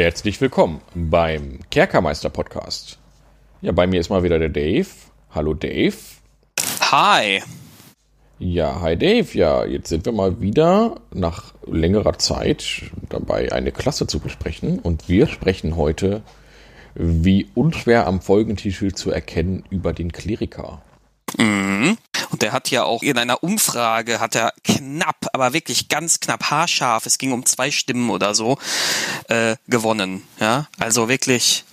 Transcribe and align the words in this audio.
Herzlich 0.00 0.40
willkommen 0.40 0.80
beim 0.94 1.58
Kerkermeister 1.70 2.30
Podcast. 2.30 2.98
Ja, 3.60 3.72
bei 3.72 3.86
mir 3.86 4.00
ist 4.00 4.08
mal 4.08 4.22
wieder 4.22 4.38
der 4.38 4.48
Dave. 4.48 4.86
Hallo 5.30 5.52
Dave. 5.52 5.94
Hi. 6.90 7.42
Ja, 8.38 8.80
hi 8.80 8.96
Dave. 8.96 9.28
Ja, 9.36 9.66
jetzt 9.66 9.90
sind 9.90 10.06
wir 10.06 10.12
mal 10.12 10.40
wieder 10.40 10.94
nach 11.12 11.52
längerer 11.66 12.18
Zeit 12.18 12.84
dabei, 13.10 13.52
eine 13.52 13.72
Klasse 13.72 14.06
zu 14.06 14.20
besprechen. 14.20 14.78
Und 14.78 15.10
wir 15.10 15.26
sprechen 15.26 15.76
heute, 15.76 16.22
wie 16.94 17.48
unschwer 17.54 18.06
am 18.06 18.22
Folgentitel 18.22 18.94
zu 18.94 19.10
erkennen, 19.10 19.64
über 19.68 19.92
den 19.92 20.12
Kleriker. 20.12 20.80
Mhm. 21.38 21.96
Und 22.30 22.42
der 22.42 22.52
hat 22.52 22.70
ja 22.70 22.84
auch 22.84 23.02
in 23.02 23.18
einer 23.18 23.42
Umfrage, 23.42 24.20
hat 24.20 24.34
er 24.34 24.52
knapp, 24.64 25.26
aber 25.32 25.52
wirklich 25.52 25.88
ganz 25.88 26.20
knapp, 26.20 26.50
haarscharf, 26.50 27.06
es 27.06 27.18
ging 27.18 27.32
um 27.32 27.44
zwei 27.44 27.70
Stimmen 27.70 28.10
oder 28.10 28.34
so, 28.34 28.58
äh, 29.28 29.56
gewonnen. 29.68 30.22
Ja, 30.38 30.68
also 30.78 31.08
wirklich. 31.08 31.64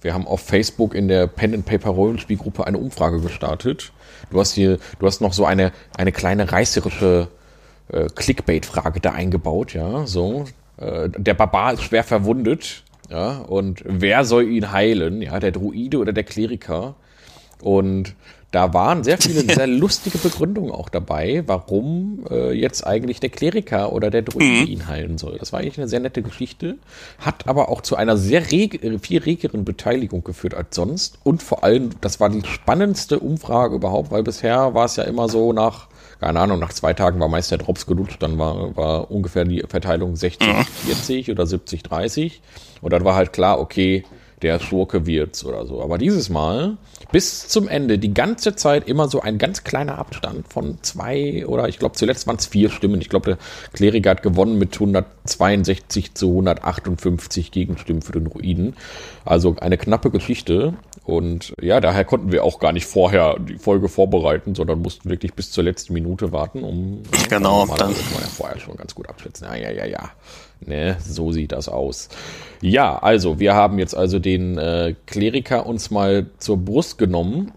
Wir 0.00 0.14
haben 0.14 0.26
auf 0.26 0.40
Facebook 0.40 0.94
in 0.94 1.08
der 1.08 1.26
Pen 1.26 1.54
and 1.54 1.66
Paper 1.66 1.90
Rollenspielgruppe 1.90 2.66
eine 2.66 2.78
Umfrage 2.78 3.20
gestartet. 3.20 3.92
Du 4.30 4.40
hast 4.40 4.52
hier, 4.52 4.78
du 4.98 5.06
hast 5.06 5.20
noch 5.20 5.32
so 5.32 5.44
eine, 5.44 5.72
eine 5.96 6.12
kleine 6.12 6.50
reißerische 6.50 7.28
äh, 7.88 8.06
Clickbait-Frage 8.06 9.00
da 9.00 9.12
eingebaut, 9.12 9.74
ja, 9.74 10.06
so. 10.06 10.46
Äh, 10.76 11.10
der 11.10 11.34
Barbar 11.34 11.74
ist 11.74 11.82
schwer 11.82 12.04
verwundet, 12.04 12.84
ja, 13.10 13.38
und 13.38 13.82
wer 13.84 14.24
soll 14.24 14.48
ihn 14.48 14.70
heilen? 14.70 15.20
Ja, 15.20 15.40
der 15.40 15.50
Druide 15.50 15.98
oder 15.98 16.12
der 16.12 16.24
Kleriker? 16.24 16.94
Und 17.60 18.14
da 18.50 18.74
waren 18.74 19.04
sehr 19.04 19.18
viele 19.18 19.40
sehr 19.54 19.66
lustige 19.66 20.18
Begründungen 20.18 20.72
auch 20.72 20.88
dabei, 20.88 21.44
warum 21.46 22.24
äh, 22.30 22.52
jetzt 22.52 22.86
eigentlich 22.86 23.20
der 23.20 23.30
Kleriker 23.30 23.92
oder 23.92 24.10
der 24.10 24.22
Druide 24.22 24.62
mhm. 24.62 24.66
ihn 24.66 24.88
heilen 24.88 25.18
soll. 25.18 25.38
Das 25.38 25.52
war 25.52 25.60
eigentlich 25.60 25.78
eine 25.78 25.88
sehr 25.88 26.00
nette 26.00 26.22
Geschichte, 26.22 26.76
hat 27.18 27.46
aber 27.46 27.68
auch 27.68 27.80
zu 27.80 27.96
einer 27.96 28.16
sehr 28.16 28.50
reg 28.50 28.80
viel 29.02 29.22
regeren 29.22 29.64
Beteiligung 29.64 30.24
geführt 30.24 30.54
als 30.54 30.74
sonst. 30.74 31.18
Und 31.22 31.42
vor 31.42 31.64
allem, 31.64 31.90
das 32.00 32.20
war 32.20 32.28
die 32.28 32.44
spannendste 32.44 33.20
Umfrage 33.20 33.76
überhaupt, 33.76 34.10
weil 34.10 34.22
bisher 34.22 34.74
war 34.74 34.86
es 34.86 34.96
ja 34.96 35.04
immer 35.04 35.28
so 35.28 35.52
nach 35.52 35.88
keine 36.20 36.38
Ahnung, 36.38 36.58
nach 36.58 36.74
zwei 36.74 36.92
Tagen 36.92 37.18
war 37.18 37.28
meist 37.28 37.50
der 37.50 37.56
Drops 37.56 37.86
gelutscht, 37.86 38.22
dann 38.22 38.36
war, 38.36 38.76
war 38.76 39.10
ungefähr 39.10 39.46
die 39.46 39.64
Verteilung 39.66 40.14
60-40 40.14 41.26
mhm. 41.26 41.32
oder 41.32 41.44
70-30. 41.44 42.32
Und 42.82 42.92
dann 42.92 43.04
war 43.04 43.14
halt 43.14 43.32
klar, 43.32 43.58
okay, 43.58 44.04
der 44.42 44.58
Schurke 44.60 45.06
wird's 45.06 45.44
oder 45.44 45.66
so. 45.66 45.82
Aber 45.82 45.98
dieses 45.98 46.28
Mal 46.28 46.76
bis 47.12 47.48
zum 47.48 47.68
Ende 47.68 47.98
die 47.98 48.14
ganze 48.14 48.54
Zeit 48.54 48.88
immer 48.88 49.08
so 49.08 49.20
ein 49.20 49.38
ganz 49.38 49.64
kleiner 49.64 49.98
Abstand 49.98 50.50
von 50.52 50.78
zwei 50.82 51.46
oder 51.46 51.68
ich 51.68 51.78
glaube 51.78 51.96
zuletzt 51.96 52.26
waren 52.26 52.36
es 52.36 52.46
vier 52.46 52.70
Stimmen. 52.70 53.00
Ich 53.00 53.08
glaube, 53.08 53.30
der 53.30 53.38
Kleriker 53.72 54.10
hat 54.10 54.22
gewonnen 54.22 54.58
mit 54.58 54.74
162 54.74 56.14
zu 56.14 56.28
158 56.30 57.50
Gegenstimmen 57.50 58.02
für 58.02 58.12
den 58.12 58.26
Ruiden. 58.26 58.76
Also 59.24 59.56
eine 59.60 59.78
knappe 59.78 60.10
Geschichte. 60.10 60.74
Und 61.04 61.54
ja, 61.60 61.80
daher 61.80 62.04
konnten 62.04 62.30
wir 62.30 62.44
auch 62.44 62.60
gar 62.60 62.72
nicht 62.72 62.86
vorher 62.86 63.36
die 63.38 63.58
Folge 63.58 63.88
vorbereiten, 63.88 64.54
sondern 64.54 64.80
mussten 64.80 65.10
wirklich 65.10 65.34
bis 65.34 65.50
zur 65.50 65.64
letzten 65.64 65.92
Minute 65.92 66.30
warten, 66.30 66.62
um 66.62 67.02
genau, 67.28 67.66
dann 67.66 67.78
kann 67.78 68.12
man 68.12 68.22
ja 68.22 68.28
vorher 68.28 68.60
schon 68.60 68.76
ganz 68.76 68.94
gut 68.94 69.08
abschätzen. 69.08 69.48
Ja, 69.48 69.56
ja, 69.56 69.70
ja, 69.70 69.86
ja. 69.86 70.10
Ne, 70.64 70.96
so 71.00 71.32
sieht 71.32 71.52
das 71.52 71.68
aus. 71.68 72.08
Ja, 72.60 72.98
also 72.98 73.40
wir 73.40 73.54
haben 73.54 73.78
jetzt 73.78 73.96
also 73.96 74.18
den 74.18 74.58
äh, 74.58 74.94
Kleriker 75.06 75.66
uns 75.66 75.90
mal 75.90 76.26
zur 76.38 76.58
Brust 76.58 76.98
genommen 76.98 77.52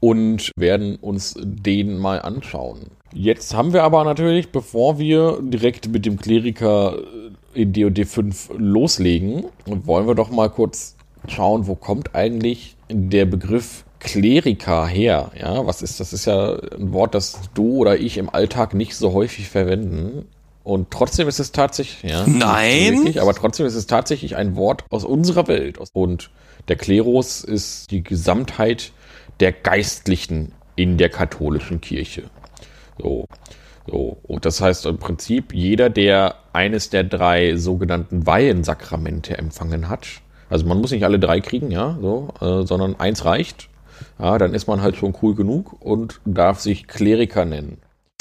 und 0.00 0.50
werden 0.56 0.96
uns 0.96 1.34
den 1.42 1.98
mal 1.98 2.20
anschauen. 2.20 2.90
Jetzt 3.12 3.54
haben 3.54 3.72
wir 3.72 3.82
aber 3.82 4.04
natürlich, 4.04 4.52
bevor 4.52 4.98
wir 4.98 5.40
direkt 5.42 5.88
mit 5.88 6.06
dem 6.06 6.16
Kleriker 6.16 6.98
in 7.54 7.72
DoD 7.72 8.06
5 8.06 8.50
loslegen, 8.56 9.46
wollen 9.66 10.06
wir 10.06 10.14
doch 10.14 10.30
mal 10.30 10.48
kurz 10.48 10.96
schauen, 11.26 11.66
wo 11.66 11.74
kommt 11.74 12.14
eigentlich 12.14 12.76
der 12.90 13.24
Begriff 13.24 13.84
Kleriker 13.98 14.86
her? 14.86 15.32
Ja, 15.38 15.66
was 15.66 15.82
ist 15.82 16.00
das? 16.00 16.12
Ist 16.12 16.26
ja 16.26 16.54
ein 16.54 16.92
Wort, 16.92 17.14
das 17.14 17.40
du 17.54 17.78
oder 17.78 17.98
ich 17.98 18.16
im 18.16 18.30
Alltag 18.30 18.74
nicht 18.74 18.94
so 18.94 19.12
häufig 19.12 19.48
verwenden. 19.48 20.26
Und 20.62 20.90
trotzdem 20.90 21.26
ist 21.26 21.40
es 21.40 21.52
tatsächlich, 21.52 22.10
ja. 22.10 22.26
Nein. 22.26 22.96
Wirklich, 22.96 23.20
aber 23.20 23.34
trotzdem 23.34 23.66
ist 23.66 23.74
es 23.74 23.86
tatsächlich 23.86 24.36
ein 24.36 24.56
Wort 24.56 24.84
aus 24.90 25.04
unserer 25.04 25.48
Welt. 25.48 25.78
Und 25.92 26.30
der 26.68 26.76
Klerus 26.76 27.42
ist 27.42 27.90
die 27.90 28.02
Gesamtheit 28.02 28.92
der 29.40 29.52
Geistlichen 29.52 30.52
in 30.76 30.98
der 30.98 31.08
katholischen 31.08 31.80
Kirche. 31.80 32.24
So. 32.98 33.26
So. 33.86 34.18
Und 34.22 34.44
das 34.44 34.60
heißt 34.60 34.86
im 34.86 34.98
Prinzip, 34.98 35.54
jeder, 35.54 35.90
der 35.90 36.36
eines 36.52 36.90
der 36.90 37.04
drei 37.04 37.56
sogenannten 37.56 38.26
Weihensakramente 38.26 39.38
empfangen 39.38 39.88
hat, 39.88 40.06
also 40.48 40.66
man 40.66 40.80
muss 40.80 40.90
nicht 40.90 41.04
alle 41.04 41.18
drei 41.18 41.40
kriegen, 41.40 41.70
ja, 41.70 41.96
so, 42.00 42.28
äh, 42.40 42.66
sondern 42.66 42.98
eins 42.98 43.24
reicht. 43.24 43.68
Ja, 44.18 44.36
dann 44.38 44.54
ist 44.54 44.66
man 44.66 44.82
halt 44.82 44.96
schon 44.96 45.14
cool 45.22 45.34
genug 45.34 45.76
und 45.80 46.20
darf 46.24 46.60
sich 46.60 46.88
Kleriker 46.88 47.44
nennen. 47.44 47.78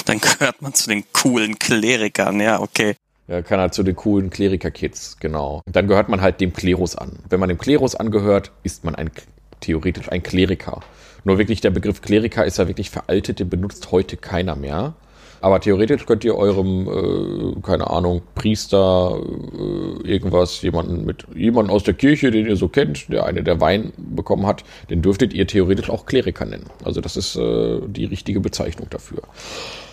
Dann 0.10 0.20
gehört 0.20 0.62
man 0.62 0.74
zu 0.74 0.90
den 0.90 1.04
coolen 1.14 1.60
Klerikern, 1.60 2.40
ja, 2.42 2.60
okay. 2.60 2.96
Ja, 3.28 3.44
kann 3.44 3.60
halt 3.60 3.76
zu 3.76 3.84
den 3.84 3.96
coolen 3.96 4.32
Kleriker-Kids, 4.32 5.18
genau. 5.20 5.62
Dann 5.72 5.88
gehört 5.88 6.10
man 6.10 6.20
halt 6.20 6.42
dem 6.42 6.52
Klerus 6.52 6.96
an. 6.96 7.20
Wenn 7.30 7.40
man 7.40 7.50
dem 7.50 7.60
Klerus 7.60 7.94
angehört, 7.94 8.52
ist 8.64 8.84
man 8.84 8.96
ein, 8.96 9.12
theoretisch 9.60 10.12
ein 10.12 10.24
Kleriker. 10.24 10.82
Nur 11.26 11.38
wirklich 11.38 11.62
der 11.62 11.70
Begriff 11.70 12.02
Kleriker 12.02 12.44
ist 12.44 12.58
ja 12.58 12.68
wirklich 12.68 12.90
veraltet, 12.90 13.40
den 13.40 13.50
benutzt 13.50 13.92
heute 13.92 14.18
keiner 14.18 14.56
mehr. 14.56 14.96
Aber 15.42 15.60
theoretisch 15.60 16.06
könnt 16.06 16.24
ihr 16.24 16.36
eurem, 16.36 16.88
äh, 16.88 17.62
keine 17.62 17.90
Ahnung, 17.90 18.22
Priester, 18.36 19.18
äh, 19.18 20.08
irgendwas, 20.08 20.62
jemanden 20.62 21.06
mit, 21.06 21.26
jemanden 21.36 21.72
aus 21.72 21.84
der 21.84 21.94
Kirche, 21.94 22.32
den 22.32 22.48
ihr 22.48 22.56
so 22.56 22.68
kennt, 22.68 23.12
der 23.12 23.26
eine 23.26 23.44
der 23.44 23.62
Wein 23.62 23.94
bekommen 23.98 24.46
hat, 24.46 24.64
den 24.90 25.02
dürftet 25.02 25.34
ihr 25.34 25.48
theoretisch 25.48 25.90
auch 25.90 26.06
Kleriker 26.06 26.46
nennen. 26.46 26.66
Also 26.84 27.02
das 27.02 27.18
ist 27.18 27.36
äh, 27.36 27.80
die 27.88 28.06
richtige 28.06 28.40
Bezeichnung 28.40 28.88
dafür. 28.90 29.22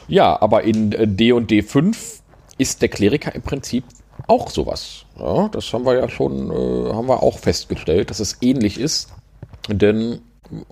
Ja, 0.09 0.41
aber 0.41 0.63
in 0.65 0.95
D 1.17 1.33
und 1.33 1.51
D5 1.51 1.97
ist 2.59 2.83
der 2.83 2.89
Kleriker 2.89 3.35
im 3.35 3.43
Prinzip 3.43 3.85
auch 4.27 4.51
sowas. 4.51 5.05
Ja, 5.19 5.49
das 5.49 5.73
haben 5.73 5.85
wir 5.85 5.95
ja 5.95 6.09
schon, 6.09 6.51
äh, 6.51 6.93
haben 6.93 7.09
wir 7.09 7.23
auch 7.23 7.39
festgestellt, 7.39 8.11
dass 8.11 8.21
es 8.21 8.39
ähnlich 8.41 8.81
ist. 8.81 9.13
Denn 9.69 10.21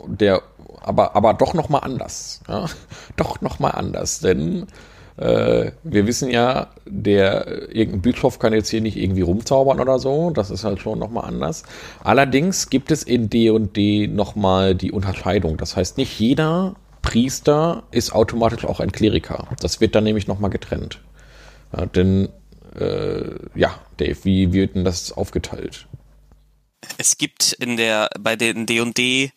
der 0.06 0.42
aber, 0.82 1.16
aber 1.16 1.34
doch 1.34 1.54
nochmal 1.54 1.82
anders. 1.84 2.40
Ja? 2.48 2.66
Doch 3.16 3.40
nochmal 3.40 3.72
anders, 3.72 4.20
denn 4.20 4.66
äh, 5.16 5.70
wir 5.84 6.06
wissen 6.06 6.30
ja, 6.30 6.68
der 6.86 7.72
irgendein 7.72 8.02
Bischof 8.02 8.38
kann 8.38 8.52
jetzt 8.52 8.70
hier 8.70 8.80
nicht 8.80 8.96
irgendwie 8.96 9.22
rumzaubern 9.22 9.80
oder 9.80 9.98
so. 9.98 10.30
Das 10.30 10.50
ist 10.50 10.64
halt 10.64 10.80
schon 10.80 10.98
nochmal 10.98 11.26
anders. 11.26 11.62
Allerdings 12.02 12.68
gibt 12.70 12.90
es 12.90 13.02
in 13.02 13.30
D 13.30 13.50
und 13.50 13.76
D 13.76 14.08
nochmal 14.08 14.74
die 14.74 14.90
Unterscheidung. 14.90 15.56
Das 15.56 15.76
heißt, 15.76 15.98
nicht 15.98 16.18
jeder 16.18 16.74
Priester 17.02 17.84
ist 17.90 18.12
automatisch 18.12 18.64
auch 18.64 18.80
ein 18.80 18.90
Kleriker. 18.90 19.48
Das 19.60 19.80
wird 19.80 19.94
dann 19.94 20.04
nämlich 20.04 20.26
nochmal 20.26 20.50
getrennt. 20.50 21.00
Ja, 21.76 21.86
denn, 21.86 22.28
äh, 22.78 23.34
ja, 23.54 23.78
Dave, 23.98 24.16
wie 24.24 24.52
wird 24.52 24.74
denn 24.74 24.84
das 24.84 25.12
aufgeteilt? 25.12 25.86
Es 26.98 27.16
gibt 27.16 27.52
in 27.54 27.76
der, 27.76 28.10
bei 28.18 28.36
den 28.36 28.66
D&D 28.66 29.32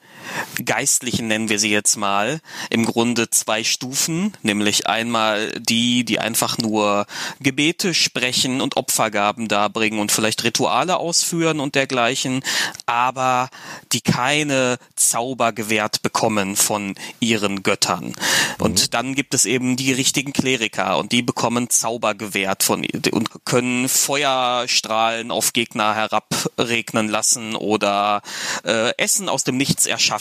Geistlichen 0.64 1.28
nennen 1.28 1.50
wir 1.50 1.60
sie 1.60 1.72
jetzt 1.72 1.98
mal, 1.98 2.42
im 2.70 2.86
Grunde 2.86 3.30
zwei 3.30 3.64
Stufen, 3.64 4.36
nämlich 4.42 4.88
einmal 4.88 5.52
die, 5.60 6.04
die 6.04 6.20
einfach 6.20 6.58
nur 6.58 7.06
Gebete 7.40 7.94
sprechen 7.94 8.62
und 8.62 8.78
Opfergaben 8.78 9.48
darbringen 9.48 10.00
und 10.00 10.12
vielleicht 10.12 10.44
Rituale 10.44 10.98
ausführen 10.98 11.60
und 11.60 11.76
dergleichen, 11.76 12.44
aber 12.86 13.50
die 13.92 14.02
keine 14.02 14.78
Zauber 14.96 15.54
gewährt 15.54 16.02
bekommen 16.02 16.56
von 16.56 16.96
ihren 17.20 17.64
Göttern. 17.64 18.14
Und 18.60 18.82
mhm. 18.82 18.90
dann 18.92 19.16
gibt 19.16 19.34
es 19.34 19.46
eben 19.46 19.78
die 19.78 19.94
richtigen 19.94 20.34
Kleriker 20.34 20.98
und 20.98 21.12
die 21.12 21.22
bekommen 21.22 21.70
Zauber 21.70 22.16
gewährt 22.16 22.64
von 22.64 22.86
und 23.12 23.46
können 23.46 23.90
Feuerstrahlen 23.90 25.32
auf 25.32 25.54
Gegner 25.54 25.96
herabregnen 25.96 27.08
lassen 27.08 27.56
oder 27.56 28.22
äh, 28.66 28.96
Essen 28.98 29.30
aus 29.30 29.44
dem 29.44 29.58
Nichts 29.58 29.86
erschaffen 29.86 30.17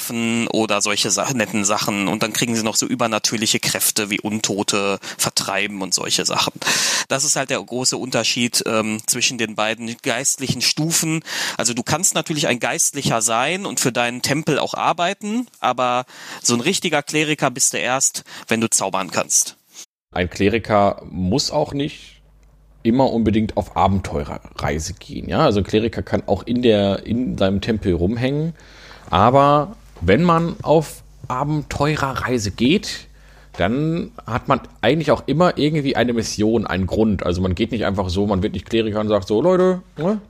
oder 0.52 0.80
solche 0.80 1.10
netten 1.34 1.64
Sachen. 1.64 2.08
Und 2.08 2.22
dann 2.22 2.32
kriegen 2.32 2.56
sie 2.56 2.62
noch 2.62 2.76
so 2.76 2.86
übernatürliche 2.86 3.60
Kräfte 3.60 4.10
wie 4.10 4.20
Untote 4.20 4.98
vertreiben 5.18 5.82
und 5.82 5.94
solche 5.94 6.24
Sachen. 6.24 6.52
Das 7.08 7.24
ist 7.24 7.36
halt 7.36 7.50
der 7.50 7.62
große 7.62 7.96
Unterschied 7.96 8.62
ähm, 8.66 9.00
zwischen 9.06 9.38
den 9.38 9.54
beiden 9.54 9.96
geistlichen 10.02 10.62
Stufen. 10.62 11.22
Also 11.56 11.74
du 11.74 11.82
kannst 11.82 12.14
natürlich 12.14 12.46
ein 12.46 12.60
Geistlicher 12.60 13.22
sein 13.22 13.66
und 13.66 13.80
für 13.80 13.92
deinen 13.92 14.22
Tempel 14.22 14.58
auch 14.58 14.74
arbeiten, 14.74 15.46
aber 15.60 16.04
so 16.42 16.54
ein 16.54 16.60
richtiger 16.60 17.02
Kleriker 17.02 17.50
bist 17.50 17.72
du 17.72 17.78
erst, 17.78 18.24
wenn 18.48 18.60
du 18.60 18.68
zaubern 18.68 19.10
kannst. 19.10 19.56
Ein 20.12 20.30
Kleriker 20.30 21.02
muss 21.10 21.50
auch 21.50 21.72
nicht 21.72 22.16
immer 22.86 23.12
unbedingt 23.12 23.56
auf 23.56 23.76
Abenteurerreise 23.76 24.94
gehen. 24.94 25.28
Ja, 25.28 25.40
also 25.40 25.60
ein 25.60 25.64
Kleriker 25.64 26.02
kann 26.02 26.22
auch 26.26 26.44
in 26.44 26.62
der, 26.62 27.04
in 27.04 27.36
seinem 27.36 27.60
Tempel 27.60 27.92
rumhängen. 27.92 28.54
Aber 29.10 29.76
wenn 30.00 30.22
man 30.22 30.56
auf 30.62 31.02
Abenteurerreise 31.28 32.50
geht, 32.50 33.08
dann 33.56 34.12
hat 34.26 34.48
man 34.48 34.60
eigentlich 34.82 35.10
auch 35.10 35.22
immer 35.26 35.56
irgendwie 35.56 35.96
eine 35.96 36.12
Mission, 36.12 36.66
einen 36.66 36.86
Grund. 36.86 37.24
Also 37.24 37.40
man 37.40 37.54
geht 37.54 37.72
nicht 37.72 37.86
einfach 37.86 38.08
so, 38.10 38.26
man 38.26 38.42
wird 38.42 38.52
nicht 38.52 38.66
Kleriker 38.66 39.00
und 39.00 39.08
sagt 39.08 39.26
so, 39.26 39.40
Leute, 39.40 39.82
ne, 39.96 40.20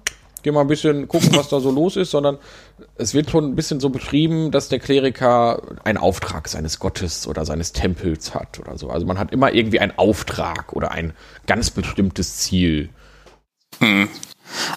geh 0.43 0.53
mal 0.53 0.61
ein 0.61 0.69
bisschen 0.69 1.09
gucken, 1.09 1.31
was 1.35 1.49
da 1.49 1.59
so 1.59 1.73
los 1.73 1.97
ist, 1.97 2.13
sondern 2.13 2.39
es 2.95 3.15
wird 3.15 3.31
schon 3.31 3.45
ein 3.45 3.57
bisschen 3.57 3.81
so 3.81 3.91
beschrieben, 3.91 4.53
dass 4.53 4.69
der 4.69 4.79
Kleriker 4.79 5.61
einen 5.83 5.99
Auftrag 5.99 6.47
seines 6.47 6.79
Gottes 6.79 7.27
oder 7.27 7.45
seines 7.45 7.73
Tempels 7.73 8.35
hat 8.35 8.61
oder 8.61 8.79
so. 8.79 8.91
Also 8.91 9.07
man 9.07 9.19
hat 9.19 9.33
immer 9.33 9.53
irgendwie 9.53 9.81
einen 9.81 9.99
Auftrag 9.99 10.73
oder 10.73 10.93
ein 10.93 11.13
ganz 11.47 11.71
bestimmtes 11.71 12.37
Ziel. 12.37 12.91
Hm 13.81 14.09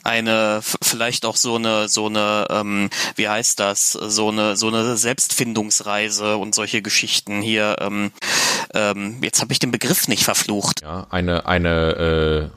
eine 0.03 0.61
vielleicht 0.81 1.25
auch 1.25 1.35
so 1.35 1.55
eine 1.55 1.87
so 1.87 2.07
eine 2.07 2.47
ähm, 2.49 2.89
wie 3.15 3.27
heißt 3.27 3.59
das 3.59 3.91
so 3.91 4.29
eine 4.29 4.55
so 4.55 4.67
eine 4.67 4.97
Selbstfindungsreise 4.97 6.37
und 6.37 6.55
solche 6.55 6.81
Geschichten 6.81 7.41
hier 7.41 7.77
ähm, 7.79 8.11
ähm, 8.73 9.17
jetzt 9.21 9.41
habe 9.41 9.51
ich 9.51 9.59
den 9.59 9.71
Begriff 9.71 10.07
nicht 10.07 10.23
verflucht. 10.23 10.81
Ja 10.81 11.07
eine 11.09 11.45
eine 11.45 12.51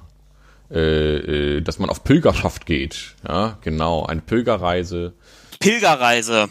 äh, 0.70 0.76
äh, 0.76 1.60
dass 1.60 1.78
man 1.78 1.90
auf 1.90 2.04
Pilgerschaft 2.04 2.66
geht. 2.66 3.14
Ja 3.26 3.58
genau 3.62 4.06
eine 4.06 4.20
Pilgerreise. 4.20 5.12
Pilgerreise. 5.58 6.48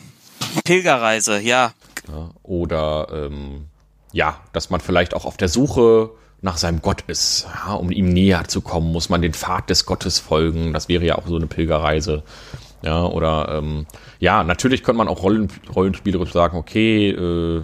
Pilgerreise 0.63 1.39
ja, 1.39 1.73
ja 2.07 2.29
oder 2.43 3.07
ähm, 3.11 3.67
ja 4.11 4.39
dass 4.53 4.69
man 4.69 4.81
vielleicht 4.81 5.13
auch 5.13 5.25
auf 5.25 5.37
der 5.37 5.49
Suche 5.49 6.11
nach 6.41 6.57
seinem 6.57 6.81
Gott 6.81 7.03
ist. 7.07 7.47
Ja, 7.53 7.73
um 7.73 7.91
ihm 7.91 8.09
näher 8.09 8.47
zu 8.47 8.61
kommen, 8.61 8.91
muss 8.91 9.09
man 9.09 9.21
den 9.21 9.33
Pfad 9.33 9.69
des 9.69 9.85
Gottes 9.85 10.19
folgen. 10.19 10.73
Das 10.73 10.89
wäre 10.89 11.05
ja 11.05 11.17
auch 11.17 11.27
so 11.27 11.35
eine 11.35 11.47
Pilgerreise. 11.47 12.23
Ja, 12.83 13.05
oder 13.05 13.49
ähm, 13.57 13.85
ja, 14.19 14.43
natürlich 14.43 14.83
könnte 14.83 14.97
man 14.97 15.07
auch 15.07 15.21
Rollen, 15.21 15.49
rollenspielerisch 15.73 16.33
sagen, 16.33 16.57
okay, 16.57 17.09
äh, 17.11 17.63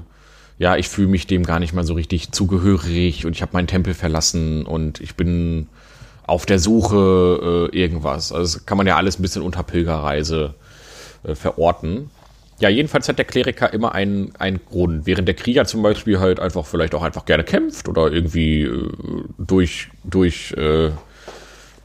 ja, 0.59 0.75
ich 0.75 0.89
fühle 0.89 1.07
mich 1.07 1.25
dem 1.27 1.43
gar 1.43 1.59
nicht 1.59 1.73
mal 1.73 1.83
so 1.83 1.95
richtig 1.95 2.31
zugehörig 2.31 3.25
und 3.25 3.35
ich 3.35 3.41
habe 3.41 3.53
meinen 3.53 3.67
Tempel 3.67 3.93
verlassen 3.93 4.65
und 4.65 5.01
ich 5.01 5.15
bin 5.15 5.67
auf 6.27 6.45
der 6.45 6.59
Suche 6.59 7.69
äh, 7.73 7.77
irgendwas. 7.77 8.31
Also 8.31 8.57
das 8.57 8.65
kann 8.65 8.77
man 8.77 8.85
ja 8.85 8.95
alles 8.95 9.17
ein 9.17 9.21
bisschen 9.23 9.41
unter 9.41 9.63
Pilgerreise 9.63 10.53
äh, 11.23 11.33
verorten. 11.33 12.11
Ja, 12.59 12.69
jedenfalls 12.69 13.07
hat 13.07 13.19
der 13.19 13.25
Kleriker 13.25 13.71
immer 13.71 13.93
einen, 13.93 14.35
einen 14.39 14.59
Grund. 14.65 15.05
Während 15.05 15.27
der 15.27 15.35
Krieger 15.35 15.65
zum 15.65 15.83
Beispiel 15.83 16.19
halt 16.19 16.39
einfach 16.39 16.65
vielleicht 16.65 16.95
auch 16.95 17.03
einfach 17.03 17.25
gerne 17.25 17.43
kämpft 17.43 17.87
oder 17.87 18.11
irgendwie 18.11 18.63
äh, 18.63 18.89
durch, 19.37 19.89
durch, 20.03 20.53
äh, 20.53 20.89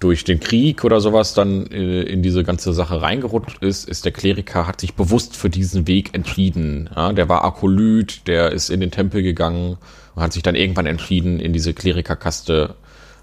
durch 0.01 0.25
den 0.25 0.41
Krieg 0.41 0.83
oder 0.85 1.01
sowas 1.03 1.35
dann 1.35 1.67
äh, 1.67 2.03
in 2.03 2.23
diese 2.23 2.43
ganze 2.43 2.73
Sache 2.73 3.03
reingerutscht 3.03 3.63
ist, 3.63 3.87
ist 3.87 4.07
der 4.07 4.13
Kleriker, 4.13 4.67
hat 4.67 4.81
sich 4.81 4.95
bewusst 4.95 5.37
für 5.37 5.51
diesen 5.51 5.87
Weg 5.87 6.15
entschieden. 6.15 6.89
Ja, 6.97 7.13
der 7.13 7.29
war 7.29 7.45
Akolyt, 7.45 8.27
der 8.27 8.53
ist 8.53 8.71
in 8.71 8.81
den 8.81 8.91
Tempel 8.91 9.23
gegangen 9.23 9.77
und 10.15 10.23
hat 10.23 10.33
sich 10.33 10.43
dann 10.43 10.55
irgendwann 10.55 10.87
entschieden, 10.87 11.39
in 11.39 11.53
diese 11.53 11.75
Klerikerkaste 11.75 12.77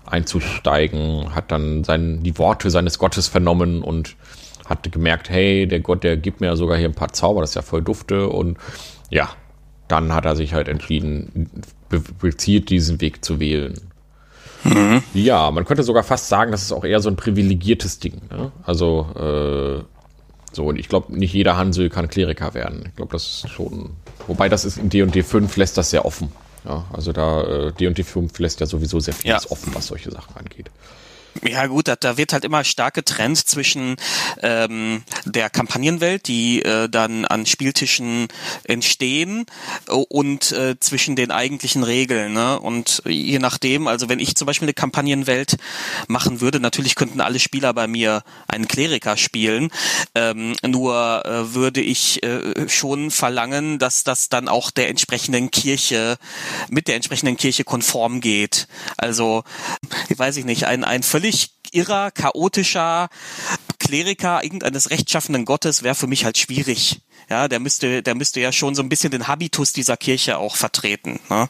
einzusteigen, 0.05 1.33
hat 1.33 1.51
dann 1.51 1.83
sein, 1.83 2.21
die 2.21 2.37
Worte 2.37 2.69
seines 2.69 2.99
Gottes 2.99 3.27
vernommen 3.27 3.81
und 3.81 4.15
hat 4.69 4.89
gemerkt, 4.91 5.29
hey, 5.29 5.67
der 5.67 5.79
Gott, 5.79 6.03
der 6.03 6.15
gibt 6.15 6.41
mir 6.41 6.55
sogar 6.55 6.77
hier 6.77 6.87
ein 6.87 6.93
paar 6.93 7.11
Zauber, 7.11 7.41
das 7.41 7.51
ist 7.51 7.55
ja 7.55 7.61
voll 7.63 7.81
dufte 7.81 8.29
und 8.29 8.57
ja, 9.09 9.29
dann 9.87 10.13
hat 10.13 10.25
er 10.25 10.35
sich 10.35 10.53
halt 10.53 10.67
entschieden, 10.67 11.49
gezielt 12.21 12.69
diesen 12.69 13.01
Weg 13.01 13.25
zu 13.25 13.39
wählen. 13.39 13.73
Mhm. 14.63 15.01
Ja, 15.13 15.49
man 15.51 15.65
könnte 15.65 15.83
sogar 15.83 16.03
fast 16.03 16.29
sagen, 16.29 16.51
das 16.51 16.61
ist 16.61 16.71
auch 16.71 16.83
eher 16.83 16.99
so 16.99 17.09
ein 17.09 17.15
privilegiertes 17.15 17.99
Ding. 17.99 18.21
Ne? 18.29 18.51
Also, 18.63 19.07
äh, 19.15 19.83
so, 20.51 20.65
und 20.65 20.77
ich 20.77 20.89
glaube, 20.89 21.17
nicht 21.17 21.33
jeder 21.33 21.57
Hansel 21.57 21.89
kann 21.89 22.07
Kleriker 22.07 22.53
werden. 22.53 22.83
Ich 22.87 22.95
glaube, 22.95 23.11
das 23.11 23.23
ist 23.23 23.49
schon, 23.49 23.91
wobei 24.27 24.49
das 24.49 24.65
ist 24.65 24.77
in 24.77 24.89
D&D 24.89 25.23
5 25.23 25.55
lässt 25.57 25.77
das 25.77 25.89
sehr 25.89 26.05
offen. 26.05 26.31
Ja, 26.65 26.85
also 26.91 27.13
da, 27.13 27.71
D&D 27.71 28.03
5 28.03 28.37
lässt 28.39 28.59
ja 28.59 28.65
sowieso 28.65 28.99
sehr 28.99 29.13
vieles 29.13 29.45
ja. 29.45 29.51
offen, 29.51 29.73
was 29.73 29.87
solche 29.87 30.11
Sachen 30.11 30.35
angeht. 30.35 30.69
Ja 31.43 31.67
gut, 31.67 31.87
da, 31.87 31.95
da 31.95 32.17
wird 32.17 32.33
halt 32.33 32.43
immer 32.43 32.63
stark 32.63 32.95
getrennt 32.95 33.37
zwischen 33.37 33.95
ähm, 34.41 35.03
der 35.25 35.49
Kampagnenwelt, 35.49 36.27
die 36.27 36.61
äh, 36.63 36.89
dann 36.89 37.25
an 37.25 37.45
Spieltischen 37.45 38.27
entstehen, 38.63 39.45
und 39.87 40.51
äh, 40.51 40.79
zwischen 40.79 41.15
den 41.15 41.31
eigentlichen 41.31 41.83
Regeln. 41.83 42.33
Ne? 42.33 42.59
Und 42.59 43.01
je 43.05 43.39
nachdem, 43.39 43.87
also 43.87 44.09
wenn 44.09 44.19
ich 44.19 44.35
zum 44.35 44.45
Beispiel 44.45 44.65
eine 44.65 44.73
Kampagnenwelt 44.73 45.57
machen 46.07 46.41
würde, 46.41 46.59
natürlich 46.59 46.95
könnten 46.95 47.21
alle 47.21 47.39
Spieler 47.39 47.73
bei 47.73 47.87
mir 47.87 48.23
einen 48.47 48.67
Kleriker 48.67 49.17
spielen, 49.17 49.69
ähm, 50.15 50.55
nur 50.65 51.25
äh, 51.25 51.53
würde 51.53 51.81
ich 51.81 52.23
äh, 52.23 52.67
schon 52.67 53.11
verlangen, 53.11 53.79
dass 53.79 54.03
das 54.03 54.29
dann 54.29 54.47
auch 54.47 54.71
der 54.71 54.89
entsprechenden 54.89 55.51
Kirche, 55.51 56.17
mit 56.69 56.87
der 56.87 56.95
entsprechenden 56.95 57.37
Kirche 57.37 57.63
konform 57.63 58.21
geht. 58.21 58.67
Also, 58.97 59.43
ich 60.09 60.17
weiß 60.17 60.37
ich 60.37 60.45
nicht, 60.45 60.65
ein, 60.65 60.83
ein 60.83 61.03
völlig 61.03 61.28
völlig 61.29 61.51
irrer, 61.71 62.11
chaotischer 62.11 63.09
Kleriker 63.77 64.43
irgendeines 64.43 64.89
rechtschaffenden 64.89 65.45
Gottes 65.45 65.83
wäre 65.83 65.95
für 65.95 66.07
mich 66.07 66.25
halt 66.25 66.37
schwierig. 66.37 67.01
Ja, 67.29 67.47
der 67.47 67.59
müsste, 67.59 68.01
der 68.01 68.15
müsste 68.15 68.39
ja 68.39 68.51
schon 68.51 68.73
so 68.73 68.81
ein 68.81 68.89
bisschen 68.89 69.11
den 69.11 69.27
Habitus 69.27 69.71
dieser 69.71 69.97
Kirche 69.97 70.39
auch 70.39 70.55
vertreten. 70.55 71.19
Ne? 71.29 71.47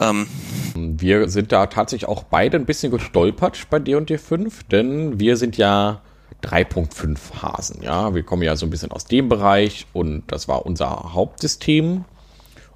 Ähm. 0.00 0.26
Wir 0.74 1.28
sind 1.28 1.52
da 1.52 1.66
tatsächlich 1.66 2.08
auch 2.08 2.24
beide 2.24 2.56
ein 2.56 2.66
bisschen 2.66 2.90
gestolpert 2.90 3.70
bei 3.70 3.78
D&D 3.78 4.18
5, 4.18 4.64
denn 4.64 5.20
wir 5.20 5.36
sind 5.36 5.56
ja 5.56 6.02
3.5 6.42 7.42
Hasen. 7.42 7.82
Ja, 7.82 8.12
wir 8.14 8.24
kommen 8.24 8.42
ja 8.42 8.56
so 8.56 8.66
ein 8.66 8.70
bisschen 8.70 8.90
aus 8.90 9.04
dem 9.04 9.28
Bereich 9.28 9.86
und 9.92 10.24
das 10.26 10.48
war 10.48 10.66
unser 10.66 11.14
Hauptsystem. 11.14 12.04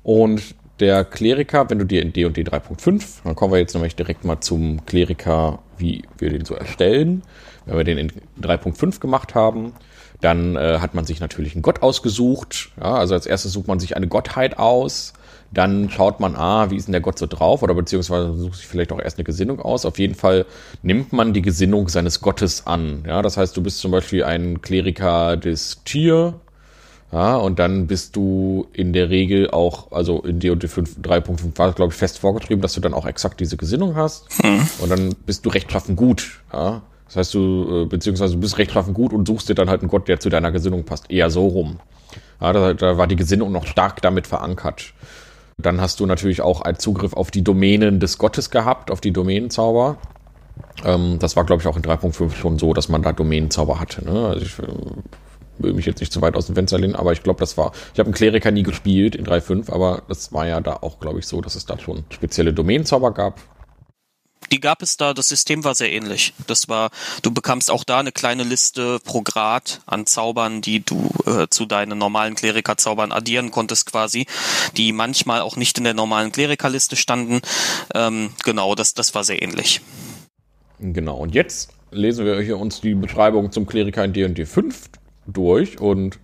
Und 0.05 0.55
der 0.80 1.04
Kleriker, 1.04 1.69
wenn 1.70 1.78
du 1.78 1.84
dir 1.84 2.02
in 2.02 2.12
D&D 2.12 2.42
3.5, 2.42 3.25
dann 3.25 3.34
kommen 3.34 3.52
wir 3.52 3.58
jetzt 3.58 3.75
nämlich 3.75 3.96
direkt 3.96 4.25
mal 4.25 4.40
zum 4.40 4.84
Kleriker, 4.86 5.58
wie 5.76 6.04
wir 6.19 6.30
den 6.30 6.44
so 6.44 6.54
erstellen. 6.54 7.22
Wenn 7.66 7.76
wir 7.76 7.84
den 7.84 7.98
in 7.98 8.12
3.5 8.40 9.00
gemacht 9.00 9.34
haben, 9.34 9.75
dann 10.20 10.56
äh, 10.56 10.78
hat 10.80 10.94
man 10.94 11.04
sich 11.04 11.20
natürlich 11.20 11.54
einen 11.54 11.62
Gott 11.62 11.82
ausgesucht. 11.82 12.70
Ja, 12.78 12.94
also 12.94 13.14
als 13.14 13.26
erstes 13.26 13.52
sucht 13.52 13.69
man 13.69 13.78
sich 13.78 13.96
eine 13.96 14.08
Gottheit 14.08 14.58
aus. 14.58 15.12
Dann 15.50 15.88
schaut 15.88 16.20
man, 16.20 16.36
ah, 16.36 16.70
wie 16.70 16.76
ist 16.76 16.88
denn 16.88 16.92
der 16.92 17.00
Gott 17.00 17.19
so 17.19 17.26
drauf? 17.26 17.62
Oder 17.62 17.75
beziehungsweise 17.75 18.34
sucht 18.34 18.56
sich 18.56 18.66
vielleicht 18.66 18.92
auch 18.92 19.00
erst 19.00 19.19
eine 19.19 19.25
Gesinnung 19.25 19.60
aus. 19.60 19.86
Auf 19.86 19.98
jeden 19.98 20.14
Fall 20.14 20.44
nimmt 20.82 21.12
man 21.12 21.32
die 21.32 21.42
Gesinnung 21.42 21.88
seines 21.88 22.20
Gottes 22.20 22.66
an. 22.66 23.04
Ja, 23.06 23.22
das 23.22 23.36
heißt, 23.36 23.56
du 23.56 23.62
bist 23.62 23.78
zum 23.78 23.90
Beispiel 23.90 24.25
ein 24.25 24.61
Kleriker 24.61 25.37
des 25.37 25.82
Tier, 25.85 26.35
ja, 27.11 27.37
und 27.37 27.59
dann 27.59 27.87
bist 27.87 28.17
du 28.17 28.67
in 28.73 28.93
der 28.93 29.09
Regel 29.09 29.50
auch, 29.50 29.93
also 29.93 30.21
in 30.21 30.41
D&D 30.41 30.67
3.5 30.67 31.57
war 31.57 31.73
glaube 31.73 31.93
ich 31.93 31.99
fest 31.99 32.19
vorgeschrieben, 32.19 32.61
dass 32.61 32.75
du 32.75 32.81
dann 32.81 32.93
auch 32.93 33.07
exakt 33.07 33.41
diese 33.41 33.57
Gesinnung 33.57 33.97
hast. 33.97 34.27
Hm. 34.43 34.61
Und 34.81 34.91
dann 34.91 35.15
bist 35.25 35.47
du 35.47 35.49
rechtschaffen 35.49 35.97
gut. 35.97 36.41
Ja. 36.53 36.83
Das 37.07 37.17
heißt, 37.17 37.35
du, 37.35 37.85
äh, 37.85 37.87
beziehungsweise 37.87 38.35
du 38.35 38.41
bist 38.41 38.59
rechtschaffen 38.59 38.93
gut 38.93 39.15
und 39.15 39.27
suchst 39.27 39.49
dir 39.49 39.55
dann 39.55 39.71
halt 39.71 39.81
einen 39.81 39.91
Gott, 39.91 40.09
der 40.09 40.21
zu 40.21 40.29
deiner 40.29 40.53
Gesinnung 40.53 40.85
passt. 40.85 41.11
Eher 41.11 41.31
so 41.31 41.47
rum. 41.47 41.81
Ja, 42.41 42.53
da, 42.53 42.75
da 42.75 42.99
war 42.99 43.07
die 43.07 43.17
Gesinnung 43.17 43.53
noch 43.53 43.67
stark 43.67 44.03
damit 44.03 44.27
verankert. 44.27 44.93
Dann 45.57 45.81
hast 45.81 46.00
du 46.00 46.07
natürlich 46.07 46.43
auch 46.43 46.61
einen 46.61 46.79
Zugriff 46.79 47.15
auf 47.15 47.31
die 47.31 47.43
Domänen 47.43 47.99
des 47.99 48.19
Gottes 48.19 48.50
gehabt, 48.50 48.91
auf 48.91 49.00
die 49.00 49.12
Domänenzauber. 49.12 49.97
Ähm, 50.85 51.19
das 51.19 51.35
war, 51.37 51.45
glaube 51.45 51.62
ich, 51.62 51.67
auch 51.67 51.77
in 51.77 51.83
3.5 51.83 52.35
schon 52.35 52.59
so, 52.59 52.75
dass 52.75 52.91
man 52.91 53.03
da 53.03 53.12
Domänenzauber 53.12 53.81
hatte. 53.81 54.05
Ne? 54.05 54.29
Also 54.29 54.45
ich, 54.45 54.59
äh, 54.59 54.67
will 55.59 55.73
mich 55.73 55.87
jetzt 55.87 56.00
nicht 56.00 56.12
zu 56.12 56.23
weit 56.23 56.37
aus 56.37 56.47
dem 56.47 56.55
Fenster 56.55 56.79
lehnen, 56.79 56.95
aber 56.95 57.12
ich 57.12 57.23
glaube, 57.23 57.41
das 57.41 57.57
war, 57.57 57.73
ich 57.93 57.99
habe 57.99 58.09
einen 58.09 58.15
Kleriker 58.15 58.50
nie 58.50 58.62
gespielt 58.62 59.15
in 59.15 59.27
3.5, 59.27 59.71
aber 59.71 60.03
das 60.09 60.33
war 60.33 60.47
ja 60.47 60.61
da 60.61 60.75
auch, 60.75 61.00
glaube 61.00 61.19
ich, 61.19 61.27
so, 61.27 61.41
dass 61.41 61.55
es 61.55 61.67
da 61.67 61.79
schon 61.79 62.05
spezielle 62.11 62.53
Domänenzauber 62.53 63.12
gab. 63.12 63.41
Die 64.53 64.61
gab 64.61 64.83
es 64.83 64.97
da, 64.97 65.12
das 65.12 65.29
System 65.29 65.65
war 65.65 65.75
sehr 65.75 65.93
ähnlich. 65.93 66.33
Das 66.47 66.69
war, 66.69 66.91
du 67.23 67.31
bekamst 67.31 67.71
auch 67.71 67.85
da 67.85 67.99
eine 67.99 68.12
kleine 68.12 68.45
Liste 68.45 68.99
pro 69.05 69.21
Grad 69.21 69.83
an 69.85 70.07
Zaubern, 70.07 70.62
die 70.62 70.83
du 70.83 71.11
äh, 71.27 71.49
zu 71.50 71.67
deinen 71.67 71.99
normalen 71.99 72.35
Klerikerzaubern 72.35 73.12
addieren 73.12 73.50
konntest 73.50 73.91
quasi, 73.91 74.27
die 74.77 74.93
manchmal 74.93 75.43
auch 75.43 75.57
nicht 75.57 75.77
in 75.77 75.85
der 75.85 75.95
normalen 75.95 76.33
Klerikerliste 76.33 76.97
standen. 76.97 77.41
Ähm, 77.95 78.31
genau, 78.45 78.75
das, 78.75 78.95
das 78.95 79.15
war 79.15 79.25
sehr 79.25 79.43
ähnlich. 79.43 79.83
Genau, 80.79 81.17
und 81.19 81.35
jetzt 81.35 81.71
lesen 81.91 82.25
wir 82.25 82.41
hier 82.41 82.59
uns 82.59 82.81
die 82.81 82.95
Beschreibung 82.95 83.53
zum 83.53 83.67
Kleriker 83.67 84.05
in 84.05 84.12
D&D 84.12 84.47
5 84.47 84.88
durch 85.28 85.80
und 85.80 86.18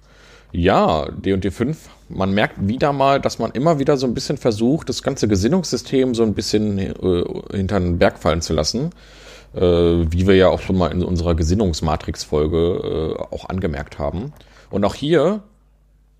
ja, 0.52 1.08
D&D 1.10 1.50
5, 1.50 1.88
man 2.08 2.32
merkt 2.32 2.68
wieder 2.68 2.92
mal, 2.92 3.20
dass 3.20 3.38
man 3.38 3.50
immer 3.52 3.80
wieder 3.80 3.96
so 3.96 4.06
ein 4.06 4.14
bisschen 4.14 4.36
versucht, 4.36 4.88
das 4.88 5.02
ganze 5.02 5.26
Gesinnungssystem 5.26 6.14
so 6.14 6.22
ein 6.22 6.34
bisschen 6.34 6.78
äh, 6.78 7.24
hinter 7.56 7.80
den 7.80 7.98
Berg 7.98 8.18
fallen 8.18 8.40
zu 8.40 8.52
lassen. 8.52 8.90
Äh, 9.54 9.60
wie 9.60 10.26
wir 10.26 10.34
ja 10.34 10.48
auch 10.48 10.60
schon 10.60 10.76
mal 10.76 10.90
in 10.90 11.02
unserer 11.02 11.34
Gesinnungsmatrix-Folge 11.34 13.16
äh, 13.18 13.34
auch 13.34 13.48
angemerkt 13.48 13.98
haben. 13.98 14.32
Und 14.70 14.84
auch 14.84 14.96
hier, 14.96 15.42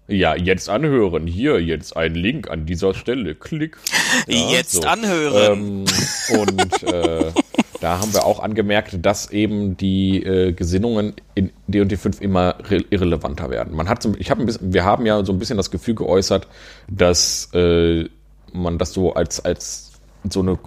ja, 0.07 0.37
jetzt 0.37 0.69
anhören. 0.69 1.27
Hier 1.27 1.61
jetzt 1.61 1.97
ein 1.97 2.15
Link 2.15 2.49
an 2.49 2.67
dieser 2.67 2.95
Stelle. 2.95 3.35
Klick. 3.35 3.77
Ja, 4.29 4.51
jetzt 4.51 4.73
so. 4.73 4.83
anhören. 4.83 5.85
Ähm, 6.31 6.41
und 6.41 6.83
äh, 6.85 7.33
da 7.81 7.99
haben 7.99 8.15
wir 8.15 8.25
auch 8.25 8.39
angemerkt, 8.39 8.97
dass 9.05 9.31
eben 9.31 9.77
die 9.77 10.23
äh, 10.23 10.53
Gesinnungen 10.53 11.15
in 11.35 11.51
D&D 11.67 11.97
5 11.97 12.21
immer 12.21 12.57
irrelevanter 12.91 13.51
werden. 13.51 13.75
Man 13.75 13.89
hat 13.89 14.03
so, 14.03 14.15
ich 14.19 14.31
hab 14.31 14.39
ein 14.39 14.47
bisschen, 14.47 14.73
wir 14.73 14.85
haben 14.85 15.07
ja 15.07 15.25
so 15.25 15.33
ein 15.33 15.39
bisschen 15.39 15.57
das 15.57 15.71
Gefühl 15.71 15.95
geäußert, 15.95 16.47
dass 16.89 17.49
äh, 17.55 18.05
man 18.53 18.79
das 18.79 18.93
so 18.93 19.15
als 19.15 19.45
als 19.45 19.93
so 20.29 20.41
eine 20.41 20.59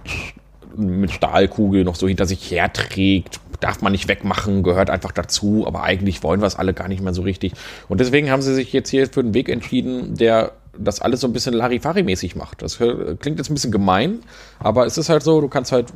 mit 0.75 1.12
Stahlkugel 1.12 1.84
noch 1.84 1.96
so 1.96 2.08
hinter 2.08 2.25
sich 2.25 2.51
herträgt, 2.51 3.39
darf 3.60 3.82
man 3.82 3.92
nicht 3.92 4.08
wegmachen, 4.08 4.63
gehört 4.63 4.89
einfach 4.89 5.12
dazu, 5.12 5.66
aber 5.66 5.84
eigentlich 5.84 6.24
wollen 6.24 6.42
wir 6.42 6.48
es 6.48 6.56
alle 6.56 6.74
gar 6.74 6.88
nicht 6.88 7.01
mehr 7.01 7.13
so 7.13 7.24
richtig. 7.24 7.54
Und 7.88 8.00
deswegen 8.00 8.30
haben 8.30 8.42
sie 8.42 8.54
sich 8.54 8.72
jetzt 8.74 8.89
hier 8.89 9.08
für 9.08 9.22
einen 9.22 9.34
Weg 9.34 9.50
entschieden, 9.50 10.16
der 10.16 10.54
das 10.79 11.01
alles 11.01 11.22
so 11.22 11.27
ein 11.27 11.34
bisschen 11.34 11.53
Larifari-mäßig 11.53 12.36
macht. 12.36 12.62
Das 12.62 12.77
klingt 12.77 13.38
jetzt 13.38 13.50
ein 13.50 13.53
bisschen 13.53 13.72
gemein, 13.72 14.19
aber 14.60 14.86
es 14.86 14.98
ist 14.98 15.10
halt 15.10 15.24
so, 15.24 15.41
du 15.41 15.48
kannst 15.48 15.72
halt, 15.72 15.88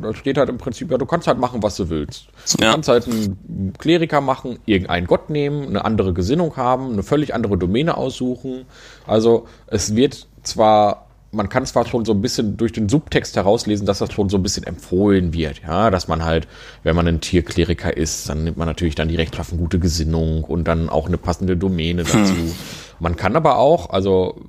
da 0.00 0.14
steht 0.14 0.38
halt 0.38 0.48
im 0.48 0.58
Prinzip, 0.58 0.90
ja, 0.90 0.98
du 0.98 1.06
kannst 1.06 1.26
halt 1.26 1.38
machen, 1.38 1.62
was 1.62 1.76
du 1.76 1.88
willst. 1.90 2.28
Du 2.56 2.64
ja. 2.64 2.72
kannst 2.72 2.88
halt 2.88 3.06
einen 3.06 3.72
Kleriker 3.78 4.20
machen, 4.20 4.58
irgendeinen 4.66 5.06
Gott 5.06 5.30
nehmen, 5.30 5.68
eine 5.68 5.84
andere 5.84 6.12
Gesinnung 6.12 6.56
haben, 6.56 6.92
eine 6.92 7.02
völlig 7.02 7.34
andere 7.34 7.58
Domäne 7.58 7.96
aussuchen. 7.96 8.66
Also 9.06 9.46
es 9.66 9.94
wird 9.94 10.26
zwar 10.42 11.06
man 11.32 11.48
kann 11.48 11.64
zwar 11.64 11.86
schon 11.86 12.04
so 12.04 12.12
ein 12.12 12.20
bisschen 12.20 12.56
durch 12.56 12.72
den 12.72 12.88
Subtext 12.88 13.36
herauslesen, 13.36 13.86
dass 13.86 13.98
das 13.98 14.12
schon 14.12 14.28
so 14.28 14.36
ein 14.36 14.42
bisschen 14.42 14.64
empfohlen 14.64 15.32
wird, 15.32 15.62
ja, 15.62 15.90
dass 15.90 16.08
man 16.08 16.24
halt, 16.24 16.48
wenn 16.82 16.96
man 16.96 17.06
ein 17.06 17.20
Tierkleriker 17.20 17.96
ist, 17.96 18.28
dann 18.28 18.44
nimmt 18.44 18.56
man 18.56 18.66
natürlich 18.66 18.94
dann 18.94 19.08
die 19.08 19.16
rechtschaffen 19.16 19.58
gute 19.58 19.78
Gesinnung 19.78 20.44
und 20.44 20.64
dann 20.64 20.88
auch 20.88 21.06
eine 21.06 21.18
passende 21.18 21.56
Domäne 21.56 22.02
dazu. 22.02 22.18
Hm. 22.18 22.52
Man 23.00 23.16
kann 23.16 23.34
aber 23.34 23.56
auch, 23.58 23.90
also 23.90 24.40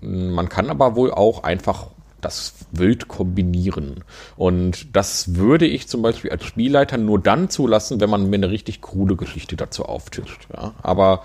man 0.00 0.48
kann 0.48 0.70
aber 0.70 0.96
wohl 0.96 1.12
auch 1.12 1.44
einfach 1.44 1.88
das 2.20 2.54
wild 2.70 3.08
kombinieren. 3.08 4.04
Und 4.36 4.96
das 4.96 5.34
würde 5.34 5.66
ich 5.66 5.88
zum 5.88 6.02
Beispiel 6.02 6.30
als 6.30 6.44
Spielleiter 6.44 6.96
nur 6.96 7.20
dann 7.20 7.50
zulassen, 7.50 8.00
wenn 8.00 8.10
man 8.10 8.30
mir 8.30 8.36
eine 8.36 8.50
richtig 8.50 8.80
coole 8.80 9.16
Geschichte 9.16 9.56
dazu 9.56 9.84
auftischt. 9.84 10.48
Ja? 10.56 10.74
Aber 10.82 11.24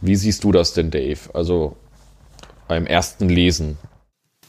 wie 0.00 0.16
siehst 0.16 0.44
du 0.44 0.52
das 0.52 0.72
denn, 0.72 0.90
Dave? 0.90 1.18
Also 1.34 1.76
beim 2.68 2.86
ersten 2.86 3.28
Lesen. 3.28 3.78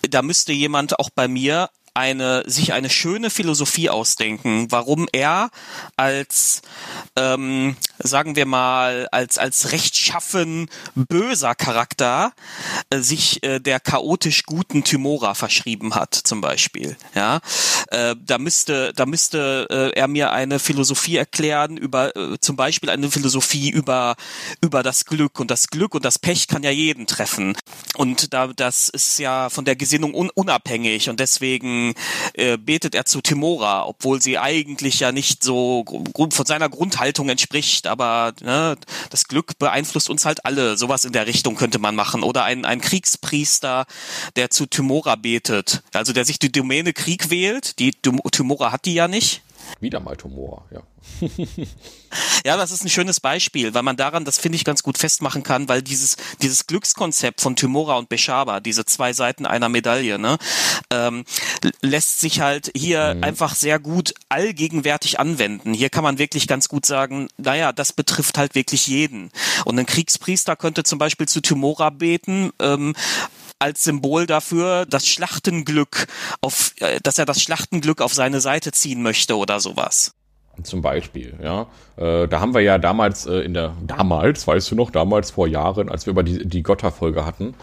Da 0.09 0.21
müsste 0.21 0.53
jemand 0.53 0.99
auch 0.99 1.09
bei 1.09 1.27
mir 1.27 1.69
eine, 1.97 2.43
sich 2.45 2.73
eine 2.73 2.91
schöne 2.91 3.31
Philosophie 3.31 3.89
ausdenken, 3.89 4.67
warum 4.69 5.07
er 5.11 5.49
als, 5.95 6.61
ähm, 7.15 7.75
sagen 7.97 8.35
wir 8.35 8.45
mal, 8.45 9.07
als, 9.11 9.39
als 9.39 9.71
rechtschaffen 9.71 10.69
böser 10.93 11.55
Charakter 11.55 12.33
äh, 12.91 12.99
sich 12.99 13.41
äh, 13.43 13.59
der 13.59 13.79
chaotisch 13.79 14.43
guten 14.43 14.83
Tymora 14.83 15.33
verschrieben 15.33 15.95
hat, 15.95 16.13
zum 16.13 16.39
Beispiel. 16.39 16.95
Ja, 17.15 17.39
äh, 17.89 18.15
da 18.23 18.37
müsste, 18.37 18.93
da 18.93 19.07
müsste 19.07 19.67
äh, 19.71 19.99
er 19.99 20.07
mir 20.07 20.31
eine 20.31 20.59
Philosophie 20.59 21.17
erklären 21.17 21.77
über, 21.77 22.15
äh, 22.15 22.37
zum 22.39 22.55
Beispiel 22.55 22.91
eine 22.91 23.09
Philosophie 23.09 23.71
über, 23.71 24.15
über 24.61 24.83
das 24.83 25.05
Glück 25.05 25.39
und 25.39 25.49
das 25.49 25.67
Glück 25.69 25.95
und 25.95 26.05
das 26.05 26.19
Pech 26.19 26.47
kann 26.47 26.61
ja 26.61 26.71
jeden 26.71 27.07
treffen. 27.07 27.57
Und 27.95 28.33
da, 28.33 28.47
das 28.47 28.87
ist 28.89 29.17
ja 29.17 29.49
von 29.49 29.65
der 29.65 29.75
Gesinnung 29.75 30.13
un 30.13 30.29
unabhängig 30.29 31.09
und 31.09 31.19
deswegen 31.19 31.86
äh, 32.33 32.57
betet 32.57 32.95
er 32.95 33.05
zu 33.05 33.21
Timora, 33.21 33.85
obwohl 33.85 34.21
sie 34.21 34.37
eigentlich 34.37 34.99
ja 34.99 35.11
nicht 35.11 35.43
so 35.43 35.85
von 36.31 36.45
seiner 36.45 36.69
Grundhaltung 36.69 37.29
entspricht, 37.29 37.87
aber 37.87 38.33
ne, 38.41 38.77
das 39.09 39.27
Glück 39.27 39.57
beeinflusst 39.59 40.09
uns 40.09 40.25
halt 40.25 40.45
alle. 40.45 40.77
Sowas 40.77 41.05
in 41.05 41.13
der 41.13 41.27
Richtung 41.27 41.55
könnte 41.55 41.79
man 41.79 41.95
machen. 41.95 42.23
Oder 42.23 42.43
ein, 42.43 42.65
ein 42.65 42.81
Kriegspriester, 42.81 43.85
der 44.35 44.49
zu 44.49 44.65
Timora 44.65 45.15
betet, 45.15 45.83
also 45.93 46.13
der 46.13 46.25
sich 46.25 46.39
die 46.39 46.51
Domäne 46.51 46.93
Krieg 46.93 47.29
wählt. 47.29 47.79
Die 47.79 47.91
Timora 47.91 48.71
hat 48.71 48.85
die 48.85 48.93
ja 48.93 49.07
nicht. 49.07 49.41
Wieder 49.79 49.99
mal 49.99 50.15
Tumor, 50.15 50.65
ja. 50.71 50.81
ja, 52.45 52.57
das 52.57 52.71
ist 52.71 52.83
ein 52.83 52.89
schönes 52.89 53.19
Beispiel, 53.19 53.73
weil 53.73 53.83
man 53.83 53.97
daran, 53.97 54.25
das 54.25 54.37
finde 54.37 54.55
ich 54.55 54.65
ganz 54.65 54.83
gut 54.83 54.97
festmachen 54.97 55.43
kann, 55.43 55.69
weil 55.69 55.81
dieses, 55.81 56.17
dieses 56.41 56.67
Glückskonzept 56.67 57.41
von 57.41 57.55
Tymora 57.55 57.97
und 57.97 58.09
Beshaba, 58.09 58.59
diese 58.59 58.85
zwei 58.85 59.13
Seiten 59.13 59.45
einer 59.45 59.69
Medaille, 59.69 60.19
ne, 60.19 60.37
ähm, 60.91 61.25
lässt 61.81 62.19
sich 62.19 62.41
halt 62.41 62.71
hier 62.75 63.15
mhm. 63.15 63.23
einfach 63.23 63.55
sehr 63.55 63.79
gut 63.79 64.13
allgegenwärtig 64.29 65.19
anwenden. 65.19 65.73
Hier 65.73 65.89
kann 65.89 66.03
man 66.03 66.17
wirklich 66.17 66.47
ganz 66.47 66.69
gut 66.69 66.85
sagen, 66.85 67.27
naja, 67.37 67.71
das 67.71 67.93
betrifft 67.93 68.37
halt 68.37 68.55
wirklich 68.55 68.87
jeden. 68.87 69.31
Und 69.65 69.79
ein 69.79 69.85
Kriegspriester 69.85 70.55
könnte 70.55 70.83
zum 70.83 70.99
Beispiel 70.99 71.27
zu 71.27 71.41
Tymora 71.41 71.89
beten, 71.89 72.51
ähm, 72.59 72.95
als 73.59 73.83
Symbol 73.83 74.25
dafür 74.25 74.85
das 74.85 75.07
Schlachtenglück 75.07 76.07
auf, 76.41 76.73
äh, 76.79 76.99
dass 77.01 77.17
er 77.17 77.25
das 77.25 77.41
Schlachtenglück 77.41 78.01
auf 78.01 78.13
seine 78.13 78.41
Seite 78.41 78.71
ziehen 78.71 79.01
möchte 79.01 79.37
oder 79.37 79.59
sowas. 79.59 80.13
Zum 80.63 80.81
Beispiel, 80.81 81.35
ja. 81.41 81.67
Äh, 81.97 82.27
da 82.27 82.39
haben 82.39 82.55
wir 82.55 82.61
ja 82.61 82.79
damals 82.79 83.27
äh, 83.27 83.39
in 83.41 83.53
der, 83.53 83.75
damals, 83.85 84.47
weißt 84.47 84.71
du 84.71 84.75
noch, 84.75 84.89
damals 84.89 85.31
vor 85.31 85.47
Jahren, 85.47 85.89
als 85.89 86.07
wir 86.07 86.11
über 86.11 86.23
die, 86.23 86.47
die 86.47 86.63
Götterfolge 86.63 87.25
hatten. 87.25 87.53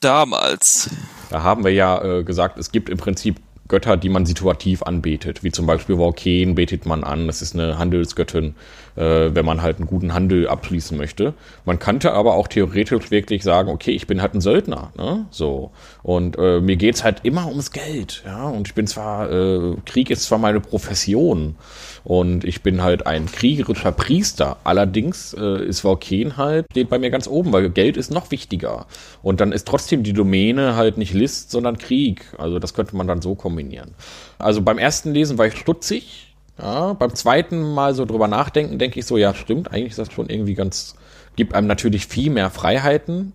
Damals. 0.00 0.90
Da 1.30 1.42
haben 1.42 1.64
wir 1.64 1.72
ja 1.72 2.02
äh, 2.02 2.24
gesagt, 2.24 2.58
es 2.58 2.72
gibt 2.72 2.88
im 2.88 2.98
Prinzip 2.98 3.40
Götter, 3.68 3.96
die 3.96 4.08
man 4.08 4.26
situativ 4.26 4.82
anbetet, 4.82 5.44
wie 5.44 5.52
zum 5.52 5.64
Beispiel 5.64 5.96
Volken 5.96 6.56
betet 6.56 6.86
man 6.86 7.04
an, 7.04 7.28
das 7.28 7.40
ist 7.40 7.54
eine 7.54 7.78
Handelsgöttin, 7.78 8.56
äh, 8.96 9.34
wenn 9.34 9.44
man 9.44 9.62
halt 9.62 9.78
einen 9.78 9.86
guten 9.86 10.14
Handel 10.14 10.48
abschließen 10.48 10.96
möchte. 10.96 11.34
Man 11.64 11.78
könnte 11.78 12.12
aber 12.12 12.34
auch 12.34 12.48
theoretisch 12.48 13.10
wirklich 13.10 13.42
sagen, 13.42 13.70
okay, 13.70 13.92
ich 13.92 14.06
bin 14.06 14.22
halt 14.22 14.34
ein 14.34 14.40
Söldner, 14.40 14.92
ne? 14.96 15.26
So. 15.30 15.70
Und 16.02 16.38
äh, 16.38 16.60
mir 16.60 16.76
geht's 16.76 17.04
halt 17.04 17.20
immer 17.22 17.48
ums 17.48 17.72
Geld, 17.72 18.22
ja. 18.24 18.48
Und 18.48 18.68
ich 18.68 18.74
bin 18.74 18.86
zwar, 18.86 19.30
äh, 19.30 19.76
Krieg 19.86 20.10
ist 20.10 20.24
zwar 20.24 20.38
meine 20.38 20.60
Profession 20.60 21.56
und 22.04 22.44
ich 22.44 22.62
bin 22.62 22.82
halt 22.82 23.06
ein 23.06 23.26
kriegerischer 23.26 23.92
Priester. 23.92 24.58
Allerdings 24.64 25.34
äh, 25.34 25.64
ist 25.64 25.80
Volken 25.80 26.36
halt, 26.36 26.66
steht 26.70 26.88
bei 26.88 26.98
mir 26.98 27.10
ganz 27.10 27.28
oben, 27.28 27.52
weil 27.52 27.70
Geld 27.70 27.96
ist 27.96 28.10
noch 28.10 28.30
wichtiger. 28.30 28.86
Und 29.22 29.40
dann 29.40 29.52
ist 29.52 29.66
trotzdem 29.66 30.02
die 30.02 30.12
Domäne 30.12 30.76
halt 30.76 30.98
nicht 30.98 31.12
List, 31.12 31.50
sondern 31.50 31.78
Krieg. 31.78 32.24
Also 32.38 32.58
das 32.58 32.74
könnte 32.74 32.96
man 32.96 33.06
dann 33.06 33.20
so 33.20 33.34
kombinieren. 33.34 33.94
Also 34.38 34.62
beim 34.62 34.78
ersten 34.78 35.12
Lesen 35.12 35.38
war 35.38 35.46
ich 35.46 35.56
stutzig, 35.56 36.29
ja, 36.60 36.92
beim 36.92 37.14
zweiten 37.14 37.74
Mal 37.74 37.94
so 37.94 38.04
drüber 38.04 38.28
nachdenken, 38.28 38.78
denke 38.78 39.00
ich 39.00 39.06
so, 39.06 39.16
ja, 39.16 39.34
stimmt, 39.34 39.72
eigentlich 39.72 39.90
ist 39.90 39.98
das 39.98 40.12
schon 40.12 40.28
irgendwie 40.28 40.54
ganz, 40.54 40.94
gibt 41.36 41.54
einem 41.54 41.66
natürlich 41.66 42.06
viel 42.06 42.30
mehr 42.30 42.50
Freiheiten. 42.50 43.34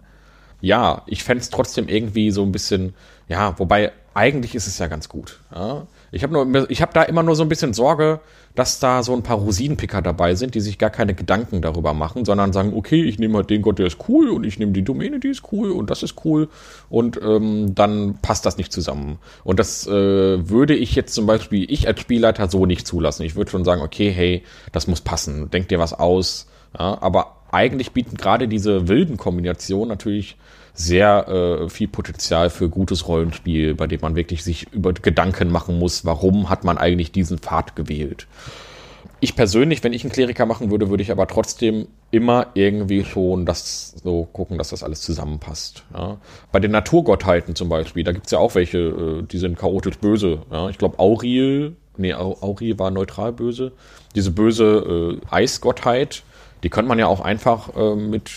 Ja, 0.61 1.03
ich 1.05 1.23
fände 1.23 1.41
es 1.41 1.49
trotzdem 1.49 1.87
irgendwie 1.87 2.31
so 2.31 2.43
ein 2.43 2.51
bisschen, 2.51 2.93
ja, 3.27 3.57
wobei 3.59 3.91
eigentlich 4.13 4.55
ist 4.55 4.67
es 4.67 4.79
ja 4.79 4.87
ganz 4.87 5.09
gut. 5.09 5.39
Ja. 5.53 5.87
Ich 6.11 6.23
habe 6.23 6.37
habe 6.39 6.93
da 6.93 7.03
immer 7.03 7.23
nur 7.23 7.35
so 7.35 7.43
ein 7.43 7.49
bisschen 7.49 7.73
Sorge, 7.73 8.21
dass 8.55 8.79
da 8.79 9.03
so 9.03 9.13
ein 9.13 9.23
paar 9.23 9.37
Rosinenpicker 9.37 10.01
dabei 10.01 10.35
sind, 10.35 10.55
die 10.55 10.61
sich 10.61 10.77
gar 10.77 10.89
keine 10.89 11.13
Gedanken 11.13 11.61
darüber 11.61 11.93
machen, 11.93 12.25
sondern 12.25 12.53
sagen, 12.53 12.73
okay, 12.73 13.03
ich 13.03 13.19
nehme 13.19 13.35
halt 13.35 13.49
den 13.49 13.61
Gott, 13.61 13.79
der 13.79 13.85
ist 13.85 13.97
cool 14.07 14.29
und 14.29 14.45
ich 14.45 14.57
nehme 14.57 14.71
die 14.71 14.83
Domäne, 14.83 15.19
die 15.19 15.27
ist 15.27 15.43
cool 15.51 15.71
und 15.71 15.89
das 15.89 16.03
ist 16.03 16.25
cool 16.25 16.47
und 16.89 17.19
ähm, 17.21 17.75
dann 17.75 18.17
passt 18.21 18.45
das 18.45 18.57
nicht 18.57 18.71
zusammen. 18.71 19.19
Und 19.43 19.59
das 19.59 19.85
äh, 19.87 20.49
würde 20.49 20.75
ich 20.75 20.95
jetzt 20.95 21.13
zum 21.13 21.25
Beispiel, 21.25 21.69
ich 21.69 21.87
als 21.87 21.99
Spielleiter 21.99 22.49
so 22.49 22.65
nicht 22.65 22.87
zulassen. 22.87 23.23
Ich 23.23 23.35
würde 23.35 23.51
schon 23.51 23.65
sagen, 23.65 23.81
okay, 23.81 24.11
hey, 24.11 24.43
das 24.71 24.87
muss 24.87 25.01
passen, 25.01 25.51
denk 25.51 25.67
dir 25.67 25.79
was 25.79 25.93
aus. 25.93 26.47
Ja, 26.77 27.01
aber 27.01 27.35
eigentlich 27.51 27.91
bieten 27.91 28.17
gerade 28.17 28.47
diese 28.47 28.87
wilden 28.87 29.17
Kombinationen 29.17 29.89
natürlich 29.89 30.37
sehr 30.75 31.27
äh, 31.27 31.69
viel 31.69 31.87
Potenzial 31.87 32.49
für 32.49 32.69
gutes 32.69 33.07
Rollenspiel, 33.07 33.73
bei 33.73 33.87
dem 33.87 34.01
man 34.01 34.15
wirklich 34.15 34.43
sich 34.43 34.71
über 34.73 34.93
Gedanken 34.93 35.49
machen 35.49 35.79
muss, 35.79 36.05
warum 36.05 36.49
hat 36.49 36.63
man 36.63 36.77
eigentlich 36.77 37.11
diesen 37.11 37.39
Pfad 37.39 37.75
gewählt. 37.75 38.27
Ich 39.21 39.35
persönlich, 39.35 39.83
wenn 39.83 39.93
ich 39.93 40.03
einen 40.03 40.11
Kleriker 40.11 40.45
machen 40.45 40.69
würde, 40.69 40.89
würde 40.89 41.01
ich 41.01 41.11
aber 41.11 41.25
trotzdem 41.27 41.87
immer 42.11 42.47
irgendwie 42.53 43.05
schon 43.05 43.45
das 43.45 43.95
so 44.03 44.27
gucken, 44.31 44.57
dass 44.57 44.69
das 44.69 44.83
alles 44.83 45.01
zusammenpasst. 45.01 45.83
Ja. 45.93 46.17
Bei 46.51 46.59
den 46.59 46.71
Naturgottheiten 46.71 47.55
zum 47.55 47.69
Beispiel, 47.69 48.03
da 48.03 48.11
gibt's 48.11 48.31
ja 48.31 48.39
auch 48.39 48.55
welche, 48.55 48.77
äh, 48.77 49.21
die 49.23 49.37
sind 49.37 49.57
chaotisch 49.57 49.97
böse. 49.97 50.39
Ja. 50.51 50.69
Ich 50.69 50.77
glaube, 50.77 50.99
Auriel, 50.99 51.77
nee, 51.97 52.13
Auriel 52.13 52.77
war 52.77 52.91
neutral 52.91 53.31
böse. 53.31 53.71
Diese 54.13 54.31
böse 54.31 55.19
äh, 55.23 55.33
Eisgottheit, 55.33 56.23
die 56.63 56.69
könnte 56.69 56.89
man 56.89 56.99
ja 56.99 57.07
auch 57.07 57.21
einfach 57.21 57.75
äh, 57.75 57.95
mit, 57.95 58.31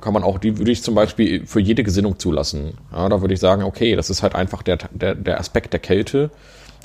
kann 0.00 0.12
man 0.12 0.22
auch, 0.22 0.38
die 0.38 0.58
würde 0.58 0.70
ich 0.70 0.82
zum 0.82 0.94
Beispiel 0.94 1.46
für 1.46 1.60
jede 1.60 1.82
Gesinnung 1.82 2.18
zulassen. 2.18 2.78
Ja, 2.92 3.08
da 3.08 3.20
würde 3.20 3.34
ich 3.34 3.40
sagen, 3.40 3.62
okay, 3.62 3.96
das 3.96 4.10
ist 4.10 4.22
halt 4.22 4.34
einfach 4.34 4.62
der, 4.62 4.78
der, 4.90 5.14
der 5.14 5.40
Aspekt 5.40 5.72
der 5.72 5.80
Kälte, 5.80 6.30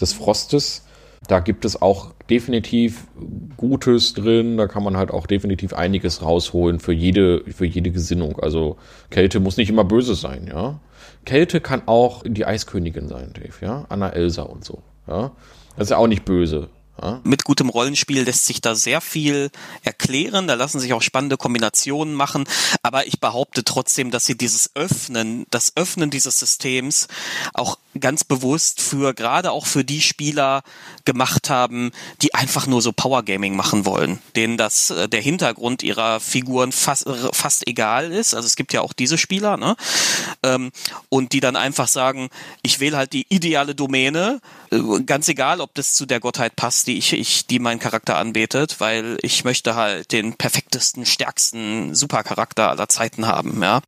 des 0.01 0.13
Frostes. 0.13 0.85
Da 1.27 1.39
gibt 1.39 1.65
es 1.65 1.81
auch 1.81 2.13
definitiv 2.29 3.07
Gutes 3.55 4.15
drin, 4.15 4.57
da 4.57 4.67
kann 4.67 4.83
man 4.83 4.97
halt 4.97 5.11
auch 5.11 5.27
definitiv 5.27 5.73
einiges 5.73 6.23
rausholen 6.23 6.79
für 6.79 6.93
jede, 6.93 7.43
für 7.51 7.65
jede 7.65 7.91
Gesinnung. 7.91 8.39
Also 8.39 8.77
Kälte 9.11 9.39
muss 9.39 9.57
nicht 9.57 9.69
immer 9.69 9.83
böse 9.83 10.15
sein, 10.15 10.47
ja. 10.47 10.79
Kälte 11.23 11.61
kann 11.61 11.83
auch 11.85 12.23
die 12.25 12.45
Eiskönigin 12.45 13.07
sein, 13.07 13.33
Dave, 13.33 13.53
ja. 13.61 13.85
Anna 13.89 14.09
Elsa 14.09 14.41
und 14.41 14.65
so, 14.65 14.81
ja. 15.07 15.31
Das 15.75 15.87
ist 15.87 15.91
ja 15.91 15.97
auch 15.97 16.07
nicht 16.07 16.25
böse. 16.25 16.69
Mit 17.23 17.45
gutem 17.45 17.69
Rollenspiel 17.69 18.23
lässt 18.23 18.45
sich 18.45 18.61
da 18.61 18.75
sehr 18.75 19.01
viel 19.01 19.49
erklären, 19.81 20.47
da 20.47 20.53
lassen 20.53 20.79
sich 20.79 20.93
auch 20.93 21.01
spannende 21.01 21.35
Kombinationen 21.35 22.13
machen, 22.13 22.43
aber 22.83 23.07
ich 23.07 23.19
behaupte 23.19 23.63
trotzdem, 23.63 24.11
dass 24.11 24.27
sie 24.27 24.37
dieses 24.37 24.75
Öffnen, 24.75 25.47
das 25.49 25.75
Öffnen 25.75 26.11
dieses 26.11 26.37
Systems 26.37 27.07
auch 27.53 27.79
ganz 27.99 28.23
bewusst 28.23 28.81
für, 28.81 29.13
gerade 29.13 29.51
auch 29.51 29.65
für 29.65 29.83
die 29.83 30.01
Spieler 30.01 30.63
gemacht 31.03 31.49
haben, 31.49 31.91
die 32.21 32.33
einfach 32.35 32.67
nur 32.67 32.81
so 32.81 32.91
Power 32.91 33.23
Gaming 33.23 33.55
machen 33.55 33.85
wollen, 33.85 34.19
denen 34.35 34.57
das, 34.57 34.91
äh, 34.91 35.09
der 35.09 35.21
Hintergrund 35.21 35.83
ihrer 35.83 36.19
Figuren 36.19 36.71
fast, 36.71 37.09
fast 37.33 37.67
egal 37.67 38.11
ist, 38.11 38.35
also 38.35 38.45
es 38.45 38.55
gibt 38.55 38.73
ja 38.73 38.81
auch 38.81 38.93
diese 38.93 39.17
Spieler, 39.17 39.57
ne, 39.57 39.75
ähm, 40.43 40.71
und 41.09 41.33
die 41.33 41.39
dann 41.39 41.55
einfach 41.55 41.87
sagen, 41.87 42.29
ich 42.61 42.79
wähle 42.79 42.97
halt 42.97 43.13
die 43.13 43.25
ideale 43.29 43.75
Domäne, 43.75 44.39
äh, 44.71 44.79
ganz 45.05 45.27
egal, 45.27 45.59
ob 45.61 45.73
das 45.73 45.93
zu 45.93 46.05
der 46.05 46.19
Gottheit 46.19 46.55
passt, 46.55 46.87
die 46.91 46.97
ich, 46.97 47.13
ich, 47.13 47.47
die 47.47 47.59
mein 47.59 47.79
Charakter 47.79 48.17
anbetet, 48.17 48.79
weil 48.79 49.17
ich 49.21 49.45
möchte 49.45 49.75
halt 49.75 50.11
den 50.11 50.33
perfektesten, 50.33 51.05
stärksten 51.05 51.95
Supercharakter 51.95 52.69
aller 52.69 52.89
Zeiten 52.89 53.27
haben, 53.27 53.61
ja. 53.61 53.81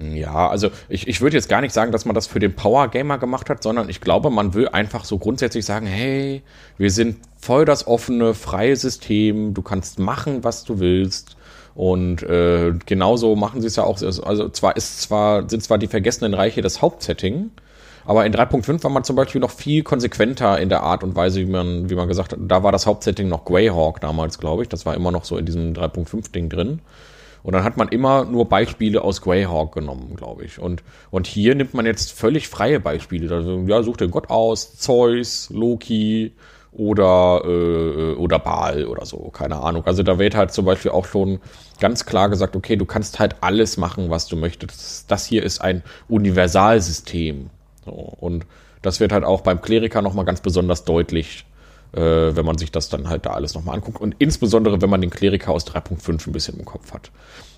Ja, 0.00 0.48
also 0.48 0.70
ich, 0.88 1.08
ich 1.08 1.20
würde 1.20 1.36
jetzt 1.36 1.48
gar 1.48 1.60
nicht 1.60 1.72
sagen, 1.72 1.90
dass 1.90 2.04
man 2.04 2.14
das 2.14 2.28
für 2.28 2.38
den 2.38 2.54
Power 2.54 2.88
Gamer 2.88 3.18
gemacht 3.18 3.50
hat, 3.50 3.62
sondern 3.62 3.88
ich 3.88 4.00
glaube, 4.00 4.30
man 4.30 4.54
will 4.54 4.68
einfach 4.68 5.04
so 5.04 5.18
grundsätzlich 5.18 5.64
sagen, 5.64 5.86
hey, 5.86 6.42
wir 6.76 6.90
sind 6.90 7.18
voll 7.36 7.64
das 7.64 7.86
offene, 7.86 8.34
freie 8.34 8.76
System, 8.76 9.54
du 9.54 9.62
kannst 9.62 9.98
machen, 9.98 10.44
was 10.44 10.64
du 10.64 10.78
willst. 10.78 11.36
Und 11.74 12.22
äh, 12.22 12.74
genauso 12.86 13.34
machen 13.36 13.60
sie 13.60 13.68
es 13.68 13.76
ja 13.76 13.84
auch. 13.84 14.00
Also 14.00 14.48
zwar 14.48 14.76
ist 14.76 15.00
zwar, 15.00 15.48
sind 15.48 15.62
zwar 15.62 15.78
die 15.78 15.86
vergessenen 15.86 16.34
Reiche 16.34 16.60
das 16.60 16.80
Hauptsetting, 16.80 17.50
aber 18.08 18.24
in 18.24 18.32
3.5 18.32 18.82
war 18.84 18.90
man 18.90 19.04
zum 19.04 19.16
Beispiel 19.16 19.38
noch 19.38 19.50
viel 19.50 19.82
konsequenter 19.82 20.58
in 20.58 20.70
der 20.70 20.82
Art 20.82 21.04
und 21.04 21.14
Weise, 21.14 21.40
wie 21.40 21.50
man, 21.50 21.90
wie 21.90 21.94
man 21.94 22.08
gesagt 22.08 22.32
hat, 22.32 22.38
da 22.40 22.62
war 22.62 22.72
das 22.72 22.86
Hauptsetting 22.86 23.28
noch 23.28 23.44
Greyhawk 23.44 24.00
damals, 24.00 24.38
glaube 24.38 24.62
ich. 24.62 24.70
Das 24.70 24.86
war 24.86 24.94
immer 24.94 25.10
noch 25.10 25.26
so 25.26 25.36
in 25.36 25.44
diesem 25.44 25.74
3.5-Ding 25.74 26.48
drin. 26.48 26.80
Und 27.42 27.52
dann 27.52 27.64
hat 27.64 27.76
man 27.76 27.88
immer 27.88 28.24
nur 28.24 28.48
Beispiele 28.48 29.02
aus 29.02 29.20
Greyhawk 29.20 29.74
genommen, 29.74 30.14
glaube 30.16 30.42
ich. 30.46 30.58
Und, 30.58 30.82
und 31.10 31.26
hier 31.26 31.54
nimmt 31.54 31.74
man 31.74 31.84
jetzt 31.84 32.12
völlig 32.12 32.48
freie 32.48 32.80
Beispiele. 32.80 33.30
Also, 33.34 33.64
ja, 33.66 33.82
such 33.82 33.98
den 33.98 34.10
Gott 34.10 34.30
aus, 34.30 34.78
Zeus, 34.78 35.50
Loki 35.50 36.32
oder, 36.72 37.42
äh, 37.44 38.14
oder 38.14 38.38
Baal 38.38 38.86
oder 38.86 39.04
so, 39.04 39.18
keine 39.34 39.56
Ahnung. 39.56 39.84
Also 39.84 40.02
da 40.02 40.18
wird 40.18 40.34
halt 40.34 40.50
zum 40.52 40.64
Beispiel 40.64 40.92
auch 40.92 41.04
schon 41.04 41.40
ganz 41.78 42.06
klar 42.06 42.30
gesagt, 42.30 42.56
okay, 42.56 42.76
du 42.76 42.86
kannst 42.86 43.18
halt 43.18 43.36
alles 43.42 43.76
machen, 43.76 44.08
was 44.08 44.28
du 44.28 44.36
möchtest. 44.36 45.10
Das 45.10 45.26
hier 45.26 45.42
ist 45.42 45.60
ein 45.60 45.82
Universalsystem. 46.08 47.50
Und 47.88 48.46
das 48.82 49.00
wird 49.00 49.12
halt 49.12 49.24
auch 49.24 49.40
beim 49.40 49.60
Kleriker 49.60 50.02
nochmal 50.02 50.24
ganz 50.24 50.40
besonders 50.40 50.84
deutlich, 50.84 51.44
äh, 51.92 52.00
wenn 52.00 52.44
man 52.44 52.58
sich 52.58 52.70
das 52.70 52.88
dann 52.88 53.08
halt 53.08 53.26
da 53.26 53.30
alles 53.30 53.54
nochmal 53.54 53.76
anguckt. 53.76 54.00
Und 54.00 54.16
insbesondere, 54.18 54.80
wenn 54.80 54.90
man 54.90 55.00
den 55.00 55.10
Kleriker 55.10 55.52
aus 55.52 55.66
3.5 55.66 56.28
ein 56.28 56.32
bisschen 56.32 56.58
im 56.58 56.64
Kopf 56.64 56.92
hat. 56.92 57.10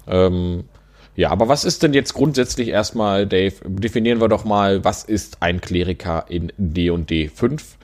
Ähm, 0.07 0.65
ja, 1.17 1.31
aber 1.31 1.49
was 1.49 1.65
ist 1.65 1.83
denn 1.83 1.93
jetzt 1.93 2.15
grundsätzlich 2.15 2.69
erstmal, 2.69 3.27
Dave? 3.27 3.55
Definieren 3.67 4.21
wir 4.21 4.29
doch 4.29 4.45
mal, 4.45 4.85
was 4.85 5.05
ist 5.05 5.39
ein 5.41 5.61
Kleriker 5.61 6.25
in 6.29 6.53
D&D 6.57 7.29
5? 7.29 7.77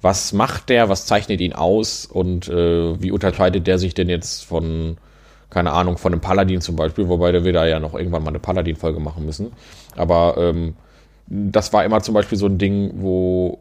Was 0.00 0.32
macht 0.32 0.68
der? 0.68 0.88
Was 0.88 1.06
zeichnet 1.06 1.40
ihn 1.40 1.52
aus? 1.52 2.06
Und 2.06 2.48
äh, 2.48 3.02
wie 3.02 3.10
unterscheidet 3.10 3.66
der 3.66 3.78
sich 3.78 3.94
denn 3.94 4.08
jetzt 4.08 4.44
von, 4.44 4.96
keine 5.50 5.72
Ahnung, 5.72 5.98
von 5.98 6.12
einem 6.12 6.20
Paladin 6.20 6.60
zum 6.60 6.76
Beispiel? 6.76 7.08
Wobei 7.08 7.44
wir 7.44 7.52
da 7.52 7.66
ja 7.66 7.80
noch 7.80 7.94
irgendwann 7.94 8.22
mal 8.22 8.30
eine 8.30 8.38
Paladin-Folge 8.38 9.00
machen 9.00 9.26
müssen. 9.26 9.52
Aber 9.96 10.36
ähm, 10.38 10.74
das 11.28 11.72
war 11.72 11.84
immer 11.84 12.02
zum 12.02 12.14
Beispiel 12.14 12.38
so 12.38 12.46
ein 12.46 12.58
Ding, 12.58 12.92
wo 12.96 13.60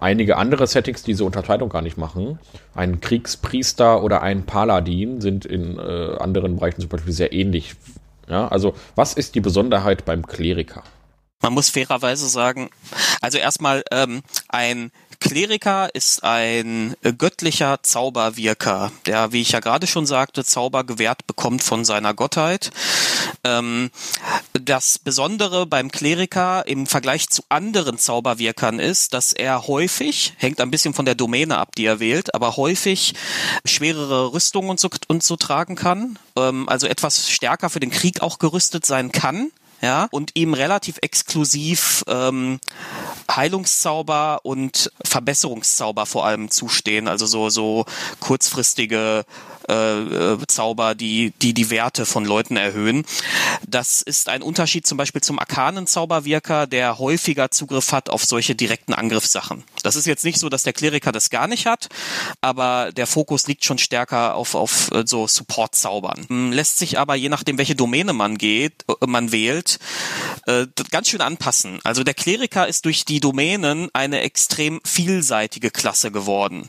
einige 0.00 0.36
andere 0.36 0.66
Settings 0.66 1.02
diese 1.02 1.24
Unterscheidung 1.24 1.68
gar 1.68 1.82
nicht 1.82 1.96
machen. 1.96 2.38
Ein 2.74 3.00
Kriegspriester 3.00 4.02
oder 4.02 4.22
ein 4.22 4.44
Paladin 4.46 5.20
sind 5.20 5.44
in 5.44 5.78
äh, 5.78 6.16
anderen 6.18 6.56
Bereichen 6.56 6.80
zum 6.80 6.90
Beispiel 6.90 7.12
sehr 7.12 7.32
ähnlich. 7.32 7.74
Ja, 8.28 8.48
also 8.48 8.74
was 8.94 9.14
ist 9.14 9.34
die 9.34 9.40
Besonderheit 9.40 10.04
beim 10.04 10.26
Kleriker? 10.26 10.82
Man 11.40 11.54
muss 11.54 11.70
fairerweise 11.70 12.28
sagen, 12.28 12.70
also 13.20 13.36
erstmal 13.36 13.82
ähm, 13.90 14.22
ein 14.48 14.92
Kleriker 15.22 15.88
ist 15.94 16.24
ein 16.24 16.96
äh, 17.02 17.12
göttlicher 17.12 17.78
Zauberwirker, 17.82 18.90
der, 19.06 19.32
wie 19.32 19.40
ich 19.40 19.52
ja 19.52 19.60
gerade 19.60 19.86
schon 19.86 20.04
sagte, 20.04 20.44
Zauber 20.44 20.82
gewährt 20.82 21.28
bekommt 21.28 21.62
von 21.62 21.84
seiner 21.84 22.12
Gottheit. 22.12 22.72
Ähm, 23.44 23.90
das 24.52 24.98
Besondere 24.98 25.64
beim 25.64 25.92
Kleriker 25.92 26.66
im 26.66 26.88
Vergleich 26.88 27.28
zu 27.28 27.42
anderen 27.48 27.98
Zauberwirkern 27.98 28.80
ist, 28.80 29.14
dass 29.14 29.32
er 29.32 29.68
häufig, 29.68 30.34
hängt 30.38 30.60
ein 30.60 30.72
bisschen 30.72 30.92
von 30.92 31.04
der 31.04 31.14
Domäne 31.14 31.56
ab, 31.56 31.76
die 31.76 31.86
er 31.86 32.00
wählt, 32.00 32.34
aber 32.34 32.56
häufig 32.56 33.14
schwerere 33.64 34.32
Rüstungen 34.32 34.70
und 34.70 34.80
so, 34.80 34.90
und 35.06 35.22
so 35.22 35.36
tragen 35.36 35.76
kann, 35.76 36.18
ähm, 36.36 36.68
also 36.68 36.88
etwas 36.88 37.30
stärker 37.30 37.70
für 37.70 37.80
den 37.80 37.90
Krieg 37.90 38.22
auch 38.22 38.40
gerüstet 38.40 38.84
sein 38.84 39.12
kann 39.12 39.52
ja, 39.82 40.08
und 40.12 40.30
ihm 40.34 40.54
relativ 40.54 40.98
exklusiv 41.02 42.04
ähm, 42.06 42.60
Heilungszauber 43.30 44.40
und 44.44 44.92
Verbesserungszauber 45.04 46.06
vor 46.06 46.24
allem 46.24 46.50
zustehen, 46.50 47.08
also 47.08 47.26
so 47.26 47.50
so 47.50 47.84
kurzfristige 48.20 49.24
äh, 49.68 50.36
Zauber, 50.46 50.94
die, 50.94 51.32
die 51.42 51.54
die 51.54 51.70
Werte 51.70 52.06
von 52.06 52.24
Leuten 52.24 52.56
erhöhen. 52.56 53.04
Das 53.66 54.02
ist 54.02 54.28
ein 54.28 54.42
Unterschied 54.42 54.86
zum 54.86 54.98
Beispiel 54.98 55.22
zum 55.22 55.38
arkanen 55.38 55.86
Zauberwirker, 55.86 56.66
der 56.66 56.98
häufiger 56.98 57.50
Zugriff 57.50 57.92
hat 57.92 58.10
auf 58.10 58.24
solche 58.24 58.54
direkten 58.54 58.94
Angriffssachen. 58.94 59.64
Das 59.82 59.96
ist 59.96 60.06
jetzt 60.06 60.24
nicht 60.24 60.38
so, 60.38 60.48
dass 60.48 60.62
der 60.62 60.72
Kleriker 60.72 61.12
das 61.12 61.30
gar 61.30 61.46
nicht 61.46 61.66
hat, 61.66 61.88
aber 62.40 62.92
der 62.92 63.06
Fokus 63.06 63.46
liegt 63.46 63.64
schon 63.64 63.78
stärker 63.78 64.34
auf, 64.34 64.54
auf 64.54 64.90
äh, 64.92 65.04
so 65.06 65.26
Support-Zaubern. 65.26 66.26
Hm, 66.28 66.52
lässt 66.52 66.78
sich 66.78 66.98
aber 66.98 67.14
je 67.14 67.28
nachdem, 67.28 67.58
welche 67.58 67.74
Domäne 67.74 68.12
man 68.12 68.38
geht, 68.38 68.84
äh, 68.88 69.06
man 69.06 69.32
wählt, 69.32 69.78
äh, 70.46 70.66
ganz 70.90 71.08
schön 71.08 71.20
anpassen. 71.20 71.80
Also 71.84 72.04
der 72.04 72.14
Kleriker 72.14 72.68
ist 72.68 72.84
durch 72.84 73.04
die 73.04 73.20
Domänen 73.20 73.88
eine 73.92 74.20
extrem 74.20 74.80
vielseitige 74.84 75.70
Klasse 75.70 76.10
geworden. 76.10 76.68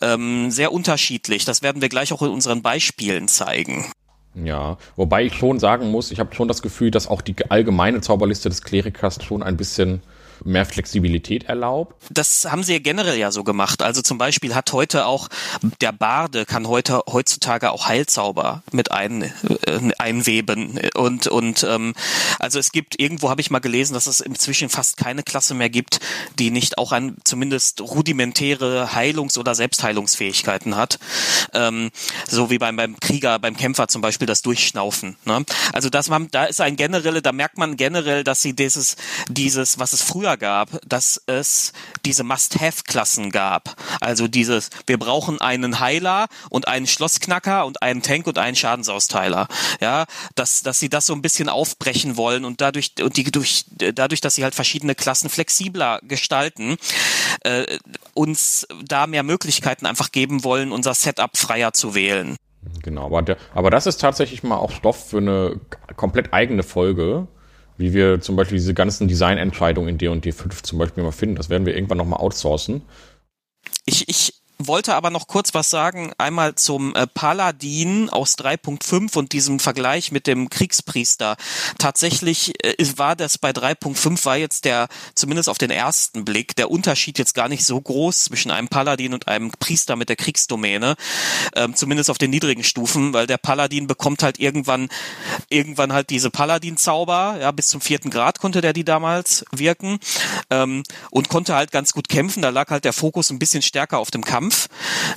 Ähm, 0.00 0.50
sehr 0.50 0.72
unterschiedlich. 0.72 1.44
Das 1.44 1.62
werden 1.62 1.82
wir 1.82 1.88
gleich 1.88 2.12
auch 2.12 2.22
in 2.22 2.30
unseren 2.30 2.62
Beispielen 2.62 3.28
zeigen. 3.28 3.84
Ja, 4.34 4.76
wobei 4.96 5.24
ich 5.24 5.34
schon 5.34 5.58
sagen 5.58 5.90
muss, 5.90 6.10
ich 6.10 6.20
habe 6.20 6.34
schon 6.34 6.48
das 6.48 6.62
Gefühl, 6.62 6.90
dass 6.90 7.08
auch 7.08 7.22
die 7.22 7.34
allgemeine 7.50 8.00
Zauberliste 8.00 8.48
des 8.48 8.62
Klerikers 8.62 9.22
schon 9.22 9.42
ein 9.42 9.56
bisschen 9.56 10.02
mehr 10.44 10.66
Flexibilität 10.66 11.44
erlaubt? 11.44 11.94
Das 12.10 12.46
haben 12.50 12.62
sie 12.62 12.74
ja 12.74 12.78
generell 12.78 13.18
ja 13.18 13.30
so 13.30 13.44
gemacht. 13.44 13.82
Also 13.82 14.02
zum 14.02 14.18
Beispiel 14.18 14.54
hat 14.54 14.72
heute 14.72 15.06
auch 15.06 15.28
der 15.80 15.92
Barde 15.92 16.46
kann 16.46 16.68
heute 16.68 17.02
heutzutage 17.10 17.70
auch 17.70 17.86
Heilzauber 17.86 18.62
mit 18.72 18.92
ein, 18.92 19.22
äh, 19.22 19.90
einweben 19.98 20.80
und 20.94 21.26
und 21.26 21.64
ähm, 21.64 21.94
also 22.38 22.58
es 22.58 22.72
gibt 22.72 23.00
irgendwo 23.00 23.30
habe 23.30 23.40
ich 23.40 23.50
mal 23.50 23.58
gelesen, 23.58 23.94
dass 23.94 24.06
es 24.06 24.20
inzwischen 24.20 24.68
fast 24.68 24.96
keine 24.96 25.22
Klasse 25.22 25.54
mehr 25.54 25.70
gibt, 25.70 26.00
die 26.38 26.50
nicht 26.50 26.78
auch 26.78 26.92
ein 26.92 27.16
zumindest 27.24 27.80
rudimentäre 27.80 28.90
Heilungs- 28.94 29.38
oder 29.38 29.54
Selbstheilungsfähigkeiten 29.54 30.76
hat, 30.76 30.98
ähm, 31.54 31.90
so 32.28 32.50
wie 32.50 32.58
beim 32.58 32.76
beim 32.76 32.98
Krieger, 33.00 33.38
beim 33.38 33.56
Kämpfer 33.56 33.88
zum 33.88 34.02
Beispiel 34.02 34.26
das 34.26 34.42
Durchschnaufen. 34.42 35.16
Ne? 35.24 35.44
Also 35.72 35.90
das 35.90 36.10
da 36.30 36.44
ist 36.44 36.60
ein 36.60 36.76
generelle, 36.76 37.22
da 37.22 37.32
merkt 37.32 37.58
man 37.58 37.76
generell, 37.76 38.24
dass 38.24 38.42
sie 38.42 38.54
dieses 38.54 38.96
dieses 39.28 39.78
was 39.78 39.92
es 39.92 40.02
früher 40.02 40.27
früher 40.28 40.36
gab, 40.36 40.68
dass 40.86 41.22
es 41.26 41.72
diese 42.04 42.22
Must-Have-Klassen 42.22 43.30
gab. 43.30 43.74
Also 44.00 44.28
dieses, 44.28 44.68
wir 44.86 44.98
brauchen 44.98 45.40
einen 45.40 45.80
Heiler 45.80 46.28
und 46.50 46.68
einen 46.68 46.86
Schlossknacker 46.86 47.64
und 47.64 47.82
einen 47.82 48.02
Tank 48.02 48.26
und 48.26 48.38
einen 48.38 48.56
Schadensausteiler. 48.56 49.48
Ja, 49.80 50.04
dass, 50.34 50.62
dass 50.62 50.78
sie 50.78 50.90
das 50.90 51.06
so 51.06 51.14
ein 51.14 51.22
bisschen 51.22 51.48
aufbrechen 51.48 52.16
wollen 52.16 52.44
und 52.44 52.60
dadurch, 52.60 52.92
und 53.02 53.16
die 53.16 53.24
durch, 53.24 53.64
dadurch, 53.70 54.20
dass 54.20 54.34
sie 54.34 54.44
halt 54.44 54.54
verschiedene 54.54 54.94
Klassen 54.94 55.30
flexibler 55.30 56.00
gestalten, 56.02 56.76
äh, 57.44 57.78
uns 58.14 58.66
da 58.84 59.06
mehr 59.06 59.22
Möglichkeiten 59.22 59.86
einfach 59.86 60.12
geben 60.12 60.44
wollen, 60.44 60.72
unser 60.72 60.94
Setup 60.94 61.36
freier 61.36 61.72
zu 61.72 61.94
wählen. 61.94 62.36
Genau, 62.82 63.06
aber, 63.06 63.22
der, 63.22 63.36
aber 63.54 63.70
das 63.70 63.86
ist 63.86 64.00
tatsächlich 64.00 64.42
mal 64.42 64.56
auch 64.56 64.72
Stoff 64.72 65.08
für 65.08 65.18
eine 65.18 65.60
komplett 65.96 66.34
eigene 66.34 66.62
Folge 66.62 67.28
wie 67.78 67.94
wir 67.94 68.20
zum 68.20 68.36
Beispiel 68.36 68.58
diese 68.58 68.74
ganzen 68.74 69.08
Designentscheidungen 69.08 69.88
in 69.88 69.98
D&D 69.98 70.32
5 70.32 70.62
zum 70.62 70.78
Beispiel 70.78 71.04
mal 71.04 71.12
finden. 71.12 71.36
Das 71.36 71.48
werden 71.48 71.64
wir 71.64 71.74
irgendwann 71.74 71.98
nochmal 71.98 72.20
outsourcen. 72.20 72.82
Ich, 73.86 74.08
ich 74.08 74.37
wollte 74.58 74.96
aber 74.96 75.10
noch 75.10 75.28
kurz 75.28 75.54
was 75.54 75.70
sagen, 75.70 76.12
einmal 76.18 76.56
zum 76.56 76.94
äh, 76.96 77.06
Paladin 77.06 78.10
aus 78.10 78.36
3.5 78.36 79.16
und 79.16 79.32
diesem 79.32 79.60
Vergleich 79.60 80.10
mit 80.10 80.26
dem 80.26 80.50
Kriegspriester. 80.50 81.36
Tatsächlich 81.78 82.64
äh, 82.64 82.74
war 82.96 83.14
das 83.14 83.38
bei 83.38 83.50
3.5 83.50 84.24
war 84.24 84.36
jetzt 84.36 84.64
der, 84.64 84.88
zumindest 85.14 85.48
auf 85.48 85.58
den 85.58 85.70
ersten 85.70 86.24
Blick, 86.24 86.56
der 86.56 86.72
Unterschied 86.72 87.18
jetzt 87.18 87.34
gar 87.34 87.48
nicht 87.48 87.64
so 87.64 87.80
groß 87.80 88.24
zwischen 88.24 88.50
einem 88.50 88.66
Paladin 88.66 89.14
und 89.14 89.28
einem 89.28 89.52
Priester 89.52 89.94
mit 89.94 90.08
der 90.08 90.16
Kriegsdomäne, 90.16 90.96
ähm, 91.54 91.76
zumindest 91.76 92.10
auf 92.10 92.18
den 92.18 92.30
niedrigen 92.30 92.64
Stufen, 92.64 93.12
weil 93.12 93.28
der 93.28 93.38
Paladin 93.38 93.86
bekommt 93.86 94.24
halt 94.24 94.40
irgendwann, 94.40 94.88
irgendwann 95.48 95.92
halt 95.92 96.10
diese 96.10 96.30
Paladin-Zauber, 96.30 97.38
ja, 97.40 97.52
bis 97.52 97.68
zum 97.68 97.80
vierten 97.80 98.10
Grad 98.10 98.40
konnte 98.40 98.60
der 98.60 98.72
die 98.72 98.84
damals 98.84 99.44
wirken, 99.52 100.00
ähm, 100.50 100.82
und 101.10 101.28
konnte 101.28 101.54
halt 101.54 101.70
ganz 101.70 101.92
gut 101.92 102.08
kämpfen, 102.08 102.42
da 102.42 102.48
lag 102.48 102.70
halt 102.70 102.84
der 102.84 102.92
Fokus 102.92 103.30
ein 103.30 103.38
bisschen 103.38 103.62
stärker 103.62 103.98
auf 103.98 104.10
dem 104.10 104.24
Kampf 104.24 104.47
Kampf. 104.48 104.68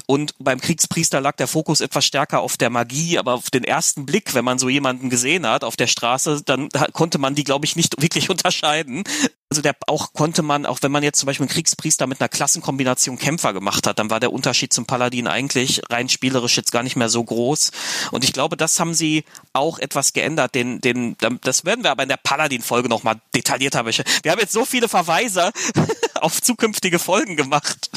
Und 0.08 0.34
beim 0.40 0.60
Kriegspriester 0.60 1.22
lag 1.22 1.36
der 1.38 1.48
Fokus 1.48 1.82
etwas 1.82 2.06
stärker 2.06 2.42
auf 2.42 2.58
der 2.58 2.70
Magie, 2.70 3.18
aber 3.18 3.34
auf 3.34 3.50
den 3.50 3.64
ersten 3.64 4.06
Blick, 4.06 4.34
wenn 4.34 4.44
man 4.46 4.60
so 4.60 4.68
jemanden 4.68 5.10
gesehen 5.10 5.48
hat 5.48 5.64
auf 5.64 5.76
der 5.76 5.88
Straße, 5.88 6.42
dann 6.46 6.70
konnte 6.94 7.18
man 7.18 7.36
die, 7.36 7.44
glaube 7.44 7.66
ich, 7.66 7.76
nicht 7.76 8.02
wirklich 8.02 8.30
unterscheiden. 8.30 9.04
Also 9.50 9.62
der 9.62 9.76
auch 9.88 10.14
konnte 10.14 10.44
man, 10.44 10.66
auch 10.66 10.80
wenn 10.82 10.92
man 10.92 11.04
jetzt 11.04 11.20
zum 11.20 11.28
Beispiel 11.28 11.44
einen 11.44 11.54
Kriegspriester 11.54 12.08
mit 12.08 12.22
einer 12.22 12.30
Klassenkombination 12.30 13.18
Kämpfer 13.18 13.52
gemacht 13.52 13.86
hat, 13.86 14.00
dann 14.00 14.10
war 14.10 14.22
der 14.22 14.32
Unterschied 14.32 14.72
zum 14.72 14.86
Paladin 14.86 15.28
eigentlich 15.28 15.82
rein 15.90 16.08
spielerisch 16.08 16.56
jetzt 16.56 16.72
gar 16.72 16.84
nicht 16.84 16.96
mehr 16.96 17.10
so 17.10 17.22
groß. 17.22 17.72
Und 18.12 18.24
ich 18.24 18.32
glaube, 18.32 18.56
das 18.56 18.80
haben 18.80 18.94
sie 18.94 19.26
auch 19.52 19.78
etwas 19.80 20.14
geändert. 20.14 20.56
Den, 20.56 20.80
den, 20.80 21.18
das 21.42 21.66
werden 21.66 21.84
wir 21.84 21.92
aber 21.92 22.04
in 22.04 22.10
der 22.10 22.18
Paladin-Folge 22.18 22.88
nochmal 22.88 23.20
detaillierter. 23.36 23.86
Wir 23.86 24.32
haben 24.32 24.40
jetzt 24.40 24.54
so 24.54 24.64
viele 24.64 24.88
Verweise 24.88 25.52
auf 26.16 26.42
zukünftige 26.42 27.00
Folgen 27.00 27.36
gemacht. 27.36 27.90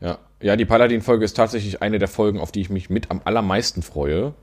Ja, 0.00 0.18
ja 0.40 0.56
die 0.56 0.64
Paladin-Folge 0.64 1.24
ist 1.24 1.36
tatsächlich 1.36 1.82
eine 1.82 1.98
der 1.98 2.08
Folgen, 2.08 2.40
auf 2.40 2.52
die 2.52 2.60
ich 2.60 2.70
mich 2.70 2.90
mit 2.90 3.10
am 3.10 3.20
allermeisten 3.24 3.82
freue. 3.82 4.34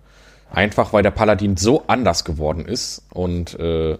Einfach 0.51 0.93
weil 0.93 1.03
der 1.03 1.12
Paladin 1.12 1.58
so 1.58 1.84
anders 1.88 2.25
geworden 2.25 2.65
ist 2.65 3.03
und 3.12 3.60
äh, 3.60 3.97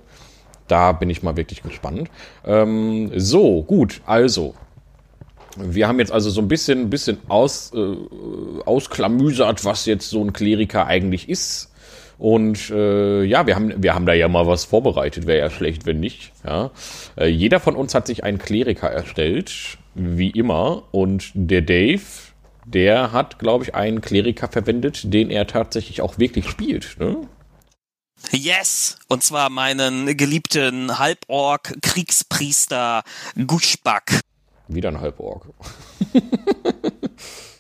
da 0.68 0.92
bin 0.92 1.10
ich 1.10 1.24
mal 1.24 1.36
wirklich 1.36 1.64
gespannt. 1.64 2.10
Ähm, 2.46 3.12
so, 3.16 3.64
gut, 3.64 4.02
also. 4.06 4.56
Wir 5.56 5.88
haben 5.88 6.00
jetzt 6.00 6.12
also 6.12 6.32
so 6.32 6.42
ein 6.42 6.48
bisschen, 6.48 6.90
bisschen 6.90 7.20
aus, 7.28 7.72
äh, 7.76 7.96
ausklamüsert, 8.66 9.66
was 9.66 9.86
jetzt 9.86 10.10
so 10.10 10.24
ein 10.24 10.34
Kleriker 10.34 10.88
eigentlich 10.88 11.30
ist. 11.30 11.72
Und 12.18 12.72
äh, 12.72 13.24
ja, 13.24 13.46
wir 13.46 13.56
haben, 13.56 13.84
wir 13.84 13.94
haben 13.94 14.06
da 14.06 14.14
ja 14.14 14.28
mal 14.28 14.48
was 14.48 14.66
vorbereitet, 14.66 15.28
wäre 15.28 15.40
ja 15.40 15.50
schlecht, 15.52 15.86
wenn 15.86 16.00
nicht. 16.00 16.32
Ja. 16.44 16.72
Äh, 17.18 17.28
jeder 17.28 17.60
von 17.60 17.76
uns 17.76 17.94
hat 17.94 18.08
sich 18.08 18.24
einen 18.24 18.40
Kleriker 18.40 18.90
erstellt, 18.90 19.78
wie 19.96 20.30
immer. 20.32 20.84
Und 20.92 21.32
der 21.34 21.62
Dave, 21.62 22.02
der 22.66 23.12
hat, 23.12 23.40
glaube 23.40 23.66
ich, 23.66 23.76
einen 23.76 24.00
Kleriker 24.02 24.48
verwendet, 24.48 25.14
den 25.14 25.30
er 25.30 25.46
tatsächlich 25.48 26.02
auch 26.02 26.18
wirklich 26.18 26.50
spielt. 26.50 26.98
Ne? 27.00 27.28
Yes! 28.32 28.98
Und 29.08 29.24
zwar 29.24 29.50
meinen 29.50 30.18
geliebten 30.18 30.98
Halborg-Kriegspriester 30.98 33.04
Gushbak. 33.48 34.22
Wieder 34.68 34.90
ein 34.90 35.00
Halborg. 35.02 35.50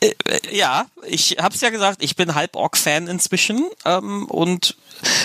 Äh, 0.00 0.14
äh, 0.24 0.56
ja, 0.56 0.86
ich 1.06 1.36
hab's 1.40 1.60
ja 1.60 1.70
gesagt, 1.70 2.02
ich 2.02 2.16
bin 2.16 2.34
Halborg-Fan 2.34 3.08
inzwischen 3.08 3.66
ähm, 3.84 4.26
und 4.26 4.76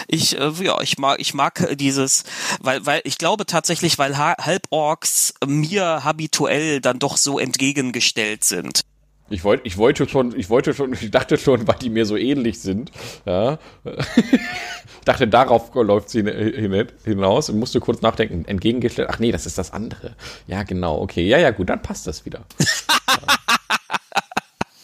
ich 0.08 0.38
äh, 0.38 0.52
ja, 0.62 0.82
ich 0.82 0.98
mag 0.98 1.20
ich 1.20 1.34
mag 1.34 1.68
dieses, 1.78 2.24
weil 2.60 2.86
weil 2.86 3.02
ich 3.04 3.18
glaube 3.18 3.46
tatsächlich, 3.46 3.98
weil 3.98 4.18
Halborgs 4.18 5.34
mir 5.46 6.04
habituell 6.04 6.82
dann 6.82 7.00
doch 7.00 7.18
so 7.18 7.40
entgegengestellt 7.40 8.44
sind. 8.44 8.82
Ich 9.30 9.44
wollte, 9.44 9.66
ich 9.66 9.78
wollte 9.78 10.08
schon, 10.08 10.38
ich 10.38 10.50
wollte 10.50 10.74
schon, 10.74 10.94
ich 10.94 11.10
dachte 11.10 11.38
schon, 11.38 11.68
weil 11.68 11.78
die 11.82 11.90
mir 11.90 12.06
so 12.06 12.18
ähnlich 12.18 12.60
sind. 12.60 12.92
Ja. 13.26 13.58
ich 13.84 15.06
dachte, 15.06 15.28
darauf 15.28 15.74
läuft 15.74 16.10
sie 16.10 16.24
hinaus 17.04 17.50
und 17.50 17.58
musste 17.58 17.80
kurz 17.80 18.02
nachdenken. 18.02 18.46
Entgegengestellt, 18.46 19.10
ach 19.12 19.20
nee, 19.20 19.32
das 19.32 19.46
ist 19.46 19.58
das 19.58 19.72
andere. 19.72 20.16
Ja, 20.46 20.64
genau, 20.64 21.00
okay. 21.02 21.26
Ja, 21.26 21.38
ja, 21.40 21.52
gut, 21.52 21.70
dann 21.70 21.82
passt 21.82 22.06
das 22.06 22.26
wieder. 22.26 22.46
ja. 22.60 23.18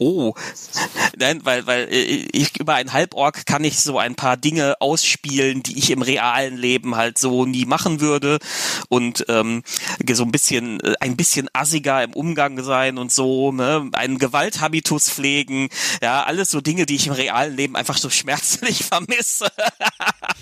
oh, 0.00 0.34
nein, 1.16 1.40
weil, 1.44 1.66
weil 1.66 1.88
äh, 1.90 2.26
ich 2.32 2.58
über 2.58 2.74
ein 2.74 2.92
Halborg 2.92 3.46
kann 3.46 3.62
ich 3.62 3.80
so 3.80 3.98
ein 3.98 4.16
paar 4.16 4.36
Dinge 4.36 4.80
ausspielen, 4.80 5.62
die 5.62 5.78
ich 5.78 5.90
im 5.90 6.02
realen 6.02 6.56
Leben 6.56 6.96
halt 6.96 7.18
so 7.18 7.44
nie 7.44 7.66
machen 7.66 8.00
würde 8.00 8.38
und 8.88 9.24
ähm, 9.28 9.62
so 10.10 10.24
ein 10.24 10.32
bisschen, 10.32 10.80
äh, 10.80 10.94
ein 11.00 11.16
bisschen 11.16 11.48
assiger 11.52 12.02
im 12.02 12.14
Umgang 12.14 12.62
sein 12.64 12.98
und 12.98 13.12
so, 13.12 13.52
ne, 13.52 13.88
einen 13.92 14.18
Gewalthabitus 14.18 15.10
pflegen, 15.10 15.68
ja, 16.02 16.24
alles 16.24 16.50
so 16.50 16.60
Dinge, 16.60 16.86
die 16.86 16.96
ich 16.96 17.06
im 17.06 17.12
realen 17.12 17.56
Leben 17.56 17.76
einfach 17.76 17.98
so 17.98 18.10
schmerzlich 18.10 18.84
vermisse. 18.84 19.46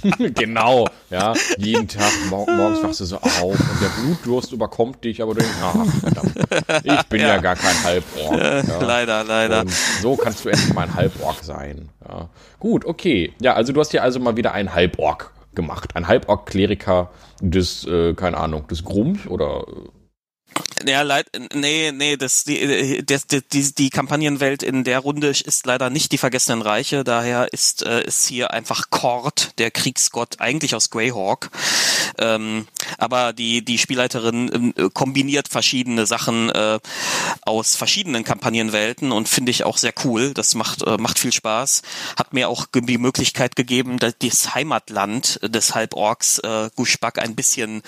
genau, 0.35 0.89
ja, 1.11 1.35
jeden 1.59 1.89
Tag 1.89 2.13
mor 2.31 2.49
morgens 2.49 2.83
wachst 2.83 3.01
du 3.01 3.05
so 3.05 3.17
auf 3.17 3.43
und 3.43 3.81
der 3.83 3.89
Blutdurst 4.01 4.53
überkommt 4.53 5.03
dich, 5.03 5.21
aber 5.21 5.35
du 5.35 5.41
denkst, 5.41 5.57
ach, 5.63 5.87
verdammt, 6.01 6.35
ich 6.85 7.03
bin 7.09 7.21
ja, 7.21 7.29
ja 7.29 7.37
gar 7.39 7.57
kein 7.57 7.83
Halborg. 7.83 8.41
Äh, 8.41 8.67
ja. 8.67 8.79
Leider, 8.81 9.25
leider. 9.25 9.48
Und 9.49 9.71
so 10.03 10.17
kannst 10.17 10.45
du 10.45 10.49
endlich 10.49 10.75
mal 10.75 10.83
ein 10.83 10.95
Halborg 10.95 11.43
sein. 11.43 11.89
Ja. 12.07 12.29
Gut, 12.59 12.85
okay. 12.85 13.33
Ja, 13.41 13.55
also 13.55 13.73
du 13.73 13.81
hast 13.81 13.93
dir 13.93 14.03
also 14.03 14.21
mal 14.21 14.37
wieder 14.37 14.53
ein 14.53 14.75
Halborg 14.75 15.33
gemacht. 15.55 15.97
Ein 15.97 16.09
Halborg-Kleriker 16.09 17.11
des, 17.41 17.87
äh, 17.87 18.15
keine 18.15 18.37
Ahnung, 18.37 18.67
des 18.69 18.85
Grums 18.85 19.27
oder 19.27 19.65
ja, 20.87 21.03
leid, 21.03 21.27
nee, 21.55 21.93
nee, 21.93 22.17
das, 22.17 22.45
die, 22.45 23.03
die, 23.03 23.41
die, 23.53 23.75
die 23.75 23.91
Kampagnenwelt 23.91 24.63
in 24.63 24.85
der 24.85 25.01
Runde 25.01 25.29
ist 25.29 25.67
leider 25.67 25.91
nicht 25.91 26.13
die 26.13 26.19
Vergessenen 26.19 26.63
Reiche, 26.63 27.05
daher 27.05 27.53
ist, 27.53 27.83
äh, 27.83 28.05
ist 28.05 28.27
hier 28.27 28.53
einfach 28.53 28.91
Kord, 28.91 29.59
der 29.59 29.71
Kriegsgott, 29.71 30.41
eigentlich 30.41 30.75
aus 30.75 30.91
Greyhawk. 30.91 31.51
Ähm, 32.19 32.67
aber 32.99 33.33
die, 33.33 33.65
die 33.65 33.79
Spielleiterin 33.79 34.75
äh, 34.77 34.89
kombiniert 34.93 35.49
verschiedene 35.49 36.07
Sachen 36.07 36.51
äh, 36.51 36.79
aus 37.43 37.77
verschiedenen 37.77 38.25
Kampagnenwelten 38.25 39.13
und 39.13 39.29
finde 39.29 39.51
ich 39.51 39.65
auch 39.65 39.77
sehr 39.77 39.95
cool. 40.05 40.35
Das 40.35 40.55
macht, 40.55 40.83
äh, 40.83 40.97
macht 40.99 41.19
viel 41.19 41.33
Spaß. 41.33 41.83
Hat 42.17 42.33
mir 42.33 42.49
auch 42.49 42.67
die 42.75 42.99
Möglichkeit 42.99 43.57
gegeben, 43.57 43.99
das 43.99 44.55
Heimatland 44.55 45.39
des 45.43 45.75
Halborgs 45.75 46.39
äh, 46.41 46.71
Gushbak 46.75 47.19
ein 47.19 47.37
bisschen 47.37 47.83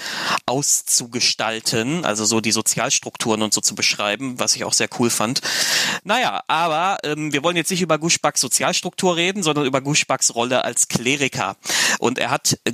auszugestalten, 0.46 2.04
also 2.04 2.24
so 2.24 2.40
die 2.40 2.52
Sozialstrukturen 2.80 3.42
und 3.42 3.52
so 3.52 3.60
zu 3.60 3.74
beschreiben, 3.74 4.38
was 4.38 4.56
ich 4.56 4.64
auch 4.64 4.72
sehr 4.72 4.88
cool 4.98 5.10
fand. 5.10 5.42
Naja, 6.02 6.42
aber 6.48 6.96
ähm, 7.04 7.30
wir 7.30 7.42
wollen 7.42 7.56
jetzt 7.56 7.70
nicht 7.70 7.82
über 7.82 7.98
Gushbaks 7.98 8.40
Sozialstruktur 8.40 9.16
reden, 9.16 9.42
sondern 9.42 9.66
über 9.66 9.82
Gushbaks 9.82 10.34
Rolle 10.34 10.64
als 10.64 10.88
Kleriker. 10.88 11.56
Und 11.98 12.18
er 12.18 12.30
hat 12.30 12.58
äh, 12.64 12.72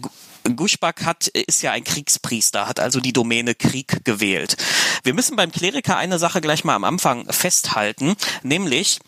Gushbak 0.55 1.05
hat, 1.05 1.27
ist 1.27 1.63
ja 1.63 1.73
ein 1.73 1.83
Kriegspriester, 1.83 2.69
hat 2.69 2.79
also 2.79 3.01
die 3.01 3.13
Domäne 3.13 3.57
Krieg 3.57 4.05
gewählt. 4.05 4.57
Wir 5.03 5.13
müssen 5.13 5.35
beim 5.35 5.51
Kleriker 5.51 5.97
eine 5.97 6.21
Sache 6.21 6.41
gleich 6.41 6.63
mal 6.63 6.77
am 6.77 6.85
Anfang 6.85 7.27
festhalten, 7.33 8.15
nämlich, 8.45 9.01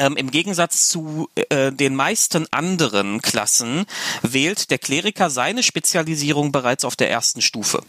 ähm, 0.00 0.16
Im 0.16 0.30
Gegensatz 0.30 0.88
zu 0.88 1.28
äh, 1.34 1.70
den 1.70 1.94
meisten 1.94 2.46
anderen 2.50 3.20
Klassen 3.20 3.84
wählt 4.22 4.70
der 4.70 4.78
Kleriker 4.78 5.28
seine 5.28 5.62
Spezialisierung 5.62 6.52
bereits 6.52 6.86
auf 6.86 6.96
der 6.96 7.10
ersten 7.10 7.42
Stufe. 7.42 7.82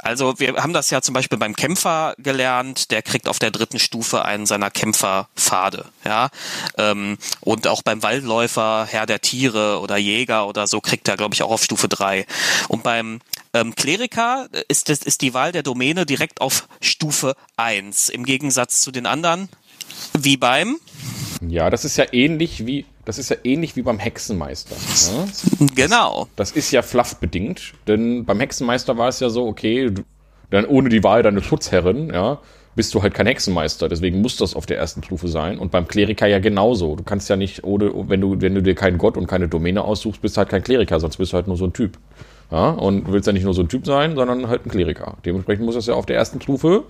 Also 0.00 0.38
wir 0.40 0.56
haben 0.56 0.72
das 0.72 0.90
ja 0.90 1.00
zum 1.00 1.14
Beispiel 1.14 1.38
beim 1.38 1.54
Kämpfer 1.54 2.16
gelernt, 2.18 2.90
der 2.90 3.02
kriegt 3.02 3.28
auf 3.28 3.38
der 3.38 3.52
dritten 3.52 3.78
Stufe 3.78 4.24
einen 4.24 4.46
seiner 4.46 4.70
Kämpferpfade, 4.70 5.86
ja. 6.04 6.30
Ähm, 6.76 7.18
und 7.40 7.68
auch 7.68 7.82
beim 7.82 8.02
Waldläufer, 8.02 8.88
Herr 8.90 9.06
der 9.06 9.20
Tiere 9.20 9.78
oder 9.78 9.96
Jäger 9.96 10.48
oder 10.48 10.66
so 10.66 10.80
kriegt 10.80 11.06
er, 11.06 11.16
glaube 11.16 11.34
ich, 11.34 11.44
auch 11.44 11.52
auf 11.52 11.62
Stufe 11.62 11.88
drei. 11.88 12.26
Und 12.66 12.82
beim 12.82 13.20
ähm, 13.52 13.76
Kleriker 13.76 14.48
ist, 14.66 14.88
das, 14.88 14.98
ist 14.98 15.22
die 15.22 15.34
Wahl 15.34 15.52
der 15.52 15.62
Domäne 15.62 16.04
direkt 16.04 16.40
auf 16.40 16.66
Stufe 16.80 17.36
eins 17.56 18.08
im 18.08 18.24
Gegensatz 18.24 18.80
zu 18.80 18.90
den 18.90 19.06
anderen, 19.06 19.48
wie 20.14 20.36
beim 20.36 20.80
ja, 21.50 21.70
das 21.70 21.84
ist 21.84 21.96
ja 21.96 22.04
ähnlich 22.12 22.66
wie, 22.66 22.86
das 23.04 23.18
ist 23.18 23.30
ja 23.30 23.36
ähnlich 23.44 23.76
wie 23.76 23.82
beim 23.82 23.98
Hexenmeister. 23.98 24.76
Ne? 25.12 25.68
Genau. 25.74 26.28
Das, 26.36 26.50
das 26.50 26.56
ist 26.56 26.70
ja 26.70 26.82
fluffbedingt, 26.82 27.74
denn 27.86 28.24
beim 28.24 28.40
Hexenmeister 28.40 28.96
war 28.98 29.08
es 29.08 29.20
ja 29.20 29.30
so, 29.30 29.46
okay, 29.46 29.90
du, 29.90 30.02
dann 30.50 30.66
ohne 30.66 30.88
die 30.88 31.02
Wahl 31.02 31.22
deiner 31.22 31.42
Schutzherrin, 31.42 32.10
ja, 32.12 32.40
bist 32.76 32.94
du 32.94 33.02
halt 33.02 33.14
kein 33.14 33.26
Hexenmeister, 33.26 33.88
deswegen 33.88 34.20
muss 34.20 34.36
das 34.36 34.54
auf 34.54 34.66
der 34.66 34.78
ersten 34.78 35.02
Stufe 35.02 35.28
sein. 35.28 35.58
Und 35.58 35.70
beim 35.70 35.86
Kleriker 35.86 36.26
ja 36.26 36.40
genauso. 36.40 36.96
Du 36.96 37.04
kannst 37.04 37.28
ja 37.28 37.36
nicht, 37.36 37.62
ohne, 37.64 37.92
wenn 38.08 38.20
du, 38.20 38.40
wenn 38.40 38.54
du 38.54 38.62
dir 38.62 38.74
keinen 38.74 38.98
Gott 38.98 39.16
und 39.16 39.26
keine 39.26 39.48
Domäne 39.48 39.82
aussuchst, 39.84 40.20
bist 40.20 40.36
du 40.36 40.38
halt 40.38 40.48
kein 40.48 40.62
Kleriker, 40.62 40.98
sonst 40.98 41.16
bist 41.16 41.32
du 41.32 41.36
halt 41.36 41.46
nur 41.46 41.56
so 41.56 41.66
ein 41.66 41.72
Typ. 41.72 41.98
Ja, 42.50 42.70
und 42.70 43.06
du 43.06 43.12
willst 43.12 43.26
ja 43.26 43.32
nicht 43.32 43.44
nur 43.44 43.54
so 43.54 43.62
ein 43.62 43.68
Typ 43.68 43.86
sein, 43.86 44.16
sondern 44.16 44.48
halt 44.48 44.66
ein 44.66 44.70
Kleriker. 44.70 45.16
Dementsprechend 45.24 45.64
muss 45.64 45.76
das 45.76 45.86
ja 45.86 45.94
auf 45.94 46.06
der 46.06 46.16
ersten 46.16 46.40
Stufe 46.40 46.84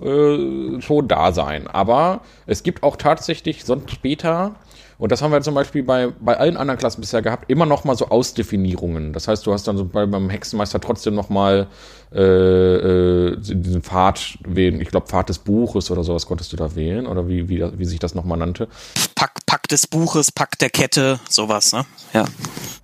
äh, 0.00 0.80
schon 0.80 1.08
da 1.08 1.32
sein. 1.32 1.66
Aber 1.66 2.20
es 2.46 2.62
gibt 2.62 2.82
auch 2.82 2.96
tatsächlich 2.96 3.64
sonst 3.64 3.90
später, 3.90 4.54
und 4.98 5.12
das 5.12 5.22
haben 5.22 5.30
wir 5.30 5.40
zum 5.42 5.54
Beispiel 5.54 5.82
bei, 5.82 6.08
bei 6.20 6.36
allen 6.36 6.56
anderen 6.56 6.78
Klassen 6.78 7.00
bisher 7.00 7.22
gehabt, 7.22 7.50
immer 7.50 7.66
noch 7.66 7.84
mal 7.84 7.96
so 7.96 8.08
Ausdefinierungen. 8.08 9.12
Das 9.12 9.28
heißt, 9.28 9.46
du 9.46 9.52
hast 9.52 9.68
dann 9.68 9.76
so 9.76 9.84
bei, 9.84 10.06
beim 10.06 10.30
Hexenmeister 10.30 10.80
trotzdem 10.80 11.14
noch 11.14 11.28
mal 11.28 11.66
äh, 12.14 12.20
äh, 12.20 13.36
diesen 13.38 13.82
Pfad 13.82 14.38
wählen. 14.46 14.80
Ich 14.80 14.88
glaube, 14.88 15.06
Pfad 15.06 15.28
des 15.28 15.38
Buches 15.38 15.90
oder 15.90 16.02
sowas 16.02 16.26
konntest 16.26 16.52
du 16.52 16.56
da 16.56 16.74
wählen 16.74 17.06
oder 17.06 17.28
wie, 17.28 17.48
wie, 17.48 17.64
wie 17.78 17.84
sich 17.84 17.98
das 17.98 18.14
nochmal 18.14 18.38
nannte. 18.38 18.68
Pack, 19.14 19.32
Pack 19.44 19.68
des 19.68 19.86
Buches, 19.86 20.32
Pack 20.32 20.58
der 20.58 20.70
Kette, 20.70 21.20
sowas, 21.28 21.72
ne? 21.72 21.84
Ja. 22.14 22.24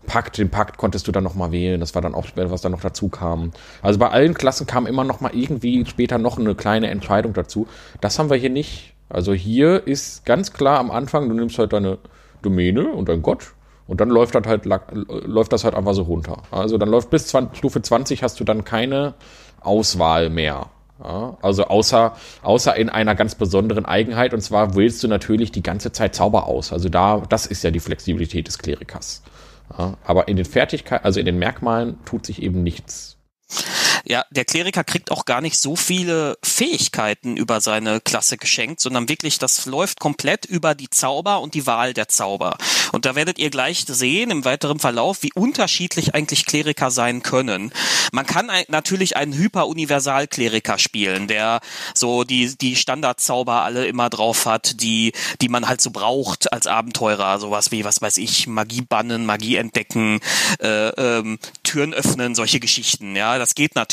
Pakt, 0.07 0.37
den 0.37 0.51
Pakt 0.51 0.77
konntest 0.77 1.09
du 1.09 1.12
dann 1.12 1.25
nochmal 1.25 1.53
wählen. 1.53 1.81
Das 1.81 1.94
war 1.94 2.03
dann 2.03 2.14
auch 2.14 2.27
was 2.35 2.61
dann 2.61 2.72
noch 2.72 2.81
dazu 2.81 3.09
kam. 3.09 3.53
Also 3.81 3.98
bei 3.98 4.11
allen 4.11 4.35
Klassen 4.35 4.66
kam 4.66 4.87
immer 4.87 5.05
noch 5.05 5.20
mal 5.20 5.31
irgendwie 5.35 5.87
später 5.87 6.18
noch 6.18 6.38
eine 6.38 6.55
kleine 6.55 6.90
Entscheidung 6.90 7.33
dazu. 7.33 7.66
Das 8.01 8.18
haben 8.18 8.29
wir 8.29 8.37
hier 8.37 8.51
nicht. 8.51 8.91
Also 9.12 9.35
hier 9.35 9.87
ist 9.87 10.25
ganz 10.25 10.55
klar 10.55 10.79
am 10.79 10.90
Anfang, 10.90 11.29
du 11.29 11.35
nimmst 11.35 11.59
halt 11.59 11.75
deine 11.75 11.98
Domäne 12.40 12.88
und 12.88 13.11
dein 13.11 13.20
Gott 13.20 13.53
und 13.87 14.01
dann 14.01 14.09
läuft 14.09 14.35
das 14.35 14.46
halt, 14.46 14.64
läuft 14.64 15.53
das 15.53 15.64
halt 15.64 15.75
einfach 15.75 15.92
so 15.92 16.03
runter. 16.03 16.42
Also 16.51 16.79
dann 16.79 16.88
läuft 16.88 17.11
bis 17.11 17.27
20, 17.27 17.59
Stufe 17.59 17.83
20 17.83 18.22
hast 18.22 18.40
du 18.40 18.44
dann 18.44 18.64
keine 18.64 19.12
Auswahl 19.61 20.31
mehr. 20.31 20.70
Ja, 21.05 21.37
also 21.42 21.64
außer, 21.64 22.16
außer 22.42 22.77
in 22.77 22.88
einer 22.88 23.14
ganz 23.14 23.35
besonderen 23.35 23.85
Eigenheit, 23.85 24.33
und 24.33 24.40
zwar 24.40 24.77
wählst 24.77 25.03
du 25.03 25.09
natürlich 25.09 25.51
die 25.51 25.62
ganze 25.62 25.92
Zeit 25.92 26.14
Zauber 26.14 26.46
aus. 26.46 26.72
Also 26.72 26.88
da, 26.88 27.22
das 27.29 27.46
ist 27.46 27.64
ja 27.64 27.70
die 27.70 27.81
Flexibilität 27.81 28.46
des 28.46 28.59
Klerikers. 28.59 29.22
Ja, 29.77 29.98
aber 30.05 30.29
in 30.29 30.37
den 30.37 30.46
Fertigkeiten, 30.46 31.05
also 31.05 31.20
in 31.20 31.27
den 31.27 31.38
Merkmalen 31.38 31.98
tut 32.05 32.25
sich 32.25 32.40
eben 32.40 32.62
nichts. 32.62 33.18
Ja, 34.04 34.24
der 34.30 34.44
Kleriker 34.44 34.84
kriegt 34.84 35.10
auch 35.10 35.24
gar 35.24 35.40
nicht 35.40 35.58
so 35.58 35.76
viele 35.76 36.38
Fähigkeiten 36.42 37.36
über 37.36 37.60
seine 37.60 38.00
Klasse 38.00 38.36
geschenkt, 38.36 38.80
sondern 38.80 39.08
wirklich, 39.08 39.38
das 39.38 39.66
läuft 39.66 40.00
komplett 40.00 40.44
über 40.44 40.74
die 40.74 40.90
Zauber 40.90 41.40
und 41.40 41.54
die 41.54 41.66
Wahl 41.66 41.94
der 41.94 42.08
Zauber. 42.08 42.58
Und 42.90 43.04
da 43.04 43.14
werdet 43.14 43.38
ihr 43.38 43.50
gleich 43.50 43.84
sehen 43.86 44.30
im 44.30 44.44
weiteren 44.44 44.78
Verlauf, 44.78 45.22
wie 45.22 45.32
unterschiedlich 45.34 46.14
eigentlich 46.14 46.46
Kleriker 46.46 46.90
sein 46.90 47.22
können. 47.22 47.72
Man 48.12 48.26
kann 48.26 48.50
ein, 48.50 48.64
natürlich 48.68 49.16
einen 49.16 49.32
Hyper-Universal-Kleriker 49.34 50.78
spielen, 50.78 51.28
der 51.28 51.60
so 51.94 52.24
die, 52.24 52.56
die 52.56 52.76
Standardzauber 52.76 53.62
alle 53.62 53.86
immer 53.86 54.10
drauf 54.10 54.46
hat, 54.46 54.82
die, 54.82 55.12
die 55.40 55.48
man 55.48 55.68
halt 55.68 55.80
so 55.80 55.90
braucht 55.90 56.52
als 56.52 56.66
Abenteurer. 56.66 57.38
Sowas 57.38 57.70
wie, 57.70 57.84
was 57.84 58.02
weiß 58.02 58.18
ich, 58.18 58.46
Magie 58.46 58.82
bannen, 58.82 59.26
Magie 59.26 59.56
entdecken, 59.56 60.20
äh, 60.60 60.88
ähm, 60.88 61.38
Türen 61.62 61.94
öffnen, 61.94 62.34
solche 62.34 62.60
Geschichten. 62.60 63.14
Ja, 63.16 63.38
das 63.38 63.54
geht 63.54 63.74
natürlich 63.74 63.91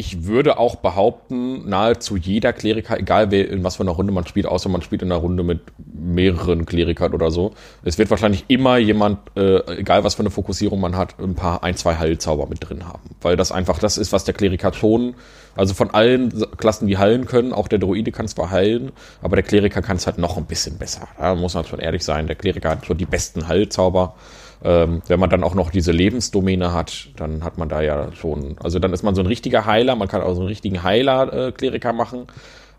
ich 0.00 0.26
würde 0.26 0.58
auch 0.58 0.76
behaupten, 0.76 1.68
nahezu 1.68 2.16
jeder 2.16 2.52
Kleriker, 2.52 3.00
egal 3.00 3.34
in 3.34 3.64
was 3.64 3.76
für 3.76 3.82
einer 3.82 3.90
Runde 3.90 4.12
man 4.12 4.24
spielt, 4.28 4.46
außer 4.46 4.68
man 4.68 4.80
spielt 4.80 5.02
in 5.02 5.10
einer 5.10 5.20
Runde 5.20 5.42
mit 5.42 5.58
mehreren 5.76 6.66
Klerikern 6.66 7.14
oder 7.14 7.32
so, 7.32 7.52
es 7.82 7.98
wird 7.98 8.08
wahrscheinlich 8.08 8.44
immer 8.46 8.78
jemand, 8.78 9.18
äh, 9.36 9.58
egal 9.76 10.04
was 10.04 10.14
für 10.14 10.20
eine 10.20 10.30
Fokussierung 10.30 10.78
man 10.78 10.96
hat, 10.96 11.18
ein 11.18 11.34
paar, 11.34 11.64
ein, 11.64 11.74
zwei 11.74 11.96
Heilzauber 11.96 12.46
mit 12.46 12.68
drin 12.68 12.86
haben. 12.86 13.16
Weil 13.22 13.34
das 13.34 13.50
einfach 13.50 13.80
das 13.80 13.98
ist, 13.98 14.12
was 14.12 14.22
der 14.22 14.34
Kleriker 14.34 14.72
schon, 14.72 15.16
also 15.56 15.74
von 15.74 15.90
allen 15.90 16.32
Klassen, 16.58 16.86
die 16.86 16.96
heilen 16.96 17.26
können, 17.26 17.52
auch 17.52 17.66
der 17.66 17.80
Druide 17.80 18.12
kann 18.12 18.28
zwar 18.28 18.52
heilen, 18.52 18.92
aber 19.20 19.34
der 19.34 19.42
Kleriker 19.42 19.82
kann 19.82 19.96
es 19.96 20.06
halt 20.06 20.18
noch 20.18 20.36
ein 20.36 20.46
bisschen 20.46 20.78
besser. 20.78 21.08
Da 21.18 21.34
muss 21.34 21.54
man 21.54 21.64
schon 21.64 21.80
ehrlich 21.80 22.04
sein, 22.04 22.28
der 22.28 22.36
Kleriker 22.36 22.70
hat 22.70 22.86
schon 22.86 22.98
die 22.98 23.04
besten 23.04 23.48
Heilzauber. 23.48 24.14
Ähm, 24.62 25.02
wenn 25.06 25.20
man 25.20 25.30
dann 25.30 25.44
auch 25.44 25.54
noch 25.54 25.70
diese 25.70 25.92
Lebensdomäne 25.92 26.72
hat, 26.72 27.08
dann 27.16 27.44
hat 27.44 27.58
man 27.58 27.68
da 27.68 27.80
ja 27.80 28.12
schon, 28.12 28.56
also 28.58 28.78
dann 28.78 28.92
ist 28.92 29.02
man 29.02 29.14
so 29.14 29.22
ein 29.22 29.26
richtiger 29.26 29.66
Heiler, 29.66 29.94
man 29.94 30.08
kann 30.08 30.20
auch 30.20 30.34
so 30.34 30.40
einen 30.40 30.48
richtigen 30.48 30.82
Heiler-Kleriker 30.82 31.92
machen. 31.92 32.26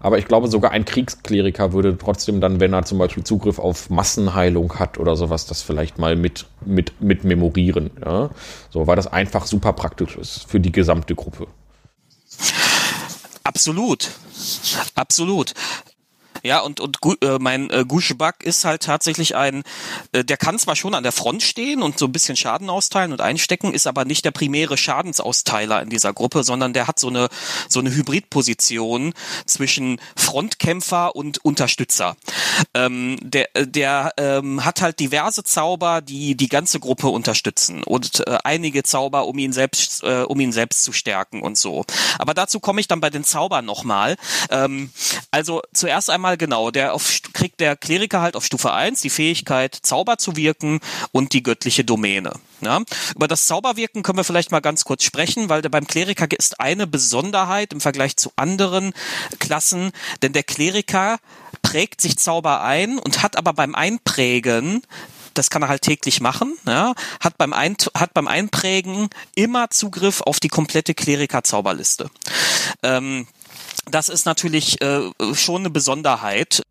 Aber 0.02 0.18
ich 0.18 0.26
glaube, 0.26 0.48
sogar 0.48 0.72
ein 0.72 0.86
Kriegskleriker 0.86 1.74
würde 1.74 1.98
trotzdem 1.98 2.40
dann, 2.40 2.62
wenn 2.62 2.74
er 2.74 2.86
zum 2.86 2.98
Beispiel 2.98 3.24
Zugriff 3.24 3.60
auf 3.60 3.90
Massenheilung 3.90 4.80
hat 4.80 4.98
oder 4.98 5.18
sowas, 5.18 5.46
das 5.46 5.62
vielleicht 5.62 5.98
mal 5.98 6.16
mit, 6.16 6.46
mit, 6.66 7.02
mit 7.02 7.26
memorieren. 7.26 7.92
Ja? 8.04 8.30
So, 8.70 8.88
weil 8.88 8.96
das 8.96 9.08
einfach 9.08 9.46
super 9.46 9.74
praktisch 9.74 10.16
ist 10.16 10.50
für 10.50 10.62
die 10.62 10.72
gesamte 10.72 11.16
Gruppe. 11.16 11.48
Absolut. 13.44 14.10
Absolut. 14.96 15.54
Ja, 16.44 16.60
und, 16.60 16.80
und 16.80 16.98
äh, 17.22 17.38
mein 17.40 17.70
äh, 17.70 17.86
Gushbak 17.88 18.44
ist 18.44 18.66
halt 18.66 18.84
tatsächlich 18.84 19.36
ein, 19.36 19.64
äh, 20.12 20.24
der 20.24 20.38
kann 20.38 20.60
zwar 20.60 20.76
schon 20.76 20.96
an 20.96 21.04
der 21.04 21.12
Front 21.12 21.44
stehen 21.44 21.82
und 21.82 22.00
so 22.00 22.06
ein 22.06 22.12
bisschen 22.12 22.36
Schaden 22.36 22.70
austeilen 22.70 23.12
und 23.12 23.22
einstecken, 23.22 23.74
ist 23.74 23.88
aber 23.88 24.06
nicht 24.06 24.26
der 24.26 24.32
primäre 24.32 24.78
Schadensausteiler 24.78 25.82
in 25.82 25.90
dieser 25.90 26.14
Gruppe, 26.14 26.44
sondern 26.44 26.74
der 26.74 26.88
hat 26.88 27.00
so 27.00 27.10
eine, 27.10 27.30
so 27.68 27.80
eine 27.80 27.94
Hybridposition 27.94 29.14
zwischen 29.46 30.00
Frontkämpfer 30.16 31.16
und 31.16 31.44
Unterstützer. 31.44 32.16
Ähm, 32.74 33.18
der 33.22 33.50
der 33.56 34.14
ähm, 34.18 34.64
hat 34.66 34.82
halt 34.82 35.00
diverse 35.00 35.44
Zauber, 35.44 36.02
die 36.02 36.36
die 36.36 36.50
ganze 36.50 36.80
Gruppe 36.80 37.08
unterstützen 37.08 37.84
und 37.84 38.26
äh, 38.28 38.38
einige 38.44 38.84
Zauber, 38.84 39.28
um 39.28 39.38
ihn 39.38 39.54
selbst, 39.54 40.04
äh, 40.04 40.24
um 40.24 40.40
ihn 40.40 40.52
selbst 40.52 40.84
zu 40.84 40.92
stärken 40.92 41.42
und 41.42 41.58
so. 41.58 41.86
Aber 42.18 42.34
dazu 42.34 42.60
komme 42.60 42.82
ich 42.82 42.88
dann 42.88 43.02
bei 43.02 43.10
den 43.10 43.24
Zaubern 43.24 43.66
nochmal. 43.66 44.16
Ähm, 44.50 44.92
also 45.32 45.62
zuerst 45.74 46.10
einmal 46.10 46.29
einmal 46.30 46.38
genau, 46.38 46.70
der 46.70 46.94
auf, 46.94 47.22
kriegt 47.34 47.60
der 47.60 47.76
Kleriker 47.76 48.22
halt 48.22 48.36
auf 48.36 48.46
Stufe 48.46 48.72
1 48.72 49.02
die 49.02 49.10
Fähigkeit, 49.10 49.76
Zauber 49.76 50.18
zu 50.18 50.36
wirken 50.36 50.80
und 51.12 51.34
die 51.34 51.42
göttliche 51.42 51.84
Domäne. 51.84 52.34
Ja, 52.62 52.82
über 53.16 53.28
das 53.28 53.48
Zauberwirken 53.48 54.04
können 54.04 54.18
wir 54.18 54.24
vielleicht 54.24 54.52
mal 54.52 54.60
ganz 54.60 54.84
kurz 54.84 55.04
sprechen, 55.04 55.50
weil 55.50 55.62
beim 55.62 55.88
Kleriker 55.88 56.28
ist 56.38 56.60
eine 56.60 56.86
Besonderheit 56.88 57.74
im 57.74 57.82
Vergleich 57.82 58.16
zu 58.18 58.32
anderen 58.36 58.94
Klassen, 59.40 59.92
denn 60.22 60.34
der 60.34 60.44
Kleriker 60.44 61.18
prägt 61.62 62.02
sich 62.02 62.18
Zauber 62.18 62.62
ein 62.62 63.00
und 63.00 63.24
hat 63.24 63.38
aber 63.38 63.54
beim 63.54 63.74
Einprägen 63.76 64.84
das 65.36 65.50
kann 65.50 65.62
er 65.62 65.70
halt 65.70 65.84
täglich 65.84 66.20
machen, 66.20 66.58
ja, 66.68 66.94
hat 67.22 67.38
beim, 67.38 67.54
ein, 67.54 67.78
hat 67.96 68.14
beim 68.14 68.28
Einprägen 68.28 69.10
immer 69.36 69.70
Zugriff 69.70 70.20
auf 70.22 70.42
die 70.42 70.50
komplette 70.50 70.94
Kleriker-Zauberliste. 70.94 72.10
Ähm, 72.84 73.26
das 73.92 74.10
ist 74.10 74.26
natürlich 74.26 74.82
äh, 74.82 75.12
schon 75.34 75.62
eine 75.62 75.70
Besonderheit. 75.70 76.62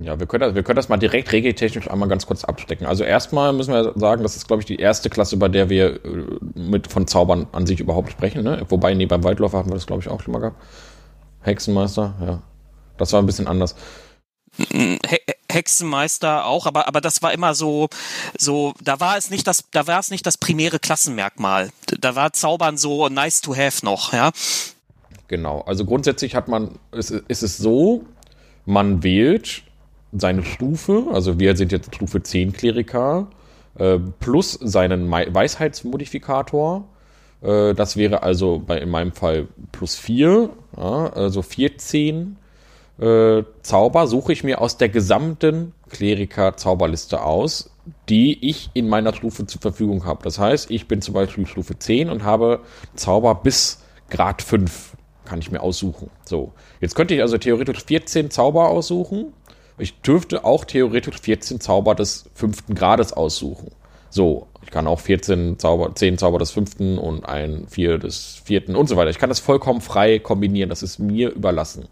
Ja, 0.00 0.18
wir 0.20 0.26
können, 0.26 0.42
das, 0.42 0.54
wir 0.54 0.62
können 0.62 0.76
das 0.76 0.88
mal 0.88 0.96
direkt 0.96 1.32
regeltechnisch 1.32 1.90
einmal 1.90 2.08
ganz 2.08 2.26
kurz 2.26 2.44
abstecken. 2.44 2.86
Also 2.86 3.02
erstmal 3.02 3.52
müssen 3.52 3.72
wir 3.72 3.92
sagen, 3.96 4.22
das 4.22 4.36
ist, 4.36 4.46
glaube 4.46 4.62
ich, 4.62 4.66
die 4.66 4.76
erste 4.76 5.10
Klasse, 5.10 5.36
bei 5.36 5.48
der 5.48 5.70
wir 5.70 6.04
äh, 6.04 6.26
mit 6.54 6.86
von 6.90 7.06
Zaubern 7.06 7.48
an 7.52 7.66
sich 7.66 7.80
überhaupt 7.80 8.12
sprechen. 8.12 8.44
Ne? 8.44 8.64
Wobei, 8.68 8.94
nee, 8.94 9.06
beim 9.06 9.24
Waldläufer 9.24 9.58
hatten 9.58 9.70
wir 9.70 9.74
das, 9.74 9.86
glaube 9.86 10.02
ich, 10.02 10.08
auch 10.08 10.22
schon 10.22 10.32
mal 10.32 10.38
gehabt. 10.38 10.62
Hexenmeister, 11.40 12.14
ja. 12.24 12.42
Das 12.96 13.12
war 13.12 13.22
ein 13.22 13.26
bisschen 13.26 13.46
anders. 13.46 13.74
He 14.56 14.98
Hexenmeister 15.50 16.44
auch, 16.44 16.66
aber 16.66 16.88
aber 16.88 17.00
das 17.00 17.22
war 17.22 17.32
immer 17.32 17.54
so 17.54 17.88
so 18.36 18.74
da 18.82 19.00
war 19.00 19.16
es 19.16 19.30
nicht 19.30 19.46
das 19.46 19.64
da 19.70 19.86
war 19.86 20.00
es 20.00 20.10
nicht 20.10 20.26
das 20.26 20.36
primäre 20.36 20.78
Klassenmerkmal. 20.78 21.70
Da 22.00 22.14
war 22.16 22.32
Zaubern 22.32 22.76
so 22.76 23.08
nice 23.08 23.40
to 23.40 23.56
have 23.56 23.84
noch, 23.84 24.12
ja. 24.12 24.30
Genau. 25.28 25.60
Also 25.60 25.84
grundsätzlich 25.84 26.34
hat 26.34 26.48
man, 26.48 26.78
ist, 26.92 27.10
ist 27.10 27.42
es 27.42 27.58
so, 27.58 28.04
man 28.64 29.02
wählt 29.02 29.62
seine 30.12 30.42
Stufe, 30.42 31.06
also 31.12 31.38
wir 31.38 31.54
sind 31.56 31.70
jetzt 31.70 31.94
Stufe 31.94 32.22
10 32.22 32.54
Kleriker, 32.54 33.28
äh, 33.78 33.98
plus 34.20 34.52
seinen 34.54 35.10
Weisheitsmodifikator. 35.10 36.88
Äh, 37.42 37.74
das 37.74 37.98
wäre 37.98 38.22
also 38.22 38.62
bei, 38.66 38.78
in 38.78 38.88
meinem 38.88 39.12
Fall 39.12 39.48
plus 39.70 39.96
4, 39.96 40.48
ja, 40.76 41.06
also 41.12 41.42
14 41.42 42.36
äh, 42.98 43.42
Zauber 43.62 44.06
suche 44.06 44.32
ich 44.32 44.44
mir 44.44 44.60
aus 44.60 44.78
der 44.78 44.88
gesamten 44.88 45.72
Kleriker-Zauberliste 45.90 47.22
aus, 47.22 47.70
die 48.08 48.48
ich 48.48 48.70
in 48.74 48.88
meiner 48.88 49.14
Stufe 49.14 49.46
zur 49.46 49.60
Verfügung 49.60 50.04
habe. 50.04 50.22
Das 50.24 50.38
heißt, 50.38 50.70
ich 50.70 50.88
bin 50.88 51.00
zum 51.00 51.14
Beispiel 51.14 51.46
Stufe 51.46 51.78
10 51.78 52.10
und 52.10 52.24
habe 52.24 52.60
Zauber 52.94 53.34
bis 53.36 53.84
Grad 54.10 54.42
5 54.42 54.96
kann 55.28 55.40
ich 55.40 55.50
mir 55.50 55.62
aussuchen. 55.62 56.10
So, 56.24 56.52
jetzt 56.80 56.94
könnte 56.94 57.14
ich 57.14 57.20
also 57.20 57.38
theoretisch 57.38 57.84
14 57.84 58.30
Zauber 58.30 58.68
aussuchen. 58.70 59.32
Ich 59.76 60.00
dürfte 60.00 60.44
auch 60.44 60.64
theoretisch 60.64 61.20
14 61.20 61.60
Zauber 61.60 61.94
des 61.94 62.30
fünften 62.34 62.74
Grades 62.74 63.12
aussuchen. 63.12 63.70
So, 64.10 64.46
ich 64.62 64.70
kann 64.70 64.86
auch 64.86 65.00
14 65.00 65.58
Zauber, 65.58 65.94
10 65.94 66.18
Zauber 66.18 66.38
des 66.38 66.50
fünften 66.50 66.98
und 66.98 67.28
ein 67.28 67.66
4 67.68 67.98
des 67.98 68.40
vierten 68.44 68.74
und 68.74 68.88
so 68.88 68.96
weiter. 68.96 69.10
Ich 69.10 69.18
kann 69.18 69.28
das 69.28 69.38
vollkommen 69.38 69.80
frei 69.80 70.18
kombinieren. 70.18 70.70
Das 70.70 70.82
ist 70.82 70.98
mir 70.98 71.30
überlassen. 71.30 71.88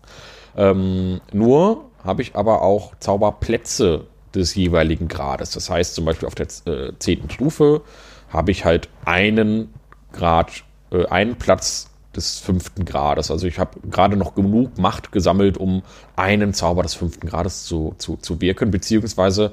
Ähm, 0.57 1.21
nur 1.33 1.85
habe 2.03 2.23
ich 2.23 2.35
aber 2.35 2.63
auch 2.63 2.95
Zauberplätze 3.01 4.07
des 4.35 4.55
jeweiligen 4.55 5.09
Grades. 5.09 5.51
Das 5.51 5.69
heißt 5.69 5.95
zum 5.95 6.05
Beispiel 6.05 6.27
auf 6.27 6.35
der 6.35 6.47
äh, 6.67 6.93
zehnten 6.99 7.31
Stufe 7.31 7.83
habe 8.31 8.51
ich 8.51 8.65
halt 8.65 8.89
einen 9.05 9.73
Grad, 10.13 10.65
äh, 10.91 11.07
einen 11.07 11.37
Platz 11.37 11.91
des 12.17 12.39
fünften 12.39 12.85
Grades. 12.85 13.31
Also 13.31 13.47
ich 13.47 13.59
habe 13.59 13.81
gerade 13.91 14.17
noch 14.17 14.35
genug 14.35 14.79
Macht 14.79 15.13
gesammelt, 15.13 15.59
um 15.59 15.83
einen 16.17 16.55
Zauber 16.55 16.83
des 16.83 16.95
fünften 16.95 17.29
Grades 17.29 17.65
zu, 17.65 17.95
zu, 17.99 18.17
zu 18.17 18.41
wirken, 18.41 18.71
beziehungsweise 18.71 19.53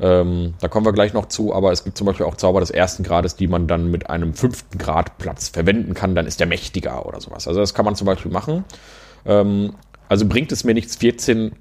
ähm, 0.00 0.54
da 0.60 0.68
kommen 0.68 0.86
wir 0.86 0.92
gleich 0.92 1.12
noch 1.12 1.26
zu, 1.26 1.54
aber 1.54 1.70
es 1.70 1.84
gibt 1.84 1.96
zum 1.96 2.06
Beispiel 2.06 2.26
auch 2.26 2.36
Zauber 2.36 2.60
des 2.60 2.70
ersten 2.70 3.02
Grades, 3.02 3.36
die 3.36 3.46
man 3.46 3.68
dann 3.68 3.90
mit 3.90 4.10
einem 4.10 4.34
fünften 4.34 4.78
Grad 4.78 5.18
Platz 5.18 5.48
verwenden 5.48 5.94
kann, 5.94 6.14
dann 6.14 6.26
ist 6.26 6.40
der 6.40 6.46
mächtiger 6.46 7.06
oder 7.06 7.20
sowas. 7.20 7.46
Also 7.46 7.60
das 7.60 7.74
kann 7.74 7.84
man 7.84 7.94
zum 7.94 8.06
Beispiel 8.06 8.32
machen. 8.32 8.64
Ähm, 9.24 9.74
also 10.08 10.26
bringt 10.26 10.50
es 10.52 10.64
mir 10.64 10.74
nichts, 10.74 10.96
14 10.96 11.52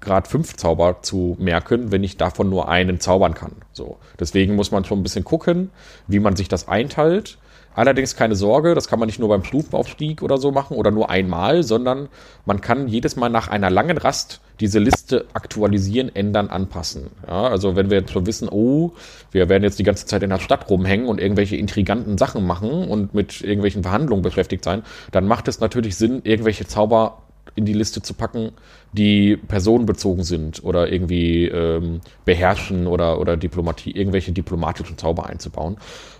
Grad 0.00 0.28
5 0.28 0.56
Zauber 0.56 0.98
zu 1.02 1.36
merken, 1.40 1.90
wenn 1.90 2.04
ich 2.04 2.16
davon 2.16 2.50
nur 2.50 2.68
einen 2.68 3.00
zaubern 3.00 3.34
kann. 3.34 3.52
So. 3.72 3.96
Deswegen 4.20 4.54
muss 4.54 4.70
man 4.70 4.84
schon 4.84 5.00
ein 5.00 5.02
bisschen 5.02 5.24
gucken, 5.24 5.70
wie 6.06 6.20
man 6.20 6.36
sich 6.36 6.48
das 6.48 6.68
einteilt. 6.68 7.38
Allerdings 7.76 8.16
keine 8.16 8.34
Sorge, 8.34 8.74
das 8.74 8.88
kann 8.88 8.98
man 8.98 9.06
nicht 9.06 9.20
nur 9.20 9.28
beim 9.28 9.44
Stufenaufstieg 9.44 10.22
oder 10.22 10.38
so 10.38 10.50
machen 10.50 10.76
oder 10.78 10.90
nur 10.90 11.10
einmal, 11.10 11.62
sondern 11.62 12.08
man 12.46 12.62
kann 12.62 12.88
jedes 12.88 13.16
Mal 13.16 13.28
nach 13.28 13.48
einer 13.48 13.70
langen 13.70 13.98
Rast 13.98 14.40
diese 14.60 14.78
Liste 14.78 15.26
aktualisieren, 15.34 16.10
ändern, 16.14 16.48
anpassen. 16.48 17.10
Ja, 17.26 17.48
also 17.48 17.76
wenn 17.76 17.90
wir 17.90 17.98
jetzt 17.98 18.12
schon 18.12 18.26
wissen, 18.26 18.48
oh, 18.50 18.92
wir 19.30 19.50
werden 19.50 19.62
jetzt 19.62 19.78
die 19.78 19.82
ganze 19.82 20.06
Zeit 20.06 20.22
in 20.22 20.30
der 20.30 20.38
Stadt 20.38 20.70
rumhängen 20.70 21.06
und 21.06 21.20
irgendwelche 21.20 21.56
intriganten 21.56 22.16
Sachen 22.16 22.46
machen 22.46 22.88
und 22.88 23.14
mit 23.14 23.42
irgendwelchen 23.42 23.82
Verhandlungen 23.82 24.22
beschäftigt 24.22 24.64
sein, 24.64 24.82
dann 25.12 25.28
macht 25.28 25.46
es 25.46 25.60
natürlich 25.60 25.96
Sinn, 25.96 26.22
irgendwelche 26.24 26.66
Zauber 26.66 27.18
in 27.54 27.64
die 27.64 27.72
Liste 27.72 28.02
zu 28.02 28.14
packen, 28.14 28.52
die 28.92 29.36
personenbezogen 29.36 30.24
sind 30.24 30.62
oder 30.64 30.90
irgendwie 30.90 31.46
ähm, 31.46 32.00
beherrschen 32.24 32.86
oder, 32.86 33.20
oder 33.20 33.36
Diplomatie, 33.36 33.92
irgendwelche 33.92 34.32
diplomatischen 34.32 34.98
Zauber 34.98 35.26
einzubauen. 35.26 35.76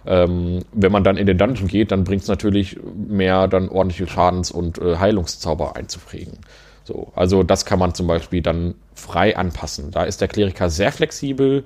Ähm, 0.07 0.61
wenn 0.73 0.93
man 0.93 1.05
dann 1.05 1.17
in 1.17 1.27
den 1.27 1.39
Dungeon 1.39 1.69
geht, 1.69 1.91
dann 1.91 2.05
bringt 2.05 2.23
es 2.23 2.29
natürlich 2.29 2.79
mehr, 2.95 3.49
dann 3.49 3.69
ordentliche 3.69 4.07
Schadens- 4.07 4.51
und 4.51 4.79
äh, 4.79 4.97
Heilungszauber 4.97 5.77
einzuprägen. 5.77 6.39
So, 6.85 7.13
also 7.17 7.43
das 7.43 7.65
kann 7.65 7.79
man 7.79 7.95
zum 7.95 8.07
Beispiel 8.07 8.43
dann 8.43 8.75
frei 8.95 9.37
anpassen. 9.37 9.91
Da 9.91 10.05
ist 10.05 10.21
der 10.21 10.29
Kleriker 10.29 10.71
sehr 10.71 10.93
flexibel 10.93 11.65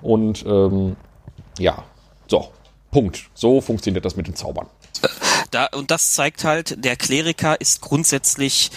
und 0.00 0.44
ähm, 0.46 0.96
ja, 1.58 1.84
so, 2.26 2.48
Punkt. 2.90 3.28
So 3.34 3.60
funktioniert 3.60 4.04
das 4.04 4.16
mit 4.16 4.26
den 4.26 4.34
Zaubern 4.34 4.66
da, 5.50 5.66
und 5.66 5.90
das 5.90 6.12
zeigt 6.12 6.44
halt, 6.44 6.84
der 6.84 6.96
Kleriker 6.96 7.60
ist 7.60 7.80
grundsätzlich 7.80 8.70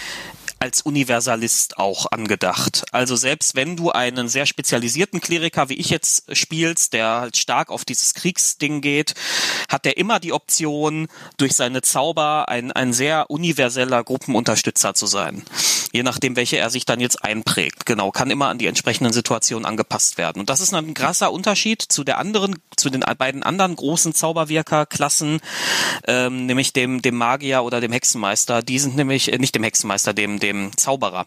als 0.60 0.82
Universalist 0.82 1.78
auch 1.78 2.06
angedacht. 2.12 2.84
Also 2.92 3.16
selbst 3.16 3.56
wenn 3.56 3.76
du 3.76 3.92
einen 3.92 4.28
sehr 4.28 4.44
spezialisierten 4.44 5.20
Kleriker 5.20 5.70
wie 5.70 5.74
ich 5.74 5.88
jetzt 5.88 6.36
spielst, 6.36 6.92
der 6.92 7.20
halt 7.20 7.38
stark 7.38 7.70
auf 7.70 7.86
dieses 7.86 8.12
Kriegsding 8.12 8.82
geht, 8.82 9.14
hat 9.70 9.86
er 9.86 9.96
immer 9.96 10.20
die 10.20 10.34
Option, 10.34 11.08
durch 11.38 11.54
seine 11.54 11.80
Zauber 11.80 12.50
ein, 12.50 12.72
ein 12.72 12.92
sehr 12.92 13.30
universeller 13.30 14.04
Gruppenunterstützer 14.04 14.94
zu 14.94 15.06
sein. 15.06 15.44
Je 15.92 16.02
nachdem, 16.02 16.36
welche 16.36 16.58
er 16.58 16.70
sich 16.70 16.84
dann 16.84 17.00
jetzt 17.00 17.24
einprägt. 17.24 17.86
Genau, 17.86 18.10
kann 18.10 18.30
immer 18.30 18.48
an 18.48 18.58
die 18.58 18.66
entsprechenden 18.66 19.12
Situationen 19.12 19.64
angepasst 19.64 20.18
werden. 20.18 20.40
Und 20.40 20.50
das 20.50 20.60
ist 20.60 20.74
ein 20.74 20.94
krasser 20.94 21.32
Unterschied 21.32 21.82
zu 21.82 22.04
der 22.04 22.18
anderen, 22.18 22.56
zu 22.76 22.90
den 22.90 23.00
beiden 23.00 23.42
anderen 23.42 23.74
großen 23.74 24.14
Zauberwirkerklassen, 24.14 25.40
ähm, 26.06 26.46
nämlich 26.46 26.72
dem, 26.74 27.02
dem 27.02 27.16
Magier 27.16 27.64
oder 27.64 27.80
dem 27.80 27.92
Hexenmeister. 27.92 28.62
Die 28.62 28.78
sind 28.78 28.94
nämlich, 28.94 29.32
äh, 29.32 29.38
nicht 29.38 29.54
dem 29.54 29.64
Hexenmeister, 29.64 30.12
dem, 30.12 30.38
dem 30.38 30.49
dem 30.50 30.76
Zauberer. 30.76 31.26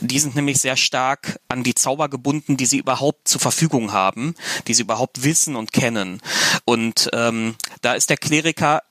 Die 0.00 0.18
sind 0.18 0.36
nämlich 0.36 0.60
sehr 0.60 0.76
stark 0.76 1.40
an 1.48 1.62
die 1.62 1.74
Zauber 1.74 2.08
gebunden, 2.08 2.56
die 2.56 2.66
sie 2.66 2.78
überhaupt 2.78 3.28
zur 3.28 3.40
Verfügung 3.40 3.92
haben, 3.92 4.34
die 4.66 4.74
sie 4.74 4.82
überhaupt 4.82 5.24
wissen 5.24 5.56
und 5.56 5.72
kennen. 5.72 6.20
Und 6.64 7.10
ähm, 7.12 7.56
da 7.82 7.94
ist 7.94 8.10
der 8.10 8.16
Kleriker. 8.16 8.82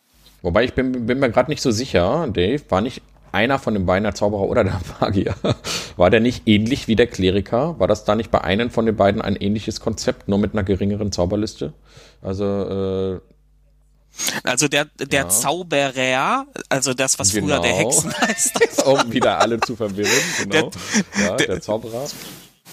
Wobei 0.41 0.63
ich 0.63 0.73
bin, 0.73 1.05
bin 1.05 1.19
mir 1.19 1.29
gerade 1.29 1.51
nicht 1.51 1.61
so 1.61 1.71
sicher, 1.71 2.27
Dave, 2.31 2.61
war 2.69 2.81
nicht 2.81 3.01
einer 3.31 3.59
von 3.59 3.73
den 3.73 3.85
beiden 3.85 4.03
der 4.03 4.15
Zauberer 4.15 4.43
oder 4.43 4.63
der 4.63 4.81
Magier, 4.99 5.35
war 5.97 6.09
der 6.09 6.19
nicht 6.19 6.47
ähnlich 6.47 6.87
wie 6.87 6.95
der 6.95 7.07
Kleriker? 7.07 7.79
War 7.79 7.87
das 7.87 8.05
da 8.05 8.15
nicht 8.15 8.31
bei 8.31 8.41
einem 8.41 8.71
von 8.71 8.85
den 8.85 8.95
beiden 8.95 9.21
ein 9.21 9.35
ähnliches 9.35 9.79
Konzept, 9.79 10.27
nur 10.27 10.39
mit 10.39 10.53
einer 10.53 10.63
geringeren 10.63 11.11
Zauberliste? 11.11 11.73
Also 12.21 12.45
äh, 12.45 13.19
also 14.43 14.67
der, 14.67 14.85
der 14.85 15.21
ja. 15.21 15.29
Zauberer, 15.29 16.45
also 16.69 16.93
das, 16.93 17.19
was 17.19 17.31
genau. 17.31 17.47
früher 17.47 17.59
der 17.61 17.71
genau. 17.71 17.91
Hexenmeister 17.91 18.59
war. 18.85 19.05
um 19.05 19.13
wieder 19.13 19.39
alle 19.39 19.59
zu 19.59 19.75
verwirren, 19.75 20.11
genau. 20.39 20.69
Der, 21.15 21.23
ja, 21.23 21.35
der, 21.35 21.47
der 21.47 21.61
Zauberer. 21.61 22.07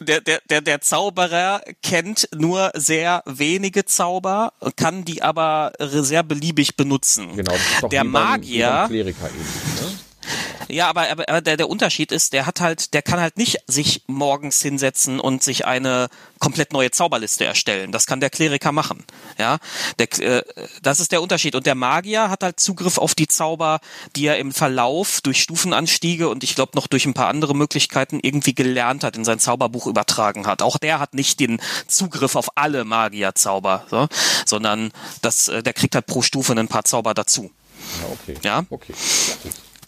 Der, 0.01 0.21
der, 0.21 0.41
der, 0.51 0.61
der 0.61 0.81
Zauberer 0.83 1.63
kennt 1.83 2.29
nur 2.35 2.71
sehr 2.75 3.23
wenige 3.25 3.87
Zauber, 3.87 4.53
kann 4.77 5.05
die 5.05 5.23
aber 5.23 5.73
sehr 5.81 6.23
beliebig 6.23 6.77
benutzen. 6.77 7.35
Genau, 7.37 7.53
das 7.53 7.61
ist 7.61 7.83
doch 7.83 7.89
der 7.89 8.05
Magier. 8.05 8.71
Beim, 8.71 8.89
Kleriker 8.89 9.29
ähnlich, 9.29 9.91
ne? 9.93 9.99
Ja, 10.69 10.89
aber, 10.89 11.11
aber, 11.11 11.29
aber 11.29 11.41
der, 11.41 11.57
der 11.57 11.69
Unterschied 11.69 12.13
ist, 12.13 12.33
der 12.33 12.47
hat 12.47 12.61
halt, 12.61 12.95
der 12.95 13.03
kann 13.03 13.21
halt 13.21 13.37
nicht 13.37 13.59
sich 13.67 14.03
morgens 14.07 14.61
hinsetzen 14.61 15.21
und 15.21 15.43
sich 15.43 15.65
eine 15.65 16.09
komplett 16.39 16.73
neue 16.73 16.91
Zauberliste 16.91 17.45
erstellen. 17.45 17.93
Das 17.93 18.07
kann 18.07 18.21
der 18.21 18.31
Kleriker 18.31 18.73
machen. 18.73 19.05
Ja, 19.39 19.59
der, 19.99 20.19
äh, 20.19 20.43
das 20.83 21.01
ist 21.01 21.13
der 21.13 21.23
Unterschied. 21.23 21.55
Und 21.55 21.67
der 21.67 21.75
Magier 21.75 22.31
hat 22.31 22.43
halt 22.43 22.61
Zugriff 22.61 22.99
auf 22.99 23.15
die 23.15 23.29
Zauber, 23.29 23.81
die 24.17 24.27
er 24.27 24.39
im 24.39 24.53
Verlauf 24.53 25.21
durch 25.21 25.43
Stufenanstiege 25.43 26.29
und 26.29 26.45
ich 26.45 26.55
glaube 26.55 26.73
noch 26.75 26.87
durch 26.87 27.07
ein 27.07 27.15
paar 27.15 27.29
andere 27.29 27.55
Möglichkeiten 27.55 28.21
irgendwie 28.23 28.55
gelernt 28.55 29.05
hat, 29.05 29.17
in 29.17 29.25
sein 29.25 29.39
Zauberbuch 29.39 29.87
übertragen 29.87 30.47
hat. 30.47 30.63
Auch 30.63 30.79
der 30.79 30.99
hat 30.99 31.15
nicht 31.15 31.41
den 31.41 31.61
Zugriff 31.87 32.37
auf 32.37 32.57
alle 32.57 32.85
Magierzauber, 32.85 33.87
so, 33.91 34.09
sondern 34.45 34.93
das, 35.23 35.49
äh, 35.49 35.63
der 35.63 35.73
kriegt 35.73 35.95
halt 35.95 36.07
pro 36.07 36.23
Stufe 36.23 36.53
ein 36.53 36.69
paar 36.69 36.85
Zauber 36.85 37.15
dazu. 37.15 37.51
Ja, 38.01 38.09
okay. 38.13 38.39
Ja. 38.43 38.65
Okay. 38.71 38.95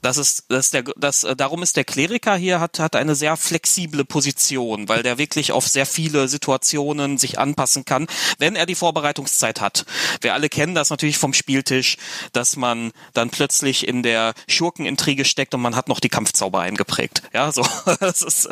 Das 0.02 0.16
ist, 0.16 0.44
das 0.48 0.66
ist 0.66 0.74
der, 0.74 0.84
das, 0.96 1.24
äh, 1.24 1.34
darum 1.34 1.62
ist 1.62 1.76
der 1.76 1.84
Kleriker 1.84 2.36
hier 2.36 2.60
hat, 2.60 2.78
hat 2.78 2.96
eine 2.96 3.14
sehr 3.14 3.36
flexible 3.36 4.04
Position, 4.04 4.88
weil 4.88 5.02
der 5.02 5.18
wirklich 5.18 5.52
auf 5.52 5.66
sehr 5.66 5.86
viele 5.86 6.28
Situationen 6.28 7.18
sich 7.18 7.38
anpassen 7.38 7.84
kann, 7.84 8.06
wenn 8.38 8.56
er 8.56 8.66
die 8.66 8.74
Vorbereitungszeit 8.74 9.60
hat. 9.60 9.86
Wir 10.20 10.34
alle 10.34 10.48
kennen 10.48 10.74
das 10.74 10.90
natürlich 10.90 11.18
vom 11.18 11.34
Spieltisch, 11.34 11.96
dass 12.32 12.56
man 12.56 12.92
dann 13.14 13.30
plötzlich 13.30 13.86
in 13.86 14.02
der 14.02 14.34
Schurkenintrige 14.48 15.24
steckt 15.24 15.54
und 15.54 15.60
man 15.60 15.76
hat 15.76 15.88
noch 15.88 16.00
die 16.00 16.08
Kampfzauber 16.08 16.60
eingeprägt. 16.60 17.22
Ja, 17.32 17.52
so. 17.52 17.66
Das 18.00 18.22
ist, 18.22 18.48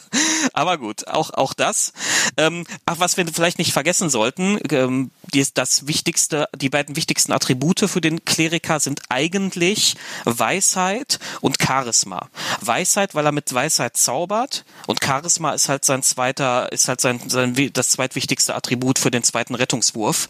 aber 0.52 0.76
gut, 0.76 1.06
auch, 1.06 1.30
auch 1.30 1.54
das. 1.54 1.92
Ähm, 2.36 2.64
ach, 2.84 2.96
was 2.98 3.16
wir 3.16 3.26
vielleicht 3.28 3.58
nicht 3.58 3.72
vergessen 3.72 4.10
sollten, 4.10 4.58
ähm, 4.70 5.10
die, 5.32 5.46
das 5.54 5.86
wichtigste, 5.86 6.48
die 6.56 6.68
beiden 6.68 6.96
wichtigsten 6.96 7.32
Attribute 7.32 7.88
für 7.88 8.00
den 8.00 8.24
Kleriker 8.24 8.80
sind 8.80 9.02
eigentlich 9.08 9.94
Weisheit 10.24 10.87
Weisheit 10.88 11.18
und 11.40 11.56
Charisma. 11.62 12.28
Weisheit, 12.60 13.14
weil 13.14 13.26
er 13.26 13.32
mit 13.32 13.52
Weisheit 13.52 13.96
zaubert 13.96 14.64
und 14.86 15.04
Charisma 15.04 15.52
ist 15.52 15.68
halt 15.68 15.84
sein 15.84 16.02
zweiter, 16.02 16.72
ist 16.72 16.88
halt 16.88 17.00
sein, 17.00 17.20
sein 17.28 17.54
das 17.72 17.90
zweitwichtigste 17.90 18.54
Attribut 18.54 18.98
für 18.98 19.10
den 19.10 19.22
zweiten 19.22 19.54
Rettungswurf. 19.54 20.28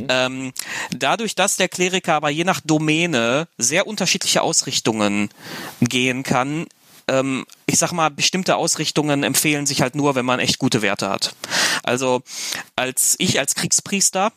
Mhm. 0.00 0.06
Ähm, 0.08 0.52
dadurch, 0.90 1.34
dass 1.34 1.56
der 1.56 1.68
Kleriker 1.68 2.14
aber 2.14 2.30
je 2.30 2.44
nach 2.44 2.60
Domäne 2.60 3.48
sehr 3.58 3.86
unterschiedliche 3.86 4.42
Ausrichtungen 4.42 5.30
gehen 5.80 6.22
kann, 6.22 6.66
ähm, 7.08 7.46
ich 7.66 7.78
sag 7.78 7.92
mal, 7.92 8.10
bestimmte 8.10 8.56
Ausrichtungen 8.56 9.22
empfehlen 9.22 9.66
sich 9.66 9.82
halt 9.82 9.94
nur, 9.94 10.14
wenn 10.14 10.24
man 10.24 10.40
echt 10.40 10.58
gute 10.58 10.82
Werte 10.82 11.08
hat. 11.08 11.34
Also 11.82 12.22
als 12.74 13.16
ich 13.18 13.38
als 13.38 13.54
Kriegspriester 13.54 14.32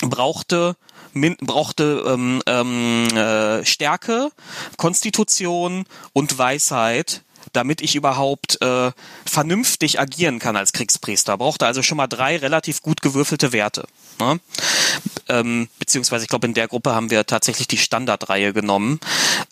brauchte 0.00 0.76
min, 1.14 1.36
brauchte 1.40 2.04
ähm, 2.06 2.42
ähm, 2.46 3.08
äh, 3.16 3.64
Stärke, 3.64 4.30
Konstitution 4.76 5.86
und 6.12 6.38
Weisheit, 6.38 7.22
damit 7.52 7.80
ich 7.80 7.94
überhaupt 7.94 8.60
äh, 8.62 8.92
vernünftig 9.24 10.00
agieren 10.00 10.38
kann 10.38 10.56
als 10.56 10.72
Kriegspriester. 10.72 11.38
Brauchte 11.38 11.66
also 11.66 11.82
schon 11.82 11.96
mal 11.96 12.06
drei 12.06 12.36
relativ 12.36 12.82
gut 12.82 13.02
gewürfelte 13.02 13.52
Werte. 13.52 13.86
Ne? 14.18 14.40
Ähm, 15.28 15.68
beziehungsweise 15.78 16.24
ich 16.24 16.28
glaube, 16.28 16.46
in 16.46 16.54
der 16.54 16.68
Gruppe 16.68 16.94
haben 16.94 17.10
wir 17.10 17.26
tatsächlich 17.26 17.68
die 17.68 17.78
Standardreihe 17.78 18.52
genommen. 18.52 19.00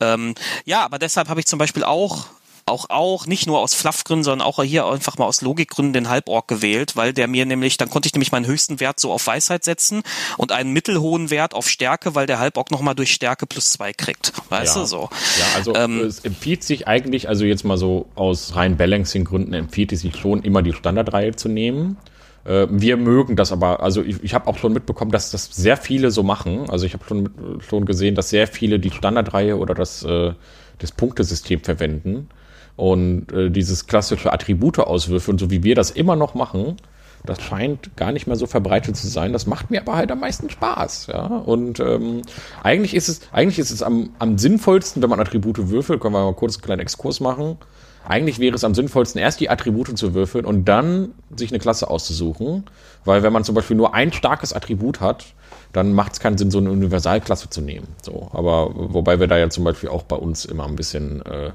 Ähm, 0.00 0.34
ja, 0.64 0.84
aber 0.84 0.98
deshalb 0.98 1.28
habe 1.28 1.40
ich 1.40 1.46
zum 1.46 1.58
Beispiel 1.58 1.84
auch 1.84 2.26
auch 2.66 2.90
auch 2.90 3.26
nicht 3.26 3.46
nur 3.46 3.60
aus 3.60 3.74
Fluffgründen, 3.74 4.24
sondern 4.24 4.46
auch 4.46 4.62
hier 4.62 4.86
einfach 4.86 5.18
mal 5.18 5.26
aus 5.26 5.42
Logikgründen 5.42 5.92
den 5.92 6.08
Halborg 6.08 6.48
gewählt, 6.48 6.96
weil 6.96 7.12
der 7.12 7.28
mir 7.28 7.46
nämlich, 7.46 7.76
dann 7.76 7.90
konnte 7.90 8.06
ich 8.06 8.12
nämlich 8.12 8.32
meinen 8.32 8.46
höchsten 8.46 8.80
Wert 8.80 9.00
so 9.00 9.12
auf 9.12 9.26
Weisheit 9.26 9.64
setzen 9.64 10.02
und 10.36 10.52
einen 10.52 10.72
mittelhohen 10.72 11.30
Wert 11.30 11.54
auf 11.54 11.68
Stärke, 11.68 12.14
weil 12.14 12.26
der 12.26 12.38
Halborg 12.38 12.70
nochmal 12.70 12.94
durch 12.94 13.12
Stärke 13.12 13.46
plus 13.46 13.70
zwei 13.70 13.92
kriegt. 13.92 14.32
Weißt 14.48 14.76
ja. 14.76 14.82
du 14.82 14.86
so? 14.86 15.10
Ja, 15.38 15.46
also 15.56 15.74
ähm, 15.74 16.00
es 16.00 16.20
empfiehlt 16.20 16.62
sich 16.62 16.86
eigentlich, 16.88 17.28
also 17.28 17.44
jetzt 17.44 17.64
mal 17.64 17.76
so 17.76 18.06
aus 18.14 18.54
rein 18.56 18.76
Balancing-Gründen 18.76 19.54
empfiehlt 19.54 19.92
es 19.92 20.00
sich 20.00 20.16
schon, 20.16 20.42
immer 20.42 20.62
die 20.62 20.72
Standardreihe 20.72 21.34
zu 21.34 21.48
nehmen. 21.48 21.96
Äh, 22.44 22.66
wir 22.70 22.96
mögen 22.96 23.36
das 23.36 23.52
aber, 23.52 23.80
also 23.80 24.02
ich, 24.02 24.22
ich 24.22 24.34
habe 24.34 24.46
auch 24.46 24.58
schon 24.58 24.72
mitbekommen, 24.72 25.10
dass 25.10 25.30
das 25.30 25.46
sehr 25.46 25.76
viele 25.76 26.10
so 26.10 26.22
machen. 26.22 26.68
Also 26.70 26.86
ich 26.86 26.94
habe 26.94 27.04
schon, 27.04 27.60
schon 27.60 27.86
gesehen, 27.86 28.14
dass 28.14 28.30
sehr 28.30 28.46
viele 28.46 28.78
die 28.78 28.90
Standardreihe 28.90 29.56
oder 29.56 29.74
das, 29.74 30.02
äh, 30.02 30.32
das 30.78 30.92
Punktesystem 30.92 31.60
verwenden. 31.60 32.28
Und 32.76 33.32
äh, 33.32 33.50
dieses 33.50 33.86
klassische 33.86 34.32
Attribute 34.32 34.78
auswürfeln, 34.78 35.38
so 35.38 35.50
wie 35.50 35.62
wir 35.62 35.74
das 35.74 35.90
immer 35.90 36.16
noch 36.16 36.34
machen, 36.34 36.76
das 37.24 37.40
scheint 37.40 37.96
gar 37.96 38.10
nicht 38.10 38.26
mehr 38.26 38.36
so 38.36 38.46
verbreitet 38.46 38.96
zu 38.96 39.06
sein. 39.06 39.32
Das 39.32 39.46
macht 39.46 39.70
mir 39.70 39.80
aber 39.80 39.94
halt 39.94 40.10
am 40.10 40.20
meisten 40.20 40.50
Spaß. 40.50 41.08
Ja? 41.08 41.26
Und 41.26 41.78
ähm, 41.78 42.22
eigentlich 42.62 42.94
ist 42.94 43.08
es, 43.08 43.20
eigentlich 43.30 43.58
ist 43.58 43.70
es 43.70 43.82
am, 43.82 44.10
am 44.18 44.38
sinnvollsten, 44.38 45.02
wenn 45.02 45.10
man 45.10 45.20
Attribute 45.20 45.68
würfelt, 45.68 46.00
können 46.00 46.14
wir 46.14 46.24
mal 46.24 46.34
kurz 46.34 46.56
einen 46.56 46.62
kleinen 46.62 46.80
Exkurs 46.80 47.20
machen. 47.20 47.58
Eigentlich 48.04 48.40
wäre 48.40 48.56
es 48.56 48.64
am 48.64 48.74
sinnvollsten, 48.74 49.20
erst 49.20 49.38
die 49.38 49.48
Attribute 49.48 49.96
zu 49.96 50.12
würfeln 50.14 50.44
und 50.44 50.64
dann 50.64 51.10
sich 51.36 51.52
eine 51.52 51.60
Klasse 51.60 51.88
auszusuchen. 51.88 52.64
Weil 53.04 53.22
wenn 53.22 53.32
man 53.32 53.44
zum 53.44 53.54
Beispiel 53.54 53.76
nur 53.76 53.94
ein 53.94 54.12
starkes 54.12 54.52
Attribut 54.52 55.00
hat, 55.00 55.26
dann 55.72 55.92
macht 55.92 56.14
es 56.14 56.20
keinen 56.20 56.36
Sinn, 56.36 56.50
so 56.50 56.58
eine 56.58 56.72
Universalklasse 56.72 57.50
zu 57.50 57.60
nehmen. 57.60 57.86
So, 58.02 58.28
aber 58.32 58.70
wobei 58.74 59.20
wir 59.20 59.28
da 59.28 59.38
ja 59.38 59.48
zum 59.48 59.62
Beispiel 59.62 59.88
auch 59.88 60.02
bei 60.02 60.16
uns 60.16 60.44
immer 60.44 60.66
ein 60.66 60.74
bisschen 60.74 61.24
äh, 61.24 61.52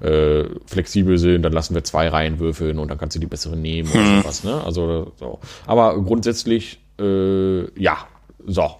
äh, 0.00 0.44
flexibel 0.66 1.18
sind, 1.18 1.42
dann 1.42 1.52
lassen 1.52 1.74
wir 1.74 1.84
zwei 1.84 2.08
Reihen 2.08 2.38
würfeln 2.38 2.78
und 2.78 2.88
dann 2.88 2.98
kannst 2.98 3.16
du 3.16 3.20
die 3.20 3.26
bessere 3.26 3.56
nehmen 3.56 3.90
oder 3.90 4.04
hm. 4.04 4.22
sowas. 4.22 4.44
Ne? 4.44 4.62
Also 4.64 5.12
so. 5.18 5.38
Aber 5.66 6.00
grundsätzlich, 6.02 6.80
äh, 7.00 7.80
ja, 7.80 7.98
so. 8.46 8.76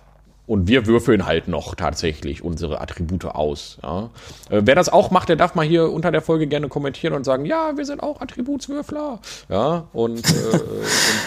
Und 0.48 0.66
wir 0.66 0.86
würfeln 0.86 1.24
halt 1.26 1.46
noch 1.46 1.74
tatsächlich 1.74 2.42
unsere 2.42 2.80
Attribute 2.80 3.26
aus. 3.26 3.76
Ja. 3.82 4.08
Äh, 4.48 4.62
wer 4.64 4.74
das 4.74 4.88
auch 4.88 5.10
macht, 5.10 5.28
der 5.28 5.36
darf 5.36 5.54
mal 5.54 5.66
hier 5.66 5.92
unter 5.92 6.10
der 6.10 6.22
Folge 6.22 6.46
gerne 6.46 6.68
kommentieren 6.68 7.12
und 7.12 7.24
sagen, 7.24 7.44
ja, 7.44 7.76
wir 7.76 7.84
sind 7.84 8.02
auch 8.02 8.22
Attributswürfler. 8.22 9.20
Ja, 9.50 9.88
und, 9.92 10.24
äh, 10.24 10.32
und, 10.32 10.62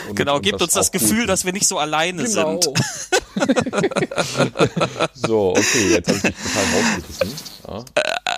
und 0.10 0.16
genau, 0.16 0.38
und 0.38 0.42
gibt 0.42 0.60
uns 0.60 0.74
das 0.74 0.92
Gefühl, 0.92 1.28
dass 1.28 1.46
wir 1.46 1.54
nicht 1.54 1.68
so 1.68 1.78
alleine 1.78 2.24
genau. 2.24 2.60
sind. 2.62 2.64
so, 5.14 5.52
okay, 5.52 5.92
jetzt 5.92 6.08
habe 6.08 6.18
ich 6.18 6.24
dich 6.24 6.36
total 6.36 6.64
rausgerissen. 6.74 7.32
Ja. 7.68 7.86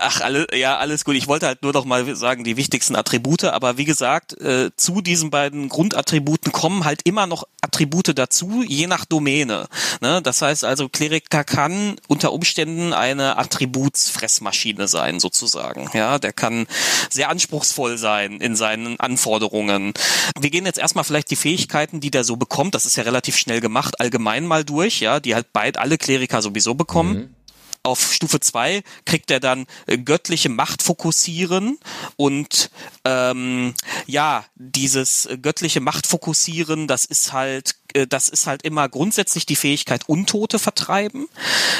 Ach, 0.05 0.19
alle, 0.19 0.47
ja, 0.53 0.77
alles 0.77 1.05
gut. 1.05 1.15
Ich 1.15 1.29
wollte 1.29 1.47
halt 1.47 1.63
nur 1.63 1.71
noch 1.71 1.85
mal 1.85 2.13
sagen, 2.17 2.43
die 2.43 2.57
wichtigsten 2.57 2.97
Attribute, 2.97 3.45
aber 3.45 3.77
wie 3.77 3.85
gesagt, 3.85 4.33
äh, 4.41 4.69
zu 4.75 4.99
diesen 4.99 5.29
beiden 5.29 5.69
Grundattributen 5.69 6.51
kommen 6.51 6.83
halt 6.83 7.03
immer 7.05 7.25
noch 7.25 7.45
Attribute 7.61 8.17
dazu, 8.17 8.63
je 8.67 8.87
nach 8.87 9.05
Domäne. 9.05 9.67
Ne? 10.01 10.21
Das 10.21 10.41
heißt 10.41 10.65
also, 10.65 10.89
Kleriker 10.89 11.45
kann 11.45 11.95
unter 12.07 12.33
Umständen 12.33 12.91
eine 12.91 13.37
Attributsfressmaschine 13.37 14.89
sein, 14.89 15.21
sozusagen. 15.21 15.89
Ja, 15.93 16.19
der 16.19 16.33
kann 16.33 16.67
sehr 17.09 17.29
anspruchsvoll 17.29 17.97
sein 17.97 18.41
in 18.41 18.57
seinen 18.57 18.99
Anforderungen. 18.99 19.93
Wir 20.37 20.49
gehen 20.49 20.65
jetzt 20.65 20.79
erstmal 20.79 21.05
vielleicht 21.05 21.31
die 21.31 21.37
Fähigkeiten, 21.37 22.01
die 22.01 22.11
der 22.11 22.25
so 22.25 22.35
bekommt, 22.35 22.75
das 22.75 22.85
ist 22.85 22.97
ja 22.97 23.03
relativ 23.03 23.37
schnell 23.37 23.61
gemacht, 23.61 24.01
allgemein 24.01 24.45
mal 24.45 24.65
durch, 24.65 24.99
ja, 24.99 25.21
die 25.21 25.33
halt 25.33 25.47
beide 25.53 25.79
alle 25.79 25.97
Kleriker 25.97 26.41
sowieso 26.41 26.73
bekommen. 26.73 27.13
Mhm. 27.13 27.35
Auf 27.83 28.13
Stufe 28.13 28.39
2 28.39 28.81
kriegt 29.05 29.29
er 29.29 29.39
dann 29.39 29.65
äh, 29.87 29.97
göttliche 29.97 30.49
Macht 30.49 30.81
fokussieren 30.81 31.77
und 32.15 32.71
ähm, 33.03 33.73
ja, 34.07 34.45
dieses 34.55 35.27
göttliche 35.41 35.81
Macht 35.81 36.07
fokussieren, 36.07 36.87
das 36.87 37.03
ist 37.03 37.33
halt 37.33 37.75
äh, 37.93 38.07
das 38.07 38.29
ist 38.29 38.47
halt 38.47 38.63
immer 38.63 38.89
grundsätzlich 38.89 39.45
die 39.45 39.55
Fähigkeit 39.55 40.07
Untote 40.07 40.59
vertreiben. 40.59 41.27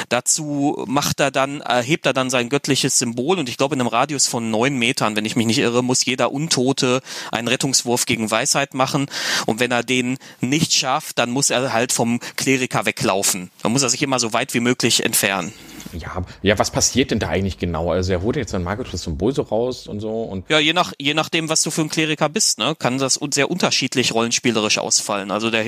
Dazu 0.10 0.84
macht 0.88 1.20
er 1.20 1.32
dann, 1.32 1.62
erhebt 1.62 2.06
er 2.06 2.14
dann 2.14 2.30
sein 2.30 2.50
göttliches 2.50 3.00
Symbol 3.00 3.40
und 3.40 3.50
ich 3.50 3.58
glaube 3.58 3.76
in 3.76 3.82
einem 3.82 3.88
Radius 3.88 4.28
von 4.28 4.50
neun 4.50 4.78
Metern, 4.78 5.16
wenn 5.16 5.26
ich 5.26 5.36
mich 5.36 5.48
nicht 5.48 5.60
irre, 5.60 5.84
muss 5.84 6.06
jeder 6.06 6.32
Untote 6.32 7.02
einen 7.32 7.48
Rettungswurf 7.48 8.06
gegen 8.06 8.30
Weisheit 8.30 8.74
machen 8.74 9.08
und 9.46 9.60
wenn 9.60 9.72
er 9.72 9.84
den 9.84 10.18
nicht 10.42 10.74
schafft, 10.74 11.20
dann 11.20 11.32
muss 11.32 11.50
er 11.50 11.74
halt 11.74 11.92
vom 11.92 12.20
Kleriker 12.36 12.86
weglaufen. 12.86 13.52
Dann 13.62 13.72
muss 13.72 13.84
er 13.84 13.90
sich 13.90 14.02
immer 14.02 14.20
so 14.20 14.34
weit 14.34 14.54
wie 14.54 14.60
möglich 14.60 15.04
entfernen. 15.04 15.54
Ja, 15.92 16.24
ja, 16.42 16.58
was 16.58 16.72
passiert 16.72 17.12
denn 17.12 17.20
da 17.20 17.30
eigentlich 17.30 17.58
genau? 17.58 17.92
Also 17.92 18.14
er 18.14 18.22
holt 18.22 18.36
jetzt 18.36 18.56
ein 18.56 18.64
magisches 18.64 19.04
Symbol 19.04 19.34
so 19.34 19.44
raus 19.44 19.88
und 19.88 20.00
so 20.00 20.24
und. 20.24 20.50
Ja, 20.50 20.60
je 20.60 20.74
nach, 20.74 20.94
je 21.00 21.14
nachdem, 21.14 21.50
was 21.50 21.62
du 21.62 21.72
für 21.72 21.82
ein 21.82 21.90
Kleriker 21.90 22.30
bist, 22.30 22.60
ne, 22.60 22.76
kann 22.78 22.98
das 22.98 23.20
sehr 23.32 23.52
unterschiedlich 23.52 24.14
rollenspielerisch 24.14 24.78
ausfallen. 24.78 25.32
Also 25.32 25.52
der, 25.52 25.64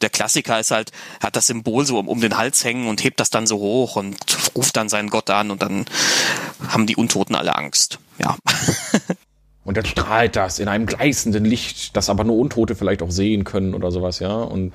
der 0.00 0.10
Klassiker 0.10 0.58
ist 0.58 0.70
halt, 0.70 0.92
hat 1.22 1.36
das 1.36 1.46
Symbol 1.46 1.86
so 1.86 1.98
um, 1.98 2.08
um 2.08 2.20
den 2.20 2.36
Hals 2.36 2.64
hängen 2.64 2.88
und 2.88 3.04
hebt 3.04 3.20
das 3.20 3.30
dann 3.30 3.46
so 3.46 3.58
hoch 3.58 3.96
und 3.96 4.16
ruft 4.54 4.76
dann 4.76 4.88
seinen 4.88 5.10
Gott 5.10 5.30
an 5.30 5.50
und 5.50 5.62
dann 5.62 5.84
haben 6.68 6.86
die 6.86 6.96
Untoten 6.96 7.34
alle 7.34 7.54
Angst. 7.56 7.98
Ja. 8.18 8.36
Und 9.62 9.76
dann 9.76 9.84
strahlt 9.84 10.36
das 10.36 10.58
in 10.58 10.68
einem 10.68 10.86
gleißenden 10.86 11.44
Licht, 11.44 11.96
das 11.96 12.08
aber 12.08 12.24
nur 12.24 12.38
Untote 12.38 12.74
vielleicht 12.74 13.02
auch 13.02 13.10
sehen 13.10 13.44
können 13.44 13.74
oder 13.74 13.92
sowas, 13.92 14.18
ja. 14.18 14.34
Und 14.34 14.72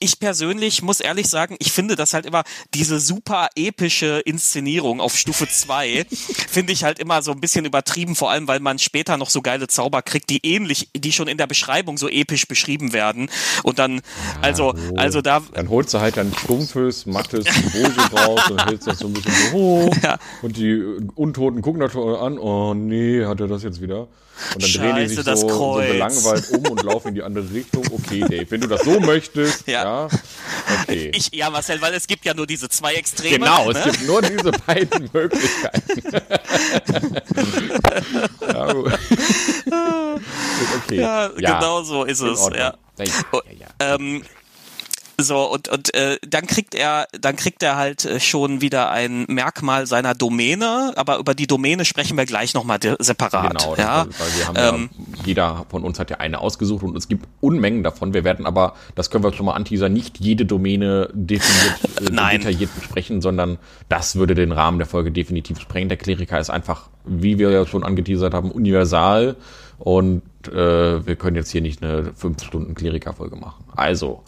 ich 0.00 0.18
persönlich 0.18 0.82
muss 0.82 1.00
ehrlich 1.00 1.28
sagen, 1.28 1.56
ich 1.58 1.72
finde 1.72 1.94
das 1.94 2.14
halt 2.14 2.26
immer 2.26 2.42
diese 2.74 2.98
super 2.98 3.48
epische 3.54 4.20
Inszenierung 4.24 5.00
auf 5.00 5.16
Stufe 5.16 5.46
2 5.46 6.06
finde 6.50 6.72
ich 6.72 6.84
halt 6.84 6.98
immer 6.98 7.22
so 7.22 7.32
ein 7.32 7.40
bisschen 7.40 7.66
übertrieben, 7.66 8.16
vor 8.16 8.30
allem 8.30 8.48
weil 8.48 8.60
man 8.60 8.78
später 8.78 9.18
noch 9.18 9.30
so 9.30 9.42
geile 9.42 9.68
Zauber 9.68 10.02
kriegt, 10.02 10.30
die 10.30 10.44
ähnlich, 10.44 10.88
die 10.96 11.12
schon 11.12 11.28
in 11.28 11.36
der 11.36 11.46
Beschreibung 11.46 11.98
so 11.98 12.08
episch 12.08 12.48
beschrieben 12.48 12.92
werden 12.92 13.30
und 13.62 13.78
dann 13.78 14.00
also 14.40 14.74
oh. 14.74 14.96
also 14.96 15.20
da 15.20 15.42
dann 15.52 15.68
holst 15.68 15.92
du 15.92 16.00
halt 16.00 16.18
ein 16.18 16.32
stumpfes, 16.34 17.06
mattes 17.06 17.44
so 17.44 18.16
raus 18.16 18.50
und 18.50 18.64
hältst 18.66 18.86
das 18.86 18.98
so 18.98 19.06
ein 19.06 19.12
bisschen 19.12 19.32
so 19.32 19.52
hoch 19.52 19.96
ja. 20.02 20.18
und 20.42 20.56
die 20.56 20.82
Untoten 21.14 21.60
gucken 21.60 21.80
das 21.80 21.94
an, 21.94 22.38
oh 22.38 22.72
nee, 22.74 23.24
hat 23.24 23.40
er 23.40 23.48
das 23.48 23.62
jetzt 23.62 23.80
wieder? 23.80 24.08
Und 24.54 24.62
dann 24.62 24.70
Scheiße, 24.70 24.78
drehen 24.78 25.08
die 25.08 25.14
sich 25.14 25.24
so, 25.24 25.48
so 25.48 25.74
belangweilt 25.74 26.50
um 26.50 26.66
und 26.68 26.82
laufen 26.82 27.08
in 27.08 27.14
die 27.14 27.22
andere 27.22 27.50
Richtung. 27.52 27.84
Okay, 27.90 28.20
Dave, 28.20 28.46
wenn 28.50 28.60
du 28.60 28.66
das 28.68 28.82
so 28.82 29.00
möchtest, 29.00 29.66
ja. 29.66 29.82
ja. 29.82 30.08
okay. 30.82 31.12
Ich, 31.14 31.32
ja, 31.32 31.50
Marcel, 31.50 31.80
weil 31.80 31.94
es 31.94 32.06
gibt 32.06 32.24
ja 32.24 32.34
nur 32.34 32.46
diese 32.46 32.68
zwei 32.68 32.94
Extreme. 32.94 33.38
Genau, 33.38 33.70
ne? 33.70 33.78
es 33.78 33.84
gibt 33.84 34.06
nur 34.06 34.22
diese 34.22 34.50
beiden 34.66 35.10
Möglichkeiten. 35.12 36.02
ja, 38.48 38.74
okay. 40.84 40.96
ja, 40.96 41.28
genau 41.28 41.82
so 41.82 42.04
ist 42.04 42.20
es. 42.20 42.48
Ja. 42.54 42.74
Ja, 42.98 43.04
ja. 43.58 43.94
Ähm, 43.94 44.22
so, 45.22 45.50
und, 45.50 45.68
und 45.68 45.94
äh, 45.94 46.18
dann 46.26 46.46
kriegt 46.46 46.74
er, 46.74 47.06
dann 47.18 47.36
kriegt 47.36 47.62
er 47.62 47.76
halt 47.76 48.04
äh, 48.04 48.20
schon 48.20 48.60
wieder 48.60 48.90
ein 48.90 49.24
Merkmal 49.28 49.86
seiner 49.86 50.14
Domäne, 50.14 50.92
aber 50.96 51.18
über 51.18 51.34
die 51.34 51.46
Domäne 51.46 51.84
sprechen 51.84 52.16
wir 52.16 52.26
gleich 52.26 52.54
nochmal 52.54 52.78
separat. 52.98 53.58
Genau, 53.58 53.76
ja? 53.76 54.06
weil 54.06 54.28
wir 54.36 54.48
haben 54.48 54.80
ähm, 54.80 54.90
ja, 55.16 55.24
jeder 55.24 55.66
von 55.68 55.84
uns 55.84 55.98
hat 55.98 56.10
ja 56.10 56.18
eine 56.18 56.40
ausgesucht 56.40 56.82
und 56.82 56.96
es 56.96 57.08
gibt 57.08 57.26
Unmengen 57.40 57.82
davon. 57.82 58.14
Wir 58.14 58.24
werden 58.24 58.46
aber, 58.46 58.74
das 58.94 59.10
können 59.10 59.24
wir 59.24 59.32
schon 59.32 59.46
mal 59.46 59.54
anteasern, 59.54 59.92
nicht 59.92 60.20
jede 60.20 60.44
Domäne 60.44 61.08
definiert, 61.12 61.78
äh, 62.00 62.38
detailliert 62.38 62.74
besprechen, 62.74 63.20
sondern 63.20 63.58
das 63.88 64.16
würde 64.16 64.34
den 64.34 64.52
Rahmen 64.52 64.78
der 64.78 64.86
Folge 64.86 65.10
definitiv 65.10 65.60
sprengen. 65.60 65.88
Der 65.88 65.98
Kleriker 65.98 66.38
ist 66.38 66.50
einfach, 66.50 66.88
wie 67.04 67.38
wir 67.38 67.50
ja 67.50 67.66
schon 67.66 67.84
angeteasert 67.84 68.34
haben, 68.34 68.50
universal 68.50 69.36
und 69.80 70.22
äh, 70.48 71.06
wir 71.06 71.16
können 71.16 71.36
jetzt 71.36 71.50
hier 71.50 71.62
nicht 71.62 71.82
eine 71.82 72.12
5 72.14 72.42
Stunden 72.44 72.74
Kleriker-Folge 72.74 73.36
machen. 73.36 73.64
Also, 73.74 74.22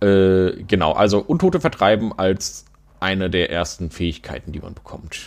äh, 0.00 0.62
genau, 0.66 0.92
also 0.92 1.20
Untote 1.20 1.60
vertreiben 1.60 2.12
als 2.16 2.64
eine 3.00 3.30
der 3.30 3.50
ersten 3.50 3.90
Fähigkeiten, 3.90 4.52
die 4.52 4.60
man 4.60 4.74
bekommt. 4.74 5.26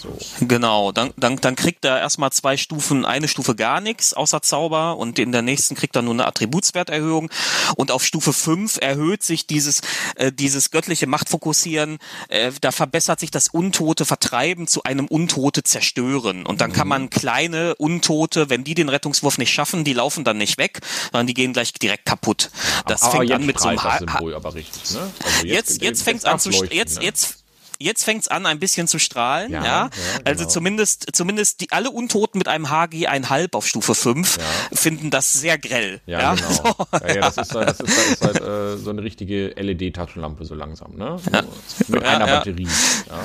So. 0.00 0.18
Genau, 0.40 0.92
dann, 0.92 1.12
dann, 1.16 1.36
dann 1.36 1.54
kriegt 1.54 1.84
er 1.84 1.98
erstmal 1.98 2.32
zwei 2.32 2.56
Stufen, 2.56 3.04
eine 3.04 3.28
Stufe 3.28 3.54
gar 3.54 3.80
nichts 3.80 4.14
außer 4.14 4.42
Zauber 4.42 4.96
und 4.96 5.18
in 5.18 5.32
der 5.32 5.42
nächsten 5.42 5.76
kriegt 5.76 5.94
er 5.94 6.02
nur 6.02 6.14
eine 6.14 6.26
Attributswerterhöhung 6.26 7.30
und 7.76 7.90
auf 7.90 8.04
Stufe 8.04 8.32
5 8.32 8.78
erhöht 8.80 9.22
sich 9.22 9.46
dieses, 9.46 9.80
äh, 10.16 10.32
dieses 10.32 10.70
göttliche 10.70 11.06
Machtfokussieren, 11.06 11.98
äh, 12.28 12.50
da 12.60 12.72
verbessert 12.72 13.20
sich 13.20 13.30
das 13.30 13.48
Untote 13.48 14.04
Vertreiben 14.04 14.66
zu 14.66 14.82
einem 14.82 15.06
Untote 15.06 15.62
Zerstören 15.62 16.44
und 16.46 16.60
dann 16.60 16.72
kann 16.72 16.88
mhm. 16.88 16.90
man 16.90 17.10
kleine 17.10 17.76
Untote, 17.76 18.50
wenn 18.50 18.64
die 18.64 18.74
den 18.74 18.88
Rettungswurf 18.88 19.38
nicht 19.38 19.52
schaffen, 19.52 19.84
die 19.84 19.92
laufen 19.92 20.24
dann 20.24 20.38
nicht 20.38 20.58
weg, 20.58 20.80
sondern 21.12 21.28
die 21.28 21.34
gehen 21.34 21.52
gleich 21.52 21.72
direkt 21.72 22.06
kaputt. 22.06 22.50
Das 22.86 23.02
aber, 23.02 23.18
fängt 23.18 23.30
aber 23.30 23.40
an 23.40 23.46
mit 23.46 23.60
so 23.60 23.68
einem 23.68 23.82
ha 23.82 24.18
aber 24.34 24.54
richtig, 24.54 24.90
ne? 24.92 25.10
also 25.24 25.46
jetzt, 25.46 25.70
jetzt, 25.70 25.82
jetzt 25.82 26.02
fängt 26.02 26.18
es 26.20 26.24
an 26.24 26.40
zu, 26.40 26.50
jetzt, 26.50 26.98
ne? 26.98 27.04
jetzt 27.04 27.41
jetzt 27.82 28.04
fängt's 28.04 28.28
an, 28.28 28.46
ein 28.46 28.58
bisschen 28.58 28.88
zu 28.88 28.98
strahlen, 28.98 29.52
ja. 29.52 29.64
ja. 29.64 29.90
also 30.24 30.44
genau. 30.44 30.50
zumindest, 30.50 31.06
zumindest 31.12 31.60
die 31.60 31.70
alle 31.72 31.90
Untoten 31.90 32.38
mit 32.38 32.48
einem 32.48 32.70
HG 32.70 33.08
1,5 33.08 33.54
auf 33.54 33.66
Stufe 33.66 33.94
5 33.94 34.38
ja. 34.38 34.44
finden 34.76 35.10
das 35.10 35.32
sehr 35.32 35.58
grell. 35.58 36.00
Ja, 36.06 36.34
genau. 36.34 36.48
So, 36.92 37.06
ja, 37.06 37.20
das 37.20 37.38
ist, 37.38 37.54
halt, 37.54 37.68
das 37.68 37.80
ist, 37.80 37.96
das 37.96 38.06
ist 38.06 38.22
halt 38.22 38.40
äh, 38.40 38.76
so 38.76 38.90
eine 38.90 39.02
richtige 39.02 39.48
LED-Taschenlampe 39.48 40.44
so 40.44 40.54
langsam, 40.54 40.94
ne? 40.96 41.18
So, 41.18 41.92
mit 41.92 42.04
einer 42.04 42.26
Batterie. 42.26 42.68
Ja. 43.08 43.22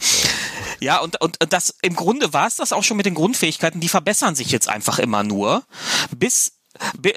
So. 0.00 0.28
Ja, 0.80 0.98
und, 0.98 1.20
und 1.20 1.36
das 1.50 1.74
im 1.82 1.96
Grunde 1.96 2.32
war 2.32 2.46
es 2.46 2.56
das 2.56 2.72
auch 2.72 2.84
schon 2.84 2.96
mit 2.96 3.06
den 3.06 3.14
Grundfähigkeiten, 3.14 3.80
die 3.80 3.88
verbessern 3.88 4.34
sich 4.34 4.50
jetzt 4.50 4.68
einfach 4.68 4.98
immer 4.98 5.24
nur, 5.24 5.62
bis 6.16 6.57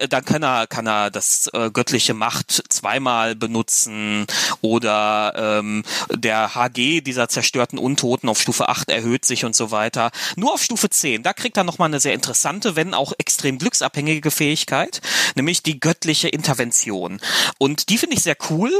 dann 0.09 0.25
kann 0.25 0.43
er, 0.43 0.67
kann 0.67 0.87
er 0.87 1.11
das 1.11 1.49
äh, 1.53 1.69
göttliche 1.71 2.13
Macht 2.13 2.63
zweimal 2.69 3.35
benutzen 3.35 4.25
oder 4.61 5.33
ähm, 5.35 5.83
der 6.11 6.55
HG 6.55 7.01
dieser 7.01 7.29
zerstörten 7.29 7.79
Untoten 7.79 8.29
auf 8.29 8.39
Stufe 8.39 8.69
8 8.69 8.89
erhöht 8.89 9.25
sich 9.25 9.45
und 9.45 9.55
so 9.55 9.71
weiter. 9.71 10.11
Nur 10.35 10.53
auf 10.53 10.63
Stufe 10.63 10.89
10, 10.89 11.23
da 11.23 11.33
kriegt 11.33 11.57
er 11.57 11.63
nochmal 11.63 11.89
eine 11.89 11.99
sehr 11.99 12.13
interessante, 12.13 12.75
wenn 12.75 12.93
auch 12.93 13.13
extrem 13.17 13.57
glücksabhängige 13.57 14.31
Fähigkeit, 14.31 15.01
nämlich 15.35 15.63
die 15.63 15.79
göttliche 15.79 16.29
Intervention. 16.29 17.19
Und 17.57 17.89
die 17.89 17.97
finde 17.97 18.15
ich 18.15 18.23
sehr 18.23 18.37
cool. 18.49 18.71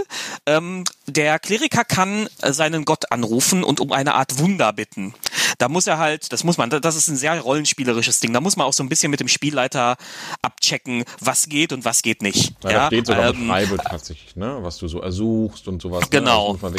Ähm, 0.45 0.83
der 1.07 1.39
Kleriker 1.39 1.83
kann 1.83 2.29
seinen 2.41 2.85
Gott 2.85 3.11
anrufen 3.11 3.63
und 3.63 3.79
um 3.79 3.91
eine 3.91 4.15
Art 4.15 4.39
Wunder 4.39 4.73
bitten. 4.73 5.13
Da 5.57 5.69
muss 5.69 5.87
er 5.87 5.97
halt, 5.97 6.31
das 6.33 6.43
muss 6.43 6.57
man, 6.57 6.69
das 6.69 6.95
ist 6.95 7.07
ein 7.07 7.17
sehr 7.17 7.39
rollenspielerisches 7.39 8.19
Ding. 8.19 8.33
Da 8.33 8.41
muss 8.41 8.55
man 8.55 8.65
auch 8.65 8.73
so 8.73 8.83
ein 8.83 8.89
bisschen 8.89 9.11
mit 9.11 9.19
dem 9.19 9.27
Spielleiter 9.27 9.97
abchecken, 10.41 10.70
was 11.19 11.47
geht 11.47 11.73
und 11.73 11.85
was 11.85 12.01
geht 12.01 12.21
nicht. 12.21 12.53
Ja, 12.63 12.69
ja 12.69 12.77
da 12.77 12.87
steht 12.87 13.07
sogar 13.07 13.33
ähm, 13.33 13.39
Beschreibe 13.39 13.77
tatsächlich, 13.77 14.35
ne, 14.35 14.57
was 14.61 14.77
du 14.77 14.87
so 14.87 15.01
ersuchst 15.01 15.67
und 15.67 15.81
sowas. 15.81 16.09
Genau. 16.09 16.53
Ne? 16.53 16.59
Also 16.61 16.77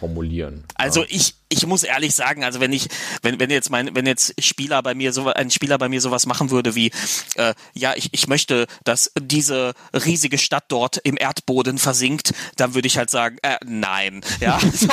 formulieren. 0.00 0.64
Also 0.74 1.02
ja. 1.02 1.06
ich, 1.10 1.34
ich 1.50 1.66
muss 1.66 1.82
ehrlich 1.82 2.14
sagen, 2.14 2.42
also 2.42 2.58
wenn 2.60 2.72
ich, 2.72 2.88
wenn, 3.22 3.38
wenn 3.38 3.50
jetzt 3.50 3.70
mein, 3.70 3.94
wenn 3.94 4.06
jetzt 4.06 4.34
Spieler 4.42 4.82
bei 4.82 4.94
mir 4.94 5.12
so, 5.12 5.26
ein 5.26 5.50
Spieler 5.50 5.78
bei 5.78 5.88
mir 5.88 6.00
sowas 6.00 6.24
machen 6.24 6.50
würde 6.50 6.74
wie, 6.74 6.90
äh, 7.36 7.54
ja, 7.74 7.92
ich, 7.96 8.08
ich 8.12 8.26
möchte, 8.28 8.66
dass 8.84 9.12
diese 9.20 9.74
riesige 9.92 10.38
Stadt 10.38 10.64
dort 10.68 10.96
im 10.98 11.16
Erdboden 11.18 11.78
versinkt, 11.78 12.32
dann 12.56 12.74
würde 12.74 12.86
ich 12.86 12.96
halt 12.96 13.10
sagen, 13.10 13.36
äh, 13.42 13.56
nein. 13.64 14.22
Ja, 14.40 14.58
so, 14.58 14.86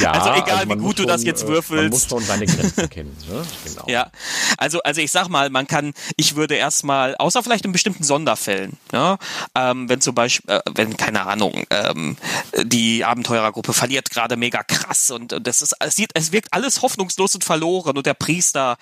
ja 0.00 0.12
also 0.12 0.30
egal 0.32 0.58
also 0.58 0.70
wie 0.70 0.76
gut 0.78 0.98
du 0.98 1.04
das 1.04 1.22
jetzt 1.22 1.46
würfelst. 1.46 1.70
Äh, 1.70 1.82
man 1.82 1.90
muss 1.90 2.08
schon 2.08 2.24
seine 2.24 2.46
Grenzen 2.46 2.90
kennen, 2.90 3.16
ne? 3.28 3.44
Genau. 3.64 3.84
Ja, 3.86 4.10
also, 4.58 4.82
also 4.82 5.00
ich 5.00 5.12
sag 5.12 5.28
mal, 5.28 5.48
man 5.50 5.68
kann, 5.68 5.92
ich 6.16 6.34
würde 6.34 6.56
erstmal, 6.56 7.14
außer 7.14 7.42
vielleicht 7.42 7.64
in 7.64 7.70
bestimmten 7.70 8.02
Sonderfällen, 8.02 8.78
ja, 8.90 9.18
ähm, 9.54 9.88
wenn 9.88 10.00
zum 10.00 10.16
Beispiel, 10.16 10.50
äh, 10.50 10.60
wenn, 10.74 10.96
keine 10.96 11.24
Ahnung, 11.26 11.64
ähm, 11.70 12.16
die 12.64 13.04
Abenteurergruppe 13.04 13.72
verliert 13.72 13.91
gerade 14.00 14.36
mega 14.36 14.62
krass 14.62 15.10
und 15.10 15.34
das 15.46 15.62
ist, 15.62 15.74
es 15.80 15.96
sieht, 15.96 16.10
es 16.14 16.32
wirkt 16.32 16.52
alles 16.52 16.82
hoffnungslos 16.82 17.34
und 17.34 17.44
verloren 17.44 17.96
und 17.96 18.06
der 18.06 18.14
Priester 18.14 18.76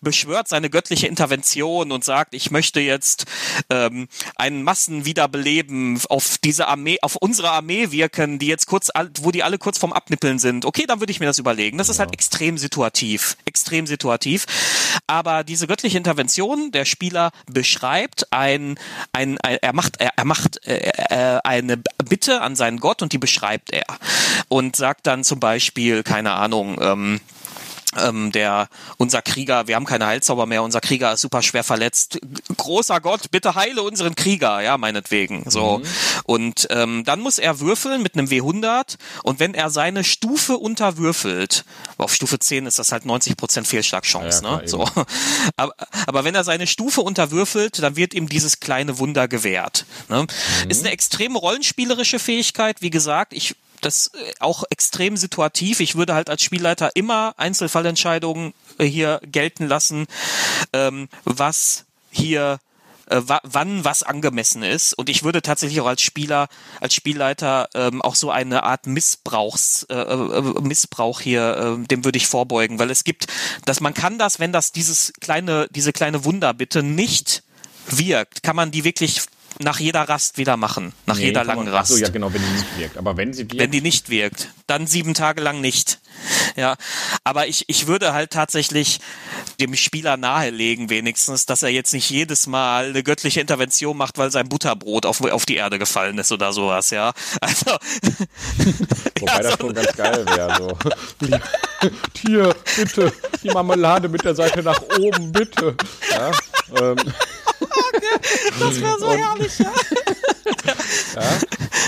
beschwört 0.00 0.48
seine 0.48 0.70
göttliche 0.70 1.06
Intervention 1.06 1.92
und 1.92 2.04
sagt, 2.04 2.34
ich 2.34 2.50
möchte 2.50 2.80
jetzt 2.80 3.24
ähm, 3.70 4.08
einen 4.36 4.62
Massenwiederbeleben 4.62 6.00
auf 6.08 6.38
diese 6.38 6.68
Armee, 6.68 6.98
auf 7.02 7.16
unsere 7.16 7.50
Armee 7.50 7.90
wirken, 7.90 8.38
die 8.38 8.46
jetzt 8.46 8.66
kurz, 8.66 8.90
wo 9.20 9.30
die 9.30 9.42
alle 9.42 9.58
kurz 9.58 9.78
vorm 9.78 9.92
Abnippeln 9.92 10.38
sind. 10.38 10.64
Okay, 10.64 10.84
dann 10.86 11.00
würde 11.00 11.10
ich 11.10 11.20
mir 11.20 11.26
das 11.26 11.38
überlegen. 11.38 11.78
Das 11.78 11.88
ist 11.88 11.98
halt 11.98 12.12
extrem 12.12 12.58
situativ, 12.58 13.36
extrem 13.44 13.86
situativ. 13.86 14.46
Aber 15.06 15.44
diese 15.44 15.66
göttliche 15.66 15.98
Intervention, 15.98 16.70
der 16.72 16.84
Spieler 16.84 17.30
beschreibt 17.50 18.32
ein, 18.32 18.78
ein, 19.12 19.38
ein 19.40 19.58
er 19.60 19.72
macht, 19.72 20.00
er, 20.00 20.12
er 20.16 20.24
macht 20.24 20.66
äh, 20.66 20.90
äh, 21.10 21.40
eine 21.44 21.76
Bitte 22.08 22.40
an 22.40 22.56
seinen 22.56 22.80
Gott 22.80 23.02
und 23.02 23.12
die 23.12 23.18
beschreibt 23.18 23.70
er 23.72 23.84
und 24.48 24.76
sagt 24.76 25.06
dann 25.06 25.24
zum 25.24 25.40
Beispiel 25.40 26.02
keine 26.02 26.32
Ahnung, 26.32 26.78
ähm, 26.80 27.20
ähm, 27.96 28.32
der 28.32 28.68
unser 28.96 29.22
Krieger, 29.22 29.66
wir 29.66 29.76
haben 29.76 29.86
keine 29.86 30.06
Heilzauber 30.06 30.46
mehr, 30.46 30.62
unser 30.62 30.80
Krieger 30.80 31.12
ist 31.12 31.22
super 31.22 31.42
schwer 31.42 31.64
verletzt. 31.64 32.20
Großer 32.56 33.00
Gott, 33.00 33.30
bitte 33.30 33.54
heile 33.54 33.82
unseren 33.82 34.14
Krieger, 34.14 34.60
ja, 34.60 34.76
meinetwegen. 34.76 35.48
So. 35.48 35.78
Mhm. 35.78 35.84
Und 36.24 36.68
ähm, 36.70 37.04
dann 37.04 37.20
muss 37.20 37.38
er 37.38 37.60
würfeln 37.60 38.02
mit 38.02 38.14
einem 38.14 38.28
W100 38.28 38.96
und 39.22 39.40
wenn 39.40 39.54
er 39.54 39.70
seine 39.70 40.04
Stufe 40.04 40.58
unterwürfelt, 40.58 41.64
auf 41.96 42.14
Stufe 42.14 42.38
10 42.38 42.66
ist 42.66 42.78
das 42.78 42.92
halt 42.92 43.04
90% 43.04 43.64
Fehlschlagchance, 43.64 44.42
ja, 44.44 44.56
ne? 44.58 44.68
So. 44.68 44.86
Aber, 45.56 45.74
aber 46.06 46.24
wenn 46.24 46.34
er 46.34 46.44
seine 46.44 46.66
Stufe 46.66 47.00
unterwürfelt, 47.00 47.82
dann 47.82 47.96
wird 47.96 48.14
ihm 48.14 48.28
dieses 48.28 48.60
kleine 48.60 48.98
Wunder 48.98 49.28
gewährt. 49.28 49.86
Ne? 50.08 50.22
Mhm. 50.22 50.70
Ist 50.70 50.80
eine 50.80 50.92
extrem 50.92 51.36
rollenspielerische 51.36 52.18
Fähigkeit, 52.18 52.80
wie 52.80 52.90
gesagt, 52.90 53.32
ich 53.32 53.56
das 53.80 54.08
äh, 54.14 54.32
auch 54.40 54.64
extrem 54.70 55.16
situativ. 55.16 55.80
Ich 55.80 55.96
würde 55.96 56.14
halt 56.14 56.30
als 56.30 56.42
Spielleiter 56.42 56.90
immer 56.94 57.34
Einzelfallentscheidungen 57.36 58.54
äh, 58.78 58.84
hier 58.84 59.20
gelten 59.24 59.66
lassen, 59.66 60.06
ähm, 60.72 61.08
was 61.24 61.84
hier 62.10 62.58
äh, 63.10 63.22
wann 63.42 63.84
was 63.84 64.02
angemessen 64.02 64.62
ist. 64.62 64.92
Und 64.92 65.08
ich 65.08 65.22
würde 65.24 65.40
tatsächlich 65.40 65.80
auch 65.80 65.86
als 65.86 66.02
Spieler, 66.02 66.48
als 66.80 66.94
Spielleiter 66.94 67.68
ähm, 67.74 68.02
auch 68.02 68.14
so 68.14 68.30
eine 68.30 68.64
Art 68.64 68.86
Missbrauchs, 68.86 69.84
äh, 69.84 70.42
Missbrauch 70.60 71.20
hier, 71.20 71.78
äh, 71.80 71.86
dem 71.86 72.04
würde 72.04 72.18
ich 72.18 72.26
vorbeugen, 72.26 72.78
weil 72.78 72.90
es 72.90 73.04
gibt, 73.04 73.26
dass 73.64 73.80
man 73.80 73.94
kann 73.94 74.18
das, 74.18 74.40
wenn 74.40 74.52
das 74.52 74.72
dieses 74.72 75.12
kleine, 75.20 75.68
diese 75.70 75.92
kleine 75.92 76.24
Wunder 76.24 76.52
bitte 76.52 76.82
nicht 76.82 77.42
wirkt, 77.86 78.42
kann 78.42 78.56
man 78.56 78.70
die 78.70 78.84
wirklich 78.84 79.22
nach 79.60 79.80
jeder 79.80 80.02
Rast 80.08 80.38
wieder 80.38 80.56
machen, 80.56 80.92
nach 81.06 81.16
nee, 81.16 81.26
jeder 81.26 81.44
langen 81.44 81.64
man, 81.64 81.74
Rast. 81.74 81.92
Achso, 81.92 82.02
ja 82.02 82.10
genau, 82.10 82.32
wenn 82.32 82.42
die 82.42 82.48
nicht 82.48 82.78
wirkt. 82.78 82.96
Aber 82.96 83.16
wenn 83.16 83.32
sie 83.32 83.42
wirkt. 83.42 83.58
Wenn 83.58 83.70
die 83.70 83.80
nicht 83.80 84.08
wirkt, 84.08 84.48
dann 84.66 84.86
sieben 84.86 85.14
Tage 85.14 85.40
lang 85.40 85.60
nicht. 85.60 86.00
Ja, 86.56 86.76
aber 87.24 87.46
ich, 87.46 87.64
ich 87.68 87.86
würde 87.86 88.12
halt 88.12 88.30
tatsächlich 88.30 89.00
dem 89.60 89.74
Spieler 89.74 90.16
nahelegen 90.16 90.90
wenigstens, 90.90 91.46
dass 91.46 91.62
er 91.62 91.68
jetzt 91.68 91.92
nicht 91.92 92.10
jedes 92.10 92.46
Mal 92.46 92.86
eine 92.86 93.02
göttliche 93.02 93.40
Intervention 93.40 93.96
macht, 93.96 94.18
weil 94.18 94.30
sein 94.30 94.48
Butterbrot 94.48 95.06
auf, 95.06 95.20
auf 95.20 95.46
die 95.46 95.56
Erde 95.56 95.78
gefallen 95.78 96.18
ist 96.18 96.32
oder 96.32 96.52
sowas, 96.52 96.90
ja. 96.90 97.12
Also. 97.40 97.66
Wobei 99.20 99.32
ja, 99.32 99.42
das 99.42 99.52
so 99.52 99.58
schon 99.58 99.74
ganz 99.74 99.96
geil 99.96 100.26
wäre, 100.26 100.56
so. 100.56 100.78
Tier, 102.14 102.54
bitte, 102.76 103.12
die 103.42 103.50
Marmelade 103.50 104.08
mit 104.08 104.24
der 104.24 104.34
Seite 104.34 104.62
nach 104.62 104.80
oben, 104.98 105.32
bitte. 105.32 105.76
Ja, 106.10 106.30
ähm. 106.80 106.96
Das 108.58 108.80
wäre 108.80 108.98
so 108.98 109.12
herrlich, 109.12 109.58
ja. 109.58 109.72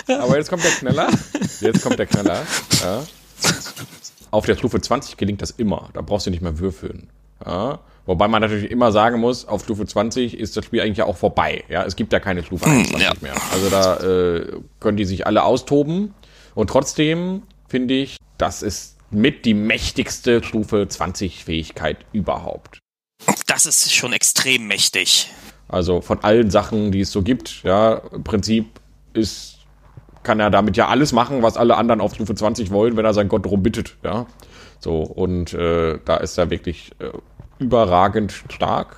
ja. 0.09 0.21
Aber 0.21 0.37
jetzt 0.37 0.51
kommt 0.51 0.65
der 0.65 0.71
Knaller. 0.71 1.09
Jetzt 1.61 1.83
kommt 1.83 1.99
der 1.99 2.07
Knaller. 2.07 2.47
Ja. 2.83 3.05
Auf 4.31 4.47
der 4.47 4.57
Stufe 4.57 4.81
20 4.81 5.17
gelingt 5.17 5.43
das 5.43 5.51
immer. 5.51 5.91
Da 5.93 6.01
brauchst 6.03 6.27
du 6.27 6.31
nicht 6.31 6.43
mehr 6.43 6.59
würfeln. 6.59 7.09
Ja. 7.45 7.81
Wobei 8.07 8.29
man 8.29 8.43
natürlich 8.43 8.71
immer 8.71 8.93
sagen 8.93 9.21
muss, 9.21 9.47
auf 9.47 9.63
Stufe 9.63 9.87
20 9.87 10.39
ist 10.39 10.57
das 10.57 10.65
Spiel 10.65 10.81
eigentlich 10.81 10.99
ja 10.99 11.05
auch 11.05 11.17
vorbei. 11.17 11.65
Ja, 11.69 11.85
es 11.85 11.97
gibt 11.97 12.13
ja 12.13 12.21
keine 12.21 12.43
Stufe 12.43 12.67
21 12.67 12.95
hm, 12.95 13.03
ja. 13.03 13.13
mehr. 13.21 13.35
Also 13.53 13.71
da 13.71 13.97
äh, 13.99 14.47
können 14.81 14.97
die 14.97 15.05
sich 15.05 15.27
alle 15.27 15.45
austoben. 15.45 16.15
Und 16.55 16.71
trotzdem 16.71 17.43
finde 17.69 17.95
ich, 17.95 18.17
das 18.39 18.63
ist 18.63 18.97
mit 19.11 19.45
die 19.45 19.55
mächtigste 19.55 20.43
Stufe 20.43 20.87
20 20.89 21.45
Fähigkeit 21.45 21.99
überhaupt. 22.13 22.79
Das 23.47 23.67
ist 23.67 23.95
schon 23.95 24.13
extrem 24.13 24.67
mächtig. 24.67 25.31
Also 25.71 26.01
von 26.01 26.23
allen 26.25 26.51
Sachen, 26.51 26.91
die 26.91 27.01
es 27.01 27.13
so 27.13 27.23
gibt, 27.23 27.63
ja, 27.63 28.01
im 28.13 28.25
Prinzip 28.25 28.67
ist, 29.13 29.59
kann 30.25 30.41
er 30.41 30.51
damit 30.51 30.77
ja 30.77 30.89
alles 30.89 31.13
machen, 31.13 31.43
was 31.43 31.57
alle 31.57 31.77
anderen 31.77 32.01
auf 32.01 32.15
Stufe 32.15 32.35
20 32.35 32.71
wollen, 32.71 32.97
wenn 32.97 33.05
er 33.05 33.15
seinen 33.15 33.29
Gott 33.29 33.47
drum 33.47 33.63
bittet, 33.63 33.97
ja. 34.03 34.27
So, 34.81 35.03
und 35.03 35.53
äh, 35.55 35.99
da 36.05 36.17
ist 36.17 36.39
er 36.39 36.51
wirklich 36.51 36.91
äh, 36.99 37.11
überragend 37.59 38.33
stark. 38.49 38.97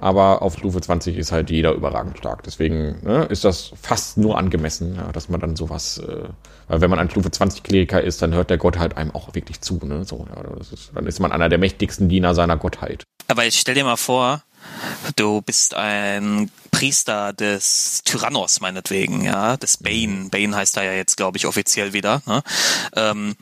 Aber 0.00 0.42
auf 0.42 0.58
Stufe 0.58 0.80
20 0.80 1.16
ist 1.16 1.30
halt 1.30 1.48
jeder 1.48 1.74
überragend 1.74 2.18
stark. 2.18 2.42
Deswegen 2.42 2.98
ne, 3.04 3.24
ist 3.26 3.44
das 3.44 3.70
fast 3.80 4.18
nur 4.18 4.36
angemessen, 4.36 4.96
ja, 4.96 5.12
dass 5.12 5.28
man 5.28 5.38
dann 5.38 5.54
sowas, 5.54 5.98
äh, 5.98 6.24
weil 6.66 6.80
wenn 6.80 6.90
man 6.90 6.98
ein 6.98 7.08
Stufe 7.08 7.30
20 7.30 7.62
Kleriker 7.62 8.02
ist, 8.02 8.20
dann 8.20 8.34
hört 8.34 8.50
der 8.50 8.58
Gott 8.58 8.80
halt 8.80 8.96
einem 8.96 9.12
auch 9.12 9.32
wirklich 9.36 9.60
zu. 9.60 9.78
Ne? 9.84 10.04
So, 10.04 10.26
ja, 10.34 10.58
ist, 10.58 10.90
dann 10.92 11.06
ist 11.06 11.20
man 11.20 11.30
einer 11.30 11.48
der 11.48 11.58
mächtigsten 11.58 12.08
Diener 12.08 12.34
seiner 12.34 12.56
Gottheit. 12.56 13.04
Aber 13.28 13.44
jetzt 13.44 13.58
stell 13.58 13.76
dir 13.76 13.84
mal 13.84 13.96
vor, 13.96 14.42
Du 15.16 15.42
bist 15.42 15.74
ein 15.74 16.50
Priester 16.70 17.32
des 17.32 18.02
Tyrannos, 18.04 18.60
meinetwegen, 18.60 19.24
ja, 19.24 19.56
des 19.56 19.76
Bane. 19.76 20.30
Bane 20.30 20.56
heißt 20.56 20.76
da 20.76 20.82
ja 20.82 20.92
jetzt, 20.92 21.16
glaube 21.16 21.36
ich, 21.36 21.46
offiziell 21.46 21.92
wieder. 21.92 22.22
Ne? 22.26 22.42
Ähm, 22.96 23.36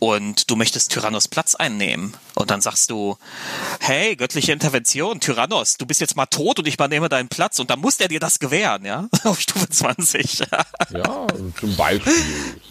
und 0.00 0.50
du 0.50 0.56
möchtest 0.56 0.92
Tyrannos 0.92 1.26
Platz 1.26 1.54
einnehmen. 1.54 2.14
Und 2.34 2.50
dann 2.50 2.60
sagst 2.60 2.90
du, 2.90 3.16
hey, 3.80 4.16
göttliche 4.16 4.52
Intervention, 4.52 5.18
Tyrannos, 5.18 5.76
du 5.78 5.86
bist 5.86 6.00
jetzt 6.00 6.14
mal 6.14 6.26
tot 6.26 6.58
und 6.58 6.68
ich 6.68 6.74
übernehme 6.74 7.08
deinen 7.08 7.28
Platz. 7.28 7.58
Und 7.58 7.70
dann 7.70 7.80
muss 7.80 7.96
der 7.96 8.08
dir 8.08 8.20
das 8.20 8.38
gewähren, 8.38 8.84
ja, 8.84 9.08
auf 9.24 9.40
Stufe 9.40 9.68
20. 9.68 10.40
ja, 10.90 11.26
zum 11.58 11.76
Beispiel. 11.76 12.12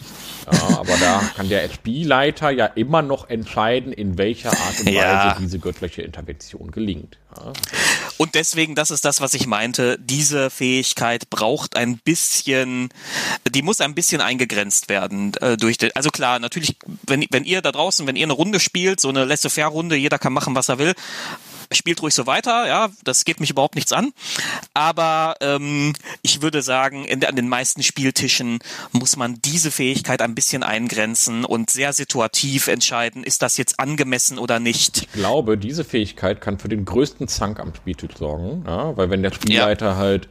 Ja, 0.52 0.78
aber 0.78 0.96
da 0.98 1.22
kann 1.36 1.48
der 1.48 1.68
Spielleiter 1.70 2.50
ja 2.50 2.66
immer 2.66 3.02
noch 3.02 3.28
entscheiden, 3.28 3.92
in 3.92 4.18
welcher 4.18 4.50
Art 4.50 4.80
und 4.80 4.86
Weise 4.86 4.96
ja. 4.96 5.36
diese 5.40 5.58
göttliche 5.58 6.02
Intervention 6.02 6.70
gelingt. 6.70 7.18
Ja. 7.36 7.52
Und 8.16 8.34
deswegen, 8.34 8.74
das 8.74 8.90
ist 8.90 9.04
das, 9.04 9.20
was 9.20 9.34
ich 9.34 9.46
meinte, 9.46 9.98
diese 10.00 10.50
Fähigkeit 10.50 11.30
braucht 11.30 11.76
ein 11.76 11.98
bisschen, 11.98 12.90
die 13.48 13.62
muss 13.62 13.80
ein 13.80 13.94
bisschen 13.94 14.20
eingegrenzt 14.20 14.88
werden 14.88 15.34
äh, 15.40 15.56
durch 15.56 15.78
den, 15.78 15.90
also 15.94 16.10
klar, 16.10 16.38
natürlich, 16.38 16.76
wenn, 17.06 17.24
wenn 17.30 17.44
ihr 17.44 17.60
da 17.60 17.72
draußen, 17.72 18.06
wenn 18.06 18.16
ihr 18.16 18.24
eine 18.24 18.32
Runde 18.34 18.60
spielt, 18.60 19.00
so 19.00 19.08
eine 19.08 19.24
Laissez-faire-Runde, 19.24 19.96
jeder 19.96 20.18
kann 20.18 20.32
machen, 20.32 20.54
was 20.54 20.68
er 20.68 20.78
will, 20.78 20.94
spielt 21.74 22.02
ruhig 22.02 22.14
so 22.14 22.26
weiter, 22.26 22.66
ja, 22.66 22.90
das 23.04 23.24
geht 23.24 23.40
mich 23.40 23.50
überhaupt 23.50 23.74
nichts 23.74 23.92
an. 23.92 24.12
Aber 24.72 25.36
ähm, 25.40 25.94
ich 26.22 26.42
würde 26.42 26.62
sagen, 26.62 27.04
in, 27.04 27.24
an 27.24 27.36
den 27.36 27.48
meisten 27.48 27.82
Spieltischen 27.82 28.58
muss 28.92 29.16
man 29.16 29.40
diese 29.44 29.70
Fähigkeit 29.70 30.22
ein 30.22 30.34
bisschen 30.34 30.62
eingrenzen 30.62 31.44
und 31.44 31.70
sehr 31.70 31.92
situativ 31.92 32.68
entscheiden, 32.68 33.24
ist 33.24 33.42
das 33.42 33.56
jetzt 33.56 33.80
angemessen 33.80 34.38
oder 34.38 34.60
nicht. 34.60 35.02
Ich 35.02 35.12
glaube, 35.12 35.58
diese 35.58 35.84
Fähigkeit 35.84 36.40
kann 36.40 36.58
für 36.58 36.68
den 36.68 36.84
größten 36.84 37.28
Zank 37.28 37.60
am 37.60 37.74
Spieltisch 37.74 38.16
sorgen, 38.16 38.64
ja, 38.66 38.96
weil 38.96 39.10
wenn 39.10 39.22
der 39.22 39.32
Spielleiter 39.32 39.90
ja. 39.90 39.96
halt 39.96 40.28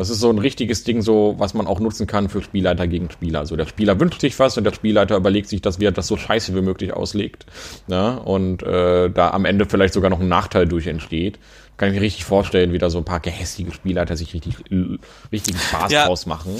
das 0.00 0.08
ist 0.08 0.20
so 0.20 0.30
ein 0.30 0.38
richtiges 0.38 0.82
Ding, 0.82 1.02
so 1.02 1.34
was 1.36 1.52
man 1.52 1.66
auch 1.66 1.78
nutzen 1.78 2.06
kann 2.06 2.30
für 2.30 2.40
Spielleiter 2.40 2.88
gegen 2.88 3.10
Spieler. 3.10 3.40
Also 3.40 3.54
der 3.54 3.66
Spieler 3.66 4.00
wünscht 4.00 4.22
sich 4.22 4.38
was 4.38 4.56
und 4.56 4.64
der 4.64 4.72
Spielleiter 4.72 5.14
überlegt 5.14 5.46
sich, 5.46 5.60
dass 5.60 5.78
wir 5.78 5.90
das 5.90 6.06
so 6.06 6.16
scheiße 6.16 6.54
wie 6.56 6.62
möglich 6.62 6.94
auslegt. 6.94 7.44
Ja, 7.86 8.14
und 8.14 8.62
äh, 8.62 9.10
da 9.10 9.30
am 9.30 9.44
Ende 9.44 9.66
vielleicht 9.66 9.92
sogar 9.92 10.08
noch 10.08 10.20
ein 10.20 10.28
Nachteil 10.28 10.66
durch 10.66 10.86
entsteht 10.86 11.38
kann 11.80 11.88
ich 11.88 11.94
mir 11.94 12.02
richtig 12.02 12.26
vorstellen, 12.26 12.74
wie 12.74 12.78
da 12.78 12.90
so 12.90 12.98
ein 12.98 13.06
paar 13.06 13.20
gehässige 13.20 13.72
Spielleiter 13.72 14.14
sich 14.14 14.34
richtig 14.34 14.56
richtigen 15.32 15.58
Spaß 15.58 15.90
ja. 15.90 16.04
draus 16.04 16.26
machen. 16.26 16.54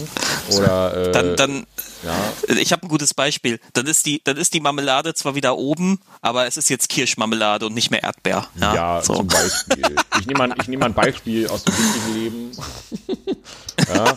Oder 0.50 1.08
äh, 1.08 1.12
dann, 1.12 1.36
dann 1.36 1.66
ja. 2.02 2.56
ich 2.56 2.72
habe 2.72 2.86
ein 2.86 2.88
gutes 2.88 3.12
Beispiel. 3.12 3.60
Dann 3.74 3.84
ist 3.84 4.06
die, 4.06 4.22
dann 4.24 4.38
ist 4.38 4.54
die 4.54 4.60
Marmelade 4.60 5.12
zwar 5.12 5.34
wieder 5.34 5.58
oben, 5.58 6.00
aber 6.22 6.46
es 6.46 6.56
ist 6.56 6.70
jetzt 6.70 6.88
Kirschmarmelade 6.88 7.66
und 7.66 7.74
nicht 7.74 7.90
mehr 7.90 8.02
Erdbeer. 8.02 8.48
Ja, 8.58 8.74
ja 8.74 9.02
so. 9.02 9.16
zum 9.16 9.26
Beispiel. 9.26 9.94
Ich 10.18 10.26
nehme 10.26 10.54
ich 10.58 10.68
nehme 10.68 10.80
mal 10.80 10.86
ein 10.86 10.94
Beispiel 10.94 11.46
aus 11.48 11.64
dem 11.64 11.74
richtigen 11.74 12.14
Leben. 12.14 12.52
ja 13.94 14.16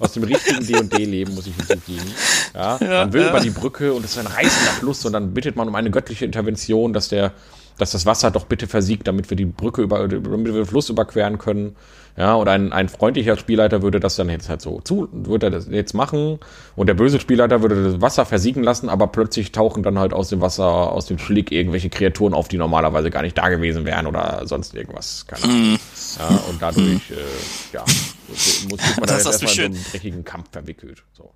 aus 0.00 0.12
dem 0.12 0.24
richtigen 0.24 0.66
D&D-Leben, 0.66 1.34
muss 1.34 1.46
ich 1.46 1.54
hinzufügen. 1.54 2.12
Ja, 2.54 2.78
ja, 2.80 2.88
man 2.88 3.12
will 3.12 3.28
über 3.28 3.40
die 3.40 3.50
Brücke 3.50 3.92
und 3.92 4.04
es 4.04 4.12
ist 4.12 4.18
ein 4.18 4.26
reißender 4.26 4.72
Fluss 4.72 5.04
und 5.04 5.12
dann 5.12 5.34
bittet 5.34 5.56
man 5.56 5.68
um 5.68 5.74
eine 5.74 5.90
göttliche 5.90 6.24
Intervention, 6.24 6.94
dass 6.94 7.08
der 7.08 7.34
dass 7.80 7.92
das 7.92 8.06
Wasser 8.06 8.30
doch 8.30 8.44
bitte 8.44 8.66
versiegt, 8.66 9.08
damit 9.08 9.30
wir 9.30 9.36
die 9.36 9.46
Brücke 9.46 9.82
über, 9.82 10.06
damit 10.06 10.24
wir 10.24 10.52
den 10.52 10.66
Fluss 10.66 10.88
überqueren 10.88 11.38
können. 11.38 11.76
Ja, 12.16 12.34
und 12.34 12.48
ein, 12.48 12.72
ein 12.72 12.88
freundlicher 12.88 13.36
Spielleiter 13.36 13.82
würde 13.82 14.00
das 14.00 14.16
dann 14.16 14.28
jetzt 14.28 14.48
halt 14.48 14.60
so 14.60 14.80
zu, 14.80 15.08
würde 15.12 15.46
er 15.46 15.50
das 15.50 15.68
jetzt 15.70 15.94
machen. 15.94 16.38
Und 16.76 16.88
der 16.88 16.94
böse 16.94 17.20
Spielleiter 17.20 17.62
würde 17.62 17.82
das 17.82 18.00
Wasser 18.00 18.26
versiegen 18.26 18.62
lassen, 18.62 18.88
aber 18.88 19.06
plötzlich 19.06 19.52
tauchen 19.52 19.82
dann 19.82 19.98
halt 19.98 20.12
aus 20.12 20.28
dem 20.28 20.40
Wasser, 20.40 20.92
aus 20.92 21.06
dem 21.06 21.18
Schlick 21.18 21.52
irgendwelche 21.52 21.88
Kreaturen 21.88 22.34
auf, 22.34 22.48
die 22.48 22.58
normalerweise 22.58 23.10
gar 23.10 23.22
nicht 23.22 23.38
da 23.38 23.48
gewesen 23.48 23.84
wären 23.84 24.06
oder 24.06 24.42
sonst 24.44 24.74
irgendwas. 24.74 25.26
Keine 25.26 25.44
Ahnung. 25.44 25.78
Ja, 26.18 26.26
und 26.50 26.60
dadurch, 26.60 27.10
äh, 27.10 27.72
ja, 27.72 27.84
muss, 28.28 28.66
muss 28.68 28.80
man 28.98 29.08
da 29.08 29.14
jetzt 29.14 29.26
erstmal 29.26 29.52
in 29.52 29.56
so 29.56 29.62
einen 29.62 29.86
dreckigen 29.90 30.24
Kampf 30.24 30.50
verwickelt. 30.50 31.02
So. 31.12 31.32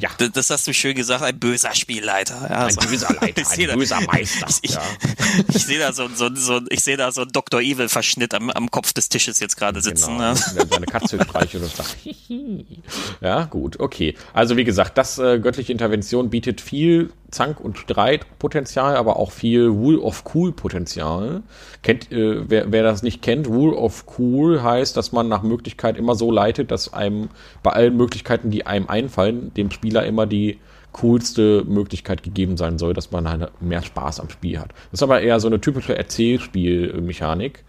Ja. 0.00 0.10
Das, 0.18 0.32
das, 0.32 0.50
hast 0.50 0.66
du 0.66 0.72
schön 0.72 0.94
gesagt, 0.94 1.22
ein 1.22 1.38
böser 1.38 1.74
Spielleiter. 1.74 2.46
Ja, 2.48 2.66
ein 2.66 2.72
so. 2.72 2.80
böser 2.80 3.14
Leiter, 3.20 3.42
ein 3.50 3.66
da, 3.66 3.74
böser 3.74 4.00
Meister. 4.00 4.46
Ich, 4.62 4.72
ja. 4.72 4.82
ich 5.54 5.64
sehe 5.64 5.78
da 5.78 5.92
so, 5.92 6.08
so, 6.08 6.34
so, 6.34 6.60
ich 6.70 6.80
sehe 6.80 6.96
da 6.96 7.12
so 7.12 7.22
einen 7.22 7.32
Dr. 7.32 7.60
Evil 7.60 7.88
Verschnitt 7.88 8.34
am, 8.34 8.50
am 8.50 8.70
Kopf 8.70 8.92
des 8.92 9.08
Tisches 9.08 9.40
jetzt 9.40 9.56
gerade 9.56 9.80
sitzen. 9.80 10.16
Genau. 10.16 10.32
Ne? 10.32 10.36
Seine 10.70 10.86
Katze 10.86 11.22
streichelt 11.22 11.62
und 11.62 11.76
sagt, 11.76 11.96
ja, 13.20 13.44
gut, 13.44 13.78
okay. 13.78 14.14
Also 14.32 14.56
wie 14.56 14.64
gesagt, 14.64 14.96
das 14.96 15.18
äh, 15.18 15.38
göttliche 15.38 15.72
Intervention 15.72 16.30
bietet 16.30 16.60
viel 16.60 17.10
Zank- 17.30 17.60
und 17.60 17.78
Streitpotenzial, 17.78 18.96
aber 18.96 19.16
auch 19.16 19.30
viel 19.30 19.66
Rule 19.66 20.00
of 20.00 20.24
Cool-Potenzial. 20.34 21.42
Kennt, 21.82 22.10
äh, 22.10 22.48
wer, 22.48 22.72
wer 22.72 22.82
das 22.82 23.02
nicht 23.02 23.22
kennt, 23.22 23.46
Rule 23.46 23.76
of 23.76 24.04
Cool 24.18 24.62
heißt, 24.62 24.96
dass 24.96 25.12
man 25.12 25.28
nach 25.28 25.42
Möglichkeit 25.42 25.96
immer 25.96 26.14
so 26.14 26.30
leitet, 26.30 26.70
dass 26.70 26.92
einem 26.92 27.28
bei 27.62 27.70
allen 27.70 27.96
Möglichkeiten, 27.96 28.50
die 28.50 28.66
einem 28.66 28.88
einfallen, 28.88 29.54
dem 29.54 29.70
Spieler 29.90 30.06
immer 30.06 30.26
die 30.26 30.58
coolste 30.92 31.64
Möglichkeit 31.66 32.22
gegeben 32.22 32.56
sein 32.56 32.78
soll, 32.78 32.94
dass 32.94 33.10
man 33.10 33.28
halt 33.28 33.50
mehr 33.60 33.82
Spaß 33.82 34.20
am 34.20 34.30
Spiel 34.30 34.58
hat. 34.58 34.70
Das 34.90 35.00
ist 35.00 35.02
aber 35.02 35.20
eher 35.20 35.40
so 35.40 35.48
eine 35.48 35.60
typische 35.60 35.96
Erzählspielmechanik. 35.96 37.64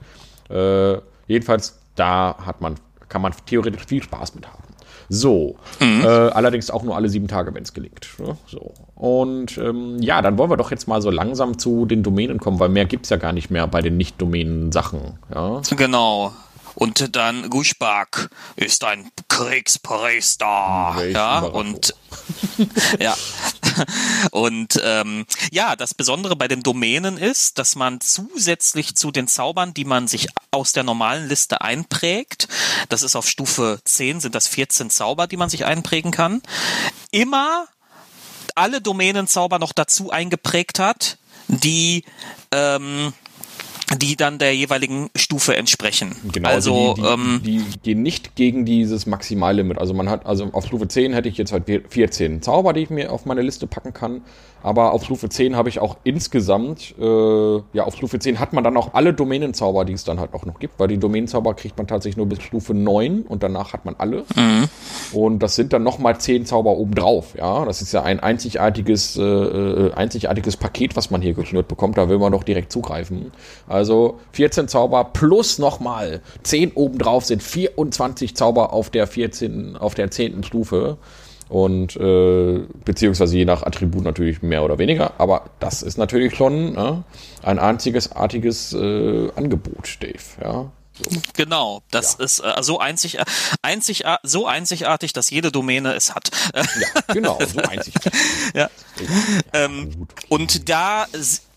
Äh, 0.50 0.98
jedenfalls, 1.28 1.80
da 1.96 2.36
hat 2.46 2.62
man, 2.62 2.76
kann 3.10 3.22
man 3.22 3.34
theoretisch 3.48 3.86
viel 3.86 4.04
Spaß 4.04 4.36
mit 4.36 4.48
haben. 4.48 4.64
So, 5.10 5.56
mhm. 5.80 6.04
äh, 6.04 6.08
allerdings 6.08 6.70
auch 6.70 6.84
nur 6.84 6.96
alle 6.96 7.10
sieben 7.10 7.28
Tage, 7.28 7.54
wenn 7.54 7.64
es 7.64 7.74
gelingt. 7.74 8.08
Ne? 8.20 8.38
So. 8.48 8.74
Und 8.96 9.58
ähm, 9.58 9.98
ja, 10.00 10.22
dann 10.22 10.38
wollen 10.38 10.50
wir 10.50 10.58
doch 10.58 10.72
jetzt 10.72 10.88
mal 10.88 11.02
so 11.02 11.10
langsam 11.10 11.58
zu 11.58 11.86
den 11.86 12.02
Domänen 12.02 12.40
kommen, 12.40 12.60
weil 12.60 12.70
mehr 12.70 12.86
gibt 12.86 13.06
es 13.06 13.10
ja 13.10 13.18
gar 13.18 13.34
nicht 13.34 13.50
mehr 13.50 13.68
bei 13.68 13.82
den 13.82 13.98
Nicht-Domänen-Sachen. 13.98 15.20
Ja? 15.34 15.62
Genau. 15.76 16.32
Und 16.76 17.16
dann 17.16 17.50
Guschbak 17.50 18.30
ist 18.56 18.84
ein 18.84 19.12
Kriegspriester. 19.28 21.06
Ja, 21.10 21.40
und 21.40 21.96
ja. 23.00 23.16
Und 24.32 24.80
ähm, 24.84 25.26
ja, 25.52 25.76
das 25.76 25.94
Besondere 25.94 26.36
bei 26.36 26.48
den 26.48 26.64
Domänen 26.64 27.18
ist, 27.18 27.58
dass 27.58 27.76
man 27.76 28.02
zusätzlich 28.02 28.96
zu 28.96 29.12
den 29.12 29.28
Zaubern, 29.28 29.74
die 29.74 29.86
man 29.86 30.08
sich 30.08 30.28
aus 30.52 30.74
der 30.74 30.84
normalen 30.84 31.28
Liste 31.28 31.62
einprägt, 31.62 32.48
das 32.90 33.02
ist 33.02 33.16
auf 33.16 33.28
Stufe 33.28 33.80
10, 33.84 34.20
sind 34.20 34.36
das 34.36 34.48
14 34.48 34.90
Zauber, 34.90 35.28
die 35.28 35.38
man 35.38 35.50
sich 35.50 35.66
einprägen 35.66 36.12
kann, 36.12 36.42
immer 37.12 37.68
alle 38.56 38.82
Domänenzauber 38.82 39.60
noch 39.60 39.72
dazu 39.72 40.12
eingeprägt 40.12 40.80
hat, 40.80 41.18
die 41.48 42.04
ähm, 42.52 43.14
die 43.98 44.16
dann 44.16 44.40
der 44.40 44.56
jeweiligen 44.56 45.10
Stufe 45.16 45.56
entsprechen. 45.56 46.16
Genau, 46.32 46.50
also, 46.50 46.74
also 46.74 46.94
die, 46.94 47.02
die, 47.02 47.08
ähm, 47.08 47.42
die, 47.44 47.80
gehen 47.84 48.02
nicht 48.02 48.36
gegen 48.36 48.66
dieses 48.66 49.06
Maximallimit. 49.06 49.78
Also 49.78 49.94
man 49.94 50.10
hat, 50.10 50.26
also 50.26 50.50
auf 50.54 50.66
Stufe 50.66 50.88
10 50.88 51.14
hätte 51.14 51.30
ich 51.30 51.38
jetzt 51.38 51.52
halt 51.52 51.66
14 51.90 52.42
Zauber, 52.42 52.74
die 52.74 52.82
ich 52.82 52.90
mir 52.90 53.12
auf 53.12 53.26
meine 53.26 53.42
Liste 53.42 53.68
packen 53.68 53.94
kann. 53.94 54.22
Aber 54.64 54.94
auf 54.94 55.04
Stufe 55.04 55.30
10 55.30 55.56
habe 55.56 55.70
ich 55.70 55.80
auch 55.80 55.98
insgesamt, 56.04 56.96
äh, 57.00 57.56
ja, 57.74 57.84
auf 57.84 57.96
Stufe 57.96 58.20
10 58.20 58.40
hat 58.40 58.54
man 58.54 58.64
dann 58.64 58.78
auch 58.78 58.94
alle 58.94 59.14
Domänenzauber, 59.14 59.86
die 59.86 59.94
es 59.94 60.04
dann 60.04 60.20
halt 60.20 60.34
auch 60.34 60.46
noch 60.46 60.60
gibt, 60.60 60.80
weil 60.80 60.88
die 60.88 60.98
Domänenzauber 60.98 61.54
kriegt 61.54 61.78
man 61.78 61.88
tatsächlich 61.88 62.18
nur 62.18 62.28
bis 62.28 62.42
Stufe 62.42 62.74
9 62.74 63.24
und 63.24 63.44
danach 63.44 63.74
hat 63.74 63.86
man 63.86 63.96
alle. 63.98 64.24
Mhm. 64.36 64.68
Und 65.14 65.40
das 65.40 65.56
sind 65.56 65.74
dann 65.74 65.84
nochmal 65.84 66.20
10 66.20 66.46
Zauber 66.46 66.72
obendrauf, 66.78 67.36
ja. 67.38 67.66
Das 67.66 67.82
ist 67.82 67.92
ja 67.92 68.04
ein 68.04 68.20
einzigartiges, 68.20 69.18
äh, 69.18 69.22
äh, 69.22 69.94
einzigartiges 69.94 70.58
Paket, 70.58 70.96
was 70.96 71.12
man 71.12 71.22
hier 71.22 71.34
geschnürt 71.34 71.68
bekommt. 71.68 71.98
Da 71.98 72.10
will 72.10 72.20
man 72.20 72.32
doch 72.32 72.44
direkt 72.44 72.72
zugreifen. 72.72 73.32
Also 73.68 74.20
14 74.34 74.68
Zauber 74.68 75.06
plus 75.06 75.60
nochmal 75.60 76.22
10 76.44 76.74
obendrauf 76.74 77.26
sind 77.26 77.42
24 77.42 78.36
Zauber 78.36 78.74
auf 78.74 78.90
der 78.90 79.08
14, 79.08 79.78
auf 79.78 79.96
der 79.96 80.12
10. 80.12 80.44
Stufe 80.44 80.98
und 81.52 81.98
äh, 81.98 82.62
beziehungsweise 82.86 83.36
je 83.36 83.44
nach 83.44 83.64
Attribut 83.64 84.06
natürlich 84.06 84.42
mehr 84.42 84.64
oder 84.64 84.78
weniger. 84.78 85.20
Aber 85.20 85.50
das 85.60 85.84
ist 85.84 85.98
natürlich 85.98 86.34
schon 86.36 86.74
ne, 86.74 87.04
ein 87.44 87.60
einziges 87.60 88.14
artiges 88.14 88.72
äh, 88.74 89.30
Angebot, 89.36 89.98
Dave. 90.00 90.24
Ja. 90.42 90.72
So. 90.94 91.22
Genau, 91.36 91.82
das 91.92 92.18
ja. 92.18 92.26
ist 92.26 92.40
äh, 92.40 92.54
so, 92.62 92.80
einzig, 92.80 93.18
einzig, 93.62 94.04
so 94.24 94.48
einzigartig, 94.48 95.12
dass 95.12 95.30
jede 95.30 95.52
Domäne 95.52 95.94
es 95.94 96.16
hat. 96.16 96.32
Ja, 96.56 97.14
genau, 97.14 97.38
so 97.40 97.60
einzigartig. 97.60 98.12
ja. 98.54 98.62
ja. 98.62 98.70
Ähm, 99.54 100.08
und 100.30 100.70
da 100.70 101.06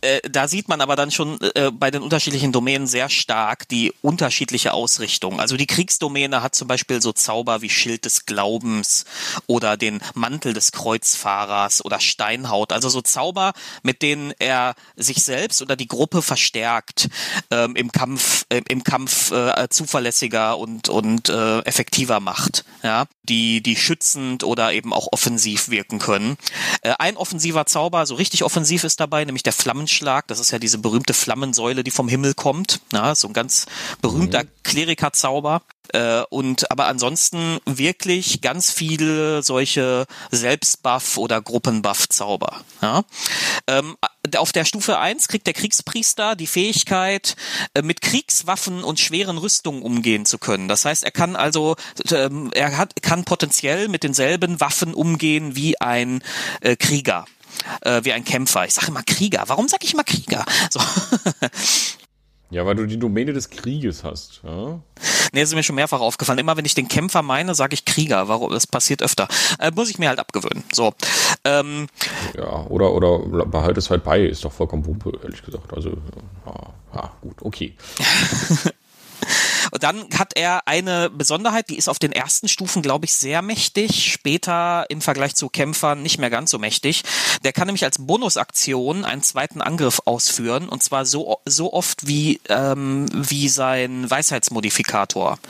äh, 0.04 0.20
da 0.30 0.48
sieht 0.48 0.68
man 0.68 0.82
aber 0.82 0.96
dann 0.96 1.10
schon 1.10 1.40
äh, 1.54 1.70
bei 1.72 1.90
den 1.90 2.02
unterschiedlichen 2.02 2.52
Domänen 2.52 2.86
sehr 2.86 3.08
stark 3.08 3.66
die 3.68 3.92
unterschiedliche 4.02 4.74
Ausrichtung. 4.74 5.40
Also 5.40 5.56
die 5.56 5.66
Kriegsdomäne 5.66 6.42
hat 6.42 6.54
zum 6.54 6.68
Beispiel 6.68 7.00
so 7.00 7.12
Zauber 7.12 7.62
wie 7.62 7.70
Schild 7.70 8.04
des 8.04 8.26
Glaubens 8.26 9.06
oder 9.46 9.78
den 9.78 10.00
Mantel 10.12 10.52
des 10.52 10.72
Kreuzfahrers 10.72 11.84
oder 11.84 12.00
Steinhaut. 12.00 12.72
Also 12.72 12.90
so 12.90 13.00
Zauber, 13.00 13.54
mit 13.82 14.02
denen 14.02 14.32
er 14.38 14.74
sich 14.96 15.24
selbst 15.24 15.62
oder 15.62 15.74
die 15.74 15.88
Gruppe 15.88 16.20
verstärkt 16.20 17.08
ähm, 17.50 17.74
im 17.74 17.90
Kampf, 17.90 18.44
äh, 18.50 18.60
im 18.68 18.84
Kampf 18.84 19.30
äh, 19.30 19.68
zuverlässiger 19.70 20.58
und 20.58 20.90
und 20.90 21.30
äh, 21.30 21.60
effektiver 21.60 22.20
macht. 22.20 22.64
Ja, 22.82 23.06
die 23.22 23.62
die 23.62 23.76
schützend 23.76 24.44
oder 24.44 24.72
eben 24.72 24.92
auch 24.92 25.08
offensiv 25.12 25.70
wirken 25.70 25.98
können. 25.98 26.36
Äh, 26.82 26.92
ein 26.98 27.16
offensiver 27.16 27.64
Zauber, 27.64 28.04
so 28.04 28.16
richtig 28.16 28.44
offensiv 28.44 28.84
ist 28.84 29.00
dabei, 29.00 29.24
nämlich 29.24 29.42
der 29.42 29.54
Flammen 29.54 29.88
Einschlag. 29.94 30.26
Das 30.26 30.40
ist 30.40 30.50
ja 30.50 30.58
diese 30.58 30.78
berühmte 30.78 31.14
Flammensäule, 31.14 31.84
die 31.84 31.90
vom 31.92 32.08
Himmel 32.08 32.34
kommt. 32.34 32.80
Na, 32.90 33.14
so 33.14 33.28
ein 33.28 33.32
ganz 33.32 33.66
berühmter 34.02 34.42
mhm. 34.42 34.48
Klerikerzauber. 34.64 35.62
Äh, 35.92 36.22
und 36.30 36.70
aber 36.70 36.86
ansonsten 36.86 37.58
wirklich 37.64 38.40
ganz 38.40 38.72
viele 38.72 39.42
solche 39.42 40.06
Selbstbuff- 40.32 41.18
oder 41.18 41.40
Gruppenbuff-Zauber. 41.40 42.62
Ja? 42.82 43.04
Ähm, 43.68 43.96
auf 44.36 44.50
der 44.50 44.64
Stufe 44.64 44.98
1 44.98 45.28
kriegt 45.28 45.46
der 45.46 45.54
Kriegspriester 45.54 46.34
die 46.34 46.46
Fähigkeit, 46.46 47.36
äh, 47.74 47.82
mit 47.82 48.00
Kriegswaffen 48.00 48.82
und 48.82 48.98
schweren 48.98 49.38
Rüstungen 49.38 49.82
umgehen 49.82 50.26
zu 50.26 50.38
können. 50.38 50.66
Das 50.66 50.84
heißt, 50.84 51.04
er 51.04 51.12
kann 51.12 51.36
also, 51.36 51.76
ähm, 52.10 52.50
er 52.54 52.76
hat, 52.78 53.00
kann 53.02 53.24
potenziell 53.24 53.88
mit 53.88 54.02
denselben 54.02 54.60
Waffen 54.60 54.94
umgehen 54.94 55.54
wie 55.54 55.80
ein 55.80 56.24
äh, 56.62 56.74
Krieger 56.74 57.26
äh, 57.82 58.04
wie 58.04 58.12
ein 58.12 58.24
Kämpfer. 58.24 58.66
Ich 58.66 58.74
sage 58.74 58.88
immer 58.88 59.02
Krieger. 59.02 59.44
Warum 59.46 59.68
sage 59.68 59.84
ich 59.84 59.94
immer 59.94 60.04
Krieger? 60.04 60.44
So. 60.70 60.80
Ja, 62.54 62.64
weil 62.64 62.76
du 62.76 62.86
die 62.86 62.98
Domäne 63.00 63.32
des 63.32 63.50
Krieges 63.50 64.04
hast. 64.04 64.40
Ja? 64.44 64.78
Nee, 65.32 65.40
das 65.40 65.48
ist 65.48 65.56
mir 65.56 65.64
schon 65.64 65.74
mehrfach 65.74 65.98
aufgefallen. 65.98 66.38
Immer 66.38 66.56
wenn 66.56 66.64
ich 66.64 66.74
den 66.74 66.86
Kämpfer 66.86 67.20
meine, 67.22 67.52
sage 67.56 67.74
ich 67.74 67.84
Krieger. 67.84 68.28
Warum? 68.28 68.52
Das 68.52 68.68
passiert 68.68 69.02
öfter. 69.02 69.26
Äh, 69.58 69.72
muss 69.74 69.90
ich 69.90 69.98
mir 69.98 70.08
halt 70.08 70.20
abgewöhnen. 70.20 70.62
So. 70.72 70.94
Ähm, 71.44 71.88
ja, 72.36 72.64
oder, 72.66 72.92
oder 72.92 73.18
behalte 73.46 73.80
es 73.80 73.90
halt 73.90 74.04
bei. 74.04 74.20
Ist 74.20 74.44
doch 74.44 74.52
vollkommen 74.52 74.86
Wumpe, 74.86 75.18
ehrlich 75.24 75.42
gesagt. 75.42 75.72
Also, 75.74 75.96
ja, 76.46 76.54
ja 76.94 77.12
gut, 77.22 77.34
okay. 77.40 77.74
Und 79.74 79.82
dann 79.82 80.06
hat 80.16 80.36
er 80.36 80.68
eine 80.68 81.10
Besonderheit, 81.10 81.68
die 81.68 81.76
ist 81.76 81.88
auf 81.88 81.98
den 81.98 82.12
ersten 82.12 82.46
Stufen, 82.46 82.80
glaube 82.80 83.06
ich, 83.06 83.14
sehr 83.14 83.42
mächtig, 83.42 84.12
später 84.12 84.86
im 84.88 85.00
Vergleich 85.00 85.34
zu 85.34 85.48
Kämpfern 85.48 86.00
nicht 86.00 86.20
mehr 86.20 86.30
ganz 86.30 86.52
so 86.52 86.60
mächtig. 86.60 87.02
Der 87.42 87.52
kann 87.52 87.66
nämlich 87.66 87.82
als 87.82 87.98
Bonusaktion 87.98 89.04
einen 89.04 89.22
zweiten 89.22 89.60
Angriff 89.60 90.00
ausführen 90.04 90.68
und 90.68 90.84
zwar 90.84 91.04
so, 91.04 91.40
so 91.44 91.72
oft 91.72 92.06
wie, 92.06 92.40
ähm, 92.48 93.06
wie 93.12 93.48
sein 93.48 94.08
Weisheitsmodifikator. 94.08 95.40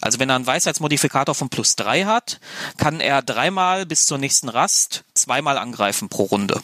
Also 0.00 0.18
wenn 0.18 0.30
er 0.30 0.34
einen 0.34 0.48
Weisheitsmodifikator 0.48 1.36
von 1.36 1.48
plus 1.48 1.76
drei 1.76 2.06
hat, 2.06 2.40
kann 2.76 2.98
er 2.98 3.22
dreimal 3.22 3.86
bis 3.86 4.04
zur 4.04 4.18
nächsten 4.18 4.48
Rast 4.48 5.04
zweimal 5.14 5.56
angreifen 5.58 6.08
pro 6.08 6.24
Runde. 6.24 6.60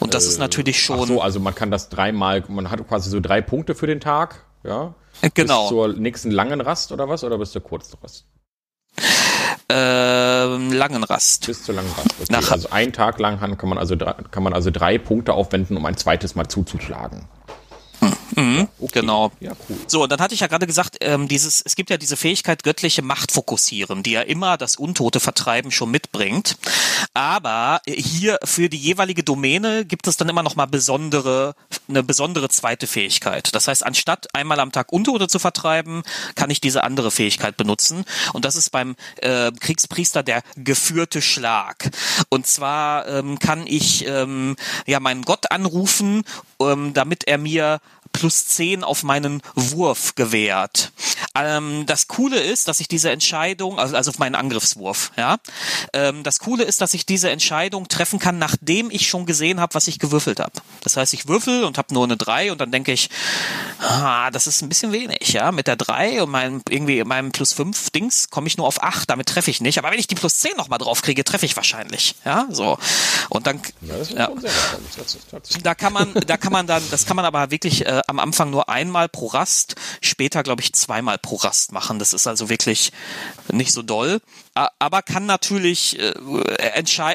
Und 0.00 0.14
das 0.14 0.24
äh, 0.24 0.28
ist 0.28 0.38
natürlich 0.38 0.82
schon. 0.82 1.00
Ach 1.00 1.06
so, 1.06 1.20
also 1.20 1.38
man 1.38 1.54
kann 1.54 1.70
das 1.70 1.90
dreimal, 1.90 2.44
man 2.48 2.70
hat 2.70 2.88
quasi 2.88 3.10
so 3.10 3.20
drei 3.20 3.42
Punkte 3.42 3.74
für 3.74 3.86
den 3.86 4.00
Tag, 4.00 4.42
ja. 4.64 4.94
Genau. 5.34 5.62
Bis 5.62 5.68
zur 5.68 5.88
nächsten 5.94 6.30
langen 6.30 6.60
Rast 6.60 6.92
oder 6.92 7.08
was? 7.08 7.24
Oder 7.24 7.38
bis 7.38 7.52
zur 7.52 7.62
kurzen 7.62 7.98
Rast? 8.02 8.26
Ähm, 9.68 10.72
langen 10.72 11.02
Rast. 11.02 11.46
Bis 11.46 11.64
zur 11.64 11.74
langen 11.74 11.90
Rast. 11.90 12.14
Okay. 12.20 12.32
Nach 12.32 12.50
also 12.50 12.70
einen 12.70 12.92
Tag 12.92 13.18
lang 13.18 13.38
kann 13.58 13.68
man 13.68 13.78
also 13.78 13.96
kann 13.96 14.42
man 14.42 14.52
also 14.52 14.70
drei 14.70 14.98
Punkte 14.98 15.34
aufwenden, 15.34 15.76
um 15.76 15.84
ein 15.86 15.96
zweites 15.96 16.34
Mal 16.34 16.46
zuzuschlagen. 16.46 17.26
Mhm, 18.34 18.68
okay. 18.80 19.00
Genau. 19.00 19.32
Ja, 19.40 19.52
cool. 19.68 19.76
So, 19.86 20.02
und 20.02 20.12
dann 20.12 20.20
hatte 20.20 20.34
ich 20.34 20.40
ja 20.40 20.46
gerade 20.46 20.66
gesagt, 20.66 20.96
ähm, 21.00 21.28
dieses, 21.28 21.62
es 21.64 21.76
gibt 21.76 21.90
ja 21.90 21.96
diese 21.96 22.16
Fähigkeit 22.16 22.62
göttliche 22.62 23.02
Macht 23.02 23.32
fokussieren, 23.32 24.02
die 24.02 24.12
ja 24.12 24.22
immer 24.22 24.56
das 24.56 24.76
Untote 24.76 25.20
vertreiben 25.20 25.70
schon 25.70 25.90
mitbringt. 25.90 26.56
Aber 27.14 27.80
hier 27.86 28.38
für 28.44 28.68
die 28.68 28.78
jeweilige 28.78 29.22
Domäne 29.22 29.84
gibt 29.84 30.06
es 30.06 30.16
dann 30.16 30.28
immer 30.28 30.42
noch 30.42 30.56
mal 30.56 30.66
besondere, 30.66 31.54
eine 31.88 32.02
besondere 32.02 32.48
zweite 32.48 32.86
Fähigkeit. 32.86 33.54
Das 33.54 33.68
heißt, 33.68 33.84
anstatt 33.84 34.34
einmal 34.34 34.60
am 34.60 34.72
Tag 34.72 34.92
Untote 34.92 35.28
zu 35.28 35.38
vertreiben, 35.38 36.02
kann 36.34 36.50
ich 36.50 36.60
diese 36.60 36.84
andere 36.84 37.10
Fähigkeit 37.10 37.56
benutzen. 37.56 38.04
Und 38.32 38.44
das 38.44 38.56
ist 38.56 38.70
beim 38.70 38.96
äh, 39.18 39.52
Kriegspriester 39.52 40.22
der 40.22 40.42
geführte 40.56 41.22
Schlag. 41.22 41.90
Und 42.28 42.46
zwar 42.46 43.06
ähm, 43.08 43.38
kann 43.38 43.66
ich 43.66 44.06
ähm, 44.06 44.56
ja 44.86 45.00
meinen 45.00 45.22
Gott 45.22 45.50
anrufen, 45.50 46.24
ähm, 46.60 46.92
damit 46.94 47.24
er 47.26 47.38
mir 47.38 47.80
plus 48.12 48.46
10 48.46 48.84
auf 48.84 49.02
meinen 49.02 49.42
Wurf 49.54 50.14
gewährt. 50.14 50.92
Ähm, 51.34 51.84
das 51.86 52.08
Coole 52.08 52.40
ist, 52.40 52.68
dass 52.68 52.80
ich 52.80 52.88
diese 52.88 53.10
Entscheidung, 53.10 53.78
also, 53.78 53.96
also 53.96 54.10
auf 54.10 54.18
meinen 54.18 54.34
Angriffswurf, 54.34 55.12
ja. 55.16 55.36
Ähm, 55.92 56.22
das 56.22 56.38
Coole 56.38 56.64
ist, 56.64 56.80
dass 56.80 56.94
ich 56.94 57.06
diese 57.06 57.30
Entscheidung 57.30 57.88
treffen 57.88 58.18
kann, 58.18 58.38
nachdem 58.38 58.90
ich 58.90 59.08
schon 59.08 59.26
gesehen 59.26 59.60
habe, 59.60 59.74
was 59.74 59.88
ich 59.88 59.98
gewürfelt 59.98 60.40
habe. 60.40 60.52
Das 60.82 60.96
heißt, 60.96 61.12
ich 61.14 61.28
würfel 61.28 61.64
und 61.64 61.78
habe 61.78 61.92
nur 61.92 62.04
eine 62.04 62.16
3 62.16 62.52
und 62.52 62.60
dann 62.60 62.72
denke 62.72 62.92
ich, 62.92 63.10
ah, 63.80 64.30
das 64.30 64.46
ist 64.46 64.62
ein 64.62 64.68
bisschen 64.68 64.92
wenig, 64.92 65.32
ja. 65.32 65.52
Mit 65.52 65.66
der 65.66 65.76
3 65.76 66.22
und 66.22 66.30
meinem 66.30 66.62
irgendwie 66.68 67.02
meinem 67.04 67.32
plus 67.32 67.52
5 67.52 67.90
Dings 67.90 68.30
komme 68.30 68.46
ich 68.46 68.56
nur 68.56 68.66
auf 68.66 68.82
8, 68.82 69.10
damit 69.10 69.28
treffe 69.28 69.50
ich 69.50 69.60
nicht. 69.60 69.78
Aber 69.78 69.90
wenn 69.90 69.98
ich 69.98 70.06
die 70.06 70.14
plus 70.14 70.38
10 70.38 70.56
nochmal 70.56 70.78
drauf 70.78 71.02
kriege, 71.02 71.24
treffe 71.24 71.46
ich 71.46 71.56
wahrscheinlich. 71.56 72.16
Ja, 72.24 72.46
so. 72.50 72.78
Und 73.28 73.46
dann. 73.46 73.60
Ja, 73.82 73.96
ja. 74.16 74.30
Da 75.62 75.74
kann 75.74 75.92
man, 75.92 76.14
da 76.26 76.36
kann 76.36 76.52
man 76.52 76.66
dann, 76.66 76.82
das 76.90 77.06
kann 77.06 77.16
man 77.16 77.24
aber 77.24 77.50
wirklich 77.50 77.84
äh, 77.86 77.95
am 78.06 78.18
Anfang 78.18 78.50
nur 78.50 78.68
einmal 78.68 79.08
pro 79.08 79.26
Rast, 79.26 79.76
später 80.00 80.42
glaube 80.42 80.62
ich 80.62 80.72
zweimal 80.72 81.18
Aporast 81.26 81.72
machen. 81.72 81.98
Das 81.98 82.12
ist 82.12 82.26
also 82.26 82.48
wirklich 82.48 82.92
nicht 83.52 83.72
so 83.72 83.82
doll, 83.82 84.20
aber 84.54 85.02
kann 85.02 85.26
natürlich 85.26 85.98
äh, 85.98 86.14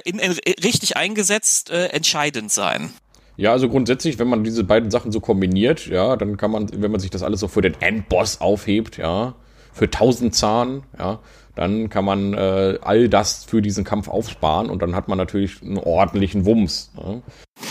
in, 0.04 0.20
in, 0.20 0.32
richtig 0.64 0.98
eingesetzt 0.98 1.70
äh, 1.70 1.88
entscheidend 1.88 2.52
sein. 2.52 2.94
Ja, 3.38 3.52
also 3.54 3.70
grundsätzlich, 3.70 4.20
wenn 4.20 4.28
man 4.28 4.44
diese 4.44 4.64
beiden 4.64 4.92
Sachen 4.92 5.12
so 5.12 5.20
kombiniert, 5.20 5.88
ja, 5.88 6.16
dann 6.16 6.38
kann 6.38 6.52
man, 6.52 6.70
wenn 6.74 6.92
man 6.92 7.00
sich 7.00 7.10
das 7.10 7.24
alles 7.24 7.40
so 7.40 7.48
für 7.48 7.62
den 7.62 7.80
Endboss 7.82 8.42
aufhebt, 8.42 8.98
ja, 8.98 9.36
für 9.74 9.86
1000 9.86 10.36
Zahn, 10.36 10.84
ja, 11.00 11.20
dann 11.56 11.90
kann 11.90 12.06
man 12.06 12.34
äh, 12.34 12.80
all 12.82 13.10
das 13.10 13.44
für 13.46 13.62
diesen 13.62 13.84
Kampf 13.84 14.08
aufsparen 14.08 14.70
und 14.70 14.82
dann 14.82 14.96
hat 14.96 15.08
man 15.08 15.18
natürlich 15.18 15.62
einen 15.62 15.78
ordentlichen 15.78 16.46
Wumms. 16.46 16.92
Ja. 16.98 17.22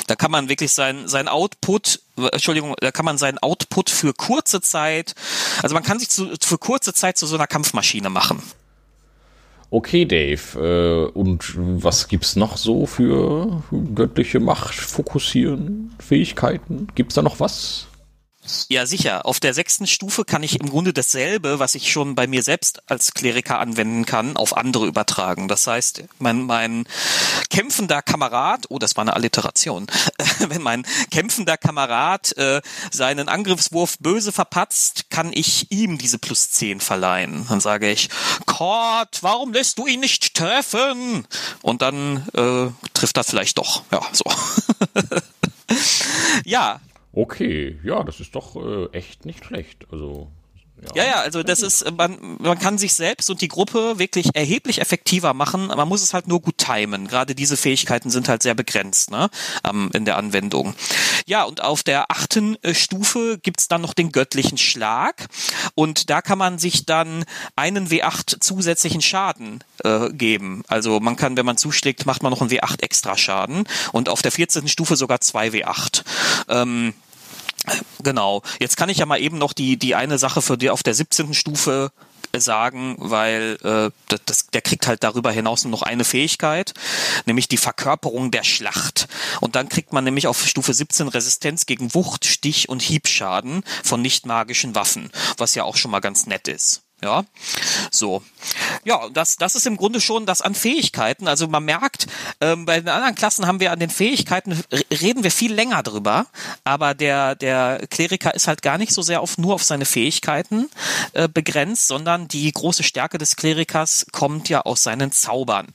Da 0.07 0.17
kann 0.17 0.31
man 0.31 0.49
wirklich 0.49 0.73
sein, 0.73 1.09
sein 1.09 1.29
Output, 1.29 2.01
Entschuldigung, 2.33 2.75
da 2.81 2.91
kann 2.91 3.05
man 3.05 3.19
seinen 3.19 3.39
Output 3.39 3.91
für 3.91 4.13
kurze 4.13 4.61
Zeit, 4.61 5.15
also 5.63 5.75
man 5.75 5.83
kann 5.83 5.99
sich 5.99 6.11
zu, 6.11 6.29
für 6.43 6.59
kurze 6.59 6.93
Zeit 6.93 7.17
zu 7.17 7.27
so 7.27 7.37
einer 7.37 7.47
Kampfmaschine 7.47 8.11
machen. 8.11 8.43
Okay, 9.71 10.05
Dave. 10.05 10.59
Äh, 10.59 11.17
und 11.17 11.55
was 11.57 12.09
gibt's 12.09 12.35
noch 12.35 12.57
so 12.57 12.87
für 12.87 13.63
göttliche 13.95 14.41
Macht, 14.41 14.75
Fokussieren, 14.75 15.95
Fähigkeiten? 16.01 16.89
Gibt's 16.97 17.15
da 17.15 17.23
noch 17.23 17.39
was? 17.39 17.87
Ja, 18.69 18.87
sicher. 18.87 19.27
Auf 19.27 19.39
der 19.39 19.53
sechsten 19.53 19.87
Stufe 19.87 20.25
kann 20.25 20.43
ich 20.43 20.59
im 20.59 20.71
Grunde 20.71 20.95
dasselbe, 20.95 21.59
was 21.59 21.75
ich 21.75 21.93
schon 21.93 22.15
bei 22.15 22.27
mir 22.27 22.43
selbst 22.43 22.83
als 22.91 23.13
Kleriker 23.13 23.59
anwenden 23.59 24.07
kann, 24.07 24.37
auf 24.37 24.57
andere 24.57 24.87
übertragen. 24.87 25.47
Das 25.47 25.67
heißt, 25.67 26.05
mein, 26.19 26.43
mein 26.43 26.87
kämpfender 27.51 28.01
Kamerad, 28.01 28.67
oh, 28.71 28.79
das 28.79 28.97
war 28.97 29.03
eine 29.03 29.15
Alliteration, 29.15 29.87
wenn 30.39 30.63
mein 30.63 30.87
kämpfender 31.11 31.59
Kamerad 31.59 32.37
äh, 32.39 32.63
seinen 32.91 33.29
Angriffswurf 33.29 33.99
böse 33.99 34.33
verpatzt, 34.33 35.11
kann 35.11 35.33
ich 35.35 35.71
ihm 35.71 35.99
diese 35.99 36.19
plus 36.19 36.51
zehn 36.51 36.81
verleihen. 36.81 37.47
Dann 37.49 37.61
sage 37.61 37.91
ich, 37.91 38.09
Gott, 38.47 39.19
warum 39.21 39.53
lässt 39.53 39.79
du 39.79 39.87
ihn 39.87 40.01
nicht 40.01 40.35
treffen? 40.35 41.27
Und 41.61 41.83
dann 41.83 42.27
äh, 42.33 42.71
trifft 42.95 43.19
er 43.19 43.25
vielleicht 43.25 43.59
doch. 43.59 43.83
Ja, 43.93 44.01
so. 44.13 44.25
ja, 46.45 46.81
Okay, 47.13 47.79
ja, 47.83 48.05
das 48.05 48.21
ist 48.21 48.35
doch 48.35 48.57
äh, 48.57 48.87
echt 48.93 49.27
nicht 49.27 49.45
schlecht. 49.45 49.87
Also 49.91 50.31
ja. 50.95 51.03
ja, 51.03 51.11
ja, 51.11 51.21
also 51.21 51.43
das 51.43 51.63
ist, 51.63 51.91
man, 51.97 52.19
man 52.39 52.59
kann 52.59 52.79
sich 52.79 52.95
selbst 52.95 53.31
und 53.31 53.41
die 53.41 53.49
Gruppe 53.49 53.99
wirklich 53.99 54.35
erheblich 54.35 54.81
effektiver 54.81 55.35
machen. 55.35 55.67
Man 55.67 55.89
muss 55.89 56.03
es 56.03 56.15
halt 56.15 56.29
nur 56.29 56.41
gut 56.41 56.59
timen. 56.59 57.09
Gerade 57.09 57.35
diese 57.35 57.57
Fähigkeiten 57.57 58.11
sind 58.11 58.29
halt 58.29 58.43
sehr 58.43 58.55
begrenzt 58.55 59.11
ne, 59.11 59.31
ähm, 59.69 59.91
in 59.93 60.05
der 60.05 60.17
Anwendung. 60.17 60.75
Ja, 61.27 61.45
und 61.45 61.63
auf 61.63 61.83
der 61.83 62.11
achten 62.11 62.57
äh, 62.63 62.75
Stufe 62.75 63.39
gibt's 63.43 63.69
dann 63.69 63.83
noch 63.83 63.95
den 63.95 64.13
göttlichen 64.13 64.59
Schlag. 64.59 65.27
Und 65.75 66.11
da 66.11 66.23
kann 66.23 66.39
man 66.39 66.59
sich 66.59 66.87
dann 66.87 67.25
einen 67.57 67.89
W8 67.89 68.41
zusätzlichen 68.41 69.03
Schaden 69.03 69.63
äh, 69.85 70.11
geben. 70.11 70.63
Also 70.69 71.01
man 71.01 71.17
kann, 71.17 71.37
wenn 71.37 71.47
man 71.47 71.57
zuschlägt, 71.57 72.07
macht 72.07 72.23
man 72.23 72.31
noch 72.31 72.41
einen 72.41 72.51
W8 72.51 72.83
extra 72.83 73.17
Schaden. 73.17 73.65
Und 73.93 74.09
auf 74.09 74.23
der 74.23 74.33
14. 74.33 74.69
Stufe 74.69 74.97
sogar 74.97 75.21
zwei 75.21 75.49
W8. 75.49 76.03
Ähm, 76.49 76.95
Genau. 78.03 78.43
Jetzt 78.59 78.77
kann 78.77 78.89
ich 78.89 78.99
ja 78.99 79.07
mal 79.07 79.21
eben 79.21 79.39
noch 79.39 79.53
die, 79.53 79.77
die 79.77 79.95
eine 79.95 80.19
Sache 80.19 80.43
für 80.43 80.57
die 80.57 80.71
auf 80.71 80.83
der 80.83 80.95
17. 80.95 81.35
Stufe 81.35 81.93
sagen, 82.37 82.97
weil 82.99 83.59
äh, 83.63 83.91
das, 84.25 84.47
der 84.49 84.63
kriegt 84.63 84.87
halt 84.87 85.03
darüber 85.03 85.33
hinaus 85.33 85.65
nur 85.65 85.73
noch 85.73 85.83
eine 85.83 86.05
Fähigkeit, 86.05 86.75
nämlich 87.27 87.49
die 87.49 87.57
Verkörperung 87.57 88.31
der 88.31 88.45
Schlacht. 88.45 89.09
Und 89.41 89.57
dann 89.57 89.69
kriegt 89.69 89.93
man 89.93 90.05
nämlich 90.05 90.27
auf 90.27 90.47
Stufe 90.47 90.73
17 90.73 91.09
Resistenz 91.09 91.67
gegen 91.67 91.93
Wucht, 91.95 92.25
Stich 92.25 92.69
und 92.69 92.83
Hiebschaden 92.83 93.65
von 93.83 94.01
nicht 94.01 94.27
magischen 94.27 94.75
Waffen, 94.75 95.11
was 95.39 95.55
ja 95.55 95.65
auch 95.65 95.77
schon 95.77 95.91
mal 95.91 96.01
ganz 96.01 96.27
nett 96.27 96.47
ist. 96.47 96.83
Ja, 97.03 97.25
so. 97.91 98.23
Ja, 98.85 99.09
das, 99.13 99.37
das 99.37 99.57
ist 99.57 99.67
im 99.67 99.77
Grunde 99.77 100.01
schon 100.01 100.25
das 100.27 100.41
an 100.41 100.55
Fähigkeiten. 100.55 101.29
Also 101.29 101.49
man 101.49 101.65
merkt, 101.65 102.07
ähm, 102.41 102.65
bei 102.65 102.81
den 102.81 102.89
anderen 102.89 103.15
Klassen 103.15 103.47
haben 103.47 103.61
wir 103.61 103.73
an 103.73 103.79
den 103.79 103.91
Fähigkeiten, 103.91 104.59
reden 104.91 105.23
wir 105.23 105.31
viel 105.31 105.53
länger 105.53 105.83
drüber, 105.83 106.27
aber 106.65 106.95
der, 106.95 107.35
der 107.35 107.87
Kleriker 107.91 108.35
ist 108.35 108.49
halt 108.49 108.63
gar 108.63 108.79
nicht 108.79 108.93
so 108.93 109.03
sehr 109.03 109.21
auf, 109.21 109.37
nur 109.37 109.55
auf 109.55 109.65
seine 109.65 109.85
Fähigkeiten 109.85 110.71
äh, 111.13 111.29
begrenzt, 111.29 111.89
sondern 111.89 112.27
die 112.29 112.51
große 112.51 112.83
Stärke 112.83 113.19
des 113.19 113.37
Klerikers 113.37 114.07
kommt 114.13 114.49
ja 114.49 114.63
aus 114.63 114.83
seinen 114.83 115.13
Zaubern. 115.13 115.67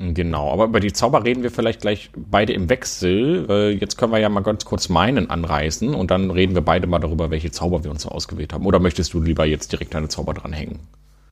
Genau, 0.00 0.52
aber 0.52 0.66
über 0.66 0.78
die 0.78 0.92
Zauber 0.92 1.24
reden 1.24 1.42
wir 1.42 1.50
vielleicht 1.50 1.80
gleich 1.80 2.10
beide 2.16 2.52
im 2.52 2.68
Wechsel. 2.68 3.76
Jetzt 3.80 3.98
können 3.98 4.12
wir 4.12 4.20
ja 4.20 4.28
mal 4.28 4.42
ganz 4.42 4.64
kurz 4.64 4.88
meinen 4.88 5.28
anreißen 5.28 5.92
und 5.92 6.12
dann 6.12 6.30
reden 6.30 6.54
wir 6.54 6.62
beide 6.62 6.86
mal 6.86 7.00
darüber, 7.00 7.30
welche 7.30 7.50
Zauber 7.50 7.82
wir 7.82 7.90
uns 7.90 8.02
so 8.02 8.08
ausgewählt 8.08 8.52
haben. 8.52 8.64
Oder 8.64 8.78
möchtest 8.78 9.12
du 9.12 9.20
lieber 9.20 9.44
jetzt 9.44 9.72
direkt 9.72 9.94
deine 9.94 10.08
Zauber 10.08 10.34
dranhängen? 10.34 10.78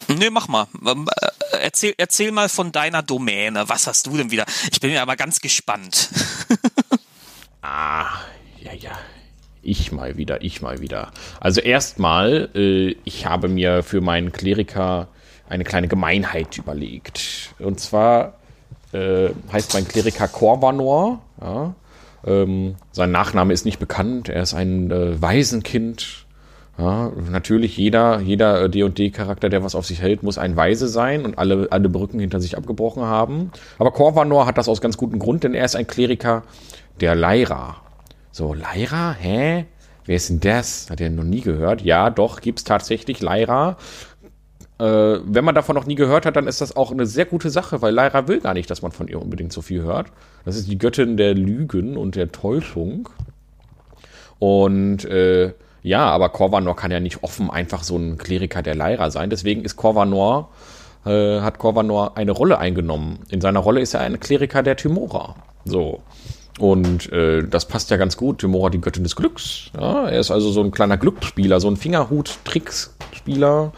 Nee, 0.09 0.31
mach 0.31 0.49
mal. 0.49 0.67
Ähm, 0.87 1.09
äh, 1.53 1.57
erzähl, 1.63 1.95
erzähl 1.97 2.33
mal 2.33 2.49
von 2.49 2.73
deiner 2.73 3.03
Domäne. 3.03 3.69
Was 3.69 3.87
hast 3.87 4.07
du 4.07 4.17
denn 4.17 4.31
wieder? 4.31 4.45
Ich 4.71 4.81
bin 4.81 4.91
ja 4.91 5.03
aber 5.03 5.17
ganz 5.17 5.41
gespannt. 5.41 6.11
ah, 7.63 8.07
ja, 8.61 8.73
ja. 8.73 8.93
Ich 9.63 9.91
mal 9.91 10.17
wieder, 10.17 10.43
ich 10.43 10.63
mal 10.63 10.81
wieder. 10.81 11.11
Also 11.41 11.61
erstmal, 11.61 12.51
äh, 12.55 12.95
ich 13.05 13.27
habe 13.27 13.49
mir 13.49 13.83
für 13.83 14.01
meinen 14.01 14.31
Kleriker 14.33 15.09
eine 15.49 15.65
kleine 15.65 15.89
Gemeinheit 15.89 16.57
überlegt. 16.57 17.55
Und 17.59 17.81
zwar 17.81 18.35
äh, 18.93 19.31
heißt 19.53 19.75
mein 19.75 19.89
Kleriker 19.89 20.29
Corvanor. 20.29 21.23
Ja. 21.41 21.75
Ähm, 22.25 22.77
sein 22.93 23.11
Nachname 23.11 23.53
ist 23.53 23.65
nicht 23.65 23.79
bekannt. 23.79 24.29
Er 24.29 24.43
ist 24.43 24.55
ein 24.55 24.91
äh, 24.91 25.21
Waisenkind. 25.21 26.26
Ja, 26.79 27.11
natürlich 27.31 27.77
jeder, 27.79 28.21
jeder 28.21 28.69
D&D-Charakter, 28.69 29.49
der 29.49 29.65
was 29.65 29.75
auf 29.75 29.87
sich 29.87 30.03
hält, 30.03 30.23
muss 30.23 30.37
ein 30.37 30.57
Weise 30.57 30.89
sein 30.89 31.25
und 31.25 31.39
alle, 31.39 31.69
alle 31.71 31.89
Brücken 31.89 32.21
hinter 32.21 32.39
sich 32.39 32.57
abgebrochen 32.57 33.03
haben. 33.03 33.51
Aber 33.79 33.93
Corvanor 33.93 34.47
hat 34.47 34.59
das 34.59 34.69
aus 34.69 34.83
ganz 34.83 34.99
gutem 34.99 35.19
Grund, 35.19 35.43
denn 35.43 35.55
er 35.55 35.65
ist 35.65 35.75
ein 35.75 35.87
Kleriker 35.87 36.43
der 37.01 37.15
Lyra. 37.15 37.77
So, 38.31 38.53
Lyra? 38.53 39.17
Hä? 39.19 39.65
Wer 40.05 40.17
ist 40.17 40.29
denn 40.29 40.41
das? 40.41 40.91
Hat 40.91 41.01
er 41.01 41.09
noch 41.09 41.25
nie 41.25 41.41
gehört? 41.41 41.81
Ja, 41.81 42.11
doch, 42.11 42.43
gibt's 42.43 42.65
tatsächlich 42.65 43.23
Lyra. 43.23 43.79
Äh, 44.79 44.85
wenn 44.85 45.45
man 45.47 45.55
davon 45.55 45.75
noch 45.75 45.87
nie 45.87 45.95
gehört 45.95 46.27
hat, 46.27 46.37
dann 46.37 46.47
ist 46.47 46.61
das 46.61 46.77
auch 46.77 46.93
eine 46.93 47.07
sehr 47.07 47.25
gute 47.25 47.49
Sache, 47.49 47.81
weil 47.81 47.95
Lyra 47.95 48.29
will 48.29 48.41
gar 48.41 48.53
nicht, 48.53 48.71
dass 48.71 48.83
man 48.83 48.93
von 48.93 49.09
ihr 49.09 49.21
unbedingt 49.21 49.53
so 49.53 49.63
viel 49.63 49.83
hört. 49.83 50.09
Das 50.45 50.57
ist 50.57 50.69
die 50.69 50.77
Göttin 50.77 51.17
der 51.17 51.35
Lügen 51.35 51.97
und 51.97 52.17
der 52.17 52.31
Täuschung. 52.31 53.09
Und 54.39 55.07
äh, 55.07 55.55
ja, 55.87 56.05
aber 56.07 56.31
Corvanor 56.31 56.75
kann 56.75 56.91
ja 56.91 56.99
nicht 56.99 57.23
offen 57.23 57.49
einfach 57.49 57.85
so 57.85 57.97
ein 57.97 58.19
Kleriker 58.19 58.61
der 58.61 58.75
Lyra 58.75 59.11
sein. 59.11 59.31
Deswegen 59.31 59.63
ist 59.65 59.77
Corvanor, 59.77 60.51
äh, 61.05 61.41
hat 61.41 61.59
Corvanor 61.59 62.17
eine 62.17 62.33
Rolle 62.33 62.59
eingenommen. 62.59 63.21
In 63.29 63.41
seiner 63.41 63.61
Rolle 63.61 63.81
ist 63.81 63.95
er 63.95 64.01
ein 64.01 64.19
Kleriker 64.19 64.65
der 64.65 64.77
Timora. 64.77 65.37
So. 65.65 66.03
Und 66.59 67.13
äh, 67.13 67.47
das 67.47 67.69
passt 67.69 67.91
ja 67.91 67.99
ganz 67.99 68.17
gut. 68.17 68.39
Timora, 68.41 68.71
die 68.71 68.81
Göttin 68.81 69.05
des 69.05 69.15
Glücks. 69.15 69.71
Ja, 69.79 70.09
er 70.09 70.19
ist 70.19 70.33
also 70.33 70.51
so 70.51 70.61
ein 70.63 70.73
kleiner 70.73 70.97
Glücksspieler, 70.97 71.61
so 71.61 71.69
ein 71.69 71.77
Fingerhut-Tricksspieler, 71.77 73.73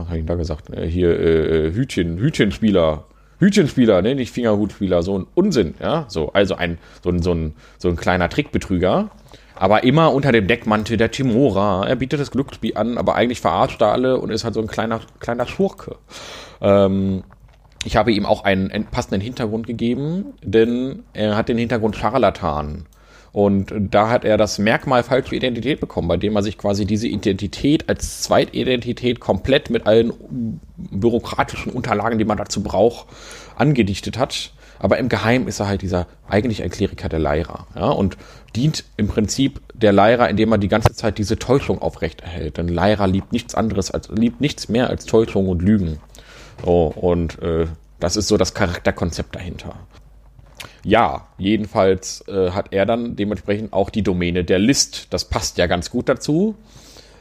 was 0.00 0.08
habe 0.08 0.18
ich 0.18 0.24
da 0.24 0.34
gesagt? 0.34 0.70
Äh, 0.70 0.86
hier 0.86 1.10
äh, 1.10 1.66
äh, 1.66 1.74
Hütchen, 1.74 2.18
Hütchenspieler. 2.18 3.04
Hütchenspieler, 3.38 4.02
ne, 4.02 4.14
nicht 4.14 4.32
Fingerhutspieler, 4.32 5.02
so 5.02 5.18
ein 5.18 5.26
Unsinn, 5.34 5.74
ja, 5.80 6.04
so, 6.08 6.30
also 6.32 6.56
ein, 6.56 6.78
so 7.02 7.08
ein, 7.08 7.22
so 7.22 7.32
ein, 7.32 7.54
so 7.78 7.88
ein 7.88 7.96
kleiner 7.96 8.28
Trickbetrüger, 8.28 9.10
aber 9.60 9.84
immer 9.84 10.14
unter 10.14 10.32
dem 10.32 10.46
Deckmantel 10.46 10.96
der 10.96 11.10
Timora. 11.10 11.86
Er 11.86 11.94
bietet 11.94 12.18
das 12.18 12.30
Glücksspiel 12.30 12.78
an, 12.78 12.96
aber 12.96 13.14
eigentlich 13.14 13.42
verarscht 13.42 13.82
er 13.82 13.92
alle 13.92 14.18
und 14.18 14.30
ist 14.30 14.42
halt 14.42 14.54
so 14.54 14.60
ein 14.62 14.66
kleiner, 14.66 15.00
kleiner 15.18 15.46
Schurke. 15.46 15.96
Ähm, 16.62 17.24
ich 17.84 17.94
habe 17.94 18.10
ihm 18.10 18.24
auch 18.24 18.44
einen 18.44 18.86
passenden 18.86 19.20
Hintergrund 19.20 19.66
gegeben, 19.66 20.32
denn 20.42 21.02
er 21.12 21.36
hat 21.36 21.50
den 21.50 21.58
Hintergrund 21.58 21.94
Scharlatan. 21.94 22.86
Und 23.32 23.74
da 23.78 24.08
hat 24.08 24.24
er 24.24 24.38
das 24.38 24.58
Merkmal 24.58 25.02
falsche 25.02 25.36
Identität 25.36 25.78
bekommen, 25.78 26.08
bei 26.08 26.16
dem 26.16 26.34
er 26.36 26.42
sich 26.42 26.56
quasi 26.56 26.86
diese 26.86 27.08
Identität 27.08 27.86
als 27.86 28.22
Zweitidentität 28.22 29.20
komplett 29.20 29.68
mit 29.68 29.86
allen 29.86 30.14
bürokratischen 30.78 31.70
Unterlagen, 31.70 32.18
die 32.18 32.24
man 32.24 32.38
dazu 32.38 32.62
braucht, 32.62 33.08
angedichtet 33.56 34.16
hat. 34.16 34.52
Aber 34.80 34.98
im 34.98 35.10
Geheim 35.10 35.46
ist 35.46 35.60
er 35.60 35.68
halt 35.68 35.82
dieser 35.82 36.06
eigentlich 36.26 36.62
ein 36.62 36.70
Kleriker 36.70 37.10
der 37.10 37.18
Leira. 37.18 37.66
Ja, 37.76 37.90
und 37.90 38.16
dient 38.56 38.84
im 38.96 39.08
Prinzip 39.08 39.60
der 39.74 39.92
Leira, 39.92 40.26
indem 40.26 40.52
er 40.52 40.58
die 40.58 40.68
ganze 40.68 40.94
Zeit 40.94 41.18
diese 41.18 41.38
Täuschung 41.38 41.80
aufrechterhält. 41.80 42.56
Denn 42.56 42.66
Leira 42.66 43.04
liebt 43.04 43.30
nichts 43.32 43.54
anderes 43.54 43.90
als, 43.90 44.08
liebt 44.08 44.40
nichts 44.40 44.70
mehr 44.70 44.88
als 44.88 45.04
Täuschung 45.04 45.48
und 45.48 45.60
Lügen. 45.60 45.98
So, 46.64 46.86
und 46.86 47.40
äh, 47.42 47.66
das 48.00 48.16
ist 48.16 48.28
so 48.28 48.38
das 48.38 48.54
Charakterkonzept 48.54 49.36
dahinter. 49.36 49.74
Ja, 50.82 51.28
jedenfalls 51.36 52.26
äh, 52.26 52.50
hat 52.52 52.72
er 52.72 52.86
dann 52.86 53.16
dementsprechend 53.16 53.74
auch 53.74 53.90
die 53.90 54.02
Domäne 54.02 54.44
der 54.44 54.58
List. 54.58 55.08
Das 55.10 55.26
passt 55.26 55.58
ja 55.58 55.66
ganz 55.66 55.90
gut 55.90 56.08
dazu. 56.08 56.54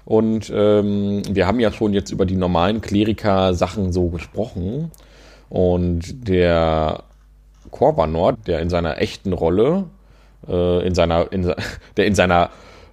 Und 0.06 0.50
ähm, 0.56 1.24
wir 1.30 1.46
haben 1.46 1.60
ja 1.60 1.74
schon 1.74 1.94
jetzt 1.94 2.12
über 2.12 2.26
die 2.26 2.38
normalen 2.38 2.80
Kleriker-Sachen 2.80 3.92
so 3.92 4.08
gesprochen. 4.08 4.92
Und 5.50 6.28
der 6.28 7.04
Korvanor, 7.72 8.34
der 8.34 8.60
in 8.60 8.70
seiner 8.70 9.00
echten 9.00 9.34
Rolle, 9.34 9.86
äh, 10.48 10.86
in 10.86 10.96
seiner, 10.96 11.32
in, 11.32 11.54
der 11.98 12.06
in 12.06 12.16
seiner 12.16 12.50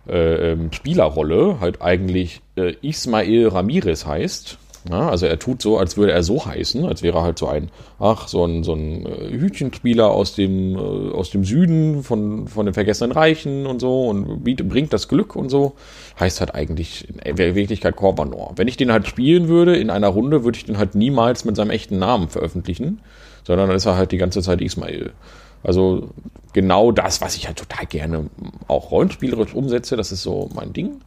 äh, 0.08 0.52
ähm, 0.52 0.72
Spielerrolle 0.72 1.58
halt 1.60 1.82
eigentlich 1.82 2.40
äh, 2.56 2.74
Ismael 2.82 3.48
Ramirez 3.48 4.06
heißt. 4.06 4.58
Ja, 4.88 5.08
also 5.08 5.26
er 5.26 5.38
tut 5.40 5.62
so, 5.62 5.78
als 5.78 5.96
würde 5.96 6.12
er 6.12 6.22
so 6.22 6.46
heißen, 6.46 6.84
als 6.84 7.02
wäre 7.02 7.18
er 7.18 7.22
halt 7.24 7.38
so 7.38 7.48
ein, 7.48 7.70
ach, 7.98 8.28
so 8.28 8.44
ein, 8.44 8.62
so 8.62 8.74
ein 8.74 9.04
äh, 9.04 9.30
Hütchenspieler 9.32 10.08
aus 10.08 10.36
dem, 10.36 10.76
äh, 10.76 11.12
aus 11.12 11.30
dem 11.30 11.44
Süden 11.44 12.04
von, 12.04 12.46
von 12.46 12.66
den 12.66 12.74
vergessenen 12.74 13.10
Reichen 13.10 13.66
und 13.66 13.80
so 13.80 14.06
und 14.06 14.44
bringt 14.44 14.92
das 14.92 15.08
Glück 15.08 15.34
und 15.34 15.48
so. 15.48 15.74
Heißt 16.20 16.38
halt 16.38 16.54
eigentlich 16.54 17.08
in 17.24 17.36
Wirklichkeit 17.36 17.96
Corvanor. 17.96 18.52
Wenn 18.56 18.68
ich 18.68 18.76
den 18.76 18.92
halt 18.92 19.08
spielen 19.08 19.48
würde 19.48 19.76
in 19.76 19.90
einer 19.90 20.08
Runde, 20.08 20.44
würde 20.44 20.56
ich 20.56 20.64
den 20.64 20.78
halt 20.78 20.94
niemals 20.94 21.44
mit 21.44 21.56
seinem 21.56 21.70
echten 21.70 21.98
Namen 21.98 22.28
veröffentlichen, 22.28 23.00
sondern 23.46 23.68
dann 23.68 23.76
ist 23.76 23.86
er 23.86 23.96
halt 23.96 24.10
die 24.10 24.18
ganze 24.18 24.42
Zeit 24.42 24.60
Ismail. 24.60 25.12
Also 25.62 26.10
genau 26.52 26.90
das, 26.90 27.20
was 27.20 27.36
ich 27.36 27.46
halt 27.46 27.58
total 27.58 27.86
gerne 27.86 28.26
auch 28.66 28.90
rollenspielerisch 28.90 29.54
umsetze, 29.54 29.96
das 29.96 30.10
ist 30.10 30.22
so 30.22 30.50
mein 30.54 30.72
Ding. 30.72 31.00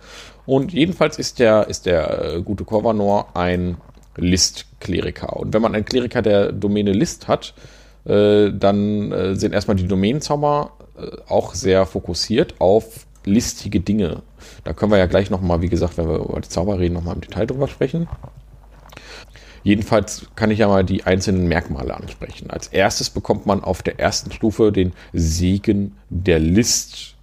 Und 0.46 0.72
jedenfalls 0.74 1.20
ist 1.20 1.40
der, 1.40 1.68
ist 1.68 1.86
der 1.86 2.36
äh, 2.36 2.42
gute 2.42 2.64
Corvanor 2.64 3.36
ein 3.36 3.78
List-Kleriker. 4.16 5.36
Und 5.36 5.54
wenn 5.54 5.62
man 5.62 5.76
einen 5.76 5.86
Kleriker 5.86 6.22
der 6.22 6.52
Domäne 6.52 6.94
List 6.94 7.28
hat, 7.28 7.54
äh, 8.06 8.52
dann 8.52 9.12
äh, 9.12 9.36
sind 9.36 9.54
erstmal 9.54 9.78
die 9.78 9.88
Domänenzauber 9.88 10.72
auch 11.30 11.54
sehr 11.54 11.86
fokussiert 11.86 12.56
auf 12.60 13.06
listige 13.24 13.80
Dinge. 13.80 14.22
Da 14.66 14.74
können 14.74 14.92
wir 14.92 14.98
ja 14.98 15.06
gleich 15.06 15.30
nochmal, 15.30 15.62
wie 15.62 15.70
gesagt, 15.70 15.98
wenn 15.98 16.10
wir 16.10 16.18
über 16.18 16.42
die 16.42 16.50
Zauber 16.50 16.78
reden, 16.78 16.94
nochmal 16.94 17.16
im 17.16 17.22
Detail 17.22 17.46
drüber 17.46 17.70
sprechen. 17.70 18.10
Jedenfalls 19.64 20.28
kann 20.36 20.52
ich 20.52 20.60
ja 20.60 20.68
mal 20.68 20.84
die 20.84 21.04
einzelnen 21.04 21.48
Merkmale 21.48 21.94
ansprechen. 21.96 22.50
Als 22.50 22.68
erstes 22.68 23.10
bekommt 23.10 23.46
man 23.46 23.64
auf 23.64 23.82
der 23.82 24.00
ersten 24.00 24.32
Stufe 24.32 24.72
den 24.72 24.94
Segen 25.14 25.96
der 26.10 26.40
List. 26.40 27.16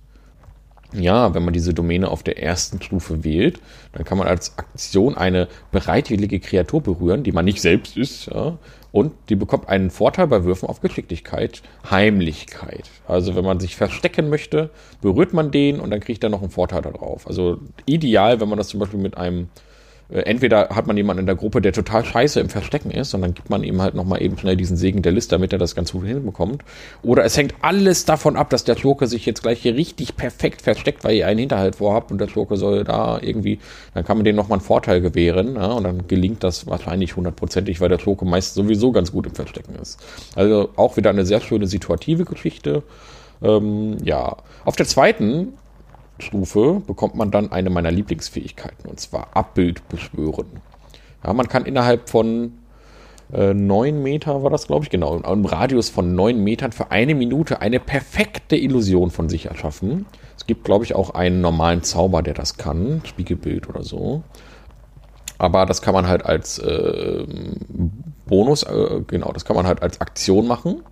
Ja, 0.92 1.34
wenn 1.34 1.44
man 1.44 1.52
diese 1.52 1.74
Domäne 1.74 2.08
auf 2.08 2.22
der 2.22 2.42
ersten 2.42 2.80
Stufe 2.80 3.24
wählt, 3.24 3.60
dann 3.92 4.04
kann 4.04 4.18
man 4.18 4.28
als 4.28 4.56
Aktion 4.56 5.16
eine 5.16 5.48
bereitwillige 5.72 6.38
Kreatur 6.40 6.80
berühren, 6.80 7.22
die 7.22 7.32
man 7.32 7.44
nicht 7.44 7.60
selbst 7.60 7.96
ist, 7.96 8.26
ja, 8.26 8.56
und 8.96 9.12
die 9.28 9.36
bekommt 9.36 9.68
einen 9.68 9.90
Vorteil 9.90 10.26
bei 10.26 10.44
Würfen 10.44 10.70
auf 10.70 10.80
Geschicklichkeit, 10.80 11.60
Heimlichkeit. 11.90 12.88
Also 13.06 13.36
wenn 13.36 13.44
man 13.44 13.60
sich 13.60 13.76
verstecken 13.76 14.30
möchte, 14.30 14.70
berührt 15.02 15.34
man 15.34 15.50
den 15.50 15.80
und 15.80 15.90
dann 15.90 16.00
kriegt 16.00 16.24
er 16.24 16.30
noch 16.30 16.40
einen 16.40 16.50
Vorteil 16.50 16.80
darauf. 16.80 17.26
Also 17.26 17.58
ideal, 17.84 18.40
wenn 18.40 18.48
man 18.48 18.56
das 18.56 18.68
zum 18.68 18.80
Beispiel 18.80 18.98
mit 18.98 19.18
einem 19.18 19.48
entweder 20.08 20.68
hat 20.68 20.86
man 20.86 20.96
jemanden 20.96 21.20
in 21.20 21.26
der 21.26 21.34
Gruppe, 21.34 21.60
der 21.60 21.72
total 21.72 22.04
scheiße 22.04 22.38
im 22.40 22.48
Verstecken 22.48 22.90
ist, 22.90 23.14
und 23.14 23.22
dann 23.22 23.34
gibt 23.34 23.50
man 23.50 23.64
ihm 23.64 23.82
halt 23.82 23.94
nochmal 23.94 24.22
eben 24.22 24.38
schnell 24.38 24.56
diesen 24.56 24.76
Segen 24.76 25.02
der 25.02 25.12
Liste, 25.12 25.34
damit 25.34 25.52
er 25.52 25.58
das 25.58 25.74
ganz 25.74 25.92
gut 25.92 26.06
hinbekommt. 26.06 26.62
Oder 27.02 27.24
es 27.24 27.36
hängt 27.36 27.54
alles 27.62 28.04
davon 28.04 28.36
ab, 28.36 28.50
dass 28.50 28.64
der 28.64 28.76
Schurke 28.76 29.06
sich 29.06 29.26
jetzt 29.26 29.42
gleich 29.42 29.60
hier 29.60 29.74
richtig 29.74 30.16
perfekt 30.16 30.62
versteckt, 30.62 31.02
weil 31.04 31.16
ihr 31.16 31.26
einen 31.26 31.40
Hinterhalt 31.40 31.76
vorhabt 31.76 32.12
und 32.12 32.20
der 32.20 32.28
Schurke 32.28 32.56
soll 32.56 32.84
da 32.84 33.18
irgendwie, 33.20 33.58
dann 33.94 34.04
kann 34.04 34.16
man 34.16 34.24
dem 34.24 34.36
nochmal 34.36 34.58
einen 34.58 34.66
Vorteil 34.66 35.00
gewähren, 35.00 35.56
ja, 35.56 35.72
und 35.72 35.84
dann 35.84 36.06
gelingt 36.06 36.44
das 36.44 36.66
wahrscheinlich 36.66 37.16
hundertprozentig, 37.16 37.80
weil 37.80 37.88
der 37.88 37.98
Schurke 37.98 38.24
meist 38.24 38.54
sowieso 38.54 38.92
ganz 38.92 39.12
gut 39.12 39.26
im 39.26 39.34
Verstecken 39.34 39.74
ist. 39.80 39.98
Also 40.34 40.70
auch 40.76 40.96
wieder 40.96 41.10
eine 41.10 41.26
sehr 41.26 41.40
schöne 41.40 41.66
situative 41.66 42.24
Geschichte. 42.24 42.82
Ähm, 43.42 43.96
ja, 44.02 44.36
auf 44.64 44.76
der 44.76 44.86
zweiten 44.86 45.54
Stufe 46.18 46.82
bekommt 46.86 47.14
man 47.14 47.30
dann 47.30 47.52
eine 47.52 47.70
meiner 47.70 47.90
Lieblingsfähigkeiten, 47.90 48.88
und 48.88 49.00
zwar 49.00 49.36
Abbild 49.36 49.88
beschwören. 49.88 50.46
Ja, 51.24 51.32
man 51.32 51.48
kann 51.48 51.64
innerhalb 51.66 52.08
von 52.08 52.52
äh, 53.32 53.52
9 53.52 54.02
Meter, 54.02 54.42
war 54.42 54.50
das 54.50 54.66
glaube 54.66 54.84
ich, 54.84 54.90
genau, 54.90 55.16
im 55.18 55.44
Radius 55.44 55.88
von 55.88 56.14
9 56.14 56.42
Metern 56.42 56.72
für 56.72 56.90
eine 56.90 57.14
Minute 57.14 57.60
eine 57.60 57.80
perfekte 57.80 58.56
Illusion 58.56 59.10
von 59.10 59.28
sich 59.28 59.46
erschaffen. 59.46 60.06
Es 60.36 60.46
gibt, 60.46 60.64
glaube 60.64 60.84
ich, 60.84 60.94
auch 60.94 61.10
einen 61.10 61.40
normalen 61.40 61.82
Zauber, 61.82 62.22
der 62.22 62.34
das 62.34 62.56
kann, 62.56 63.02
Spiegelbild 63.04 63.68
oder 63.68 63.82
so. 63.82 64.22
Aber 65.38 65.66
das 65.66 65.82
kann 65.82 65.92
man 65.92 66.06
halt 66.06 66.24
als 66.24 66.58
äh, 66.58 67.26
Bonus, 68.26 68.62
äh, 68.62 69.02
genau, 69.06 69.32
das 69.32 69.44
kann 69.44 69.56
man 69.56 69.66
halt 69.66 69.82
als 69.82 70.00
Aktion 70.00 70.46
machen. 70.46 70.82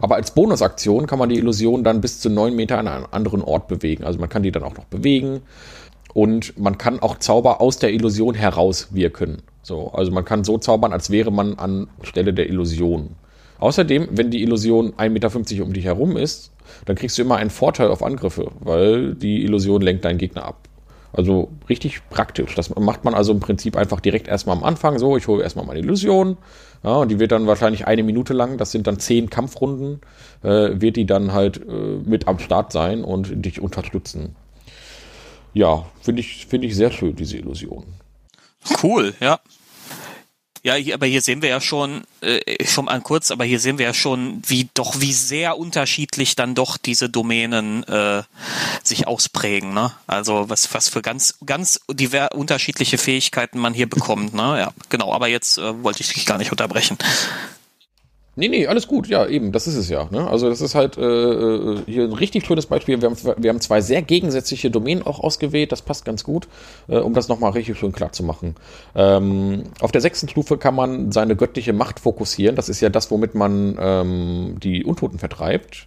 Aber 0.00 0.16
als 0.16 0.32
Bonusaktion 0.32 1.06
kann 1.06 1.18
man 1.18 1.28
die 1.28 1.38
Illusion 1.38 1.84
dann 1.84 2.00
bis 2.00 2.20
zu 2.20 2.28
neun 2.28 2.54
Meter 2.54 2.78
an 2.78 2.88
einen 2.88 3.06
anderen 3.06 3.42
Ort 3.42 3.68
bewegen. 3.68 4.04
Also 4.04 4.18
man 4.18 4.28
kann 4.28 4.42
die 4.42 4.52
dann 4.52 4.62
auch 4.62 4.76
noch 4.76 4.84
bewegen 4.84 5.42
und 6.12 6.58
man 6.58 6.78
kann 6.78 7.00
auch 7.00 7.18
Zauber 7.18 7.60
aus 7.60 7.78
der 7.78 7.92
Illusion 7.92 8.34
herauswirken. 8.34 9.42
So, 9.62 9.90
also 9.92 10.12
man 10.12 10.24
kann 10.24 10.44
so 10.44 10.58
zaubern, 10.58 10.92
als 10.92 11.10
wäre 11.10 11.30
man 11.30 11.58
an 11.58 11.88
Stelle 12.02 12.32
der 12.32 12.48
Illusion. 12.48 13.16
Außerdem, 13.58 14.08
wenn 14.12 14.30
die 14.30 14.42
Illusion 14.42 14.92
1,50 14.94 15.08
Meter 15.10 15.64
um 15.64 15.72
dich 15.72 15.84
herum 15.84 16.16
ist, 16.16 16.52
dann 16.84 16.96
kriegst 16.96 17.18
du 17.18 17.22
immer 17.22 17.36
einen 17.36 17.50
Vorteil 17.50 17.88
auf 17.88 18.02
Angriffe, 18.02 18.50
weil 18.60 19.14
die 19.14 19.42
Illusion 19.44 19.80
lenkt 19.80 20.04
deinen 20.04 20.18
Gegner 20.18 20.44
ab. 20.44 20.68
Also 21.12 21.48
richtig 21.68 22.00
praktisch. 22.10 22.54
Das 22.54 22.74
macht 22.74 23.04
man 23.04 23.14
also 23.14 23.32
im 23.32 23.40
Prinzip 23.40 23.76
einfach 23.76 24.00
direkt 24.00 24.28
erstmal 24.28 24.56
am 24.56 24.64
Anfang 24.64 24.98
so. 24.98 25.16
Ich 25.16 25.26
hole 25.28 25.42
erstmal 25.42 25.64
meine 25.64 25.80
Illusion. 25.80 26.36
Ja, 26.86 26.98
und 26.98 27.08
die 27.08 27.18
wird 27.18 27.32
dann 27.32 27.48
wahrscheinlich 27.48 27.88
eine 27.88 28.04
Minute 28.04 28.32
lang, 28.32 28.58
das 28.58 28.70
sind 28.70 28.86
dann 28.86 29.00
zehn 29.00 29.28
Kampfrunden, 29.28 30.00
äh, 30.44 30.80
wird 30.80 30.94
die 30.94 31.04
dann 31.04 31.32
halt 31.32 31.60
äh, 31.66 31.98
mit 32.04 32.28
am 32.28 32.38
Start 32.38 32.70
sein 32.70 33.02
und 33.02 33.44
dich 33.44 33.60
unterstützen. 33.60 34.36
Ja, 35.52 35.86
finde 36.00 36.20
ich, 36.20 36.46
finde 36.46 36.68
ich 36.68 36.76
sehr 36.76 36.92
schön, 36.92 37.16
diese 37.16 37.38
Illusion. 37.38 37.86
Cool, 38.82 39.14
ja. 39.18 39.40
Ja, 40.66 40.74
hier, 40.74 40.94
aber 40.94 41.06
hier 41.06 41.22
sehen 41.22 41.42
wir 41.42 41.48
ja 41.48 41.60
schon, 41.60 42.02
äh, 42.22 42.64
schon 42.64 42.86
mal 42.86 43.00
kurz, 43.00 43.30
aber 43.30 43.44
hier 43.44 43.60
sehen 43.60 43.78
wir 43.78 43.86
ja 43.86 43.94
schon, 43.94 44.42
wie 44.48 44.68
doch, 44.74 45.00
wie 45.00 45.12
sehr 45.12 45.58
unterschiedlich 45.58 46.34
dann 46.34 46.56
doch 46.56 46.76
diese 46.76 47.08
Domänen 47.08 47.84
äh, 47.84 48.24
sich 48.82 49.06
ausprägen. 49.06 49.74
Ne? 49.74 49.92
Also 50.08 50.48
was, 50.48 50.74
was 50.74 50.88
für 50.88 51.02
ganz, 51.02 51.36
ganz 51.46 51.82
diver 51.88 52.30
unterschiedliche 52.34 52.98
Fähigkeiten 52.98 53.60
man 53.60 53.74
hier 53.74 53.88
bekommt. 53.88 54.34
Ne? 54.34 54.58
Ja, 54.58 54.72
genau, 54.88 55.12
aber 55.12 55.28
jetzt 55.28 55.56
äh, 55.56 55.84
wollte 55.84 56.00
ich 56.00 56.12
dich 56.12 56.26
gar 56.26 56.36
nicht 56.36 56.50
unterbrechen. 56.50 56.98
Nee, 58.38 58.48
nee, 58.48 58.66
alles 58.66 58.86
gut. 58.86 59.08
Ja, 59.08 59.26
eben, 59.26 59.50
das 59.50 59.66
ist 59.66 59.76
es 59.76 59.88
ja. 59.88 60.08
Ne? 60.10 60.28
Also 60.28 60.50
das 60.50 60.60
ist 60.60 60.74
halt 60.74 60.98
äh, 60.98 61.02
äh, 61.02 61.78
hier 61.86 62.04
ein 62.04 62.12
richtig 62.12 62.44
schönes 62.44 62.66
Beispiel. 62.66 63.00
Wir 63.00 63.08
haben, 63.08 63.16
wir 63.38 63.48
haben 63.48 63.62
zwei 63.62 63.80
sehr 63.80 64.02
gegensätzliche 64.02 64.70
Domänen 64.70 65.06
auch 65.06 65.20
ausgewählt. 65.20 65.72
Das 65.72 65.80
passt 65.80 66.04
ganz 66.04 66.22
gut, 66.22 66.46
äh, 66.86 66.98
um 66.98 67.14
das 67.14 67.28
nochmal 67.28 67.52
richtig 67.52 67.78
schön 67.78 67.92
klar 67.92 68.12
zu 68.12 68.22
machen. 68.22 68.54
Ähm, 68.94 69.62
auf 69.80 69.90
der 69.90 70.02
sechsten 70.02 70.28
Stufe 70.28 70.58
kann 70.58 70.74
man 70.74 71.12
seine 71.12 71.34
göttliche 71.34 71.72
Macht 71.72 71.98
fokussieren. 71.98 72.56
Das 72.56 72.68
ist 72.68 72.82
ja 72.82 72.90
das, 72.90 73.10
womit 73.10 73.34
man 73.34 73.78
ähm, 73.80 74.56
die 74.62 74.84
Untoten 74.84 75.18
vertreibt. 75.18 75.86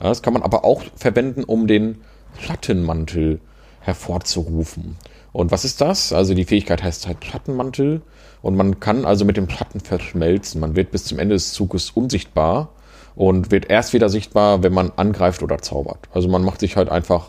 Ja, 0.00 0.08
das 0.08 0.22
kann 0.22 0.32
man 0.32 0.42
aber 0.42 0.64
auch 0.64 0.82
verwenden, 0.96 1.44
um 1.44 1.66
den 1.66 1.98
Schattenmantel 2.38 3.40
hervorzurufen. 3.80 4.96
Und 5.32 5.50
was 5.52 5.66
ist 5.66 5.82
das? 5.82 6.14
Also 6.14 6.32
die 6.32 6.46
Fähigkeit 6.46 6.82
heißt 6.82 7.06
halt 7.06 7.22
Schattenmantel. 7.26 8.00
Und 8.42 8.56
man 8.56 8.80
kann 8.80 9.04
also 9.04 9.24
mit 9.24 9.36
dem 9.36 9.50
Schatten 9.50 9.80
verschmelzen. 9.80 10.60
Man 10.60 10.76
wird 10.76 10.90
bis 10.90 11.04
zum 11.04 11.18
Ende 11.18 11.34
des 11.34 11.52
Zuges 11.52 11.90
unsichtbar 11.90 12.70
und 13.14 13.50
wird 13.50 13.68
erst 13.70 13.92
wieder 13.92 14.08
sichtbar, 14.08 14.62
wenn 14.62 14.72
man 14.72 14.92
angreift 14.96 15.42
oder 15.42 15.58
zaubert. 15.58 16.08
Also 16.12 16.28
man 16.28 16.42
macht 16.42 16.60
sich 16.60 16.76
halt 16.76 16.88
einfach 16.88 17.28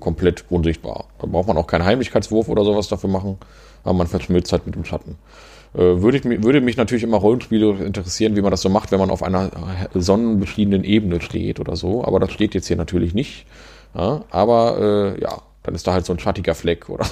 komplett 0.00 0.44
unsichtbar. 0.48 1.06
Da 1.18 1.26
braucht 1.26 1.48
man 1.48 1.56
auch 1.56 1.66
keinen 1.66 1.84
Heimlichkeitswurf 1.84 2.48
oder 2.48 2.64
sowas 2.64 2.88
dafür 2.88 3.10
machen, 3.10 3.38
aber 3.84 3.94
man 3.94 4.06
verschmilzt 4.06 4.52
halt 4.52 4.66
mit 4.66 4.74
dem 4.74 4.84
Schatten. 4.84 5.16
Äh, 5.74 6.02
würde, 6.02 6.18
ich, 6.18 6.24
würde 6.24 6.60
mich 6.60 6.76
natürlich 6.76 7.04
immer 7.04 7.18
Rollenspiele 7.18 7.84
interessieren, 7.84 8.36
wie 8.36 8.42
man 8.42 8.50
das 8.50 8.62
so 8.62 8.68
macht, 8.68 8.90
wenn 8.90 8.98
man 8.98 9.10
auf 9.10 9.22
einer 9.22 9.50
sonnenbeschienenen 9.94 10.84
Ebene 10.84 11.20
steht 11.20 11.60
oder 11.60 11.76
so. 11.76 12.04
Aber 12.04 12.20
das 12.20 12.32
steht 12.32 12.54
jetzt 12.54 12.68
hier 12.68 12.76
natürlich 12.76 13.14
nicht. 13.14 13.46
Ja, 13.94 14.24
aber 14.30 15.14
äh, 15.16 15.20
ja, 15.20 15.38
dann 15.62 15.74
ist 15.74 15.86
da 15.86 15.92
halt 15.92 16.06
so 16.06 16.12
ein 16.12 16.18
schattiger 16.18 16.54
Fleck 16.54 16.88
oder 16.88 17.06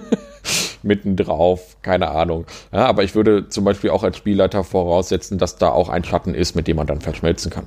mittendrauf, 0.84 1.76
keine 1.82 2.10
Ahnung. 2.10 2.46
Ja, 2.72 2.86
aber 2.86 3.04
ich 3.04 3.14
würde 3.14 3.48
zum 3.48 3.64
Beispiel 3.64 3.90
auch 3.90 4.02
als 4.02 4.16
Spielleiter 4.16 4.64
voraussetzen, 4.64 5.38
dass 5.38 5.56
da 5.56 5.70
auch 5.70 5.88
ein 5.88 6.04
Schatten 6.04 6.34
ist, 6.34 6.54
mit 6.54 6.68
dem 6.68 6.76
man 6.76 6.86
dann 6.86 7.00
verschmelzen 7.00 7.50
kann. 7.50 7.66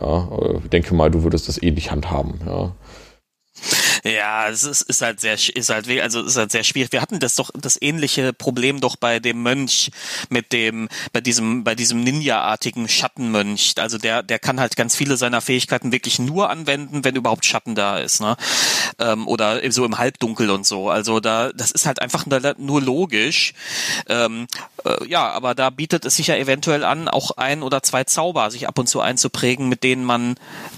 Ja, 0.00 0.28
äh, 0.40 0.58
ich 0.62 0.70
denke 0.70 0.94
mal, 0.94 1.10
du 1.10 1.22
würdest 1.22 1.48
das 1.48 1.62
ähnlich 1.62 1.90
handhaben. 1.90 2.40
Ja. 2.46 2.72
Ja, 4.06 4.48
es 4.48 4.62
ist, 4.62 4.82
ist 4.82 5.02
halt 5.02 5.18
sehr, 5.20 5.34
ist 5.34 5.68
halt, 5.68 5.88
also 6.00 6.22
ist 6.22 6.36
halt 6.36 6.52
sehr 6.52 6.62
schwierig. 6.62 6.92
Wir 6.92 7.02
hatten 7.02 7.18
das 7.18 7.34
doch, 7.34 7.50
das 7.58 7.80
ähnliche 7.80 8.32
Problem 8.32 8.80
doch 8.80 8.94
bei 8.94 9.18
dem 9.18 9.42
Mönch 9.42 9.90
mit 10.28 10.52
dem, 10.52 10.88
bei 11.12 11.20
diesem, 11.20 11.64
bei 11.64 11.74
diesem 11.74 12.04
Ninja-artigen 12.04 12.88
Schattenmönch. 12.88 13.74
Also 13.78 13.98
der, 13.98 14.22
der 14.22 14.38
kann 14.38 14.60
halt 14.60 14.76
ganz 14.76 14.94
viele 14.94 15.16
seiner 15.16 15.40
Fähigkeiten 15.40 15.90
wirklich 15.90 16.20
nur 16.20 16.50
anwenden, 16.50 17.02
wenn 17.04 17.16
überhaupt 17.16 17.44
Schatten 17.44 17.74
da 17.74 17.98
ist, 17.98 18.20
ne? 18.20 18.36
Ähm, 19.00 19.26
oder 19.26 19.60
so 19.72 19.84
im 19.84 19.98
Halbdunkel 19.98 20.50
und 20.50 20.64
so. 20.64 20.88
Also 20.88 21.18
da, 21.18 21.50
das 21.52 21.72
ist 21.72 21.86
halt 21.86 22.00
einfach 22.00 22.26
nur 22.58 22.80
logisch. 22.80 23.54
Ähm, 24.08 24.46
äh, 24.84 25.04
ja, 25.08 25.30
aber 25.30 25.56
da 25.56 25.70
bietet 25.70 26.04
es 26.04 26.14
sich 26.16 26.28
ja 26.28 26.36
eventuell 26.36 26.84
an, 26.84 27.08
auch 27.08 27.32
ein 27.32 27.64
oder 27.64 27.82
zwei 27.82 28.04
Zauber 28.04 28.52
sich 28.52 28.68
ab 28.68 28.78
und 28.78 28.86
zu 28.86 29.00
einzuprägen, 29.00 29.68
mit 29.68 29.82
denen 29.82 30.04
man 30.04 30.36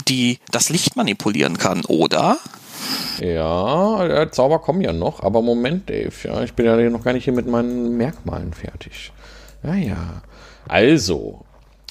die, 0.09 0.39
das 0.51 0.70
Licht 0.70 0.97
manipulieren 0.97 1.59
kann, 1.59 1.85
oder? 1.85 2.39
Ja, 3.20 4.07
äh, 4.07 4.31
Zauber 4.31 4.61
kommen 4.61 4.81
ja 4.81 4.93
noch, 4.93 5.22
aber 5.22 5.43
Moment, 5.43 5.89
Dave, 5.89 6.12
ja, 6.24 6.43
ich 6.43 6.55
bin 6.55 6.66
ja 6.66 6.76
noch 6.91 7.03
gar 7.03 7.12
nicht 7.12 7.24
hier 7.24 7.33
mit 7.33 7.49
meinen 7.49 7.97
Merkmalen 7.97 8.53
fertig. 8.53 9.12
Ja, 9.62 9.74
ja. 9.74 10.22
Also, 10.68 11.45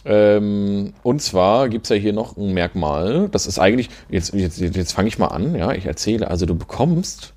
Ähm, 0.05 0.93
und 1.03 1.21
zwar 1.21 1.67
gibt's 1.67 1.89
ja 1.89 1.97
hier 1.97 2.13
noch 2.13 2.37
ein 2.37 2.53
Merkmal, 2.53 3.27
das 3.29 3.45
ist 3.45 3.59
eigentlich, 3.59 3.89
jetzt, 4.09 4.33
jetzt, 4.33 4.59
jetzt 4.59 4.93
fange 4.93 5.09
ich 5.09 5.17
mal 5.19 5.27
an, 5.27 5.53
ja, 5.53 5.73
ich 5.73 5.85
erzähle, 5.85 6.29
also 6.29 6.45
du 6.45 6.55
bekommst 6.55 7.33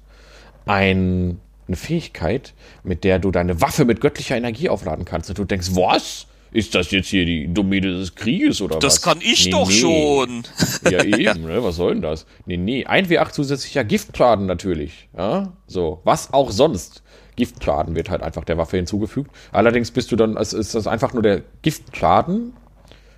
ein, 0.66 1.40
eine 1.66 1.76
Fähigkeit, 1.76 2.54
mit 2.84 3.02
der 3.02 3.18
du 3.18 3.32
deine 3.32 3.60
Waffe 3.60 3.84
mit 3.84 4.00
göttlicher 4.00 4.36
Energie 4.36 4.68
aufladen 4.68 5.04
kannst. 5.04 5.30
Und 5.30 5.38
du 5.38 5.44
denkst, 5.44 5.70
was? 5.72 6.26
Ist 6.52 6.74
das 6.74 6.90
jetzt 6.90 7.08
hier 7.08 7.24
die 7.24 7.52
Domäne 7.52 7.92
des 7.92 8.14
Krieges 8.16 8.60
oder 8.60 8.78
das 8.78 8.84
was? 8.84 8.94
Das 8.94 9.02
kann 9.02 9.18
ich 9.20 9.46
nee, 9.46 9.50
doch 9.52 9.68
nee. 9.68 9.74
schon. 9.74 10.42
Ja, 10.90 11.04
eben, 11.04 11.46
ne? 11.46 11.62
Was 11.62 11.76
soll 11.76 11.94
denn 11.94 12.02
das? 12.02 12.26
Nee, 12.46 12.56
nee. 12.56 12.86
1W8 12.86 13.32
zusätzlicher 13.32 13.84
Giftschaden 13.84 14.46
natürlich. 14.46 15.08
Ja, 15.16 15.52
so. 15.66 16.00
Was 16.04 16.32
auch 16.32 16.50
sonst. 16.50 17.02
Giftschaden 17.36 17.94
wird 17.94 18.10
halt 18.10 18.22
einfach 18.22 18.44
der 18.44 18.58
Waffe 18.58 18.76
hinzugefügt. 18.76 19.30
Allerdings 19.52 19.90
bist 19.90 20.12
du 20.12 20.16
dann, 20.16 20.36
es 20.36 20.52
ist 20.52 20.74
das 20.74 20.86
einfach 20.86 21.14
nur 21.14 21.22
der 21.22 21.42
Giftschaden. 21.62 22.52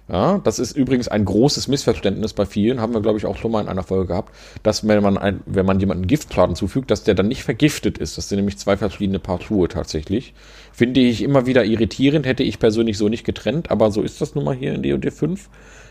Ja, 0.09 0.39
das 0.39 0.59
ist 0.59 0.77
übrigens 0.77 1.09
ein 1.09 1.25
großes 1.25 1.69
Missverständnis 1.69 2.33
bei 2.33 2.45
vielen, 2.45 2.81
haben 2.81 2.93
wir 2.93 3.01
glaube 3.01 3.19
ich 3.19 3.25
auch 3.25 3.37
schon 3.37 3.53
mal 3.53 3.63
in 3.63 3.69
einer 3.69 3.85
Folge 3.85 4.09
gehabt, 4.09 4.35
dass 4.63 4.87
wenn 4.87 5.03
man, 5.03 5.17
ein, 5.17 5.41
wenn 5.47 5.65
man 5.65 5.79
jemanden 5.79 6.07
Giftschaden 6.07 6.57
zufügt, 6.57 6.91
dass 6.91 7.05
der 7.05 7.15
dann 7.15 7.29
nicht 7.29 7.45
vergiftet 7.45 7.99
ist. 7.99 8.19
Das 8.19 8.29
sind 8.29 8.37
nämlich 8.37 8.59
zwei 8.59 8.77
verschiedene 8.77 9.21
Paar 9.21 9.41
Schuhe 9.41 9.69
tatsächlich. 9.69 10.35
Finde 10.73 11.01
ich 11.01 11.23
immer 11.23 11.47
wieder 11.47 11.65
irritierend, 11.65 12.27
hätte 12.27 12.43
ich 12.43 12.59
persönlich 12.59 12.99
so 12.99 13.09
nicht 13.09 13.25
getrennt, 13.25 13.71
aber 13.71 13.91
so 13.91 14.03
ist 14.03 14.21
das 14.21 14.35
nun 14.35 14.45
mal 14.45 14.55
hier 14.55 14.75
in 14.75 14.83
D&D 14.83 15.11
5. 15.11 15.49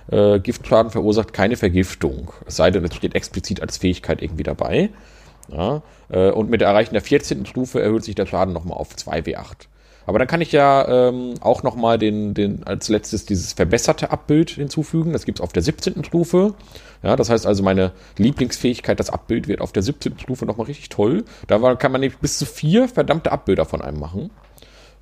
Äh, 0.09 0.39
Giftschaden 0.39 0.91
verursacht 0.91 1.33
keine 1.33 1.57
Vergiftung, 1.57 2.31
es 2.45 2.55
sei 2.55 2.71
denn, 2.71 2.83
es 2.85 2.95
steht 2.95 3.15
explizit 3.15 3.61
als 3.61 3.77
Fähigkeit 3.77 4.21
irgendwie 4.21 4.43
dabei. 4.43 4.89
Ja, 5.49 5.81
äh, 6.09 6.31
und 6.31 6.49
mit 6.49 6.61
Erreichen 6.61 6.93
der 6.93 7.01
14. 7.01 7.45
Stufe 7.45 7.81
erhöht 7.81 8.03
sich 8.03 8.15
der 8.15 8.25
Schaden 8.25 8.53
nochmal 8.53 8.77
auf 8.77 8.93
2W8. 8.95 9.67
Aber 10.05 10.17
dann 10.17 10.27
kann 10.27 10.41
ich 10.41 10.51
ja 10.51 11.09
ähm, 11.09 11.35
auch 11.41 11.63
nochmal 11.63 11.99
den, 11.99 12.33
den, 12.33 12.63
als 12.65 12.89
letztes 12.89 13.25
dieses 13.25 13.53
verbesserte 13.53 14.11
Abbild 14.11 14.49
hinzufügen. 14.49 15.13
Das 15.13 15.25
gibt's 15.25 15.41
auf 15.41 15.53
der 15.53 15.61
17. 15.61 16.03
Stufe. 16.03 16.55
Ja, 17.03 17.15
das 17.15 17.29
heißt 17.29 17.45
also, 17.45 17.63
meine 17.63 17.91
Lieblingsfähigkeit, 18.17 18.99
das 18.99 19.09
Abbild, 19.09 19.47
wird 19.47 19.61
auf 19.61 19.71
der 19.71 19.83
17. 19.83 20.19
Stufe 20.19 20.45
nochmal 20.45 20.67
richtig 20.67 20.89
toll. 20.89 21.23
Da 21.47 21.75
kann 21.75 21.91
man 21.91 22.01
nämlich 22.01 22.19
bis 22.19 22.37
zu 22.37 22.45
vier 22.45 22.87
verdammte 22.87 23.31
Abbilder 23.31 23.65
von 23.65 23.81
einem 23.81 23.99
machen. 23.99 24.31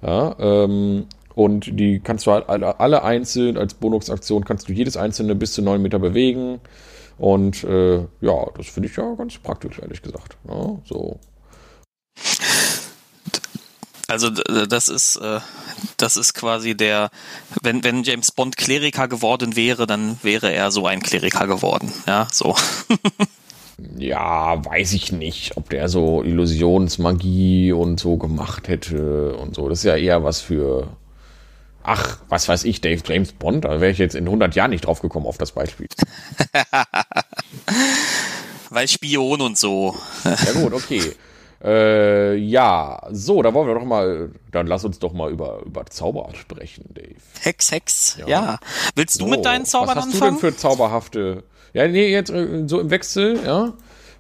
Ja, 0.01 0.35
ähm, 0.39 1.05
und 1.35 1.79
die 1.79 1.99
kannst 1.99 2.25
du 2.25 2.31
halt 2.31 2.49
alle, 2.49 3.03
einzeln 3.03 3.57
als 3.57 3.73
Bonusaktion 3.73 4.45
kannst 4.45 4.67
du 4.69 4.73
jedes 4.73 4.97
einzelne 4.97 5.35
bis 5.35 5.53
zu 5.53 5.61
neun 5.61 5.81
Meter 5.81 5.99
bewegen. 5.99 6.59
Und 7.17 7.63
äh, 7.63 7.97
ja, 8.21 8.45
das 8.57 8.67
finde 8.67 8.89
ich 8.89 8.95
ja 8.95 9.13
ganz 9.15 9.37
praktisch, 9.37 9.79
ehrlich 9.79 10.01
gesagt. 10.01 10.37
Ja, 10.47 10.77
so. 10.85 11.19
Also 14.07 14.31
das 14.31 14.89
ist 14.89 15.17
äh, 15.17 15.39
das 15.97 16.17
ist 16.17 16.33
quasi 16.33 16.75
der, 16.75 17.11
wenn 17.61 17.83
wenn 17.83 18.03
James 18.03 18.31
Bond 18.31 18.57
Kleriker 18.57 19.07
geworden 19.07 19.55
wäre, 19.55 19.85
dann 19.85 20.17
wäre 20.23 20.51
er 20.51 20.71
so 20.71 20.87
ein 20.87 21.03
Kleriker 21.03 21.45
geworden. 21.45 21.93
Ja, 22.07 22.27
so. 22.31 22.55
ja, 23.97 24.65
weiß 24.65 24.93
ich 24.93 25.11
nicht, 25.11 25.57
ob 25.57 25.69
der 25.69 25.89
so 25.89 26.23
Illusionsmagie 26.23 27.71
und 27.71 27.99
so 27.99 28.17
gemacht 28.17 28.67
hätte 28.67 29.35
und 29.35 29.55
so. 29.55 29.69
Das 29.69 29.79
ist 29.79 29.85
ja 29.85 29.95
eher 29.95 30.23
was 30.23 30.41
für 30.41 30.87
Ach, 31.83 32.19
was 32.27 32.47
weiß 32.47 32.65
ich, 32.65 32.81
Dave 32.81 33.01
James 33.05 33.31
Bond, 33.33 33.65
da 33.65 33.81
wäre 33.81 33.91
ich 33.91 33.97
jetzt 33.97 34.15
in 34.15 34.25
100 34.25 34.55
Jahren 34.55 34.71
nicht 34.71 34.85
drauf 34.85 35.01
gekommen 35.01 35.25
auf 35.25 35.37
das 35.37 35.53
Beispiel. 35.53 35.87
Weil 38.69 38.87
Spion 38.87 39.41
und 39.41 39.57
so. 39.57 39.95
ja 40.23 40.61
gut, 40.61 40.73
okay. 40.73 41.13
Äh, 41.63 42.35
ja, 42.35 43.01
so, 43.11 43.41
da 43.41 43.53
wollen 43.53 43.67
wir 43.67 43.75
doch 43.75 43.85
mal, 43.85 44.31
dann 44.51 44.67
lass 44.67 44.85
uns 44.85 44.99
doch 44.99 45.11
mal 45.11 45.29
über, 45.29 45.61
über 45.65 45.85
Zauber 45.85 46.29
sprechen, 46.33 46.85
Dave. 46.93 47.15
Hex, 47.41 47.71
Hex, 47.71 48.17
ja. 48.19 48.27
ja. 48.27 48.59
Willst 48.95 49.19
du 49.19 49.25
so, 49.25 49.29
mit 49.29 49.43
deinen 49.43 49.65
Zaubern 49.65 49.97
anfangen? 49.97 50.07
Was 50.07 50.13
hast 50.13 50.21
anfangen? 50.21 50.35
du 50.35 50.41
denn 50.41 50.53
für 50.53 50.57
zauberhafte, 50.57 51.43
ja, 51.73 51.87
nee, 51.87 52.09
jetzt 52.09 52.29
äh, 52.29 52.63
so 52.67 52.79
im 52.79 52.89
Wechsel, 52.89 53.39
ja? 53.45 53.73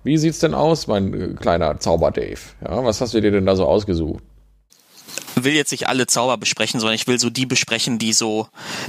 Wie 0.03 0.17
sieht's 0.17 0.39
denn 0.39 0.53
aus, 0.53 0.87
mein 0.87 1.13
äh, 1.13 1.33
kleiner 1.35 1.79
Zauber-Dave? 1.79 2.39
Ja, 2.61 2.83
was 2.83 2.99
hast 2.99 3.13
du 3.13 3.21
dir 3.21 3.31
denn 3.31 3.45
da 3.45 3.55
so 3.55 3.65
ausgesucht? 3.65 4.23
Will 5.43 5.53
jetzt 5.53 5.71
nicht 5.71 5.87
alle 5.87 6.07
Zauber 6.07 6.37
besprechen, 6.37 6.79
sondern 6.79 6.95
ich 6.95 7.07
will 7.07 7.19
so 7.19 7.29
die 7.29 7.45
besprechen, 7.45 7.99
die 7.99 8.13
so, 8.13 8.47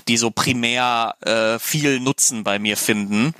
die 0.09 0.17
so 0.17 0.31
primär 0.31 1.15
äh, 1.21 1.59
viel 1.59 2.01
Nutzen 2.01 2.45
bei 2.45 2.59
mir 2.59 2.77
finden. 2.77 3.35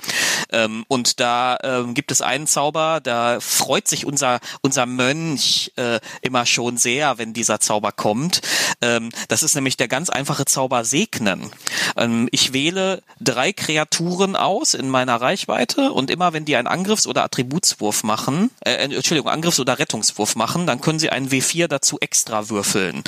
Ähm, 0.51 0.85
und 0.87 1.19
da 1.19 1.57
ähm, 1.63 1.93
gibt 1.93 2.11
es 2.11 2.21
einen 2.21 2.47
Zauber, 2.47 2.99
da 3.01 3.39
freut 3.39 3.87
sich 3.87 4.05
unser 4.05 4.39
unser 4.61 4.85
Mönch 4.85 5.71
äh, 5.75 5.99
immer 6.21 6.45
schon 6.45 6.77
sehr, 6.77 7.17
wenn 7.17 7.33
dieser 7.33 7.59
Zauber 7.59 7.91
kommt. 7.91 8.41
Ähm, 8.81 9.09
das 9.27 9.43
ist 9.43 9.55
nämlich 9.55 9.77
der 9.77 9.87
ganz 9.87 10.09
einfache 10.09 10.45
Zauber 10.45 10.83
Segnen. 10.85 11.51
Ähm, 11.97 12.27
ich 12.31 12.53
wähle 12.53 13.03
drei 13.19 13.53
Kreaturen 13.53 14.35
aus 14.35 14.73
in 14.73 14.89
meiner 14.89 15.19
Reichweite 15.19 15.91
und 15.91 16.09
immer 16.09 16.33
wenn 16.33 16.45
die 16.45 16.55
einen 16.55 16.67
Angriffs- 16.67 17.07
oder 17.07 17.23
Attributswurf 17.23 18.03
machen, 18.03 18.51
äh, 18.61 18.73
Entschuldigung, 18.73 19.31
Angriffs- 19.31 19.59
oder 19.59 19.79
Rettungswurf 19.79 20.35
machen, 20.35 20.67
dann 20.67 20.81
können 20.81 20.99
sie 20.99 21.09
einen 21.09 21.29
W4 21.29 21.67
dazu 21.67 21.99
extra 21.99 22.49
würfeln. 22.49 23.00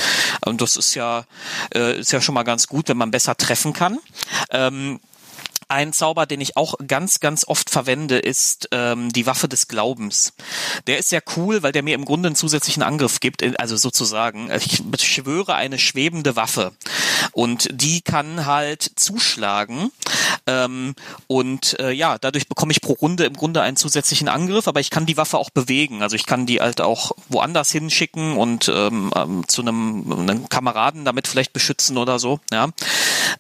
Und 0.46 0.62
das 0.62 0.78
ist 0.78 0.96
ja, 0.96 1.26
äh, 1.74 2.00
ist 2.00 2.12
ja 2.12 2.22
schon 2.22 2.36
mal 2.36 2.44
ganz 2.44 2.68
gut, 2.68 2.90
wenn 2.90 2.98
man 2.98 3.12
besser 3.12 3.36
treffen 3.36 3.74
kann. 3.74 4.00
Ähm, 4.50 5.00
ein 5.74 5.92
Zauber, 5.92 6.26
den 6.26 6.40
ich 6.40 6.56
auch 6.56 6.76
ganz, 6.88 7.20
ganz 7.20 7.46
oft 7.48 7.70
verwende, 7.70 8.20
ist 8.20 8.70
ähm, 8.72 9.12
die 9.12 9.26
Waffe 9.26 9.50
des 9.50 9.68
Glaubens. 9.68 10.34
Der 10.88 11.00
ist 11.00 11.10
sehr 11.10 11.24
cool, 11.36 11.64
weil 11.64 11.72
der 11.72 11.84
mir 11.84 11.96
im 11.96 12.06
Grunde 12.06 12.28
einen 12.28 12.36
zusätzlichen 12.36 12.84
Angriff 12.84 13.20
gibt, 13.20 13.42
äh, 13.42 13.54
also 13.58 13.76
sozusagen, 13.76 14.50
ich 14.52 14.84
beschwöre 14.84 15.56
eine 15.56 15.80
schwebende 15.80 16.36
Waffe 16.36 16.74
und 17.32 17.70
die 17.72 18.02
kann 18.02 18.46
halt 18.46 18.84
zuschlagen 18.96 19.92
ähm, 20.46 20.94
und 21.28 21.80
äh, 21.80 21.92
ja, 21.92 22.18
dadurch 22.18 22.48
bekomme 22.48 22.72
ich 22.72 22.82
pro 22.82 22.94
Runde 22.94 23.26
im 23.26 23.34
Grunde 23.34 23.62
einen 23.62 23.78
zusätzlichen 23.78 24.28
Angriff, 24.28 24.68
aber 24.68 24.80
ich 24.80 24.90
kann 24.90 25.06
die 25.06 25.18
Waffe 25.18 25.38
auch 25.38 25.50
bewegen, 25.50 26.04
also 26.04 26.16
ich 26.16 26.26
kann 26.26 26.46
die 26.46 26.60
halt 26.60 26.82
auch 26.82 27.12
woanders 27.30 27.72
hinschicken 27.72 28.36
und 28.36 28.70
ähm, 28.74 29.12
ähm, 29.16 29.48
zu 29.48 29.62
einem, 29.62 30.12
einem 30.12 30.50
Kameraden 30.50 31.06
damit 31.06 31.28
vielleicht 31.28 31.54
beschützen 31.54 31.98
oder 31.98 32.20
so, 32.20 32.40
ja. 32.52 32.70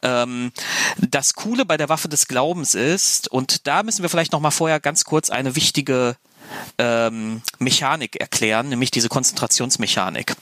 Ähm, 0.01 0.51
das 0.97 1.33
Coole 1.33 1.65
bei 1.65 1.77
der 1.77 1.89
Waffe 1.89 2.09
des 2.09 2.22
Glaubens 2.27 2.75
ist, 2.75 3.27
und 3.27 3.67
da 3.67 3.83
müssen 3.83 4.01
wir 4.01 4.09
vielleicht 4.09 4.31
noch 4.31 4.39
mal 4.39 4.51
vorher 4.51 4.79
ganz 4.79 5.03
kurz 5.03 5.29
eine 5.29 5.55
wichtige 5.55 6.15
ähm, 6.77 7.41
Mechanik 7.59 8.17
erklären, 8.19 8.69
nämlich 8.69 8.91
diese 8.91 9.09
Konzentrationsmechanik. 9.09 10.35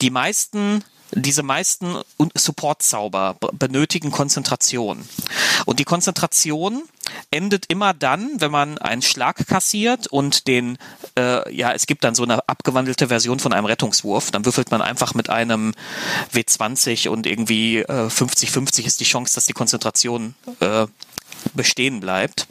Die 0.00 0.10
meisten 0.10 0.84
diese 1.12 1.42
meisten 1.42 1.96
Support-Zauber 2.34 3.36
benötigen 3.52 4.10
Konzentration. 4.10 5.04
Und 5.66 5.80
die 5.80 5.84
Konzentration 5.84 6.82
endet 7.30 7.66
immer 7.66 7.94
dann, 7.94 8.40
wenn 8.40 8.50
man 8.50 8.78
einen 8.78 9.02
Schlag 9.02 9.46
kassiert 9.46 10.06
und 10.06 10.46
den, 10.46 10.78
äh, 11.18 11.52
ja, 11.52 11.72
es 11.72 11.86
gibt 11.86 12.04
dann 12.04 12.14
so 12.14 12.22
eine 12.22 12.48
abgewandelte 12.48 13.08
Version 13.08 13.40
von 13.40 13.52
einem 13.52 13.66
Rettungswurf. 13.66 14.30
Dann 14.30 14.44
würfelt 14.44 14.70
man 14.70 14.82
einfach 14.82 15.14
mit 15.14 15.28
einem 15.28 15.74
W20 16.32 17.08
und 17.08 17.26
irgendwie 17.26 17.84
50-50 17.84 18.82
äh, 18.82 18.86
ist 18.86 19.00
die 19.00 19.04
Chance, 19.04 19.34
dass 19.34 19.46
die 19.46 19.52
Konzentration 19.52 20.34
äh, 20.60 20.86
bestehen 21.54 22.00
bleibt. 22.00 22.46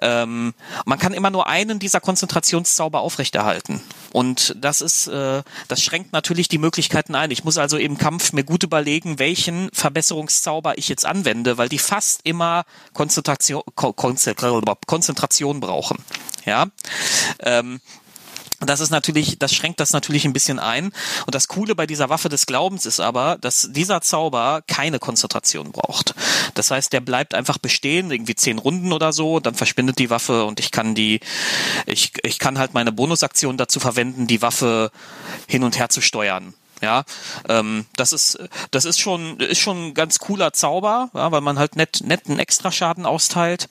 Ähm, 0.00 0.54
man 0.84 0.98
kann 0.98 1.12
immer 1.12 1.30
nur 1.30 1.46
einen 1.46 1.78
dieser 1.78 2.00
Konzentrationszauber 2.00 3.00
aufrechterhalten. 3.00 3.80
Und 4.12 4.54
das 4.60 4.80
ist, 4.80 5.06
äh, 5.08 5.42
das 5.68 5.82
schränkt 5.82 6.12
natürlich 6.12 6.48
die 6.48 6.58
Möglichkeiten 6.58 7.14
ein. 7.14 7.30
Ich 7.30 7.44
muss 7.44 7.58
also 7.58 7.76
im 7.76 7.98
Kampf 7.98 8.32
mir 8.32 8.44
gut 8.44 8.62
überlegen, 8.62 9.18
welchen 9.18 9.70
Verbesserungszauber 9.72 10.78
ich 10.78 10.88
jetzt 10.88 11.04
anwende, 11.04 11.58
weil 11.58 11.68
die 11.68 11.78
fast 11.78 12.20
immer 12.24 12.64
Konzentration, 12.94 13.62
Konzentration 13.74 15.60
brauchen. 15.60 15.98
Ja. 16.44 16.66
Ähm, 17.40 17.80
das 18.60 18.80
ist 18.80 18.90
natürlich, 18.90 19.38
das 19.38 19.54
schränkt 19.54 19.78
das 19.78 19.92
natürlich 19.92 20.24
ein 20.24 20.32
bisschen 20.32 20.58
ein. 20.58 20.86
Und 21.26 21.34
das 21.34 21.48
Coole 21.48 21.74
bei 21.74 21.86
dieser 21.86 22.08
Waffe 22.08 22.28
des 22.28 22.46
Glaubens 22.46 22.86
ist 22.86 22.98
aber, 23.00 23.38
dass 23.40 23.68
dieser 23.70 24.00
Zauber 24.00 24.62
keine 24.66 24.98
Konzentration 24.98 25.70
braucht. 25.70 26.14
Das 26.54 26.70
heißt, 26.70 26.92
der 26.92 27.00
bleibt 27.00 27.34
einfach 27.34 27.58
bestehen, 27.58 28.10
irgendwie 28.10 28.34
zehn 28.34 28.58
Runden 28.58 28.92
oder 28.92 29.12
so, 29.12 29.38
dann 29.38 29.54
verschwindet 29.54 29.98
die 29.98 30.10
Waffe 30.10 30.44
und 30.44 30.58
ich 30.58 30.72
kann 30.72 30.94
die, 30.94 31.20
ich, 31.86 32.12
ich 32.24 32.38
kann 32.38 32.58
halt 32.58 32.74
meine 32.74 32.90
Bonusaktion 32.90 33.56
dazu 33.56 33.78
verwenden, 33.78 34.26
die 34.26 34.42
Waffe 34.42 34.90
hin 35.46 35.62
und 35.62 35.78
her 35.78 35.88
zu 35.88 36.00
steuern. 36.00 36.54
Ja, 36.80 37.04
ähm, 37.48 37.86
das 37.96 38.12
ist 38.12 38.38
das 38.70 38.84
ist 38.84 39.00
schon 39.00 39.40
ist 39.40 39.58
schon 39.58 39.88
ein 39.88 39.94
ganz 39.94 40.18
cooler 40.18 40.52
Zauber, 40.52 41.10
ja, 41.14 41.32
weil 41.32 41.40
man 41.40 41.58
halt 41.58 41.76
nett 41.76 42.00
netten 42.04 42.38
Extraschaden 42.38 43.06
austeilt. 43.06 43.68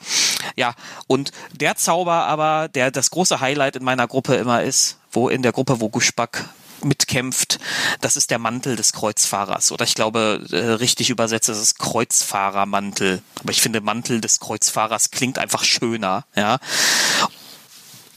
Ja, 0.55 0.75
und 1.07 1.31
der 1.53 1.75
Zauber 1.75 2.25
aber, 2.25 2.67
der 2.67 2.91
das 2.91 3.11
große 3.11 3.39
Highlight 3.39 3.77
in 3.77 3.83
meiner 3.83 4.07
Gruppe 4.07 4.35
immer 4.35 4.63
ist, 4.63 4.97
wo 5.11 5.29
in 5.29 5.41
der 5.41 5.51
Gruppe, 5.51 5.79
wo 5.79 5.89
Guschback 5.89 6.45
mitkämpft, 6.83 7.59
das 8.01 8.15
ist 8.17 8.29
der 8.31 8.39
Mantel 8.39 8.75
des 8.75 8.93
Kreuzfahrers. 8.93 9.71
Oder 9.71 9.85
ich 9.85 9.95
glaube, 9.95 10.45
äh, 10.51 10.73
richtig 10.73 11.09
übersetzt 11.09 11.49
ist 11.49 11.57
es 11.57 11.75
Kreuzfahrermantel. 11.75 13.21
Aber 13.39 13.51
ich 13.51 13.61
finde, 13.61 13.81
Mantel 13.81 14.21
des 14.21 14.39
Kreuzfahrers 14.39 15.11
klingt 15.11 15.39
einfach 15.39 15.63
schöner, 15.63 16.25
ja. 16.35 16.59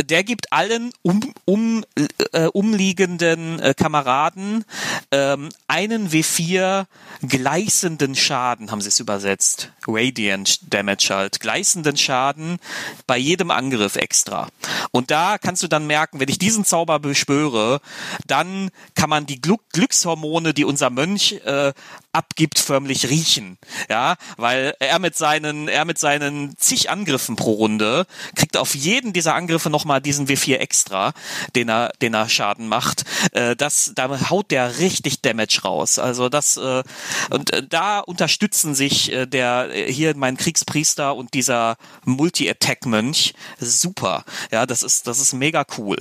Der 0.04 0.24
gibt 0.24 0.52
allen 0.52 0.92
um, 1.02 1.20
um, 1.44 1.84
äh, 2.32 2.46
umliegenden 2.46 3.60
äh, 3.60 3.74
Kameraden 3.74 4.64
ähm, 5.10 5.48
einen 5.68 6.10
W4 6.10 6.86
gleißenden 7.22 8.14
Schaden, 8.14 8.70
haben 8.70 8.80
sie 8.80 8.88
es 8.88 9.00
übersetzt. 9.00 9.72
Radiant 9.86 10.72
Damage 10.72 11.08
halt. 11.10 11.40
Gleißenden 11.40 11.96
Schaden 11.96 12.58
bei 13.06 13.18
jedem 13.18 13.50
Angriff 13.50 13.96
extra. 13.96 14.48
Und 14.90 15.10
da 15.10 15.38
kannst 15.38 15.62
du 15.62 15.68
dann 15.68 15.86
merken, 15.86 16.20
wenn 16.20 16.28
ich 16.28 16.38
diesen 16.38 16.64
Zauber 16.64 16.98
beschwöre, 16.98 17.80
dann 18.26 18.70
kann 18.94 19.10
man 19.10 19.26
die 19.26 19.40
Glück 19.40 19.60
Glückshormone, 19.72 20.54
die 20.54 20.64
unser 20.64 20.90
Mönch 20.90 21.40
äh, 21.44 21.72
abgibt, 22.12 22.58
förmlich 22.58 23.08
riechen. 23.08 23.58
Ja, 23.88 24.16
weil 24.36 24.74
er 24.80 24.98
mit 24.98 25.16
seinen, 25.16 25.68
er 25.68 25.84
mit 25.84 25.98
seinen 25.98 26.56
zig 26.56 26.90
Angriffen 26.90 27.36
pro 27.36 27.52
Runde 27.52 28.06
kriegt 28.34 28.56
auf 28.56 28.74
jeden 28.74 29.12
dieser 29.12 29.34
Angriffe 29.34 29.70
nochmal 29.70 30.00
diesen 30.00 30.26
W4 30.26 30.56
extra, 30.56 31.12
den 31.54 31.68
er, 31.68 31.92
den 32.02 32.14
er 32.14 32.28
Schaden 32.28 32.68
macht. 32.68 33.04
Äh, 33.32 33.56
das, 33.56 33.92
da 33.94 34.30
haut 34.30 34.50
der 34.50 34.78
richtig 34.78 35.22
Damage 35.22 35.60
raus. 35.64 35.98
Also 35.98 36.28
das, 36.28 36.56
äh, 36.56 36.82
und 37.30 37.52
äh, 37.52 37.62
da 37.66 38.00
unterstützen 38.00 38.74
sich 38.74 39.12
äh, 39.12 39.26
der, 39.26 39.68
äh, 39.72 39.92
hier 39.92 40.16
mein 40.16 40.36
Kriegspriester 40.36 41.14
und 41.14 41.34
dieser 41.34 41.76
Multi-Attack-Mönch 42.04 43.34
super. 43.58 44.24
Ja, 44.50 44.66
das 44.66 44.82
ist, 44.82 45.06
das 45.06 45.20
ist 45.20 45.32
mega 45.32 45.64
cool. 45.78 45.96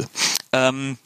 Ähm, 0.52 0.98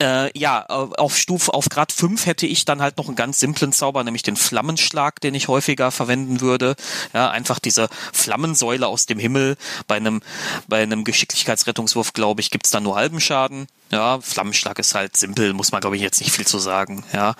äh, 0.00 0.36
ja, 0.38 0.66
auf 0.66 1.16
Stufe, 1.16 1.52
auf 1.52 1.68
Grad 1.68 1.92
5 1.92 2.26
hätte 2.26 2.46
ich 2.46 2.64
dann 2.64 2.80
halt 2.80 2.96
noch 2.96 3.06
einen 3.06 3.16
ganz 3.16 3.40
simplen 3.40 3.72
Zauber, 3.72 4.02
nämlich 4.04 4.22
den 4.22 4.36
Flammenschlag, 4.36 5.20
den 5.20 5.34
ich 5.34 5.48
häufiger 5.48 5.90
verwenden 5.90 6.40
würde. 6.40 6.76
Ja, 7.12 7.30
einfach 7.30 7.58
diese 7.58 7.88
Flammensäule 8.12 8.86
aus 8.86 9.06
dem 9.06 9.18
Himmel. 9.18 9.56
Bei 9.86 9.96
einem, 9.96 10.22
bei 10.68 10.82
einem 10.82 11.04
Geschicklichkeitsrettungswurf, 11.04 12.12
glaube 12.12 12.40
ich, 12.40 12.50
gibt's 12.50 12.70
da 12.70 12.80
nur 12.80 12.96
halben 12.96 13.20
Schaden. 13.20 13.66
Ja, 13.90 14.20
Flammenschlag 14.20 14.78
ist 14.78 14.94
halt 14.94 15.16
simpel, 15.16 15.52
muss 15.52 15.70
man, 15.70 15.80
glaube 15.80 15.96
ich, 15.96 16.02
jetzt 16.02 16.20
nicht 16.20 16.32
viel 16.32 16.46
zu 16.46 16.58
sagen. 16.58 17.04
Ja, 17.12 17.34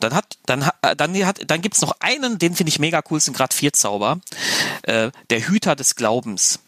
dann 0.00 0.14
hat, 0.14 0.36
dann, 0.46 0.62
äh, 0.82 0.96
dann 0.96 1.16
hat, 1.24 1.40
dann 1.46 1.62
gibt's 1.62 1.80
noch 1.80 1.96
einen, 2.00 2.38
den 2.38 2.54
finde 2.54 2.70
ich 2.70 2.78
mega 2.78 3.02
cool, 3.10 3.18
ist 3.18 3.28
ein 3.28 3.34
Grad 3.34 3.54
4 3.54 3.72
Zauber. 3.72 4.18
Äh, 4.82 5.10
der 5.30 5.48
Hüter 5.48 5.76
des 5.76 5.94
Glaubens. 5.94 6.60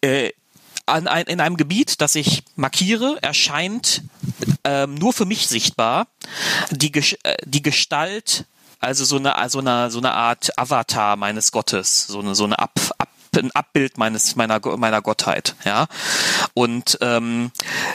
Äh, 0.00 0.30
an 0.86 1.06
ein, 1.06 1.26
in 1.26 1.40
einem 1.40 1.56
Gebiet, 1.56 2.00
das 2.00 2.14
ich 2.14 2.44
markiere, 2.56 3.18
erscheint 3.22 4.02
ähm, 4.64 4.94
nur 4.94 5.12
für 5.12 5.24
mich 5.24 5.46
sichtbar 5.46 6.08
die, 6.70 6.92
äh, 7.22 7.36
die 7.44 7.62
Gestalt, 7.62 8.46
also 8.80 9.04
so 9.04 9.16
eine, 9.16 9.34
so 9.48 9.60
eine, 9.60 9.90
so 9.90 9.98
eine 9.98 10.12
Art 10.12 10.58
Avatar 10.58 11.16
meines 11.16 11.52
Gottes, 11.52 12.06
so 12.06 12.20
eine, 12.20 12.34
so 12.34 12.44
eine 12.44 12.58
Ab, 12.58 12.78
Ab 12.98 13.08
ein 13.38 13.50
Abbild 13.52 13.98
meines 13.98 14.36
meiner 14.36 14.60
meiner 14.76 15.00
Gottheit, 15.00 15.54
ja. 15.64 15.86
Und 16.54 16.98
ähm, 17.00 17.50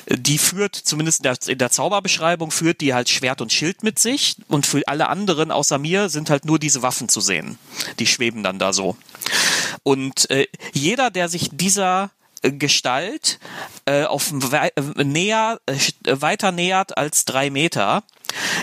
die 0.10 0.38
führt 0.38 0.76
zumindest 0.76 1.20
in 1.20 1.24
der, 1.24 1.38
in 1.48 1.58
der 1.58 1.70
Zauberbeschreibung 1.70 2.52
führt 2.52 2.82
die 2.82 2.94
halt 2.94 3.10
Schwert 3.10 3.42
und 3.42 3.54
Schild 3.54 3.84
mit 3.84 4.00
sich 4.00 4.38
und 4.48 4.66
für 4.66 4.82
alle 4.88 5.10
anderen 5.10 5.52
außer 5.52 5.78
mir 5.78 6.10
sind 6.10 6.30
halt 6.30 6.46
nur 6.46 6.60
diese 6.60 6.82
Waffen 6.82 7.08
zu 7.10 7.22
sehen. 7.22 7.60
Die 8.00 8.08
schweben 8.08 8.44
dann 8.44 8.60
da 8.60 8.74
so. 8.74 8.98
Und 9.84 10.30
äh, 10.32 10.48
jeder, 10.74 11.12
der 11.12 11.30
sich 11.30 11.50
dieser 11.52 12.10
Gestalt 12.52 13.39
äh, 13.86 14.04
auf 14.04 14.32
äh, 14.52 14.72
näher, 15.04 15.60
äh, 15.66 15.76
weiter 16.06 16.52
nähert 16.52 16.98
als 16.98 17.26
drei 17.26 17.50
Meter, 17.50 18.04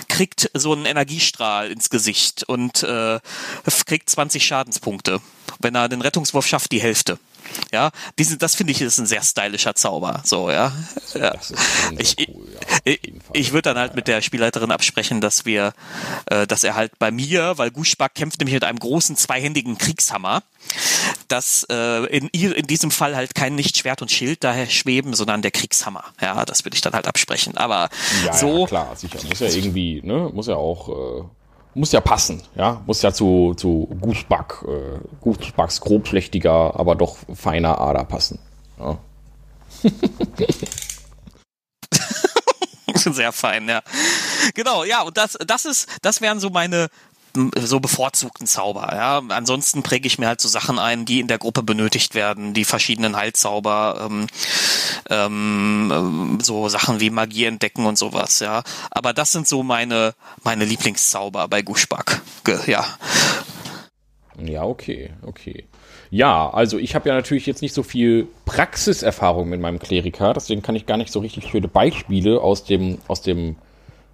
kriegt 0.09 0.51
so 0.55 0.73
einen 0.73 0.87
Energiestrahl 0.87 1.71
ins 1.71 1.91
Gesicht 1.91 2.45
und 2.45 2.83
äh, 2.83 3.21
kriegt 3.87 4.11
20 4.11 4.45
Schadenspunkte. 4.45 5.21
Wenn 5.59 5.75
er 5.75 5.89
den 5.89 6.01
Rettungswurf 6.01 6.47
schafft, 6.47 6.73
die 6.73 6.83
Hälfte. 6.83 7.19
Ja, 7.73 7.91
diese, 8.19 8.37
das 8.37 8.55
finde 8.55 8.73
ich 8.73 8.81
ist 8.81 8.99
ein 8.99 9.07
sehr 9.07 9.23
stylischer 9.23 9.75
Zauber. 9.75 10.21
So, 10.25 10.51
ja. 10.51 10.73
ja. 11.15 11.35
Ich, 11.99 12.29
cool, 12.29 12.49
ja, 12.53 12.61
ich, 12.85 13.13
ich 13.33 13.53
würde 13.53 13.71
dann 13.71 13.79
halt 13.79 13.95
mit 13.95 14.09
der 14.09 14.23
Spielleiterin 14.23 14.71
absprechen, 14.71 15.21
dass 15.21 15.45
wir, 15.45 15.73
äh, 16.27 16.47
dass 16.47 16.65
er 16.65 16.75
halt 16.75 16.99
bei 16.99 17.11
mir, 17.11 17.59
weil 17.59 17.71
Guschbak 17.71 18.15
kämpft 18.15 18.41
nämlich 18.41 18.55
mit 18.55 18.65
einem 18.65 18.79
großen 18.79 19.17
zweihändigen 19.17 19.79
Kriegshammer, 19.79 20.43
dass 21.29 21.67
äh, 21.71 22.05
in, 22.07 22.29
in 22.29 22.67
diesem 22.67 22.91
Fall 22.91 23.17
halt 23.17 23.35
kein 23.35 23.55
nicht 23.55 23.77
Schwert 23.77 24.03
und 24.03 24.11
Schild 24.11 24.45
daher 24.45 24.67
schweben, 24.67 25.15
sondern 25.15 25.43
der 25.43 25.51
Kriegshammer. 25.51 26.05
Ja, 26.21 26.45
das 26.45 26.65
würde 26.65 26.75
ich 26.75 26.81
dann 26.81 26.93
halt 26.93 27.07
absprechen. 27.07 27.57
Aber 27.57 27.89
ja, 28.25 28.33
so. 28.33 28.61
Ja, 28.61 28.67
klar, 28.67 28.97
sicher. 28.97 29.19
Muss 29.29 29.41
ja 29.41 29.49
irgendwie, 29.49 30.01
ne, 30.03 30.31
muss 30.33 30.47
ja 30.47 30.57
auch. 30.57 30.89
Äh 30.89 31.25
muss 31.75 31.93
ja 31.93 32.01
passen, 32.01 32.43
ja, 32.55 32.81
muss 32.87 33.03
ja 33.03 33.13
zu, 33.13 33.55
zu 33.57 33.89
Gußback, 34.01 34.65
äh, 34.67 34.99
Gußbacks 35.21 35.81
grobschlächtiger, 35.81 36.79
aber 36.79 36.95
doch 36.95 37.17
feiner 37.35 37.81
Ader 37.81 38.05
passen. 38.05 38.39
Ja. 38.79 38.99
Sehr 42.95 43.33
fein, 43.33 43.69
ja. 43.69 43.83
Genau, 44.55 44.85
ja, 44.85 45.03
und 45.03 45.17
das, 45.17 45.37
das 45.47 45.65
ist, 45.65 45.89
das 46.03 46.21
wären 46.21 46.39
so 46.41 46.51
meine, 46.51 46.89
so 47.61 47.81
bevorzugten 47.81 48.47
Zauber. 48.47 48.91
Ja. 48.93 49.23
Ansonsten 49.29 49.83
präge 49.83 50.07
ich 50.07 50.19
mir 50.19 50.29
halt 50.29 50.41
so 50.41 50.49
Sachen 50.49 50.79
ein, 50.79 51.05
die 51.05 51.21
in 51.21 51.29
der 51.29 51.39
Gruppe 51.39 51.63
benötigt 51.63 52.15
werden, 52.15 52.55
die 52.55 52.65
verschiedenen 52.65 53.17
Heilzauber, 53.17 54.09
ähm, 54.11 54.27
ähm, 55.11 56.39
so 56.43 56.69
Sachen 56.69 57.01
wie 57.01 57.11
Magie 57.11 57.45
entdecken 57.45 57.87
und 57.87 57.99
sowas. 57.99 58.41
Ja. 58.41 58.63
Aber 58.91 59.13
das 59.13 59.33
sind 59.33 59.49
so 59.49 59.63
meine 59.63 60.15
meine 60.43 60.65
Lieblingszauber 60.65 61.49
bei 61.49 61.63
Guschback. 61.63 62.21
Ja. 62.67 62.85
Ja, 64.43 64.65
okay, 64.65 65.11
okay. 65.23 65.65
Ja, 66.11 66.51
also 66.51 66.79
ich 66.79 66.95
habe 66.95 67.09
ja 67.09 67.15
natürlich 67.15 67.47
jetzt 67.47 67.63
nicht 67.63 67.75
so 67.75 67.83
viel 67.83 68.29
Praxiserfahrung 68.45 69.49
mit 69.49 69.61
meinem 69.61 69.79
Kleriker, 69.79 70.33
deswegen 70.33 70.63
kann 70.63 70.77
ich 70.77 70.87
gar 70.87 70.97
nicht 70.97 71.13
so 71.13 71.21
richtig 71.21 71.49
schöne 71.49 71.69
Beispiele 71.69 72.41
aus 72.41 72.65
dem 72.65 72.99
aus 73.09 73.23
dem 73.23 73.57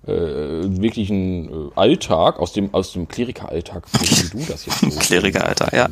äh, 0.06 0.12
wirklichen 0.12 1.48
äh, 1.48 1.70
Alltag, 1.76 2.38
aus 2.38 2.52
dem, 2.52 2.72
aus 2.72 2.92
dem 2.92 3.08
Klerikeralltag, 3.08 3.84
wie 4.00 4.38
du 4.38 4.44
das 4.46 4.66
jetzt 4.66 4.80
so 4.80 4.98
Klerikeralltag, 4.98 5.72
ja. 5.72 5.88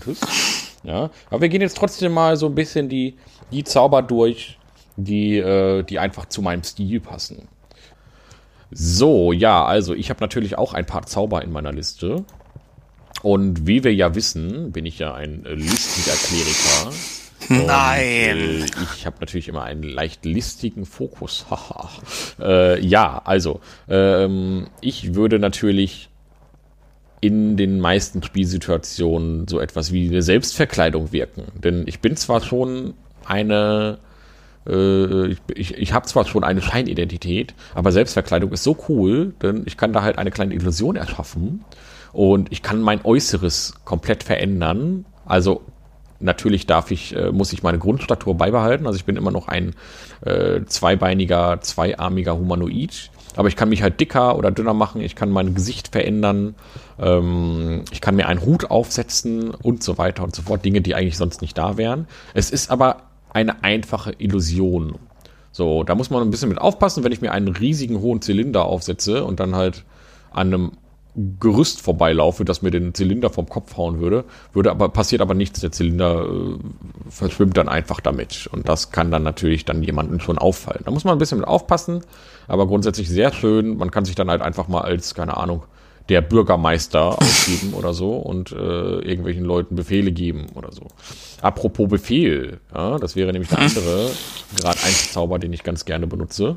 ja. 0.82 1.10
Aber 1.30 1.40
wir 1.42 1.48
gehen 1.48 1.60
jetzt 1.60 1.76
trotzdem 1.76 2.12
mal 2.12 2.36
so 2.36 2.46
ein 2.46 2.54
bisschen 2.54 2.88
die, 2.88 3.16
die 3.52 3.64
Zauber 3.64 4.02
durch, 4.02 4.58
die, 4.96 5.36
äh, 5.36 5.82
die 5.82 5.98
einfach 5.98 6.26
zu 6.26 6.42
meinem 6.42 6.64
Stil 6.64 7.00
passen. 7.00 7.48
So, 8.70 9.32
ja, 9.32 9.64
also 9.64 9.94
ich 9.94 10.10
habe 10.10 10.20
natürlich 10.20 10.58
auch 10.58 10.74
ein 10.74 10.86
paar 10.86 11.06
Zauber 11.06 11.42
in 11.42 11.52
meiner 11.52 11.72
Liste. 11.72 12.24
Und 13.22 13.66
wie 13.66 13.82
wir 13.82 13.94
ja 13.94 14.14
wissen, 14.14 14.72
bin 14.72 14.86
ich 14.86 14.98
ja 14.98 15.14
ein 15.14 15.44
äh, 15.44 15.54
listiger 15.54 16.16
Kleriker. 16.16 16.92
Nein. 17.48 18.36
Und, 18.36 18.62
äh, 18.62 18.66
ich 18.96 19.06
habe 19.06 19.16
natürlich 19.20 19.48
immer 19.48 19.62
einen 19.62 19.82
leicht 19.82 20.24
listigen 20.24 20.86
Fokus. 20.86 21.46
äh, 22.40 22.80
ja, 22.84 23.20
also 23.24 23.60
ähm, 23.88 24.68
ich 24.80 25.14
würde 25.14 25.38
natürlich 25.38 26.10
in 27.20 27.56
den 27.56 27.80
meisten 27.80 28.22
Spielsituationen 28.22 29.48
so 29.48 29.60
etwas 29.60 29.92
wie 29.92 30.08
eine 30.08 30.22
Selbstverkleidung 30.22 31.12
wirken. 31.12 31.44
Denn 31.62 31.84
ich 31.86 32.00
bin 32.00 32.16
zwar 32.16 32.40
schon 32.40 32.94
eine 33.24 33.98
äh, 34.68 35.26
ich, 35.28 35.38
ich, 35.54 35.74
ich 35.76 35.92
habe 35.92 36.06
zwar 36.06 36.26
schon 36.26 36.44
eine 36.44 36.62
Scheinidentität, 36.62 37.54
aber 37.74 37.90
Selbstverkleidung 37.90 38.52
ist 38.52 38.62
so 38.62 38.76
cool, 38.88 39.34
denn 39.42 39.62
ich 39.66 39.76
kann 39.76 39.92
da 39.92 40.02
halt 40.02 40.18
eine 40.18 40.30
kleine 40.30 40.54
Illusion 40.54 40.96
erschaffen 40.96 41.64
und 42.12 42.52
ich 42.52 42.62
kann 42.62 42.80
mein 42.80 43.04
Äußeres 43.04 43.74
komplett 43.84 44.22
verändern. 44.22 45.04
Also 45.24 45.62
Natürlich 46.20 46.66
darf 46.66 46.90
ich, 46.90 47.14
äh, 47.14 47.30
muss 47.30 47.52
ich 47.52 47.62
meine 47.62 47.78
Grundstatur 47.78 48.34
beibehalten. 48.34 48.86
Also 48.86 48.96
ich 48.96 49.04
bin 49.04 49.16
immer 49.16 49.30
noch 49.30 49.48
ein 49.48 49.74
äh, 50.24 50.60
zweibeiniger, 50.66 51.60
zweiarmiger 51.60 52.36
Humanoid. 52.36 53.10
Aber 53.36 53.46
ich 53.46 53.54
kann 53.54 53.68
mich 53.68 53.82
halt 53.82 54.00
dicker 54.00 54.36
oder 54.36 54.50
dünner 54.50 54.74
machen. 54.74 55.00
Ich 55.00 55.14
kann 55.14 55.30
mein 55.30 55.54
Gesicht 55.54 55.88
verändern. 55.88 56.56
Ähm, 56.98 57.84
ich 57.92 58.00
kann 58.00 58.16
mir 58.16 58.26
einen 58.26 58.44
Hut 58.44 58.70
aufsetzen 58.70 59.50
und 59.50 59.84
so 59.84 59.96
weiter 59.96 60.24
und 60.24 60.34
so 60.34 60.42
fort. 60.42 60.64
Dinge, 60.64 60.80
die 60.80 60.96
eigentlich 60.96 61.16
sonst 61.16 61.40
nicht 61.40 61.56
da 61.56 61.76
wären. 61.76 62.08
Es 62.34 62.50
ist 62.50 62.70
aber 62.70 63.02
eine 63.32 63.62
einfache 63.62 64.12
Illusion. 64.18 64.96
So, 65.52 65.84
da 65.84 65.94
muss 65.94 66.10
man 66.10 66.22
ein 66.22 66.30
bisschen 66.30 66.48
mit 66.48 66.60
aufpassen, 66.60 67.04
wenn 67.04 67.12
ich 67.12 67.20
mir 67.20 67.32
einen 67.32 67.48
riesigen 67.48 68.00
hohen 68.00 68.22
Zylinder 68.22 68.64
aufsetze 68.64 69.24
und 69.24 69.40
dann 69.40 69.54
halt 69.54 69.84
an 70.30 70.48
einem 70.48 70.72
Gerüst 71.40 71.80
vorbeilaufe, 71.80 72.44
das 72.44 72.62
mir 72.62 72.70
den 72.70 72.94
Zylinder 72.94 73.30
vom 73.30 73.48
Kopf 73.48 73.76
hauen 73.76 74.00
würde, 74.00 74.24
würde 74.52 74.70
aber 74.70 74.88
passiert 74.88 75.20
aber 75.20 75.34
nichts. 75.34 75.60
Der 75.60 75.72
Zylinder 75.72 76.26
äh, 76.26 76.58
verschwimmt 77.10 77.56
dann 77.56 77.68
einfach 77.68 78.00
damit 78.00 78.48
und 78.52 78.68
das 78.68 78.92
kann 78.92 79.10
dann 79.10 79.22
natürlich 79.22 79.64
dann 79.64 79.82
jemandem 79.82 80.20
schon 80.20 80.38
auffallen. 80.38 80.82
Da 80.84 80.90
muss 80.90 81.04
man 81.04 81.16
ein 81.16 81.18
bisschen 81.18 81.38
mit 81.38 81.48
aufpassen, 81.48 82.02
aber 82.46 82.66
grundsätzlich 82.66 83.08
sehr 83.08 83.32
schön. 83.32 83.76
Man 83.76 83.90
kann 83.90 84.04
sich 84.04 84.14
dann 84.14 84.30
halt 84.30 84.42
einfach 84.42 84.68
mal 84.68 84.82
als 84.82 85.14
keine 85.14 85.36
Ahnung 85.36 85.64
der 86.08 86.20
Bürgermeister 86.20 87.18
ausgeben 87.20 87.74
oder 87.74 87.94
so 87.94 88.16
und 88.16 88.52
äh, 88.52 88.54
irgendwelchen 88.54 89.44
Leuten 89.44 89.76
Befehle 89.76 90.12
geben 90.12 90.46
oder 90.54 90.72
so. 90.72 90.86
Apropos 91.42 91.88
Befehl, 91.88 92.60
ja, 92.74 92.98
das 92.98 93.16
wäre 93.16 93.32
nämlich 93.32 93.50
der 93.50 93.58
andere 93.58 94.10
Grad 94.60 94.84
1 94.84 95.12
Zauber, 95.12 95.38
den 95.38 95.52
ich 95.52 95.62
ganz 95.62 95.84
gerne 95.84 96.06
benutze. 96.06 96.56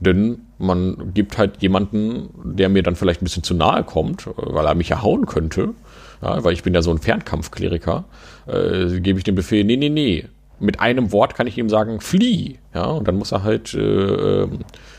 Denn 0.00 0.40
man 0.58 1.12
gibt 1.14 1.38
halt 1.38 1.62
jemanden, 1.62 2.30
der 2.56 2.68
mir 2.68 2.82
dann 2.82 2.96
vielleicht 2.96 3.20
ein 3.20 3.24
bisschen 3.24 3.42
zu 3.42 3.54
nahe 3.54 3.84
kommt, 3.84 4.28
weil 4.36 4.66
er 4.66 4.74
mich 4.74 4.88
ja 4.88 5.02
hauen 5.02 5.26
könnte, 5.26 5.74
ja, 6.22 6.42
weil 6.42 6.54
ich 6.54 6.62
bin 6.62 6.74
ja 6.74 6.82
so 6.82 6.90
ein 6.90 6.98
Fernkampfkleriker, 6.98 8.04
äh, 8.46 9.00
gebe 9.00 9.18
ich 9.18 9.24
den 9.24 9.34
Befehl, 9.34 9.64
nee, 9.64 9.76
nee, 9.76 9.90
nee, 9.90 10.26
mit 10.60 10.80
einem 10.80 11.10
Wort 11.12 11.34
kann 11.34 11.46
ich 11.46 11.58
ihm 11.58 11.68
sagen, 11.68 12.00
flieh. 12.00 12.58
Ja, 12.74 12.84
und 12.84 13.08
dann 13.08 13.16
muss 13.16 13.32
er 13.32 13.42
halt 13.42 13.74
äh, 13.74 14.46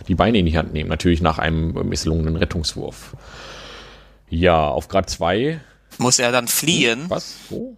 die 0.07 0.15
Beine 0.15 0.40
in 0.40 0.45
die 0.45 0.57
Hand 0.57 0.73
nehmen. 0.73 0.90
Natürlich 0.90 1.22
nach 1.22 1.38
einem 1.38 1.73
misslungenen 1.88 2.36
Rettungswurf. 2.36 3.15
Ja, 4.30 4.68
auf 4.68 4.88
Grad 4.88 5.10
2. 5.10 5.61
Muss 5.99 6.19
er 6.19 6.32
dann 6.32 6.48
fliehen? 6.48 7.06
Was? 7.10 7.36
Wo? 7.49 7.78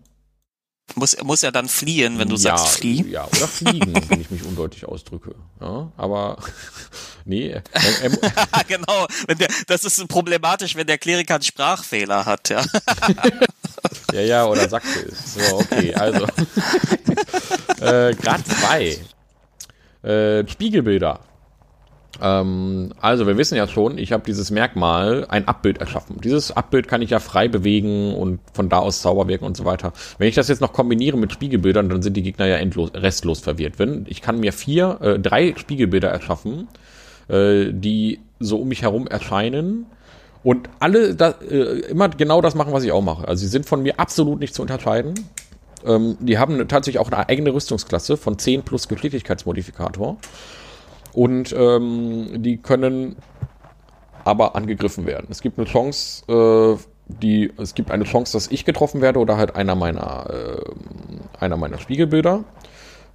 Muss, 0.95 1.17
muss 1.23 1.41
er 1.41 1.51
dann 1.51 1.67
fliehen, 1.67 2.19
wenn 2.19 2.27
du 2.27 2.35
ja, 2.35 2.57
sagst 2.57 2.79
flieh? 2.79 3.03
Ja, 3.09 3.25
oder 3.25 3.47
fliegen, 3.47 3.93
wenn 4.09 4.21
ich 4.21 4.29
mich 4.29 4.43
undeutlich 4.43 4.85
ausdrücke. 4.85 5.33
Ja, 5.59 5.91
aber 5.97 6.37
nee. 7.25 7.49
Er, 7.49 7.63
er, 8.01 8.63
genau, 8.67 9.07
der, 9.27 9.47
das 9.67 9.85
ist 9.85 10.07
problematisch, 10.07 10.75
wenn 10.75 10.85
der 10.85 10.99
Kleriker 10.99 11.35
einen 11.35 11.43
Sprachfehler 11.43 12.25
hat, 12.25 12.49
ja. 12.49 12.63
ja, 14.11 14.21
ja, 14.21 14.45
oder 14.45 14.69
Sachse 14.69 14.99
ist. 14.99 15.33
So, 15.33 15.57
okay, 15.59 15.95
also. 15.95 16.25
äh, 17.79 18.13
Grad 18.15 18.41
2. 18.45 18.99
Äh, 20.03 20.47
Spiegelbilder. 20.47 21.21
Ähm, 22.21 22.93
also 23.01 23.27
wir 23.27 23.37
wissen 23.37 23.55
ja 23.55 23.67
schon, 23.67 23.97
ich 23.97 24.11
habe 24.11 24.23
dieses 24.25 24.51
Merkmal, 24.51 25.25
ein 25.29 25.47
Abbild 25.47 25.79
erschaffen. 25.79 26.19
Dieses 26.21 26.51
Abbild 26.51 26.87
kann 26.87 27.01
ich 27.01 27.09
ja 27.09 27.19
frei 27.19 27.47
bewegen 27.47 28.13
und 28.15 28.39
von 28.53 28.69
da 28.69 28.79
aus 28.79 29.01
Zauber 29.01 29.27
wirken 29.27 29.45
und 29.45 29.57
so 29.57 29.65
weiter. 29.65 29.93
Wenn 30.17 30.27
ich 30.27 30.35
das 30.35 30.47
jetzt 30.47 30.61
noch 30.61 30.73
kombiniere 30.73 31.17
mit 31.17 31.31
Spiegelbildern, 31.31 31.89
dann 31.89 32.01
sind 32.01 32.15
die 32.15 32.23
Gegner 32.23 32.45
ja 32.45 32.57
endlos, 32.57 32.91
restlos 32.93 33.39
verwirrt. 33.39 33.79
Wenn 33.79 34.05
ich 34.07 34.21
kann 34.21 34.39
mir 34.39 34.53
vier, 34.53 34.99
äh, 35.01 35.19
drei 35.19 35.53
Spiegelbilder 35.57 36.09
erschaffen, 36.09 36.67
äh, 37.27 37.71
die 37.71 38.19
so 38.39 38.57
um 38.57 38.67
mich 38.67 38.81
herum 38.81 39.07
erscheinen 39.07 39.85
und 40.43 40.69
alle 40.79 41.15
da, 41.15 41.35
äh, 41.49 41.79
immer 41.89 42.09
genau 42.09 42.41
das 42.41 42.53
machen, 42.53 42.73
was 42.73 42.83
ich 42.83 42.91
auch 42.91 43.01
mache. 43.01 43.27
Also 43.27 43.41
sie 43.41 43.47
sind 43.47 43.65
von 43.65 43.81
mir 43.81 43.99
absolut 43.99 44.39
nicht 44.39 44.53
zu 44.53 44.61
unterscheiden. 44.61 45.13
Ähm, 45.85 46.17
die 46.19 46.37
haben 46.37 46.67
tatsächlich 46.67 46.99
auch 46.99 47.11
eine 47.11 47.27
eigene 47.27 47.53
Rüstungsklasse 47.53 48.17
von 48.17 48.37
10 48.37 48.63
plus 48.63 48.87
Geschicklichkeitsmodifikator. 48.87 50.17
Und 51.13 51.53
ähm, 51.57 52.41
die 52.41 52.57
können 52.57 53.15
aber 54.23 54.55
angegriffen 54.55 55.05
werden. 55.05 55.27
Es 55.29 55.41
gibt 55.41 55.57
eine 55.57 55.67
Chance, 55.67 56.23
äh, 56.31 56.77
die, 57.07 57.51
es 57.57 57.75
gibt 57.75 57.91
eine 57.91 58.05
Chance, 58.05 58.33
dass 58.33 58.47
ich 58.47 58.65
getroffen 58.65 59.01
werde 59.01 59.19
oder 59.19 59.37
halt 59.37 59.55
einer 59.55 59.75
meiner, 59.75 60.29
äh, 60.29 61.39
einer 61.39 61.57
meiner 61.57 61.77
Spiegelbilder. 61.77 62.43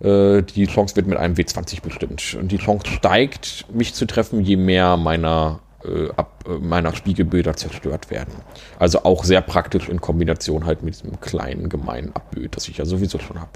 Äh, 0.00 0.42
die 0.42 0.66
Chance 0.66 0.96
wird 0.96 1.06
mit 1.06 1.18
einem 1.18 1.34
W20 1.34 1.82
bestimmt. 1.82 2.36
Und 2.38 2.52
die 2.52 2.58
Chance 2.58 2.86
steigt, 2.86 3.66
mich 3.72 3.94
zu 3.94 4.06
treffen, 4.06 4.42
je 4.42 4.56
mehr 4.56 4.96
meiner 4.96 5.60
äh, 5.84 6.10
ab 6.16 6.44
äh, 6.48 6.58
meiner 6.58 6.94
Spiegelbilder 6.94 7.54
zerstört 7.54 8.10
werden. 8.10 8.34
Also 8.78 9.04
auch 9.04 9.24
sehr 9.24 9.40
praktisch 9.40 9.88
in 9.88 10.00
Kombination 10.00 10.66
halt 10.66 10.82
mit 10.82 10.94
diesem 10.94 11.20
kleinen 11.20 11.68
gemeinen 11.68 12.14
Abbild, 12.14 12.56
das 12.56 12.68
ich 12.68 12.78
ja 12.78 12.84
sowieso 12.84 13.18
schon 13.18 13.40
habe. 13.40 13.50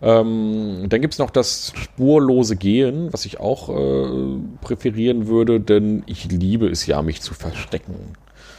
Ähm, 0.00 0.86
dann 0.88 1.00
gibt's 1.00 1.18
noch 1.18 1.30
das 1.30 1.72
spurlose 1.74 2.56
Gehen, 2.56 3.12
was 3.12 3.24
ich 3.24 3.40
auch 3.40 3.68
äh, 3.68 4.38
präferieren 4.60 5.26
würde, 5.26 5.60
denn 5.60 6.04
ich 6.06 6.30
liebe 6.30 6.68
es 6.68 6.86
ja, 6.86 7.02
mich 7.02 7.20
zu 7.20 7.34
verstecken. 7.34 8.14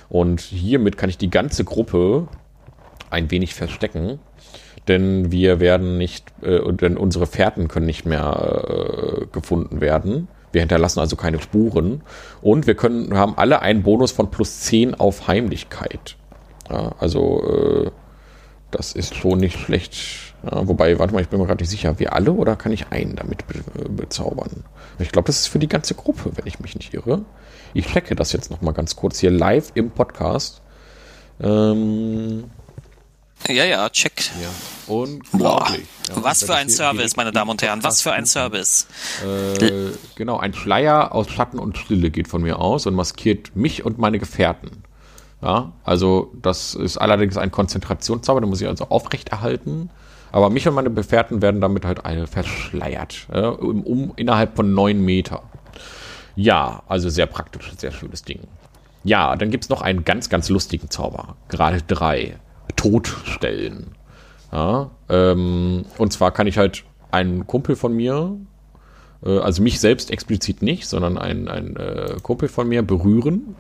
Und 0.10 0.42
hiermit 0.42 0.98
kann 0.98 1.10
ich 1.10 1.18
die 1.18 1.30
ganze 1.30 1.64
Gruppe 1.64 2.28
ein 3.10 3.32
wenig 3.32 3.54
verstecken, 3.54 4.20
denn 4.88 5.32
wir 5.32 5.60
werden 5.60 5.98
nicht, 5.98 6.26
äh, 6.42 6.74
denn 6.74 6.98
unsere 6.98 7.28
Fährten 7.28 7.68
können 7.68 7.86
nicht 7.86 8.06
mehr 8.06 9.22
äh, 9.22 9.26
gefunden 9.32 9.82
werden. 9.82 10.28
Wir 10.52 10.62
hinterlassen 10.62 11.00
also 11.00 11.16
keine 11.16 11.40
Spuren 11.40 12.02
und 12.42 12.66
wir 12.66 12.76
können, 12.76 13.16
haben 13.16 13.38
alle 13.38 13.62
einen 13.62 13.84
Bonus 13.84 14.12
von 14.12 14.32
plus 14.32 14.62
10 14.62 14.96
auf 14.96 15.28
Heimlichkeit. 15.28 16.18
Ja, 16.70 16.94
also 17.00 17.44
äh, 17.86 17.92
das 18.72 18.94
ist 18.94 19.16
schon 19.16 19.40
nicht 19.40 19.60
schlecht. 19.60 20.29
Ja, 20.44 20.68
wobei, 20.68 20.98
warte 21.00 21.14
mal, 21.14 21.22
ich 21.22 21.28
bin 21.28 21.40
mir 21.40 21.48
gerade 21.48 21.62
nicht 21.62 21.70
sicher, 21.70 22.00
wir 22.00 22.14
alle 22.14 22.32
oder 22.32 22.56
kann 22.56 22.72
ich 22.72 22.88
einen 22.92 23.16
damit 23.16 23.46
be 23.48 23.62
bezaubern? 23.90 24.64
Ich 25.00 25.12
glaube, 25.12 25.28
das 25.28 25.40
ist 25.42 25.48
für 25.48 25.60
die 25.60 25.68
ganze 25.68 25.96
Gruppe, 25.96 26.32
wenn 26.36 26.48
ich 26.48 26.60
mich 26.60 26.76
nicht 26.76 26.94
irre. 26.94 27.26
Ich 27.74 27.88
checke 27.88 28.16
das 28.16 28.32
jetzt 28.32 28.50
nochmal 28.50 28.74
ganz 28.74 28.96
kurz 28.96 29.20
hier 29.20 29.32
live 29.32 29.72
im 29.76 29.92
Podcast. 29.92 30.62
Ähm, 31.42 32.46
ja, 33.48 33.64
ja, 33.64 33.90
check. 33.90 34.32
Ja. 34.42 34.50
Unglaublich. 34.94 35.88
Ja, 36.10 36.24
was 36.24 36.44
für 36.44 36.56
ein 36.56 36.70
Service, 36.70 37.16
meine 37.16 37.32
Damen 37.32 37.52
und 37.52 37.62
Herren, 37.62 37.84
was 37.84 38.02
für 38.02 38.12
ein 38.12 38.26
Service. 38.26 38.88
Äh, 39.24 39.92
genau, 40.16 40.38
ein 40.38 40.54
Schleier 40.54 41.14
aus 41.14 41.30
Schatten 41.30 41.60
und 41.60 41.78
Stille 41.78 42.12
geht 42.12 42.28
von 42.28 42.42
mir 42.42 42.60
aus 42.60 42.86
und 42.86 42.96
maskiert 42.96 43.56
mich 43.56 43.86
und 43.86 43.98
meine 43.98 44.20
Gefährten. 44.20 44.84
Ja, 45.42 45.72
also 45.86 46.34
das 46.42 46.74
ist 46.74 46.98
allerdings 46.98 47.38
ein 47.38 47.50
Konzentrationszauber, 47.50 48.42
den 48.42 48.50
muss 48.50 48.62
ich 48.62 48.68
also 48.68 48.90
aufrechterhalten. 48.90 49.90
Aber 50.32 50.50
mich 50.50 50.68
und 50.68 50.76
meine 50.76 50.92
Gefährten 50.92 51.42
werden 51.42 51.62
damit 51.62 51.86
halt 51.86 52.02
verschleiert. 52.30 53.28
Ja, 53.34 53.50
um, 53.50 53.84
um, 53.84 54.14
innerhalb 54.16 54.56
von 54.56 54.74
neun 54.74 55.04
Meter. 55.04 55.44
Ja, 56.36 56.84
also 56.88 57.10
sehr 57.10 57.26
praktisch, 57.26 57.72
sehr 57.78 57.92
schönes 57.92 58.24
Ding. 58.24 58.42
Ja, 59.04 59.36
dann 59.36 59.50
gibt 59.50 59.66
es 59.66 59.70
noch 59.70 59.82
einen 59.82 60.06
ganz, 60.06 60.30
ganz 60.30 60.50
lustigen 60.50 60.90
Zauber. 60.90 61.36
Gerade 61.48 61.82
drei. 61.82 62.36
Totstellen. 62.76 63.92
Ja, 64.52 64.90
ähm, 65.10 65.86
und 65.98 66.14
zwar 66.14 66.32
kann 66.32 66.48
ich 66.48 66.58
halt 66.58 66.84
einen 67.12 67.46
Kumpel 67.46 67.76
von 67.76 67.94
mir, 67.94 68.38
äh, 69.24 69.40
also 69.40 69.62
mich 69.62 69.80
selbst 69.80 70.12
explizit 70.12 70.62
nicht, 70.62 70.88
sondern 70.88 71.18
einen, 71.18 71.48
einen 71.48 71.76
äh, 71.76 72.16
Kumpel 72.24 72.50
von 72.50 72.68
mir 72.68 72.82
berühren 72.82 73.56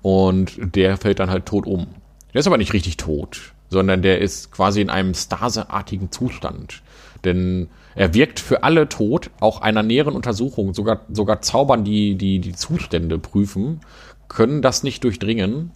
und 0.00 0.56
der 0.58 0.96
fällt 0.96 1.20
dann 1.20 1.30
halt 1.30 1.46
tot 1.46 1.66
um. 1.66 1.86
Der 2.32 2.40
ist 2.40 2.46
aber 2.46 2.58
nicht 2.58 2.72
richtig 2.72 2.96
tot, 2.96 3.52
sondern 3.72 4.02
der 4.02 4.20
ist 4.20 4.52
quasi 4.52 4.82
in 4.82 4.90
einem 4.90 5.14
staseartigen 5.14 6.12
Zustand. 6.12 6.82
Denn 7.24 7.68
er 7.94 8.14
wirkt 8.14 8.38
für 8.38 8.62
alle 8.64 8.88
tot, 8.88 9.30
auch 9.40 9.62
einer 9.62 9.82
näheren 9.82 10.14
Untersuchung, 10.14 10.74
sogar, 10.74 11.00
sogar 11.10 11.40
Zaubern, 11.40 11.82
die, 11.82 12.16
die 12.16 12.38
die 12.38 12.52
Zustände 12.52 13.18
prüfen, 13.18 13.80
können 14.28 14.60
das 14.60 14.82
nicht 14.82 15.02
durchdringen. 15.04 15.72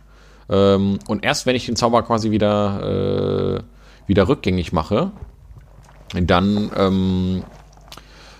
Ähm, 0.50 0.98
und 1.08 1.24
erst 1.24 1.46
wenn 1.46 1.56
ich 1.56 1.66
den 1.66 1.76
Zauber 1.76 2.02
quasi 2.02 2.30
wieder, 2.30 3.56
äh, 3.56 4.08
wieder 4.08 4.28
rückgängig 4.28 4.72
mache, 4.72 5.12
dann 6.14 6.70
ähm, 6.76 7.44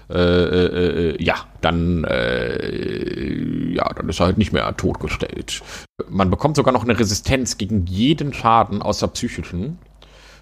äh, 0.09 0.19
äh, 0.19 1.11
äh, 1.11 1.23
ja, 1.23 1.35
dann, 1.61 2.05
äh, 2.05 3.75
ja, 3.75 3.89
dann 3.93 4.09
ist 4.09 4.21
er 4.21 4.27
halt 4.27 4.39
nicht 4.39 4.53
mehr 4.53 4.77
totgestellt. 4.77 5.63
Man 6.09 6.31
bekommt 6.31 6.57
sogar 6.57 6.73
noch 6.73 6.85
eine 6.85 6.99
Resistenz 6.99 7.59
gegen 7.59 7.87
jeden 7.87 8.33
Schaden 8.33 8.83
außer 8.83 9.09
psychischen. 9.09 9.79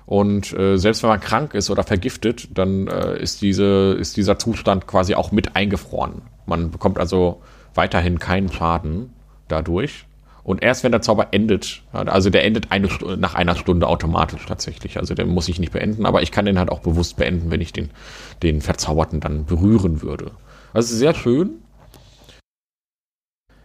Und 0.06 0.52
äh, 0.52 0.76
selbst 0.76 1.02
wenn 1.02 1.10
man 1.10 1.20
krank 1.20 1.54
ist 1.54 1.70
oder 1.70 1.82
vergiftet, 1.82 2.48
dann 2.52 2.88
äh, 2.88 3.18
ist, 3.18 3.40
diese, 3.40 3.96
ist 3.98 4.18
dieser 4.18 4.38
Zustand 4.38 4.86
quasi 4.86 5.14
auch 5.14 5.32
mit 5.32 5.56
eingefroren. 5.56 6.20
Man 6.44 6.70
bekommt 6.70 6.98
also 6.98 7.40
weiterhin 7.74 8.18
keinen 8.18 8.52
Schaden 8.52 9.14
dadurch. 9.48 10.06
Und 10.44 10.62
erst 10.62 10.84
wenn 10.84 10.92
der 10.92 11.00
Zauber 11.00 11.28
endet, 11.32 11.82
also 11.92 12.28
der 12.28 12.44
endet 12.44 12.70
eine, 12.70 12.88
nach 13.16 13.34
einer 13.34 13.56
Stunde 13.56 13.88
automatisch 13.88 14.44
tatsächlich. 14.46 14.98
Also 14.98 15.14
der 15.14 15.24
muss 15.24 15.48
ich 15.48 15.58
nicht 15.58 15.72
beenden, 15.72 16.04
aber 16.04 16.22
ich 16.22 16.30
kann 16.30 16.44
den 16.44 16.58
halt 16.58 16.70
auch 16.70 16.80
bewusst 16.80 17.16
beenden, 17.16 17.50
wenn 17.50 17.62
ich 17.62 17.72
den, 17.72 17.90
den 18.42 18.60
Verzauberten 18.60 19.20
dann 19.20 19.46
berühren 19.46 20.02
würde. 20.02 20.32
Also 20.74 20.94
sehr 20.94 21.14
schön. 21.14 21.62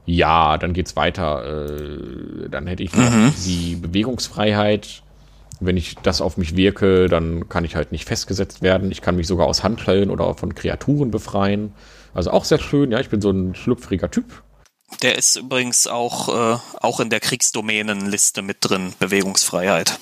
Ja, 0.05 0.57
dann 0.57 0.71
geht's 0.73 0.95
weiter. 0.95 1.69
Äh, 1.69 2.49
dann 2.49 2.65
hätte 2.65 2.81
ich 2.81 2.95
mhm. 2.95 3.33
die 3.45 3.75
Bewegungsfreiheit. 3.75 5.03
Wenn 5.59 5.75
ich 5.75 5.95
das 5.95 6.21
auf 6.21 6.37
mich 6.37 6.55
wirke, 6.55 7.09
dann 7.09 7.49
kann 7.49 7.65
ich 7.65 7.75
halt 7.75 7.91
nicht 7.91 8.05
festgesetzt 8.05 8.61
werden. 8.61 8.89
Ich 8.91 9.01
kann 9.01 9.17
mich 9.17 9.27
sogar 9.27 9.47
aus 9.47 9.63
Handschellen 9.63 10.09
oder 10.09 10.33
von 10.33 10.55
Kreaturen 10.55 11.11
befreien. 11.11 11.73
Also 12.13 12.31
auch 12.31 12.45
sehr 12.45 12.59
schön. 12.59 12.91
Ja, 12.91 13.01
ich 13.01 13.09
bin 13.09 13.19
so 13.19 13.29
ein 13.31 13.53
schlüpfriger 13.53 14.09
Typ. 14.09 14.41
Der 15.01 15.17
ist 15.17 15.37
übrigens 15.37 15.87
auch, 15.87 16.29
äh, 16.29 16.57
auch 16.81 16.99
in 16.99 17.09
der 17.09 17.19
Kriegsdomänenliste 17.19 18.41
mit 18.41 18.57
drin, 18.61 18.93
Bewegungsfreiheit. 18.99 19.99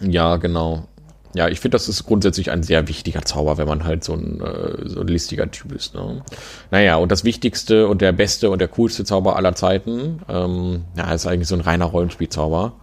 Ja, 0.00 0.36
genau. 0.36 0.88
Ja, 1.34 1.48
ich 1.48 1.58
finde, 1.58 1.74
das 1.74 1.88
ist 1.88 2.04
grundsätzlich 2.06 2.52
ein 2.52 2.62
sehr 2.62 2.86
wichtiger 2.86 3.22
Zauber, 3.22 3.58
wenn 3.58 3.66
man 3.66 3.84
halt 3.84 4.04
so 4.04 4.14
ein, 4.14 4.40
äh, 4.40 4.88
so 4.88 5.00
ein 5.00 5.08
listiger 5.08 5.50
Typ 5.50 5.72
ist. 5.72 5.94
Ne? 5.94 6.22
Naja, 6.70 6.96
und 6.96 7.10
das 7.10 7.24
wichtigste 7.24 7.88
und 7.88 8.00
der 8.00 8.12
beste 8.12 8.50
und 8.50 8.60
der 8.60 8.68
coolste 8.68 9.04
Zauber 9.04 9.34
aller 9.36 9.54
Zeiten, 9.56 10.20
ähm, 10.28 10.84
ja, 10.96 11.12
ist 11.12 11.26
eigentlich 11.26 11.48
so 11.48 11.56
ein 11.56 11.60
reiner 11.60 11.86
Rollenspielzauber, 11.86 12.74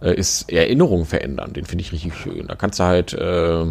äh, 0.00 0.14
ist 0.14 0.50
Erinnerungen 0.52 1.04
verändern. 1.04 1.52
Den 1.52 1.64
finde 1.64 1.82
ich 1.82 1.92
richtig 1.92 2.14
schön. 2.14 2.46
Da 2.46 2.54
kannst 2.54 2.78
du 2.78 2.84
halt 2.84 3.12
äh, 3.12 3.64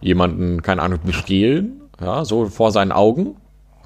jemanden, 0.00 0.62
keine 0.62 0.82
Ahnung, 0.82 1.00
bestehlen, 1.04 1.82
ja, 2.00 2.24
so 2.24 2.46
vor 2.46 2.72
seinen 2.72 2.92
Augen 2.92 3.36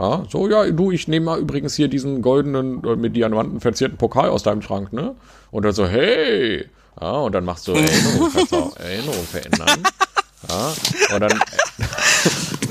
ja, 0.00 0.24
so, 0.28 0.48
ja, 0.48 0.70
du, 0.70 0.90
ich 0.90 1.08
nehme 1.08 1.26
mal 1.26 1.38
übrigens 1.38 1.74
hier 1.74 1.88
diesen 1.88 2.22
goldenen, 2.22 2.82
äh, 2.84 2.96
mit 2.96 3.14
Diamanten 3.14 3.60
verzierten 3.60 3.98
Pokal 3.98 4.30
aus 4.30 4.42
deinem 4.42 4.62
Schrank, 4.62 4.92
ne? 4.92 5.14
Und 5.50 5.64
dann 5.64 5.72
so, 5.72 5.86
hey! 5.86 6.66
Ja, 7.00 7.12
und 7.12 7.34
dann 7.34 7.44
machst 7.44 7.68
du 7.68 7.72
Erinnerung, 7.72 8.30
Erinnerung 8.76 9.24
verändern. 9.24 9.82
Ja, 10.48 10.72
und 11.14 11.20
dann, 11.20 11.32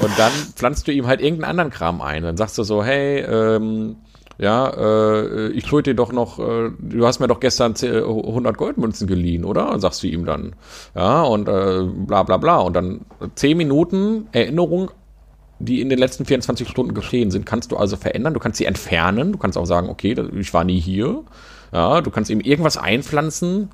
und 0.01 0.19
dann 0.19 0.31
pflanzt 0.55 0.87
du 0.87 0.91
ihm 0.91 1.07
halt 1.07 1.21
irgendeinen 1.21 1.51
anderen 1.51 1.71
Kram 1.71 2.01
ein. 2.01 2.23
Dann 2.23 2.35
sagst 2.35 2.57
du 2.57 2.63
so, 2.63 2.83
hey, 2.83 3.19
ähm, 3.19 3.97
ja, 4.39 4.69
äh, 4.69 5.49
ich 5.49 5.67
schuld 5.67 5.85
dir 5.85 5.95
doch 5.95 6.11
noch, 6.11 6.39
äh, 6.39 6.71
du 6.79 7.05
hast 7.05 7.19
mir 7.19 7.27
doch 7.27 7.39
gestern 7.39 7.75
100 7.75 8.57
Goldmünzen 8.57 9.05
geliehen, 9.05 9.45
oder? 9.45 9.79
Sagst 9.79 10.01
du 10.01 10.07
ihm 10.07 10.25
dann. 10.25 10.55
Ja, 10.95 11.23
und 11.23 11.47
äh, 11.47 11.83
bla 11.83 12.23
bla 12.23 12.37
bla. 12.37 12.57
Und 12.59 12.73
dann 12.73 13.01
10 13.35 13.57
Minuten 13.57 14.27
Erinnerung, 14.31 14.91
die 15.59 15.81
in 15.81 15.89
den 15.89 15.99
letzten 15.99 16.25
24 16.25 16.67
Stunden 16.67 16.93
geschehen 16.93 17.31
sind, 17.31 17.45
kannst 17.45 17.71
du 17.71 17.77
also 17.77 17.97
verändern. 17.97 18.33
Du 18.33 18.39
kannst 18.39 18.57
sie 18.57 18.65
entfernen. 18.65 19.31
Du 19.31 19.37
kannst 19.37 19.57
auch 19.57 19.65
sagen, 19.65 19.89
okay, 19.89 20.15
ich 20.37 20.53
war 20.53 20.63
nie 20.63 20.79
hier. 20.79 21.23
Ja, 21.71 22.01
du 22.01 22.09
kannst 22.09 22.31
ihm 22.31 22.39
irgendwas 22.39 22.77
einpflanzen 22.77 23.69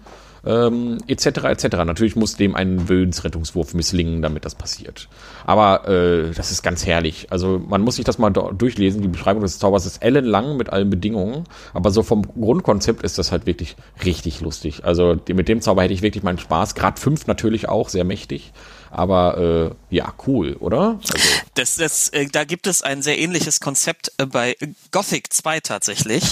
ähm, 0.46 1.00
etc. 1.08 1.26
etc. 1.46 1.66
Natürlich 1.86 2.16
muss 2.16 2.36
dem 2.36 2.56
ein 2.56 2.88
Willensrettungswurf 2.88 3.74
misslingen, 3.74 4.22
damit 4.22 4.46
das 4.46 4.56
passiert. 4.56 5.10
Aber 5.46 5.88
äh, 5.88 6.32
das 6.32 6.52
ist 6.52 6.62
ganz 6.62 6.86
herrlich. 6.86 7.28
Also 7.32 7.62
man 7.68 7.82
muss 7.82 7.96
sich 7.96 8.06
das 8.06 8.18
mal 8.18 8.30
durchlesen. 8.30 9.02
Die 9.02 9.08
Beschreibung 9.08 9.42
des 9.42 9.60
Zaubers 9.60 9.86
ist 9.86 10.04
ellenlang 10.04 10.58
mit 10.58 10.70
allen 10.70 10.90
Bedingungen, 10.90 11.46
aber 11.74 11.92
so 11.92 12.04
vom 12.04 12.22
Grundkonzept 12.22 13.04
ist 13.04 13.18
das 13.18 13.32
halt 13.32 13.46
wirklich 13.46 13.76
richtig 14.04 14.42
lustig. 14.42 14.86
Also 14.86 15.18
mit 15.28 15.48
dem 15.48 15.62
Zauber 15.62 15.84
hätte 15.84 15.94
ich 15.94 16.02
wirklich 16.02 16.24
meinen 16.24 16.40
Spaß. 16.40 16.76
Grad 16.76 17.00
5 17.00 17.28
natürlich 17.28 17.68
auch, 17.68 17.90
sehr 17.90 18.04
mächtig. 18.04 18.54
Aber 18.96 19.38
äh, 19.38 19.94
ja, 19.94 20.14
cool, 20.26 20.56
oder? 20.62 21.00
Also. 21.02 21.14
Das, 21.56 21.76
das, 21.76 22.10
äh, 22.10 22.28
da 22.28 22.46
gibt 22.46 22.66
es 22.66 22.82
ein 22.82 23.02
sehr 23.02 23.20
ähnliches 23.20 23.60
Konzept 23.60 24.14
äh, 24.18 24.26
bei 24.26 24.56
Gothic 24.92 25.34
2 25.34 25.60
tatsächlich. 25.60 26.24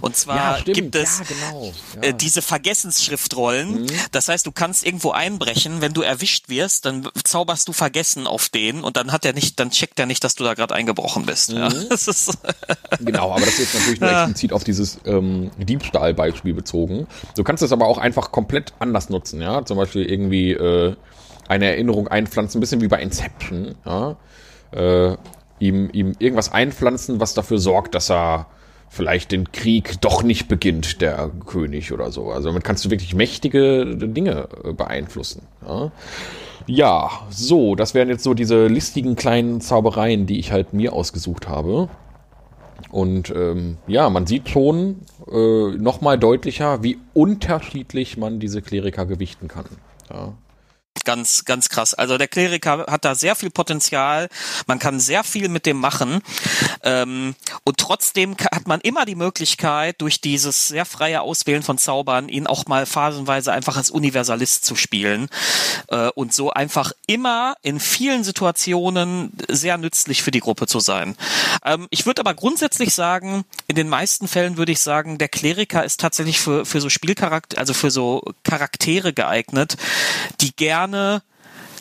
Und 0.00 0.16
zwar 0.16 0.58
ja, 0.58 0.64
gibt 0.64 0.96
es 0.96 1.20
ja, 1.20 1.24
genau. 1.24 1.72
ja. 1.94 2.08
äh, 2.08 2.14
diese 2.14 2.42
Vergessensschriftrollen. 2.42 3.82
Mhm. 3.82 3.86
Das 4.10 4.28
heißt, 4.28 4.44
du 4.46 4.50
kannst 4.50 4.84
irgendwo 4.84 5.12
einbrechen, 5.12 5.80
wenn 5.80 5.92
du 5.92 6.02
erwischt 6.02 6.48
wirst, 6.48 6.86
dann 6.86 7.08
zauberst 7.22 7.68
du 7.68 7.72
Vergessen 7.72 8.26
auf 8.26 8.48
den 8.48 8.82
und 8.82 8.96
dann 8.96 9.12
hat 9.12 9.24
er 9.24 9.32
nicht, 9.32 9.60
dann 9.60 9.70
checkt 9.70 10.00
er 10.00 10.06
nicht, 10.06 10.24
dass 10.24 10.34
du 10.34 10.42
da 10.42 10.54
gerade 10.54 10.74
eingebrochen 10.74 11.24
bist. 11.24 11.52
Mhm. 11.52 11.58
Ja, 12.90 12.96
genau, 13.00 13.32
aber 13.32 13.44
das 13.44 13.58
ist 13.58 13.74
natürlich 13.74 14.00
nur 14.00 14.10
explizit 14.10 14.52
auf 14.52 14.64
dieses 14.64 14.98
ähm, 15.04 15.50
Diebstahlbeispiel 15.58 16.54
bezogen. 16.54 17.06
Du 17.36 17.44
kannst 17.44 17.62
es 17.62 17.72
aber 17.72 17.86
auch 17.86 17.98
einfach 17.98 18.32
komplett 18.32 18.72
anders 18.78 19.08
nutzen, 19.08 19.40
ja. 19.40 19.64
Zum 19.64 19.76
Beispiel 19.76 20.04
irgendwie 20.04 20.52
äh, 20.52 20.94
eine 21.48 21.66
Erinnerung 21.66 22.08
einpflanzen, 22.08 22.58
ein 22.58 22.60
bisschen 22.60 22.80
wie 22.80 22.88
bei 22.88 23.00
Inception, 23.00 23.74
ja. 23.84 24.16
Äh, 24.70 25.16
ihm, 25.60 25.88
ihm 25.92 26.14
irgendwas 26.18 26.52
einpflanzen, 26.52 27.20
was 27.20 27.34
dafür 27.34 27.58
sorgt, 27.58 27.94
dass 27.94 28.10
er 28.10 28.46
vielleicht 28.90 29.32
den 29.32 29.50
Krieg 29.52 30.00
doch 30.00 30.22
nicht 30.22 30.48
beginnt, 30.48 31.00
der 31.00 31.30
König 31.46 31.92
oder 31.92 32.10
so. 32.10 32.30
Also 32.30 32.48
damit 32.48 32.64
kannst 32.64 32.84
du 32.84 32.90
wirklich 32.90 33.14
mächtige 33.14 33.84
Dinge 33.96 34.48
äh, 34.64 34.72
beeinflussen. 34.72 35.42
Ja, 35.66 35.90
ja 36.66 37.10
so, 37.30 37.74
das 37.74 37.94
wären 37.94 38.08
jetzt 38.08 38.24
so 38.24 38.34
diese 38.34 38.66
listigen 38.66 39.16
kleinen 39.16 39.60
Zaubereien, 39.60 40.26
die 40.26 40.38
ich 40.38 40.52
halt 40.52 40.72
mir 40.72 40.92
ausgesucht 40.92 41.48
habe. 41.48 41.88
Und 42.90 43.30
ähm, 43.30 43.76
ja, 43.86 44.08
man 44.08 44.26
sieht 44.26 44.48
schon 44.48 45.00
äh, 45.30 45.76
nochmal 45.76 46.18
deutlicher, 46.18 46.82
wie 46.82 46.98
unterschiedlich 47.12 48.16
man 48.16 48.38
diese 48.38 48.62
Kleriker 48.62 49.04
gewichten 49.04 49.48
kann. 49.48 49.66
Ja 50.10 50.34
ganz, 51.04 51.44
ganz 51.44 51.68
krass. 51.68 51.94
Also 51.94 52.18
der 52.18 52.28
Kleriker 52.28 52.86
hat 52.88 53.04
da 53.04 53.14
sehr 53.14 53.34
viel 53.34 53.50
Potenzial. 53.50 54.28
Man 54.66 54.78
kann 54.78 55.00
sehr 55.00 55.24
viel 55.24 55.48
mit 55.48 55.66
dem 55.66 55.78
machen. 55.78 56.20
Ähm, 56.82 57.34
und 57.64 57.78
trotzdem 57.78 58.36
hat 58.52 58.66
man 58.66 58.80
immer 58.80 59.04
die 59.04 59.14
Möglichkeit, 59.14 60.00
durch 60.00 60.20
dieses 60.20 60.68
sehr 60.68 60.84
freie 60.84 61.20
Auswählen 61.20 61.62
von 61.62 61.78
Zaubern, 61.78 62.28
ihn 62.28 62.46
auch 62.46 62.66
mal 62.66 62.86
phasenweise 62.86 63.52
einfach 63.52 63.76
als 63.76 63.90
Universalist 63.90 64.64
zu 64.64 64.74
spielen. 64.74 65.28
Äh, 65.88 66.08
und 66.14 66.32
so 66.32 66.50
einfach 66.50 66.92
immer 67.06 67.56
in 67.62 67.80
vielen 67.80 68.24
Situationen 68.24 69.32
sehr 69.48 69.78
nützlich 69.78 70.22
für 70.22 70.30
die 70.30 70.40
Gruppe 70.40 70.66
zu 70.66 70.80
sein. 70.80 71.16
Ähm, 71.64 71.86
ich 71.90 72.06
würde 72.06 72.20
aber 72.20 72.34
grundsätzlich 72.34 72.94
sagen, 72.94 73.44
in 73.66 73.76
den 73.76 73.88
meisten 73.88 74.28
Fällen 74.28 74.56
würde 74.56 74.72
ich 74.72 74.80
sagen, 74.80 75.18
der 75.18 75.28
Kleriker 75.28 75.84
ist 75.84 76.00
tatsächlich 76.00 76.40
für, 76.40 76.64
für 76.64 76.80
so 76.80 76.88
Spielcharakter, 76.88 77.58
also 77.58 77.74
für 77.74 77.90
so 77.90 78.22
Charaktere 78.42 79.12
geeignet, 79.12 79.76
die 80.40 80.54
gerne 80.54 80.87
gerne 80.88 81.22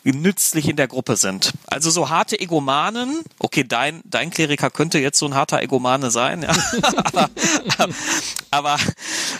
nützlich 0.04 0.70
in 0.70 0.78
der 0.78 0.88
Gruppe 0.88 1.18
sind. 1.18 1.52
Also 1.66 1.90
so 1.90 2.10
harte 2.10 2.40
Egomanen, 2.40 3.24
okay, 3.40 3.66
dein, 3.68 4.02
dein 4.06 4.30
Kleriker 4.30 4.70
könnte 4.70 5.00
jetzt 5.00 5.20
so 5.20 5.26
ein 5.26 5.36
harter 5.36 5.62
Egomane 5.62 6.12
sein, 6.12 6.44
ja. 6.44 6.56
aber, 7.04 7.30
aber, 8.52 8.78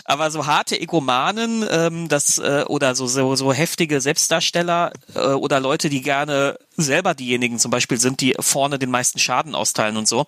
aber 0.04 0.30
so 0.30 0.44
harte 0.44 0.78
Egomanen, 0.78 1.64
ähm, 1.70 2.08
das, 2.08 2.38
äh, 2.38 2.64
oder 2.68 2.94
so, 2.94 3.06
so, 3.06 3.34
so 3.34 3.50
heftige 3.54 4.02
Selbstdarsteller 4.02 4.92
äh, 5.14 5.20
oder 5.20 5.58
Leute, 5.58 5.88
die 5.88 6.02
gerne 6.02 6.58
selber 6.76 7.14
diejenigen 7.14 7.58
zum 7.58 7.70
Beispiel 7.70 7.98
sind, 7.98 8.20
die 8.20 8.36
vorne 8.38 8.78
den 8.78 8.90
meisten 8.90 9.18
Schaden 9.18 9.54
austeilen 9.54 9.96
und 9.96 10.06
so, 10.06 10.26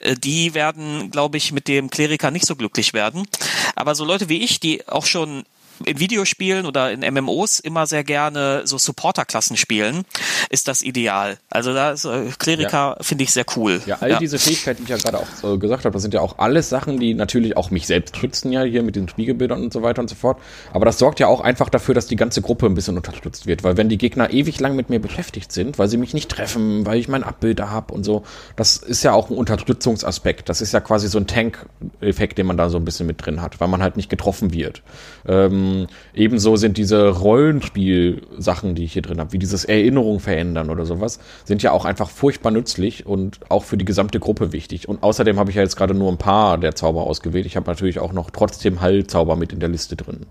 äh, 0.00 0.14
die 0.14 0.54
werden, 0.54 1.10
glaube 1.10 1.36
ich, 1.36 1.52
mit 1.52 1.68
dem 1.68 1.90
Kleriker 1.90 2.30
nicht 2.30 2.46
so 2.46 2.56
glücklich 2.56 2.94
werden. 2.94 3.28
Aber 3.74 3.94
so 3.94 4.06
Leute 4.06 4.30
wie 4.30 4.42
ich, 4.42 4.58
die 4.58 4.88
auch 4.88 5.04
schon 5.04 5.44
in 5.84 5.98
Videospielen 5.98 6.66
oder 6.66 6.90
in 6.90 7.00
MMOs 7.00 7.60
immer 7.60 7.86
sehr 7.86 8.04
gerne 8.04 8.62
so 8.64 8.78
Supporterklassen 8.78 9.56
spielen, 9.56 10.04
ist 10.50 10.68
das 10.68 10.82
ideal. 10.82 11.38
Also 11.50 11.74
da 11.74 11.92
ist 11.92 12.04
äh, 12.04 12.30
Kleriker 12.38 12.96
ja. 12.96 12.98
finde 13.00 13.24
ich 13.24 13.32
sehr 13.32 13.44
cool. 13.56 13.82
Ja, 13.86 13.98
all 14.00 14.10
ja. 14.10 14.18
diese 14.18 14.38
Fähigkeiten, 14.38 14.84
die 14.84 14.84
ich 14.84 14.88
ja 14.90 14.96
gerade 14.96 15.18
auch 15.18 15.26
so 15.40 15.58
gesagt 15.58 15.84
habe, 15.84 15.92
das 15.92 16.02
sind 16.02 16.14
ja 16.14 16.20
auch 16.20 16.38
alles 16.38 16.68
Sachen, 16.68 16.98
die 16.98 17.14
natürlich 17.14 17.56
auch 17.56 17.70
mich 17.70 17.86
selbst 17.86 18.16
schützen 18.16 18.52
ja 18.52 18.62
hier 18.62 18.82
mit 18.82 18.96
den 18.96 19.08
Spiegelbildern 19.08 19.62
und 19.62 19.72
so 19.72 19.82
weiter 19.82 20.02
und 20.02 20.08
so 20.08 20.14
fort. 20.14 20.38
Aber 20.72 20.84
das 20.84 20.98
sorgt 20.98 21.20
ja 21.20 21.26
auch 21.26 21.40
einfach 21.40 21.68
dafür, 21.68 21.94
dass 21.94 22.06
die 22.06 22.16
ganze 22.16 22.42
Gruppe 22.42 22.66
ein 22.66 22.74
bisschen 22.74 22.96
unterstützt 22.96 23.46
wird, 23.46 23.64
weil 23.64 23.76
wenn 23.76 23.88
die 23.88 23.98
Gegner 23.98 24.30
ewig 24.30 24.60
lang 24.60 24.76
mit 24.76 24.90
mir 24.90 25.00
beschäftigt 25.00 25.52
sind, 25.52 25.78
weil 25.78 25.88
sie 25.88 25.96
mich 25.96 26.14
nicht 26.14 26.30
treffen, 26.30 26.86
weil 26.86 26.98
ich 26.98 27.08
mein 27.08 27.24
Abbild 27.24 27.58
da 27.58 27.70
habe 27.70 27.92
und 27.92 28.04
so, 28.04 28.24
das 28.56 28.76
ist 28.76 29.02
ja 29.02 29.12
auch 29.12 29.30
ein 29.30 29.36
Unterstützungsaspekt. 29.36 30.48
Das 30.48 30.60
ist 30.60 30.72
ja 30.72 30.80
quasi 30.80 31.08
so 31.08 31.18
ein 31.18 31.26
Tank-Effekt, 31.26 32.38
den 32.38 32.46
man 32.46 32.56
da 32.56 32.68
so 32.70 32.78
ein 32.78 32.84
bisschen 32.84 33.06
mit 33.06 33.24
drin 33.24 33.42
hat, 33.42 33.60
weil 33.60 33.68
man 33.68 33.82
halt 33.82 33.96
nicht 33.96 34.10
getroffen 34.10 34.52
wird. 34.52 34.82
Ähm, 35.26 35.65
ähm, 35.66 35.86
ebenso 36.14 36.56
sind 36.56 36.76
diese 36.76 37.08
Rollenspiel-Sachen, 37.08 38.74
die 38.74 38.84
ich 38.84 38.92
hier 38.92 39.02
drin 39.02 39.20
habe, 39.20 39.32
wie 39.32 39.38
dieses 39.38 39.64
Erinnerung 39.64 40.20
verändern 40.20 40.70
oder 40.70 40.84
sowas, 40.84 41.20
sind 41.44 41.62
ja 41.62 41.72
auch 41.72 41.84
einfach 41.84 42.10
furchtbar 42.10 42.50
nützlich 42.50 43.06
und 43.06 43.40
auch 43.50 43.64
für 43.64 43.76
die 43.76 43.84
gesamte 43.84 44.20
Gruppe 44.20 44.52
wichtig. 44.52 44.88
Und 44.88 45.02
außerdem 45.02 45.38
habe 45.38 45.50
ich 45.50 45.56
ja 45.56 45.62
jetzt 45.62 45.76
gerade 45.76 45.94
nur 45.94 46.10
ein 46.10 46.18
paar 46.18 46.58
der 46.58 46.74
Zauber 46.74 47.04
ausgewählt. 47.04 47.46
Ich 47.46 47.56
habe 47.56 47.68
natürlich 47.70 47.98
auch 47.98 48.12
noch 48.12 48.30
trotzdem 48.30 48.80
Heilzauber 48.80 49.36
mit 49.36 49.52
in 49.52 49.60
der 49.60 49.68
Liste 49.68 49.96
drin. 49.96 50.26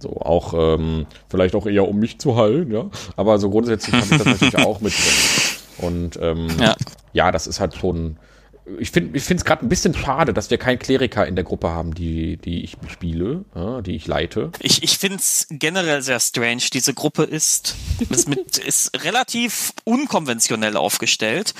So 0.00 0.20
auch 0.20 0.54
ähm, 0.56 1.06
vielleicht 1.28 1.54
auch 1.54 1.66
eher 1.66 1.88
um 1.88 1.98
mich 1.98 2.18
zu 2.18 2.36
heilen, 2.36 2.70
ja. 2.70 2.86
Aber 3.16 3.38
so 3.38 3.50
grundsätzlich 3.50 3.94
habe 3.94 4.06
ich 4.10 4.18
das 4.18 4.26
natürlich 4.26 4.58
auch 4.66 4.80
mit 4.80 4.92
drin. 4.92 5.86
Und 5.86 6.18
ähm, 6.20 6.48
ja. 6.60 6.74
ja, 7.12 7.32
das 7.32 7.46
ist 7.46 7.60
halt 7.60 7.74
schon 7.74 8.16
ich 8.78 8.90
finde 8.90 9.16
ich 9.16 9.24
finde 9.24 9.40
es 9.40 9.44
gerade 9.44 9.64
ein 9.64 9.68
bisschen 9.68 9.94
schade, 9.94 10.34
dass 10.34 10.50
wir 10.50 10.58
keinen 10.58 10.78
Kleriker 10.78 11.26
in 11.26 11.34
der 11.34 11.44
Gruppe 11.44 11.70
haben, 11.70 11.94
die, 11.94 12.36
die 12.36 12.62
ich 12.62 12.76
spiele, 12.88 13.44
ja, 13.54 13.80
die 13.80 13.96
ich 13.96 14.06
leite. 14.06 14.50
Ich, 14.60 14.82
ich 14.82 14.98
finde 14.98 15.18
es 15.18 15.46
generell 15.50 16.02
sehr 16.02 16.20
strange. 16.20 16.62
Diese 16.72 16.94
Gruppe 16.94 17.24
ist, 17.24 17.76
ist, 18.10 18.28
mit, 18.28 18.58
ist 18.66 18.90
relativ 19.04 19.72
unkonventionell 19.84 20.76
aufgestellt. 20.76 21.54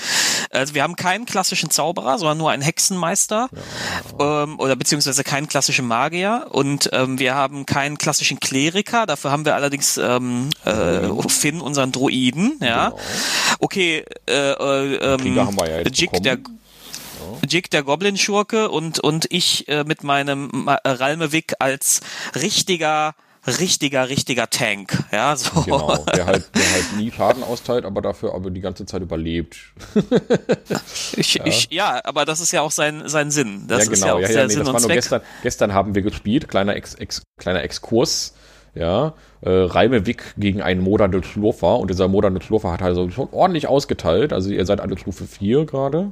Also 0.51 0.75
wir 0.75 0.83
haben 0.83 0.95
keinen 0.95 1.25
klassischen 1.25 1.69
Zauberer, 1.69 2.17
sondern 2.17 2.37
nur 2.37 2.51
einen 2.51 2.61
Hexenmeister 2.61 3.49
ja. 4.19 4.43
ähm, 4.43 4.59
oder 4.59 4.75
beziehungsweise 4.75 5.23
keinen 5.23 5.47
klassischen 5.47 5.87
Magier 5.87 6.47
und 6.51 6.89
ähm, 6.93 7.19
wir 7.19 7.35
haben 7.35 7.65
keinen 7.65 7.97
klassischen 7.97 8.39
Kleriker. 8.39 9.05
Dafür 9.05 9.31
haben 9.31 9.45
wir 9.45 9.55
allerdings 9.55 9.97
ähm, 9.97 10.49
äh, 10.65 11.09
Finn, 11.29 11.61
unseren 11.61 11.91
Druiden. 11.91 12.57
Ja, 12.61 12.89
genau. 12.89 13.01
okay. 13.59 14.03
Äh, 14.27 14.33
äh, 14.33 14.95
ähm, 14.95 15.39
haben 15.39 15.57
wir 15.57 15.69
ja 15.69 15.77
jetzt 15.79 15.99
Jig, 15.99 16.09
der 16.21 16.37
Jig 17.47 17.69
der 17.69 17.83
Goblin-Schurke 17.83 18.69
und, 18.69 18.99
und 18.99 19.27
ich 19.29 19.67
äh, 19.67 19.83
mit 19.83 20.03
meinem 20.03 20.67
äh, 20.67 21.43
als 21.59 22.01
richtiger 22.35 23.15
richtiger, 23.47 24.09
richtiger 24.09 24.49
Tank. 24.49 24.97
Ja, 25.11 25.35
so. 25.35 25.61
Genau, 25.61 25.97
der 25.97 26.25
halt, 26.25 26.49
der 26.55 26.71
halt 26.71 26.85
nie 26.97 27.11
Schaden 27.11 27.43
austeilt, 27.43 27.85
aber 27.85 28.01
dafür 28.01 28.33
aber 28.33 28.49
die 28.49 28.61
ganze 28.61 28.85
Zeit 28.85 29.01
überlebt. 29.01 29.57
ich, 31.15 31.35
ja. 31.35 31.45
Ich, 31.45 31.67
ja, 31.71 32.01
aber 32.03 32.25
das 32.25 32.41
ist 32.41 32.51
ja 32.51 32.61
auch 32.61 32.71
sein, 32.71 33.03
sein 33.05 33.31
Sinn. 33.31 33.65
Das 33.67 33.85
ja, 33.85 33.91
genau. 33.91 33.93
ist 33.93 34.03
ja 34.03 34.13
auch 34.13 34.19
ja, 34.19 34.29
ja, 34.29 34.47
nee, 34.47 34.53
Sinn 34.53 34.65
war 34.65 34.79
nur 34.79 34.89
gestern, 34.89 35.21
gestern 35.41 35.73
haben 35.73 35.95
wir 35.95 36.01
gespielt, 36.01 36.47
kleiner, 36.47 36.75
Ex, 36.75 36.95
Ex, 36.95 37.21
kleiner 37.37 37.63
Exkurs. 37.63 38.35
Ja, 38.75 39.15
äh, 39.41 39.49
Reimewig 39.49 40.21
gegen 40.37 40.61
einen 40.61 40.81
modernen 40.81 41.23
Schlurfer 41.23 41.79
und 41.79 41.89
dieser 41.89 42.07
moderne 42.07 42.39
Schlurfer 42.39 42.71
hat 42.71 42.83
also 42.83 43.09
schon 43.09 43.27
ordentlich 43.31 43.67
ausgeteilt. 43.67 44.31
Also 44.31 44.51
ihr 44.51 44.63
seid 44.65 44.79
alle 44.79 44.95
Stufe 44.97 45.25
4 45.25 45.65
gerade. 45.65 46.11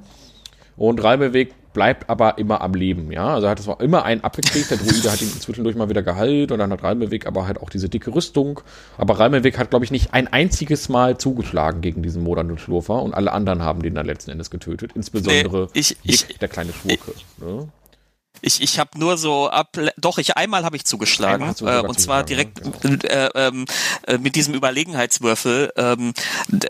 Und 0.78 1.04
Reimeweg 1.04 1.54
bleibt 1.74 2.10
aber 2.10 2.38
immer 2.38 2.62
am 2.62 2.74
Leben, 2.74 3.12
ja. 3.12 3.36
Also 3.36 3.48
er 3.48 3.52
hat 3.52 3.60
es 3.60 3.68
immer 3.80 4.04
einen 4.04 4.24
abgekriegt. 4.24 4.72
Der 4.72 4.78
Druide 4.78 5.12
hat 5.12 5.22
ihn 5.22 5.28
zwischendurch 5.40 5.76
mal 5.76 5.90
wieder 5.90 6.04
geheilt 6.04 6.52
und 6.52 6.60
dann 6.60 6.72
hat 6.72 6.84
Reimeweg 6.84 7.28
aber 7.28 7.46
halt 7.46 7.62
auch 7.62 7.70
diese 7.70 7.90
dicke 7.90 8.14
Rüstung. 8.14 8.62
Aber 8.98 9.20
Reimeweg 9.20 9.58
hat, 9.58 9.70
glaube 9.70 9.86
ich, 9.86 9.92
nicht 9.92 10.14
ein 10.14 10.28
einziges 10.28 10.88
Mal 10.90 11.18
zugeschlagen 11.18 11.82
gegen 11.82 12.04
diesen 12.04 12.24
modernen 12.24 12.58
Schlurfer 12.58 13.02
und 13.02 13.14
alle 13.14 13.32
anderen 13.32 13.62
haben 13.62 13.82
den 13.82 13.96
dann 13.96 14.06
letzten 14.06 14.32
Endes 14.32 14.50
getötet. 14.50 14.92
Insbesondere 14.96 15.68
nee, 15.74 15.80
ich, 15.80 15.98
ich, 16.04 16.26
der 16.40 16.48
kleine 16.48 16.74
Schurke. 16.74 17.14
ne? 17.38 17.68
Ich, 18.42 18.62
ich 18.62 18.80
habe 18.80 18.98
nur 18.98 19.18
so 19.18 19.50
ab, 19.50 19.78
doch, 19.98 20.18
ich 20.18 20.38
einmal 20.38 20.64
habe 20.64 20.76
ich 20.76 20.86
zugeschlagen. 20.86 21.56
Äh, 21.62 21.80
und 21.82 22.00
zwar 22.00 22.26
zugeschlagen, 22.26 22.28
direkt 22.28 22.82
genau. 22.82 23.04
äh, 23.04 23.30
ähm, 23.36 23.66
äh, 24.06 24.18
mit 24.18 24.36
diesem 24.36 24.54
Überlegenheitswürfel 24.54 25.72
ähm, 25.76 26.14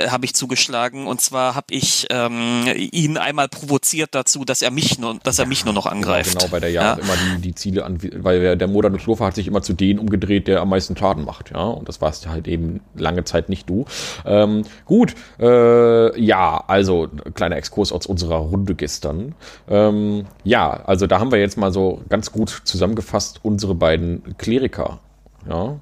habe 0.09 0.25
ich 0.25 0.33
zugeschlagen. 0.33 1.07
Und 1.07 1.21
zwar 1.21 1.55
habe 1.55 1.67
ich 1.71 2.07
ähm, 2.09 2.65
ihn 2.75 3.17
einmal 3.17 3.47
provoziert 3.47 4.13
dazu, 4.13 4.45
dass 4.45 4.61
er 4.61 4.71
mich 4.71 4.99
nur, 4.99 5.19
dass 5.23 5.39
er 5.39 5.45
mich 5.45 5.65
nur 5.65 5.73
noch 5.73 5.85
genau, 5.85 5.95
angreift. 5.95 6.39
Genau, 6.39 6.51
weil 6.51 6.61
der 6.61 6.71
ja, 6.71 6.81
ja. 6.81 6.93
immer 6.93 7.13
die, 7.35 7.41
die 7.41 7.55
Ziele 7.55 7.85
an, 7.85 7.99
weil 8.01 8.57
der 8.57 8.67
Modern 8.67 8.99
Schlurfer 8.99 9.25
hat 9.25 9.35
sich 9.35 9.47
immer 9.47 9.61
zu 9.61 9.73
denen 9.73 9.99
umgedreht, 9.99 10.47
der 10.47 10.61
am 10.61 10.69
meisten 10.69 10.95
Schaden 10.95 11.25
macht. 11.25 11.51
Ja, 11.51 11.63
und 11.63 11.87
das 11.87 12.01
warst 12.01 12.27
halt 12.27 12.47
eben 12.47 12.81
lange 12.95 13.23
Zeit 13.23 13.49
nicht 13.49 13.69
du. 13.69 13.85
Ähm, 14.25 14.63
gut, 14.85 15.15
äh, 15.39 16.19
ja, 16.19 16.63
also 16.67 17.09
kleiner 17.33 17.57
Exkurs 17.57 17.91
aus 17.91 18.05
unserer 18.05 18.37
Runde 18.37 18.75
gestern. 18.75 19.35
Ähm, 19.69 20.25
ja, 20.43 20.83
also 20.85 21.07
da 21.07 21.19
haben 21.19 21.31
wir 21.31 21.39
jetzt 21.39 21.56
mal 21.57 21.73
so 21.73 22.01
ganz 22.09 22.31
gut 22.31 22.61
zusammengefasst 22.63 23.39
unsere 23.43 23.75
beiden 23.75 24.37
Kleriker. 24.37 24.99
Ja. 25.49 25.79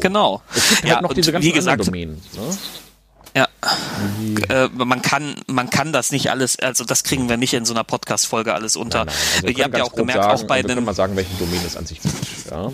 Genau. 0.00 0.42
Es 0.54 0.68
gibt 0.68 0.82
halt 0.82 0.92
ja, 0.92 1.00
noch 1.02 1.14
diese 1.14 1.32
ganzen 1.32 1.52
gesagt, 1.52 1.86
Domänen. 1.86 2.20
Ne? 2.34 2.56
Ja, 3.34 3.48
äh, 4.48 4.68
man 4.74 5.02
kann 5.02 5.36
man 5.46 5.70
kann 5.70 5.92
das 5.92 6.10
nicht 6.10 6.30
alles, 6.30 6.58
also 6.58 6.84
das 6.84 7.04
kriegen 7.04 7.28
wir 7.28 7.36
nicht 7.36 7.54
in 7.54 7.64
so 7.64 7.72
einer 7.72 7.84
Podcast-Folge 7.84 8.52
alles 8.52 8.74
unter. 8.74 9.04
Nein, 9.04 9.14
nein. 9.14 9.44
Also 9.44 9.58
Ihr 9.58 9.64
habt 9.64 9.76
ja 9.76 9.84
auch 9.84 9.94
gemerkt, 9.94 10.22
sagen, 10.24 10.42
auch 10.42 10.46
bei 10.46 10.62
den. 10.62 10.68
Wir 10.68 10.74
können 10.74 10.86
mal 10.86 10.94
sagen, 10.94 11.14
welche 11.14 11.34
Domäne 11.38 11.62
es 11.64 11.76
an 11.76 11.86
sich 11.86 12.00
gibt. 12.00 12.14
Ja. 12.50 12.72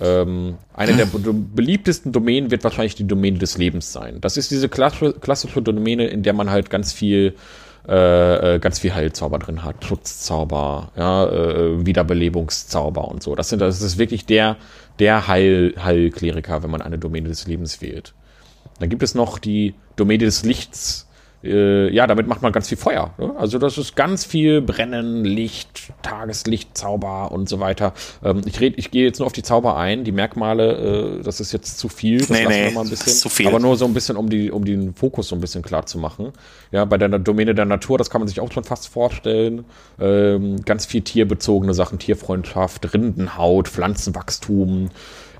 Ähm, 0.00 0.58
eine 0.74 0.94
der 0.94 1.06
beliebtesten 1.06 2.12
Domänen 2.12 2.50
wird 2.50 2.64
wahrscheinlich 2.64 2.96
die 2.96 3.06
Domäne 3.06 3.38
des 3.38 3.56
Lebens 3.56 3.92
sein. 3.92 4.20
Das 4.20 4.36
ist 4.36 4.50
diese 4.50 4.68
klassische 4.68 5.62
Domäne, 5.62 6.06
in 6.08 6.22
der 6.22 6.34
man 6.34 6.50
halt 6.50 6.68
ganz 6.68 6.92
viel 6.92 7.34
äh, 7.88 8.54
äh, 8.54 8.58
ganz 8.58 8.78
viel 8.78 8.94
Heilzauber 8.94 9.38
drin 9.38 9.62
hat, 9.62 9.84
Schutzzauber, 9.84 10.90
ja, 10.96 11.26
äh, 11.26 11.84
Wiederbelebungszauber 11.84 13.06
und 13.08 13.22
so. 13.22 13.34
Das 13.34 13.50
sind, 13.50 13.58
das 13.60 13.82
ist 13.82 13.98
wirklich 13.98 14.24
der, 14.24 14.56
der 14.98 15.28
Heil, 15.28 15.74
Heilkleriker, 15.82 16.62
wenn 16.62 16.70
man 16.70 16.80
eine 16.80 16.98
Domäne 16.98 17.28
des 17.28 17.46
Lebens 17.46 17.82
wählt. 17.82 18.14
Dann 18.80 18.88
gibt 18.88 19.02
es 19.02 19.14
noch 19.14 19.38
die 19.38 19.74
Domäne 19.96 20.24
des 20.24 20.44
Lichts, 20.44 21.08
äh, 21.44 21.90
ja, 21.90 22.06
damit 22.06 22.26
macht 22.26 22.42
man 22.42 22.52
ganz 22.52 22.68
viel 22.68 22.78
Feuer. 22.78 23.14
Ne? 23.18 23.34
Also 23.36 23.58
das 23.58 23.78
ist 23.78 23.94
ganz 23.94 24.24
viel 24.24 24.62
Brennen, 24.62 25.24
Licht, 25.24 25.92
Tageslicht, 26.02 26.76
Zauber 26.76 27.32
und 27.32 27.48
so 27.48 27.60
weiter. 27.60 27.92
Ähm, 28.24 28.40
ich 28.46 28.60
red, 28.60 28.74
ich 28.76 28.90
gehe 28.90 29.04
jetzt 29.04 29.18
nur 29.18 29.26
auf 29.26 29.32
die 29.32 29.42
Zauber 29.42 29.76
ein, 29.76 30.04
die 30.04 30.12
Merkmale, 30.12 31.18
äh, 31.18 31.22
das 31.22 31.40
ist 31.40 31.52
jetzt 31.52 31.78
zu 31.78 31.88
viel. 31.88 32.18
Das 32.18 32.30
nee, 32.30 32.46
nee, 32.46 32.70
mal 32.70 32.82
ein 32.82 32.90
bisschen. 32.90 33.12
Zu 33.12 33.28
viel. 33.28 33.46
Aber 33.46 33.60
nur 33.60 33.76
so 33.76 33.84
ein 33.84 33.94
bisschen, 33.94 34.16
um 34.16 34.30
die, 34.30 34.50
um 34.50 34.64
den 34.64 34.94
Fokus 34.94 35.28
so 35.28 35.36
ein 35.36 35.40
bisschen 35.40 35.62
klar 35.62 35.86
zu 35.86 35.98
machen. 35.98 36.32
Ja, 36.72 36.84
bei 36.84 36.98
der 36.98 37.08
Domäne 37.10 37.54
der 37.54 37.66
Natur, 37.66 37.98
das 37.98 38.10
kann 38.10 38.20
man 38.20 38.28
sich 38.28 38.40
auch 38.40 38.50
schon 38.50 38.64
fast 38.64 38.88
vorstellen. 38.88 39.64
Ähm, 40.00 40.62
ganz 40.64 40.86
viel 40.86 41.02
tierbezogene 41.02 41.74
Sachen, 41.74 41.98
Tierfreundschaft, 41.98 42.94
Rindenhaut, 42.94 43.68
Pflanzenwachstum, 43.68 44.90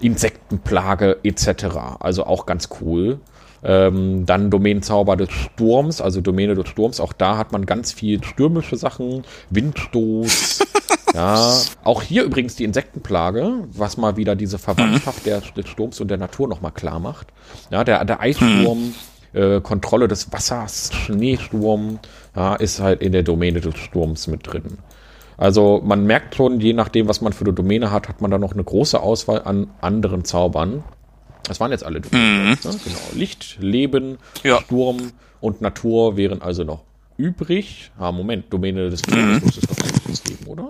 Insektenplage 0.00 1.18
etc. 1.22 1.64
Also 2.00 2.24
auch 2.24 2.46
ganz 2.46 2.68
cool. 2.80 3.20
Ähm, 3.64 4.26
dann 4.26 4.50
Domänenzauber 4.50 5.16
des 5.16 5.30
Sturms, 5.30 6.00
also 6.00 6.20
Domäne 6.20 6.54
des 6.54 6.68
Sturms. 6.68 7.00
Auch 7.00 7.12
da 7.12 7.38
hat 7.38 7.52
man 7.52 7.64
ganz 7.64 7.92
viel 7.92 8.22
stürmische 8.22 8.76
Sachen, 8.76 9.24
Windstoß. 9.50 10.66
ja, 11.14 11.56
auch 11.82 12.02
hier 12.02 12.24
übrigens 12.24 12.56
die 12.56 12.64
Insektenplage, 12.64 13.64
was 13.72 13.96
mal 13.96 14.16
wieder 14.16 14.36
diese 14.36 14.58
Verwandtschaft 14.58 15.24
der, 15.24 15.40
des 15.40 15.68
Sturms 15.68 16.00
und 16.00 16.08
der 16.08 16.18
Natur 16.18 16.46
nochmal 16.46 16.72
klar 16.72 17.00
macht. 17.00 17.28
Ja, 17.70 17.84
der, 17.84 18.04
der 18.04 18.20
Eissturm. 18.20 18.94
Äh, 19.32 19.60
Kontrolle 19.62 20.06
des 20.06 20.32
Wassers, 20.32 20.92
Schneesturm, 20.94 21.98
ja, 22.36 22.54
ist 22.54 22.78
halt 22.78 23.02
in 23.02 23.10
der 23.10 23.24
Domäne 23.24 23.60
des 23.60 23.76
Sturms 23.76 24.28
mit 24.28 24.46
drin. 24.46 24.78
Also 25.36 25.82
man 25.84 26.06
merkt 26.06 26.36
schon, 26.36 26.60
je 26.60 26.72
nachdem, 26.72 27.08
was 27.08 27.20
man 27.20 27.32
für 27.32 27.44
eine 27.44 27.52
Domäne 27.52 27.90
hat, 27.90 28.08
hat 28.08 28.20
man 28.20 28.30
da 28.30 28.38
noch 28.38 28.52
eine 28.52 28.62
große 28.62 29.00
Auswahl 29.00 29.42
an 29.44 29.68
anderen 29.80 30.24
Zaubern. 30.24 30.84
Das 31.46 31.60
waren 31.60 31.70
jetzt 31.70 31.84
alle. 31.84 32.00
Mhm. 32.00 32.10
Ne? 32.12 32.56
Genau. 32.62 32.98
Licht, 33.14 33.58
Leben, 33.60 34.18
ja. 34.42 34.60
Sturm 34.60 35.12
und 35.40 35.60
Natur 35.60 36.16
wären 36.16 36.42
also 36.42 36.64
noch 36.64 36.82
übrig. 37.16 37.90
Ah, 37.98 38.12
Moment, 38.12 38.52
Domäne 38.52 38.90
des 38.90 39.06
mhm. 39.06 39.40
muss 39.44 39.56
es 39.56 39.62
doch 39.68 39.76
eigentlich 39.78 40.24
geben, 40.24 40.46
oder? 40.46 40.68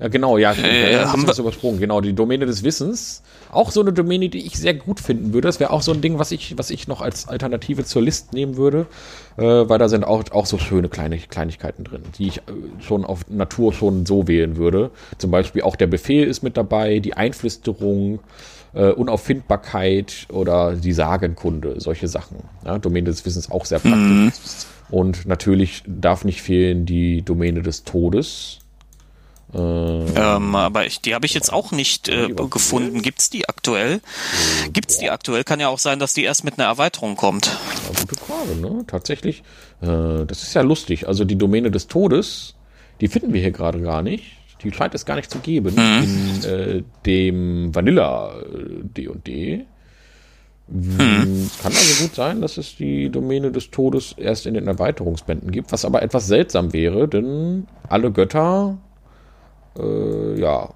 Ja, 0.00 0.08
genau, 0.08 0.38
ja, 0.38 0.52
äh, 0.52 0.92
ja 0.92 1.12
haben 1.12 1.24
wir 1.24 1.38
übersprungen. 1.38 1.78
Genau, 1.78 2.00
die 2.00 2.14
Domäne 2.14 2.46
des 2.46 2.64
Wissens. 2.64 3.22
Auch 3.52 3.70
so 3.70 3.80
eine 3.80 3.92
Domäne, 3.92 4.28
die 4.28 4.44
ich 4.44 4.58
sehr 4.58 4.74
gut 4.74 4.98
finden 4.98 5.32
würde. 5.32 5.46
Das 5.46 5.60
wäre 5.60 5.70
auch 5.70 5.82
so 5.82 5.92
ein 5.92 6.00
Ding, 6.00 6.18
was 6.18 6.32
ich, 6.32 6.58
was 6.58 6.70
ich 6.70 6.88
noch 6.88 7.00
als 7.00 7.28
Alternative 7.28 7.84
zur 7.84 8.02
List 8.02 8.32
nehmen 8.32 8.56
würde, 8.56 8.86
äh, 9.36 9.42
weil 9.42 9.78
da 9.78 9.88
sind 9.88 10.02
auch, 10.04 10.24
auch 10.32 10.46
so 10.46 10.58
schöne 10.58 10.88
kleine 10.88 11.18
Kleinigkeiten 11.18 11.84
drin, 11.84 12.02
die 12.18 12.26
ich 12.26 12.38
äh, 12.38 12.40
schon 12.80 13.04
auf 13.04 13.28
Natur 13.28 13.72
schon 13.72 14.04
so 14.04 14.26
wählen 14.26 14.56
würde. 14.56 14.90
Zum 15.18 15.30
Beispiel 15.30 15.62
auch 15.62 15.76
der 15.76 15.86
Befehl 15.86 16.26
ist 16.26 16.42
mit 16.42 16.56
dabei, 16.56 16.98
die 16.98 17.14
Einflüsterung, 17.14 18.18
äh, 18.74 18.90
Unauffindbarkeit 18.90 20.26
oder 20.30 20.74
die 20.74 20.92
Sagenkunde, 20.92 21.80
solche 21.80 22.08
Sachen. 22.08 22.38
Ja, 22.64 22.78
Domäne 22.78 23.10
des 23.10 23.24
Wissens 23.24 23.50
auch 23.50 23.64
sehr 23.64 23.78
praktisch. 23.78 24.00
Mhm. 24.00 24.32
Und 24.90 25.26
natürlich 25.26 25.82
darf 25.86 26.24
nicht 26.24 26.42
fehlen 26.42 26.86
die 26.86 27.22
Domäne 27.22 27.62
des 27.62 27.84
Todes. 27.84 28.58
Äh, 29.54 29.58
ähm, 29.58 30.54
aber 30.56 30.86
ich, 30.86 31.00
die 31.00 31.14
habe 31.14 31.26
ich 31.26 31.34
jetzt 31.34 31.52
auch 31.52 31.70
nicht 31.70 32.08
äh, 32.08 32.28
gefunden. 32.50 33.02
Gibt's 33.02 33.30
die 33.30 33.48
aktuell? 33.48 34.00
Äh, 34.64 34.70
Gibt's 34.70 34.98
die 34.98 35.10
aktuell? 35.10 35.44
Kann 35.44 35.60
ja 35.60 35.68
auch 35.68 35.78
sein, 35.78 35.98
dass 35.98 36.12
die 36.12 36.24
erst 36.24 36.44
mit 36.44 36.58
einer 36.58 36.68
Erweiterung 36.68 37.14
kommt. 37.16 37.46
Ja, 37.46 38.00
gute 38.00 38.16
Frage, 38.16 38.56
ne? 38.60 38.84
Tatsächlich. 38.86 39.42
Äh, 39.80 40.26
das 40.26 40.42
ist 40.42 40.54
ja 40.54 40.62
lustig. 40.62 41.06
Also 41.06 41.24
die 41.24 41.36
Domäne 41.36 41.70
des 41.70 41.86
Todes, 41.86 42.54
die 43.00 43.08
finden 43.08 43.32
wir 43.32 43.40
hier 43.40 43.52
gerade 43.52 43.80
gar 43.80 44.02
nicht. 44.02 44.24
Die 44.64 44.72
scheint 44.72 44.94
es 44.94 45.04
gar 45.04 45.16
nicht 45.16 45.30
zu 45.30 45.38
geben 45.38 45.74
mhm. 45.74 46.02
in 46.02 46.44
äh, 46.44 46.82
dem 47.06 47.74
Vanilla 47.74 48.34
D&D. 48.82 49.66
Mhm. 50.66 51.50
Kann 51.62 51.72
also 51.72 52.04
gut 52.04 52.14
sein, 52.14 52.40
dass 52.40 52.56
es 52.56 52.76
die 52.76 53.10
Domäne 53.10 53.52
des 53.52 53.70
Todes 53.70 54.14
erst 54.16 54.46
in 54.46 54.54
den 54.54 54.66
Erweiterungsbänden 54.66 55.50
gibt, 55.50 55.70
was 55.72 55.84
aber 55.84 56.02
etwas 56.02 56.26
seltsam 56.26 56.72
wäre, 56.72 57.06
denn 57.06 57.66
alle 57.88 58.10
Götter, 58.10 58.78
äh, 59.78 60.40
ja, 60.40 60.70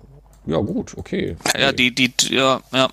ja 0.47 0.59
gut, 0.59 0.97
okay. 0.97 1.37
okay. 1.41 1.61
Ja, 1.61 1.73
die, 1.73 1.95
die, 1.95 2.13
ja, 2.31 2.61
ja. 2.73 2.89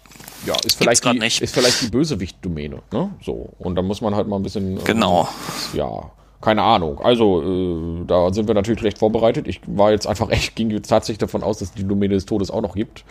Ja, 0.46 0.56
ist 0.64 0.78
vielleicht, 0.78 1.04
die, 1.06 1.18
nicht. 1.18 1.42
ist 1.42 1.54
vielleicht 1.54 1.82
die 1.82 1.88
Bösewicht-Domäne, 1.88 2.82
ne? 2.92 3.12
So. 3.24 3.50
Und 3.58 3.76
da 3.76 3.82
muss 3.82 4.02
man 4.02 4.14
halt 4.16 4.28
mal 4.28 4.36
ein 4.36 4.44
bisschen. 4.44 4.84
Genau. 4.84 5.28
Ähm, 5.74 5.80
ja, 5.80 6.12
keine 6.46 6.62
Ahnung. 6.62 7.02
Also, 7.02 7.42
äh, 7.42 8.06
da 8.06 8.32
sind 8.32 8.48
wir 8.48 8.54
natürlich 8.54 8.80
schlecht 8.80 9.00
vorbereitet. 9.00 9.48
Ich 9.48 9.62
war 9.66 9.90
jetzt 9.90 10.06
einfach 10.06 10.30
echt, 10.30 10.56
ging 10.56 10.70
jetzt 10.70 10.88
tatsächlich 10.88 11.18
davon 11.18 11.42
aus, 11.42 11.58
dass 11.58 11.70
es 11.70 11.74
die 11.74 11.88
Domäne 11.88 12.14
des 12.14 12.28
Todes 12.28 12.52
auch 12.52 12.62
noch 12.62 12.76
gibt. 12.76 13.04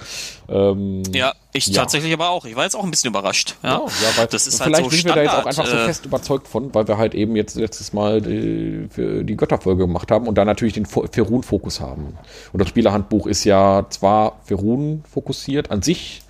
Ähm, 0.49 1.03
ja, 1.13 1.35
ich 1.53 1.67
ja. 1.67 1.75
tatsächlich 1.75 2.13
aber 2.13 2.31
auch. 2.31 2.45
Ich 2.45 2.55
war 2.55 2.63
jetzt 2.63 2.77
auch 2.77 2.85
ein 2.85 2.93
bisschen 2.93 3.11
überrascht. 3.11 3.57
Ja, 3.65 3.71
ja, 3.71 3.79
ja 3.79 4.17
weil 4.17 4.27
das 4.29 4.47
ist 4.47 4.61
halt 4.61 4.77
vielleicht 4.77 4.91
so 4.91 4.97
sind 4.97 5.07
wir 5.07 5.15
da 5.15 5.23
jetzt 5.23 5.35
auch 5.35 5.47
einfach 5.47 5.67
so 5.67 5.77
äh, 5.77 5.85
fest 5.85 6.07
überzeugt 6.07 6.47
von, 6.47 6.73
weil 6.75 6.87
wir 6.87 6.97
halt 6.97 7.17
eben 7.17 7.35
jetzt 7.35 7.57
letztes 7.57 7.93
Mal 7.93 8.21
die, 8.21 8.87
für 8.89 9.25
die 9.25 9.37
Götterfolge 9.37 9.85
gemacht 9.87 10.13
haben 10.13 10.29
und 10.29 10.39
da 10.39 10.45
natürlich 10.45 10.75
den 10.75 10.87
Ferun-Fokus 10.87 11.81
haben. 11.81 12.17
Und 12.53 12.61
das 12.61 12.69
Spielerhandbuch 12.69 13.27
ist 13.27 13.43
ja 13.43 13.87
zwar 13.91 14.39
Ferun 14.45 15.03
fokussiert 15.11 15.73
an 15.73 15.83
sich, 15.83 16.23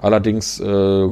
Allerdings 0.00 0.60
äh, 0.60 1.08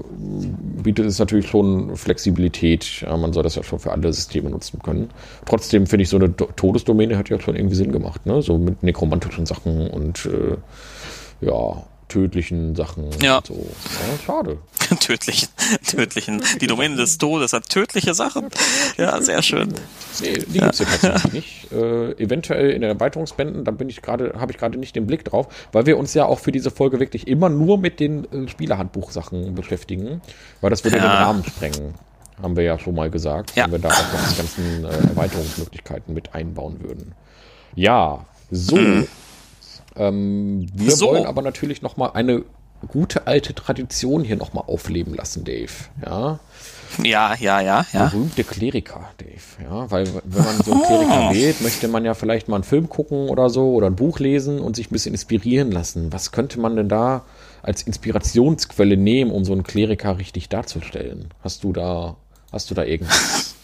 bietet 0.82 1.06
es 1.06 1.18
natürlich 1.18 1.48
schon 1.48 1.96
Flexibilität. 1.96 3.00
Ja, 3.00 3.16
man 3.16 3.32
soll 3.32 3.42
das 3.42 3.54
ja 3.54 3.62
schon 3.62 3.78
für 3.78 3.92
alle 3.92 4.12
Systeme 4.12 4.50
nutzen 4.50 4.80
können. 4.82 5.10
Trotzdem 5.46 5.86
finde 5.86 6.02
ich, 6.02 6.10
so 6.10 6.16
eine 6.16 6.36
Todesdomäne 6.36 7.16
hat 7.16 7.30
ja 7.30 7.40
schon 7.40 7.56
irgendwie 7.56 7.76
Sinn 7.76 7.92
gemacht, 7.92 8.26
ne? 8.26 8.42
So 8.42 8.58
mit 8.58 8.82
nekromantischen 8.82 9.46
Sachen 9.46 9.88
und 9.88 10.26
äh, 10.26 10.56
ja, 11.46 11.82
tödlichen 12.14 12.76
Sachen. 12.76 13.10
Ja. 13.20 13.40
So. 13.44 13.54
ja 13.54 14.18
schade. 14.24 14.58
tödlichen, 15.00 15.48
tödlichen. 15.84 16.42
Die 16.60 16.68
Domäne 16.68 16.94
des 16.94 17.18
Todes 17.18 17.52
hat 17.52 17.68
tödliche 17.68 18.14
Sachen. 18.14 18.50
Ja, 18.96 19.20
sehr 19.20 19.42
schön. 19.42 19.74
Nee, 20.20 20.34
die 20.46 20.58
ja. 20.58 20.64
gibt's 20.64 20.78
hier 20.78 20.86
tatsächlich 20.86 21.32
nicht. 21.32 21.72
Äh, 21.72 22.12
eventuell 22.22 22.70
in 22.70 22.82
den 22.82 22.90
Erweiterungsbänden, 22.90 23.64
da 23.64 23.72
bin 23.72 23.88
ich 23.88 24.00
gerade, 24.00 24.34
habe 24.38 24.52
ich 24.52 24.58
gerade 24.58 24.78
nicht 24.78 24.94
den 24.94 25.08
Blick 25.08 25.24
drauf, 25.24 25.48
weil 25.72 25.86
wir 25.86 25.98
uns 25.98 26.14
ja 26.14 26.26
auch 26.26 26.38
für 26.38 26.52
diese 26.52 26.70
Folge 26.70 27.00
wirklich 27.00 27.26
immer 27.26 27.48
nur 27.48 27.78
mit 27.78 27.98
den 27.98 28.30
äh, 28.30 28.48
Spielerhandbuchsachen 28.48 29.56
beschäftigen, 29.56 30.20
weil 30.60 30.70
das 30.70 30.84
würde 30.84 30.98
ja. 30.98 31.02
den 31.02 31.10
Rahmen 31.10 31.44
sprengen. 31.44 31.94
Haben 32.40 32.56
wir 32.56 32.62
ja 32.62 32.78
schon 32.78 32.94
mal 32.94 33.10
gesagt, 33.10 33.56
ja. 33.56 33.64
wenn 33.64 33.72
wir 33.72 33.78
da 33.80 33.88
auch 33.88 34.12
noch 34.12 34.28
die 34.30 34.36
ganzen 34.36 34.84
äh, 34.84 35.08
Erweiterungsmöglichkeiten 35.08 36.14
mit 36.14 36.32
einbauen 36.32 36.80
würden. 36.80 37.14
Ja, 37.74 38.24
so. 38.52 38.76
Mhm. 38.76 39.08
Ähm, 39.96 40.66
wir 40.74 40.92
so. 40.92 41.06
wollen 41.08 41.26
aber 41.26 41.42
natürlich 41.42 41.82
noch 41.82 41.96
mal 41.96 42.10
eine 42.10 42.44
gute 42.88 43.26
alte 43.26 43.54
Tradition 43.54 44.24
hier 44.24 44.36
noch 44.36 44.52
mal 44.52 44.62
aufleben 44.62 45.14
lassen, 45.14 45.44
Dave. 45.44 45.72
Ja. 46.04 46.38
Ja, 47.02 47.34
ja, 47.34 47.60
ja, 47.60 47.84
ja. 47.92 48.06
Berühmte 48.06 48.44
Kleriker, 48.44 49.10
Dave. 49.18 49.64
Ja, 49.64 49.90
weil 49.90 50.06
wenn 50.24 50.44
man 50.44 50.62
so 50.62 50.72
einen 50.72 50.82
Kleriker 50.82 51.28
oh. 51.30 51.34
wählt, 51.34 51.60
möchte 51.60 51.88
man 51.88 52.04
ja 52.04 52.14
vielleicht 52.14 52.48
mal 52.48 52.56
einen 52.56 52.64
Film 52.64 52.88
gucken 52.88 53.28
oder 53.28 53.50
so 53.50 53.72
oder 53.72 53.88
ein 53.88 53.96
Buch 53.96 54.20
lesen 54.20 54.60
und 54.60 54.76
sich 54.76 54.90
ein 54.90 54.92
bisschen 54.92 55.12
inspirieren 55.12 55.72
lassen. 55.72 56.12
Was 56.12 56.30
könnte 56.30 56.60
man 56.60 56.76
denn 56.76 56.88
da 56.88 57.24
als 57.62 57.82
Inspirationsquelle 57.82 58.96
nehmen, 58.96 59.32
um 59.32 59.44
so 59.44 59.52
einen 59.52 59.64
Kleriker 59.64 60.18
richtig 60.18 60.48
darzustellen? 60.48 61.30
Hast 61.42 61.64
du 61.64 61.72
da, 61.72 62.16
hast 62.52 62.70
du 62.70 62.74
da 62.74 62.84
irgendwas? 62.84 63.56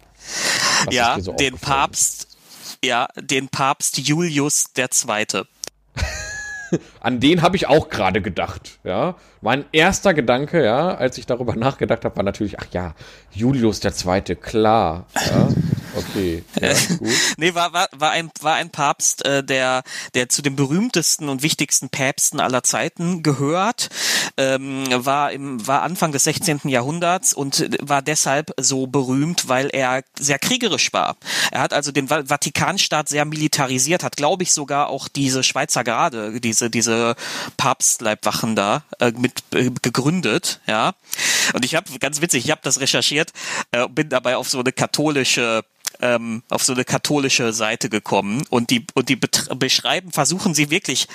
ja, 0.90 1.18
so 1.18 1.32
den 1.32 1.58
Papst, 1.58 2.36
ja, 2.84 3.08
den 3.16 3.48
Papst 3.48 3.98
Julius 3.98 4.72
der 4.76 4.90
Zweite. 4.90 5.48
an 7.00 7.20
den 7.20 7.42
habe 7.42 7.56
ich 7.56 7.68
auch 7.68 7.88
gerade 7.88 8.20
gedacht, 8.20 8.78
ja. 8.84 9.16
Mein 9.40 9.64
erster 9.72 10.14
Gedanke, 10.14 10.64
ja, 10.64 10.94
als 10.94 11.18
ich 11.18 11.26
darüber 11.26 11.54
nachgedacht 11.56 12.04
habe, 12.04 12.16
war 12.16 12.24
natürlich, 12.24 12.58
ach 12.58 12.66
ja, 12.72 12.94
Julius 13.32 13.80
der 13.80 13.92
Zweite, 13.92 14.36
klar, 14.36 15.06
ja. 15.14 15.48
Okay, 15.96 16.44
ja, 16.60 16.74
gut. 16.98 17.08
nee, 17.38 17.54
war, 17.54 17.72
war, 17.72 17.88
war, 17.92 18.10
ein, 18.10 18.30
war 18.40 18.54
ein 18.54 18.70
Papst, 18.70 19.24
äh, 19.24 19.42
der, 19.42 19.82
der 20.14 20.28
zu 20.28 20.42
den 20.42 20.56
berühmtesten 20.56 21.28
und 21.28 21.42
wichtigsten 21.42 21.88
Päpsten 21.88 22.38
aller 22.38 22.62
Zeiten 22.62 23.22
gehört, 23.22 23.88
ähm, 24.36 24.84
war, 24.90 25.32
im, 25.32 25.66
war 25.66 25.82
Anfang 25.82 26.12
des 26.12 26.24
16. 26.24 26.62
Jahrhunderts 26.64 27.32
und 27.32 27.68
war 27.80 28.02
deshalb 28.02 28.52
so 28.58 28.86
berühmt, 28.86 29.48
weil 29.48 29.68
er 29.72 30.02
sehr 30.18 30.38
kriegerisch 30.38 30.92
war. 30.92 31.16
Er 31.50 31.60
hat 31.60 31.72
also 31.72 31.92
den 31.92 32.08
Vatikanstaat 32.08 33.08
sehr 33.08 33.24
militarisiert, 33.24 34.02
hat, 34.02 34.16
glaube 34.16 34.42
ich, 34.42 34.52
sogar 34.52 34.88
auch 34.88 35.08
diese 35.08 35.42
Schweizer 35.42 35.84
Grade, 35.84 36.40
diese, 36.40 36.68
diese 36.68 37.16
Papstleibwachen 37.56 38.54
da 38.56 38.84
äh, 38.98 39.12
mit 39.12 39.42
äh, 39.54 39.70
gegründet, 39.82 40.60
ja. 40.66 40.94
Und 41.54 41.64
ich 41.64 41.74
habe, 41.74 41.98
ganz 41.98 42.20
witzig, 42.20 42.44
ich 42.44 42.50
habe 42.50 42.60
das 42.64 42.80
recherchiert, 42.80 43.32
äh, 43.72 43.88
bin 43.88 44.08
dabei 44.08 44.36
auf 44.36 44.48
so 44.48 44.60
eine 44.60 44.72
katholische 44.72 45.64
ähm, 46.00 46.42
auf 46.48 46.62
so 46.62 46.72
eine 46.72 46.84
katholische 46.84 47.52
Seite 47.52 47.88
gekommen 47.88 48.42
und 48.50 48.70
die 48.70 48.86
und 48.94 49.08
die 49.08 49.16
beschreiben, 49.16 50.12
versuchen 50.12 50.54
sie 50.54 50.70
wirklich 50.70 51.08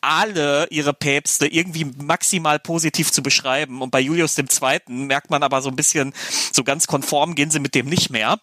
alle 0.00 0.66
ihre 0.70 0.92
Päpste 0.92 1.46
irgendwie 1.46 1.84
maximal 1.84 2.58
positiv 2.58 3.12
zu 3.12 3.22
beschreiben. 3.22 3.82
Und 3.82 3.90
bei 3.90 4.00
Julius 4.00 4.34
dem 4.34 4.48
Zweiten 4.48 5.06
merkt 5.06 5.30
man 5.30 5.42
aber 5.42 5.62
so 5.62 5.68
ein 5.68 5.76
bisschen, 5.76 6.12
so 6.52 6.64
ganz 6.64 6.86
konform 6.86 7.34
gehen 7.34 7.50
sie 7.50 7.60
mit 7.60 7.74
dem 7.74 7.86
nicht 7.86 8.10
mehr. 8.10 8.38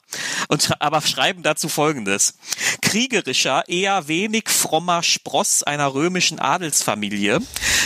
Und 0.48 0.82
aber 0.82 1.02
schreiben 1.02 1.44
dazu 1.44 1.69
folgendes. 1.69 2.36
Kriegerischer, 2.82 3.64
eher 3.68 4.07
wenig 4.07 4.49
frommer 4.49 5.03
Spross 5.03 5.64
einer 5.64 5.94
römischen 5.94 6.40
Adelsfamilie 6.40 7.40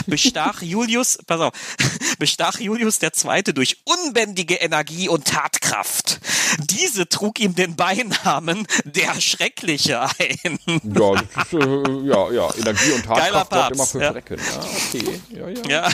bestach 0.05 0.61
Julius, 0.61 1.17
pass 1.25 1.41
auf, 1.41 1.53
bestach 2.17 2.59
Julius 2.59 2.99
der 2.99 3.13
Zweite 3.13 3.53
durch 3.53 3.77
unbändige 3.85 4.55
Energie 4.55 5.09
und 5.09 5.25
Tatkraft. 5.25 6.19
Diese 6.59 7.07
trug 7.07 7.39
ihm 7.39 7.55
den 7.55 7.75
Beinamen 7.75 8.67
der 8.83 9.19
Schreckliche 9.21 10.01
ein. 10.01 10.59
Ja, 10.83 11.13
das 11.13 11.45
ist, 11.45 11.53
äh, 11.53 12.07
ja, 12.07 12.31
ja, 12.31 12.49
Energie 12.55 12.91
und 12.91 13.05
Tatkraft 13.05 13.51
sorgt 13.61 13.75
immer 13.75 13.85
für 13.85 14.01
ja. 14.01 14.11
Schrecken. 14.11 14.37
Ja, 14.39 14.59
okay. 14.59 15.21
Ja, 15.29 15.49
ja. 15.49 15.69
Ja, 15.69 15.89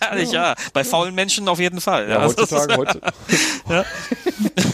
Ehrlich, 0.10 0.32
ja. 0.32 0.54
Bei 0.72 0.84
faulen 0.84 1.14
Menschen 1.14 1.48
auf 1.48 1.58
jeden 1.58 1.80
Fall. 1.80 2.08
Ja, 2.08 2.24
heutzutage, 2.24 2.76
heutzutage, 2.76 3.14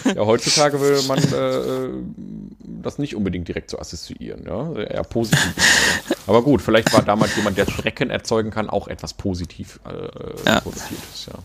ja. 0.15 0.27
heutzutage 0.27 0.81
will 0.81 1.03
man 1.03 1.19
äh, 1.19 2.44
das 2.85 2.99
nicht 2.99 3.15
unbedingt 3.17 3.49
direkt 3.49 3.71
so 3.71 3.79
assoziieren, 3.79 4.45
ja. 4.47 4.73
Eher 4.75 5.05
positiv. 5.05 5.55
Aber 6.27 6.43
gut, 6.43 6.63
vielleicht 6.63 6.93
war 6.93 7.03
damals 7.03 7.37
jemand, 7.37 7.59
der 7.59 7.67
Schrecken 7.67 8.11
erzeugen 8.11 8.51
kann, 8.51 8.71
auch 8.71 8.89
etwas 8.89 9.15
positiv 9.15 9.81
äh, 9.87 10.49
ja. 10.49 10.61
Produziertes, 10.61 11.27
ja. 11.27 11.39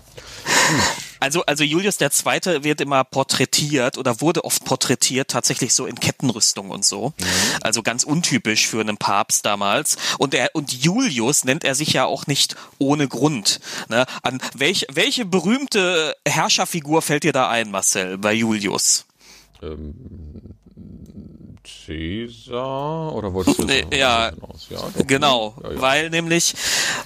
Also, 1.19 1.43
also 1.45 1.63
Julius 1.63 1.97
der 1.97 2.11
Zweite 2.11 2.63
wird 2.63 2.79
immer 2.79 3.03
porträtiert 3.03 3.97
oder 3.97 4.21
wurde 4.21 4.45
oft 4.45 4.63
porträtiert, 4.63 5.29
tatsächlich 5.29 5.73
so 5.73 5.85
in 5.85 5.99
Kettenrüstung 5.99 6.69
und 6.69 6.85
so. 6.85 7.09
Mhm. 7.09 7.25
Also 7.61 7.83
ganz 7.83 8.03
untypisch 8.03 8.67
für 8.67 8.79
einen 8.79 8.97
Papst 8.97 9.45
damals. 9.45 9.97
Und 10.17 10.33
er, 10.33 10.51
und 10.53 10.71
Julius 10.71 11.43
nennt 11.43 11.65
er 11.65 11.75
sich 11.75 11.93
ja 11.93 12.05
auch 12.05 12.27
nicht 12.27 12.55
ohne 12.77 13.07
Grund. 13.07 13.59
Ne? 13.89 14.05
An 14.23 14.41
welch, 14.55 14.87
welche 14.89 15.25
berühmte 15.25 16.15
Herrscherfigur 16.25 17.01
fällt 17.01 17.23
dir 17.23 17.33
da 17.33 17.49
ein, 17.49 17.71
Marcel, 17.71 18.17
bei 18.17 18.33
Julius? 18.33 19.05
Ähm, 19.61 19.93
Caesar 21.85 23.13
oder 23.13 23.33
wolltest 23.33 23.59
du 23.59 23.63
nee, 23.65 23.85
ja, 23.91 24.31
ja 24.69 24.91
genau, 25.07 25.55
ja, 25.63 25.71
ja. 25.71 25.81
weil 25.81 26.09
nämlich 26.09 26.53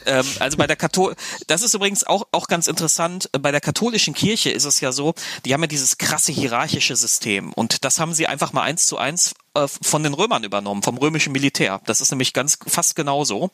ähm, 0.05 0.25
also 0.39 0.57
bei 0.57 0.67
der 0.67 0.75
Kathol 0.75 1.15
das 1.47 1.61
ist 1.61 1.73
übrigens 1.73 2.05
auch 2.05 2.27
auch 2.31 2.47
ganz 2.47 2.67
interessant 2.67 3.29
bei 3.39 3.51
der 3.51 3.61
katholischen 3.61 4.13
Kirche 4.13 4.49
ist 4.49 4.65
es 4.65 4.79
ja 4.79 4.91
so 4.91 5.13
die 5.45 5.53
haben 5.53 5.61
ja 5.61 5.67
dieses 5.67 5.97
krasse 5.97 6.31
hierarchische 6.31 6.95
System 6.95 7.53
und 7.53 7.83
das 7.85 7.99
haben 7.99 8.13
sie 8.13 8.27
einfach 8.27 8.53
mal 8.53 8.63
eins 8.63 8.87
zu 8.87 8.97
eins 8.97 9.33
äh, 9.53 9.67
von 9.67 10.03
den 10.03 10.13
Römern 10.13 10.43
übernommen, 10.43 10.83
vom 10.83 10.97
römischen 10.97 11.31
Militär. 11.31 11.81
Das 11.85 12.01
ist 12.01 12.11
nämlich 12.11 12.33
ganz 12.33 12.57
fast 12.65 12.95
genauso, 12.95 13.51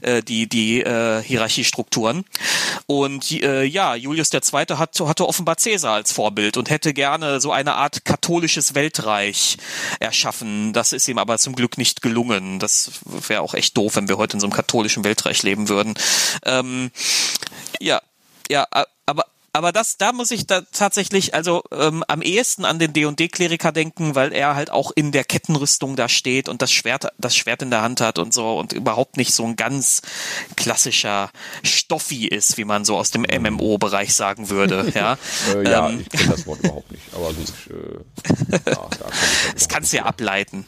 äh, 0.00 0.22
die, 0.22 0.48
die 0.48 0.80
äh, 0.80 1.22
Hierarchiestrukturen. 1.22 2.24
Und 2.86 3.30
äh, 3.30 3.64
ja, 3.64 3.94
Julius 3.94 4.32
II. 4.32 4.40
Hat, 4.52 4.98
hatte 5.00 5.28
offenbar 5.28 5.56
Caesar 5.56 5.94
als 5.94 6.12
Vorbild 6.12 6.56
und 6.56 6.70
hätte 6.70 6.94
gerne 6.94 7.40
so 7.40 7.52
eine 7.52 7.74
Art 7.74 8.04
katholisches 8.04 8.74
Weltreich 8.74 9.56
erschaffen. 10.00 10.72
Das 10.72 10.92
ist 10.92 11.08
ihm 11.08 11.18
aber 11.18 11.38
zum 11.38 11.54
Glück 11.54 11.78
nicht 11.78 12.02
gelungen. 12.02 12.58
Das 12.58 12.92
wäre 13.04 13.42
auch 13.42 13.54
echt 13.54 13.76
doof, 13.76 13.96
wenn 13.96 14.08
wir 14.08 14.18
heute 14.18 14.36
in 14.36 14.40
so 14.40 14.46
einem 14.46 14.54
katholischen 14.54 15.04
Weltreich 15.04 15.42
leben 15.42 15.68
würden. 15.68 15.94
Ähm, 16.44 16.90
ja, 17.80 18.00
ja, 18.50 18.66
aber 19.52 19.72
das, 19.72 19.98
da 19.98 20.12
muss 20.12 20.30
ich 20.30 20.46
da 20.46 20.62
tatsächlich 20.72 21.34
also 21.34 21.62
ähm, 21.72 22.02
am 22.08 22.22
ehesten 22.22 22.64
an 22.64 22.78
den 22.78 22.92
D&D-Kleriker 22.94 23.70
denken, 23.70 24.14
weil 24.14 24.32
er 24.32 24.54
halt 24.54 24.70
auch 24.70 24.92
in 24.94 25.12
der 25.12 25.24
Kettenrüstung 25.24 25.94
da 25.94 26.08
steht 26.08 26.48
und 26.48 26.62
das 26.62 26.72
Schwert, 26.72 27.08
das 27.18 27.36
Schwert 27.36 27.60
in 27.60 27.70
der 27.70 27.82
Hand 27.82 28.00
hat 28.00 28.18
und 28.18 28.32
so 28.32 28.58
und 28.58 28.72
überhaupt 28.72 29.18
nicht 29.18 29.34
so 29.34 29.44
ein 29.44 29.56
ganz 29.56 30.00
klassischer 30.56 31.30
Stoffi 31.62 32.26
ist, 32.26 32.56
wie 32.56 32.64
man 32.64 32.86
so 32.86 32.96
aus 32.96 33.10
dem 33.10 33.22
MMO-Bereich 33.22 34.14
sagen 34.14 34.48
würde. 34.48 34.82
Ja, 34.92 35.16
äh, 35.54 35.70
ja 35.70 35.88
ähm, 35.88 36.00
ich 36.00 36.08
kenne 36.10 36.32
das 36.32 36.46
Wort 36.46 36.60
überhaupt 36.60 36.90
nicht, 36.90 37.02
aber 37.14 37.32
gut. 37.32 37.52
Äh, 37.70 38.70
ja, 38.70 38.88
da 38.90 39.06
das 39.54 39.68
kannst 39.68 39.92
du 39.92 39.96
ja 39.96 40.04
ableiten. 40.04 40.66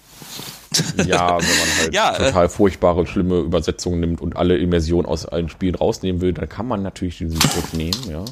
Ja, 1.05 1.39
wenn 1.39 1.59
man 1.59 1.78
halt 1.78 1.93
ja, 1.94 2.15
äh, 2.15 2.27
total 2.27 2.48
furchtbare, 2.48 3.06
schlimme 3.06 3.40
Übersetzungen 3.40 4.01
nimmt 4.01 4.20
und 4.20 4.36
alle 4.36 4.56
Immersion 4.56 5.05
aus 5.05 5.27
allen 5.27 5.48
Spielen 5.48 5.74
rausnehmen 5.74 6.20
will, 6.20 6.32
dann 6.32 6.48
kann 6.48 6.66
man 6.66 6.82
natürlich 6.82 7.19
diesen 7.19 7.39
Begriff 7.39 7.73
nehmen, 7.73 8.11
ja. 8.11 8.24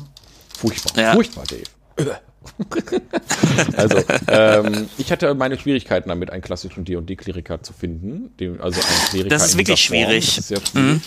Furchtbar. 0.62 1.02
Ja. 1.02 1.12
Furchtbar, 1.12 1.44
Dave. 1.48 2.20
also, 3.76 3.98
ähm, 4.28 4.89
ich 4.98 5.10
hatte 5.12 5.34
meine 5.34 5.59
Schwierigkeiten 5.59 6.09
damit, 6.09 6.30
einen 6.30 6.43
klassischen 6.43 6.84
D&D-Kleriker 6.84 7.62
zu 7.62 7.72
finden. 7.72 8.30
Den, 8.39 8.60
also 8.60 8.80
einen 8.80 9.09
Kleriker 9.10 9.28
das 9.28 9.47
ist 9.47 9.59
wirklich 9.59 9.80
schwierig. 9.80 10.36
Das 10.36 10.51
ist 10.51 10.68
schwierig. 10.68 11.01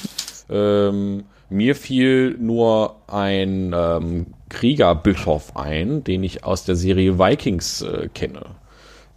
Mhm. 0.47 0.55
Ähm, 0.55 1.23
mir 1.49 1.75
fiel 1.75 2.37
nur 2.39 3.01
ein 3.07 3.73
ähm, 3.73 4.27
Kriegerbischof 4.49 5.55
ein, 5.55 6.03
den 6.03 6.23
ich 6.23 6.43
aus 6.43 6.65
der 6.65 6.75
Serie 6.75 7.17
Vikings 7.17 7.81
äh, 7.81 8.09
kenne. 8.13 8.45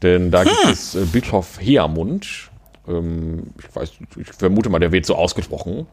Denn 0.02 0.30
da 0.30 0.44
hm. 0.44 0.48
gibt 0.48 0.72
es 0.72 0.94
äh, 0.94 1.04
Bischof 1.04 1.58
Heamund. 1.60 2.50
Ähm, 2.86 3.48
ich 3.58 3.74
weiß, 3.74 3.90
ich 4.16 4.28
vermute 4.28 4.70
mal, 4.70 4.78
der 4.78 4.92
wird 4.92 5.06
so 5.06 5.16
ausgesprochen. 5.16 5.86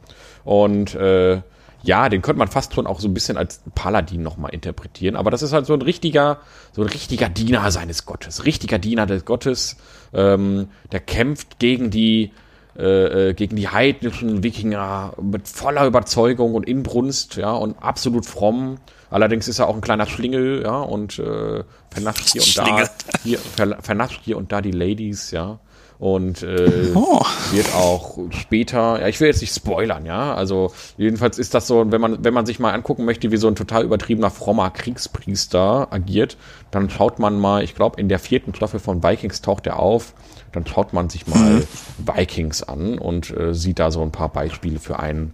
Und 0.44 0.94
äh, 0.96 1.42
ja, 1.86 2.10
den 2.10 2.22
könnte 2.22 2.40
man 2.40 2.48
fast 2.48 2.74
schon 2.74 2.88
auch 2.88 3.00
so 3.00 3.08
ein 3.08 3.14
bisschen 3.14 3.38
als 3.38 3.62
Paladin 3.76 4.24
nochmal 4.24 4.54
interpretieren. 4.54 5.16
Aber 5.16 5.32
das 5.32 5.42
ist 5.44 5.54
halt 5.54 5.66
so 5.66 5.74
ein 5.74 5.82
richtiger, 5.82 6.40
so 6.72 6.82
ein 6.82 6.90
richtiger 6.90 7.30
Diener 7.30 7.70
seines 7.72 8.06
Gottes. 8.06 8.46
Richtiger 8.46 8.80
Diener 8.80 9.06
des 9.06 9.26
Gottes. 9.26 9.78
Ähm, 10.14 10.70
der 10.92 11.00
kämpft 11.00 11.60
gegen 11.60 11.92
die, 11.92 12.32
äh, 12.78 13.30
äh, 13.30 13.34
gegen 13.34 13.56
die 13.56 13.70
heidnischen 13.70 14.42
Wikinger 14.44 15.14
mit 15.22 15.48
voller 15.48 15.86
Überzeugung 15.86 16.56
und 16.56 16.68
Inbrunst, 16.68 17.36
ja, 17.36 17.52
und 17.52 17.82
absolut 17.82 18.26
fromm. 18.26 18.80
Allerdings 19.12 19.48
ist 19.48 19.60
er 19.60 19.68
auch 19.68 19.76
ein 19.76 19.82
kleiner 19.82 20.08
Schlingel, 20.08 20.64
ja, 20.64 20.80
und 20.80 21.20
äh, 21.20 21.64
vernascht 21.92 22.32
hier 22.32 22.42
und 22.42 22.58
da, 22.58 22.90
hier, 23.24 23.40
vernascht 23.82 24.22
hier 24.24 24.38
und 24.38 24.52
da 24.52 24.62
die 24.62 24.72
Ladies, 24.72 25.32
ja 25.32 25.60
und 25.98 26.44
äh, 26.44 26.92
oh. 26.94 27.22
wird 27.52 27.74
auch 27.74 28.18
später, 28.32 29.00
ja, 29.00 29.08
ich 29.08 29.20
will 29.20 29.28
jetzt 29.28 29.42
nicht 29.42 29.56
spoilern, 29.56 30.06
ja, 30.06 30.34
also 30.34 30.72
jedenfalls 30.98 31.38
ist 31.38 31.54
das 31.54 31.68
so, 31.68 31.90
wenn 31.92 32.02
man, 32.02 32.24
wenn 32.24 32.34
man 32.34 32.46
sich 32.46 32.60
mal 32.60 32.74
angucken 32.74 33.06
möchte, 33.06 33.32
wie 33.32 33.38
so 33.38 33.48
ein 33.48 33.56
total 33.56 33.84
übertriebener, 33.84 34.30
frommer 34.30 34.72
Kriegspriester 34.72 35.88
agiert, 35.92 36.38
dann 36.72 36.90
schaut 36.90 37.20
man 37.20 37.40
mal, 37.40 37.64
ich 37.64 37.76
glaube, 37.76 38.00
in 38.00 38.10
der 38.10 38.20
vierten 38.20 38.54
Staffel 38.54 38.80
von 38.80 39.04
Vikings 39.04 39.42
taucht 39.42 39.68
er 39.68 39.80
auf, 39.80 40.14
dann 40.52 40.66
schaut 40.66 40.94
man 40.94 41.10
sich 41.10 41.28
mal 41.28 41.56
mhm. 41.56 41.68
Vikings 41.98 42.64
an 42.64 42.98
und 42.98 43.36
äh, 43.36 43.54
sieht 43.54 43.80
da 43.80 43.92
so 43.92 44.02
ein 44.02 44.12
paar 44.12 44.30
Beispiele 44.30 44.80
für 44.80 45.00
einen 45.00 45.34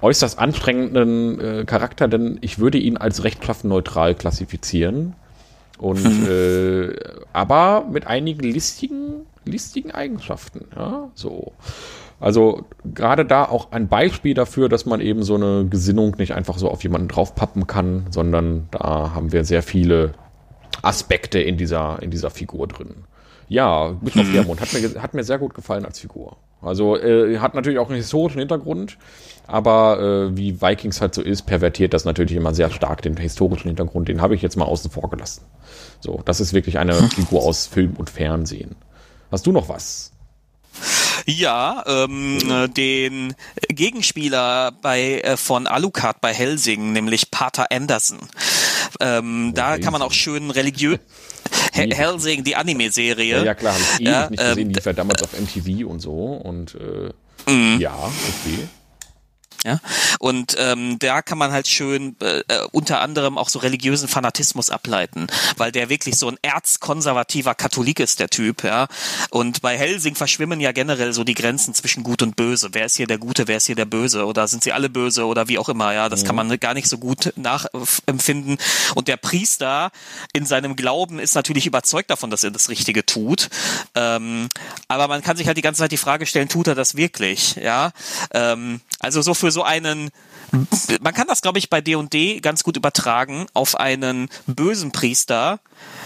äußerst 0.00 0.38
anstrengenden 0.38 1.40
äh, 1.40 1.64
Charakter, 1.64 2.08
denn 2.08 2.38
ich 2.40 2.58
würde 2.58 2.78
ihn 2.78 2.96
als 2.96 3.22
rechtschaffen 3.22 3.70
neutral 3.70 4.14
klassifizieren. 4.14 5.14
Und 5.78 6.04
äh, 6.28 6.94
aber 7.32 7.86
mit 7.90 8.06
einigen 8.06 8.42
listigen 8.42 9.26
listigen 9.44 9.90
Eigenschaften. 9.90 10.68
Ja, 10.74 11.10
so. 11.14 11.52
Also 12.20 12.66
gerade 12.84 13.24
da 13.24 13.44
auch 13.44 13.72
ein 13.72 13.88
Beispiel 13.88 14.34
dafür, 14.34 14.68
dass 14.68 14.86
man 14.86 15.00
eben 15.00 15.24
so 15.24 15.34
eine 15.34 15.66
Gesinnung 15.68 16.14
nicht 16.18 16.34
einfach 16.34 16.56
so 16.56 16.70
auf 16.70 16.82
jemanden 16.84 17.08
draufpappen 17.08 17.66
kann, 17.66 18.06
sondern 18.10 18.68
da 18.70 19.12
haben 19.14 19.32
wir 19.32 19.44
sehr 19.44 19.62
viele 19.62 20.14
Aspekte 20.82 21.40
in 21.40 21.56
dieser, 21.56 22.00
in 22.00 22.10
dieser 22.10 22.30
Figur 22.30 22.68
drin. 22.68 23.04
Ja, 23.48 23.96
Bischof 24.00 24.26
mhm. 24.26 24.32
Hermund 24.32 24.60
hat 24.60 24.72
mir, 24.72 25.02
hat 25.02 25.14
mir 25.14 25.24
sehr 25.24 25.38
gut 25.38 25.54
gefallen 25.54 25.84
als 25.84 25.98
Figur. 25.98 26.36
Also 26.62 26.96
äh, 26.96 27.38
hat 27.38 27.54
natürlich 27.54 27.80
auch 27.80 27.88
einen 27.88 27.96
historischen 27.96 28.38
Hintergrund, 28.38 28.96
aber 29.48 30.30
äh, 30.30 30.36
wie 30.36 30.62
Vikings 30.62 31.00
halt 31.00 31.14
so 31.14 31.22
ist, 31.22 31.42
pervertiert 31.42 31.92
das 31.92 32.04
natürlich 32.04 32.36
immer 32.36 32.54
sehr 32.54 32.70
stark 32.70 33.02
den 33.02 33.16
historischen 33.16 33.68
Hintergrund. 33.68 34.08
Den 34.08 34.22
habe 34.22 34.36
ich 34.36 34.42
jetzt 34.42 34.56
mal 34.56 34.64
außen 34.64 34.90
vor 34.90 35.10
gelassen. 35.10 35.42
So, 36.00 36.22
das 36.24 36.40
ist 36.40 36.52
wirklich 36.52 36.78
eine 36.78 36.94
Figur 37.14 37.42
aus 37.42 37.66
Film 37.66 37.94
und 37.98 38.10
Fernsehen. 38.10 38.76
Hast 39.32 39.46
du 39.46 39.52
noch 39.52 39.70
was? 39.70 40.12
Ja, 41.24 41.84
ähm, 41.86 42.70
den 42.76 43.34
Gegenspieler 43.68 44.72
bei 44.72 45.20
äh, 45.20 45.36
von 45.38 45.66
Alucard 45.66 46.20
bei 46.20 46.34
Helsing, 46.34 46.92
nämlich 46.92 47.30
Pater 47.30 47.66
Anderson. 47.70 48.18
Ähm, 49.00 49.52
da 49.54 49.78
kann 49.78 49.92
man 49.92 50.02
auch 50.02 50.12
schön 50.12 50.50
religiös 50.50 50.98
Helsing, 51.72 52.44
die 52.44 52.56
Anime-Serie. 52.56 53.38
Ja, 53.38 53.44
ja, 53.44 53.54
klar, 53.54 53.72
habe 53.72 53.82
ich 53.82 54.00
ewig 54.00 54.06
ja, 54.06 54.30
nicht 54.30 54.38
gesehen, 54.38 54.58
ähm, 54.58 54.68
die 54.68 54.74
lief 54.74 54.84
ja 54.84 54.92
damals 54.92 55.22
auf 55.22 55.32
MTV 55.32 55.86
und 55.88 56.00
so 56.00 56.12
und 56.12 56.74
äh, 56.74 57.50
mhm. 57.50 57.80
ja, 57.80 57.94
okay. 57.94 58.68
Ja? 59.64 59.80
Und 60.18 60.56
ähm, 60.58 60.98
da 60.98 61.22
kann 61.22 61.38
man 61.38 61.52
halt 61.52 61.68
schön 61.68 62.16
äh, 62.20 62.40
äh, 62.48 62.66
unter 62.72 63.00
anderem 63.00 63.38
auch 63.38 63.48
so 63.48 63.58
religiösen 63.60 64.08
Fanatismus 64.08 64.70
ableiten, 64.70 65.28
weil 65.56 65.72
der 65.72 65.88
wirklich 65.88 66.16
so 66.16 66.28
ein 66.28 66.38
erzkonservativer 66.42 67.54
Katholik 67.54 68.00
ist, 68.00 68.20
der 68.20 68.28
Typ. 68.28 68.64
Ja? 68.64 68.88
Und 69.30 69.62
bei 69.62 69.78
Helsing 69.78 70.14
verschwimmen 70.14 70.60
ja 70.60 70.72
generell 70.72 71.12
so 71.12 71.24
die 71.24 71.34
Grenzen 71.34 71.74
zwischen 71.74 72.02
Gut 72.02 72.22
und 72.22 72.36
Böse. 72.36 72.70
Wer 72.72 72.86
ist 72.86 72.96
hier 72.96 73.06
der 73.06 73.18
Gute, 73.18 73.46
wer 73.46 73.58
ist 73.58 73.66
hier 73.66 73.76
der 73.76 73.84
Böse? 73.84 74.26
Oder 74.26 74.48
sind 74.48 74.64
sie 74.64 74.72
alle 74.72 74.90
böse 74.90 75.26
oder 75.26 75.48
wie 75.48 75.58
auch 75.58 75.68
immer? 75.68 75.92
Ja, 75.92 76.08
das 76.08 76.22
mhm. 76.22 76.26
kann 76.26 76.36
man 76.36 76.60
gar 76.60 76.74
nicht 76.74 76.88
so 76.88 76.98
gut 76.98 77.32
nachempfinden. 77.36 78.58
Und 78.94 79.08
der 79.08 79.16
Priester 79.16 79.92
in 80.32 80.46
seinem 80.46 80.76
Glauben 80.76 81.18
ist 81.18 81.34
natürlich 81.34 81.66
überzeugt 81.66 82.10
davon, 82.10 82.30
dass 82.30 82.42
er 82.42 82.50
das 82.50 82.68
Richtige 82.68 83.06
tut. 83.06 83.48
Ähm, 83.94 84.48
aber 84.88 85.08
man 85.08 85.22
kann 85.22 85.36
sich 85.36 85.46
halt 85.46 85.56
die 85.56 85.62
ganze 85.62 85.80
Zeit 85.80 85.92
die 85.92 85.96
Frage 85.96 86.26
stellen, 86.26 86.48
tut 86.48 86.66
er 86.66 86.74
das 86.74 86.96
wirklich? 86.96 87.56
Ja, 87.56 87.92
ähm, 88.32 88.80
also 88.98 89.22
so 89.22 89.34
für 89.34 89.51
so 89.52 89.62
einen 89.62 90.10
man 91.00 91.14
kann 91.14 91.26
das, 91.26 91.40
glaube 91.40 91.58
ich, 91.58 91.70
bei 91.70 91.80
D&D 91.80 92.40
ganz 92.40 92.62
gut 92.62 92.76
übertragen 92.76 93.46
auf 93.54 93.76
einen 93.76 94.28
bösen 94.46 94.92
Priester, 94.92 95.60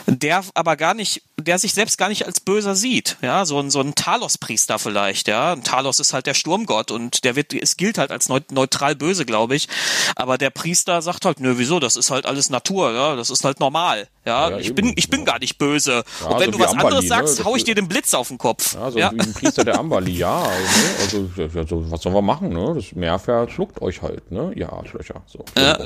der 0.07 0.45
aber 0.55 0.77
gar 0.77 0.95
nicht, 0.95 1.23
der 1.39 1.59
sich 1.59 1.75
selbst 1.75 1.99
gar 1.99 2.09
nicht 2.09 2.27
als 2.27 2.41
böser 2.41 2.77
sieht. 2.77 3.17
Ja, 3.23 3.45
so 3.45 3.59
ein, 3.59 3.71
so 3.71 3.81
ein 3.81 3.95
Talos-Priester 3.95 4.79
vielleicht, 4.79 5.29
ja. 5.29 5.53
Ein 5.53 5.65
Talos 5.65 6.01
ist 6.01 6.13
halt 6.13 6.27
der 6.27 6.35
Sturmgott 6.35 6.91
und 6.91 7.25
der 7.25 7.37
wird, 7.37 7.53
es 7.55 7.77
gilt 7.77 7.99
halt 7.99 8.11
als 8.11 8.29
neutral 8.29 8.95
böse, 8.95 9.27
glaube 9.27 9.57
ich. 9.57 9.69
Aber 10.15 10.39
der 10.39 10.51
Priester 10.51 11.03
sagt 11.03 11.25
halt, 11.25 11.41
nö, 11.41 11.55
wieso, 11.57 11.81
das 11.81 11.97
ist 11.97 12.11
halt 12.11 12.27
alles 12.27 12.49
Natur, 12.51 12.93
ja, 12.93 13.17
das 13.17 13.31
ist 13.31 13.45
halt 13.45 13.61
normal. 13.61 14.09
Ja, 14.25 14.51
ja 14.51 14.59
ich 14.59 14.75
bin, 14.75 14.93
ich 14.97 15.09
bin 15.09 15.25
gar 15.25 15.39
nicht 15.39 15.59
böse. 15.59 16.05
Ja, 16.21 16.27
und 16.29 16.41
wenn 16.41 16.53
so 16.53 16.59
du 16.59 16.65
was 16.65 16.71
Amberli, 16.73 16.87
anderes 16.87 17.09
sagst, 17.09 17.39
ne? 17.39 17.45
hau 17.45 17.57
ich 17.57 17.65
dir 17.65 17.75
den 17.75 17.89
Blitz 17.89 18.15
auf 18.15 18.29
den 18.29 18.39
Kopf. 18.39 18.75
Ja, 18.75 18.91
so 18.91 18.99
ja. 18.99 19.13
wie 19.13 19.21
ein 19.21 19.33
Priester 19.33 19.65
der 19.65 19.79
Amberli, 19.79 20.13
ja. 20.13 20.45
Also, 21.01 21.29
also, 21.37 21.91
was 21.91 22.03
sollen 22.03 22.15
wir 22.15 22.23
machen, 22.23 22.51
ne? 22.51 22.75
Das 22.75 22.93
Meer 22.93 23.19
verschluckt 23.19 23.81
euch 23.83 24.03
halt, 24.03 24.31
ne? 24.31 24.36
Ja, 24.55 24.73
Arschlöcher. 24.73 25.23
So. 25.27 25.45
Ja, 25.57 25.79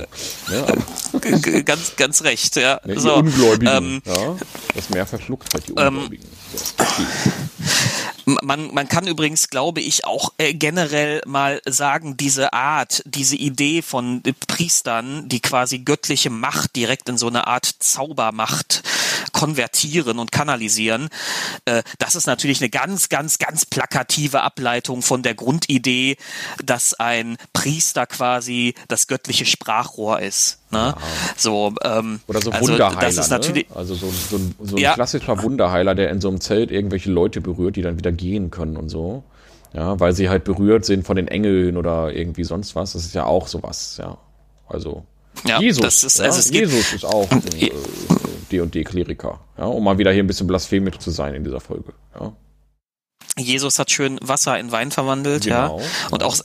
ne? 0.48 1.62
ganz, 1.64 1.96
ganz 1.96 2.22
recht, 2.22 2.56
ja. 2.56 2.80
Ne, 2.84 2.98
so, 2.98 3.14
Ungläubigen, 3.14 3.74
ähm, 3.74 4.02
ja. 4.04 4.36
Das 4.74 4.90
Meer 4.90 5.06
verschluckt 5.06 5.52
halt 5.54 5.68
die 5.68 5.72
ähm, 5.72 5.96
Ungläubigen. 5.96 6.26
Ähm, 6.26 6.30
so, 6.56 8.36
man, 8.42 8.72
man 8.72 8.88
kann 8.88 9.06
übrigens, 9.06 9.48
glaube 9.48 9.80
ich, 9.80 10.04
auch 10.04 10.32
äh, 10.38 10.54
generell 10.54 11.22
mal 11.26 11.60
sagen, 11.66 12.16
diese 12.16 12.52
Art, 12.52 13.02
diese 13.06 13.36
Idee 13.36 13.82
von 13.82 14.22
Priestern, 14.46 15.28
die 15.28 15.40
quasi 15.40 15.80
göttliche 15.80 16.30
Macht 16.30 16.76
direkt 16.76 17.08
in 17.08 17.18
so 17.18 17.28
eine 17.28 17.46
Art 17.46 17.66
Zaubermacht 17.78 18.82
konvertieren 19.40 20.18
und 20.18 20.32
kanalisieren, 20.32 21.08
äh, 21.64 21.82
das 21.98 22.14
ist 22.14 22.26
natürlich 22.26 22.60
eine 22.60 22.68
ganz, 22.68 23.08
ganz, 23.08 23.38
ganz 23.38 23.64
plakative 23.64 24.42
Ableitung 24.42 25.00
von 25.00 25.22
der 25.22 25.34
Grundidee, 25.34 26.18
dass 26.62 26.92
ein 26.92 27.38
Priester 27.54 28.04
quasi 28.04 28.74
das 28.88 29.06
göttliche 29.06 29.46
Sprachrohr 29.46 30.20
ist. 30.20 30.58
Ne? 30.70 30.94
So, 31.38 31.72
ähm, 31.82 32.20
Oder 32.26 32.42
so 32.42 32.50
also 32.50 32.68
Wunderheiler. 32.68 33.00
Das 33.00 33.16
ist 33.16 33.30
natürlich, 33.30 33.66
ne? 33.70 33.76
Also 33.76 33.94
so, 33.94 34.10
so, 34.10 34.36
ein, 34.36 34.54
so 34.62 34.76
ein 34.76 34.82
ja. 34.82 34.92
klassischer 34.92 35.42
Wunderheiler, 35.42 35.94
der 35.94 36.10
in 36.10 36.20
so 36.20 36.28
einem 36.28 36.42
Zelt 36.42 36.70
irgendwelche 36.70 37.10
Leute 37.10 37.40
berührt, 37.40 37.76
die 37.76 37.82
dann 37.82 37.96
wieder 37.96 38.12
gehen 38.12 38.50
können 38.50 38.76
und 38.76 38.90
so. 38.90 39.24
Ja, 39.72 39.98
weil 40.00 40.12
sie 40.12 40.28
halt 40.28 40.44
berührt 40.44 40.84
sind 40.84 41.06
von 41.06 41.16
den 41.16 41.28
Engeln 41.28 41.78
oder 41.78 42.12
irgendwie 42.12 42.44
sonst 42.44 42.74
was. 42.76 42.92
Das 42.92 43.06
ist 43.06 43.14
ja 43.14 43.24
auch 43.24 43.46
sowas, 43.46 43.96
ja. 43.98 44.18
Also 44.68 45.04
ja, 45.46 45.60
Jesus, 45.60 46.04
ist, 46.04 46.20
also 46.20 46.38
es 46.38 46.50
Jesus 46.50 46.92
ist 46.92 47.04
auch 47.04 47.30
äh, 47.30 47.70
D&D-Kleriker. 48.50 49.40
Ja, 49.58 49.64
um 49.64 49.84
mal 49.84 49.98
wieder 49.98 50.12
hier 50.12 50.22
ein 50.22 50.26
bisschen 50.26 50.46
blasphemisch 50.46 50.98
zu 50.98 51.10
sein 51.10 51.34
in 51.34 51.44
dieser 51.44 51.60
Folge. 51.60 51.92
Ja. 52.18 52.32
Jesus 53.38 53.78
hat 53.78 53.90
schön 53.90 54.18
Wasser 54.22 54.58
in 54.58 54.72
Wein 54.72 54.90
verwandelt, 54.90 55.44
genau, 55.44 55.78
ja. 55.78 55.86
Und 56.10 56.22
auch 56.22 56.36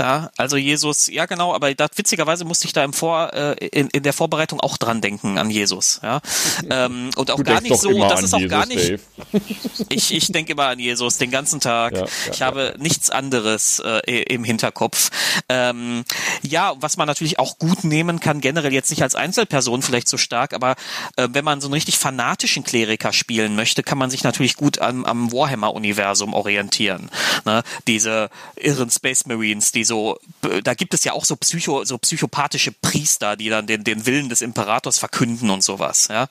ja, 0.00 0.30
also 0.36 0.56
Jesus, 0.56 1.08
ja 1.08 1.26
genau, 1.26 1.54
aber 1.54 1.74
da, 1.74 1.86
witzigerweise 1.94 2.44
musste 2.44 2.66
ich 2.66 2.72
da 2.72 2.82
im 2.82 2.92
Vor, 2.92 3.32
äh, 3.34 3.66
in, 3.66 3.88
in 3.88 4.02
der 4.02 4.12
Vorbereitung 4.12 4.60
auch 4.60 4.78
dran 4.78 5.00
denken 5.00 5.38
an 5.38 5.50
Jesus. 5.50 6.00
Ja? 6.02 6.20
Ähm, 6.70 7.10
und 7.16 7.30
auch 7.30 7.36
du 7.36 7.42
gar 7.42 7.60
nicht 7.60 7.74
so, 7.76 7.90
das 8.08 8.22
ist 8.22 8.34
auch 8.34 8.38
Jesus, 8.38 8.50
gar 8.50 8.66
nicht. 8.66 9.00
Ich, 9.88 10.14
ich 10.14 10.30
denke 10.30 10.52
immer 10.52 10.66
an 10.66 10.78
Jesus 10.78 11.18
den 11.18 11.30
ganzen 11.30 11.58
Tag. 11.58 11.94
Ja, 11.94 12.00
ja, 12.00 12.06
ich 12.32 12.42
habe 12.42 12.74
nichts 12.78 13.10
anderes 13.10 13.80
äh, 13.80 14.22
im 14.22 14.44
Hinterkopf. 14.44 15.10
Ähm, 15.48 16.04
ja, 16.42 16.74
was 16.78 16.96
man 16.96 17.06
natürlich 17.06 17.38
auch 17.38 17.58
gut 17.58 17.82
nehmen 17.82 18.20
kann, 18.20 18.40
generell 18.40 18.72
jetzt 18.72 18.90
nicht 18.90 19.02
als 19.02 19.14
Einzelperson 19.14 19.82
vielleicht 19.82 20.08
so 20.08 20.16
stark, 20.16 20.54
aber 20.54 20.76
äh, 21.16 21.28
wenn 21.32 21.44
man 21.44 21.60
so 21.60 21.66
einen 21.66 21.74
richtig 21.74 21.98
fanatischen 21.98 22.62
Kleriker 22.62 23.12
spielen 23.12 23.56
möchte, 23.56 23.82
kann 23.82 23.98
man 23.98 24.10
sich 24.10 24.22
natürlich 24.22 24.56
gut 24.56 24.78
am, 24.78 25.04
am 25.04 25.32
Warhammer-Universum 25.32 26.34
orientieren. 26.34 27.10
Ne? 27.44 27.62
Diese 27.86 28.30
irren 28.56 28.90
Space 28.90 29.26
Marines, 29.26 29.72
die 29.72 29.84
so, 29.90 30.18
da 30.62 30.74
gibt 30.74 30.94
es 30.94 31.02
ja 31.02 31.12
auch 31.12 31.24
so 31.24 31.34
Psycho, 31.34 31.84
so 31.84 31.98
psychopathische 31.98 32.70
Priester, 32.70 33.36
die 33.36 33.48
dann 33.48 33.66
den, 33.66 33.82
den 33.82 34.06
Willen 34.06 34.28
des 34.28 34.40
Imperators 34.40 34.98
verkünden 34.98 35.50
und 35.50 35.64
sowas, 35.64 36.06
ja. 36.08 36.28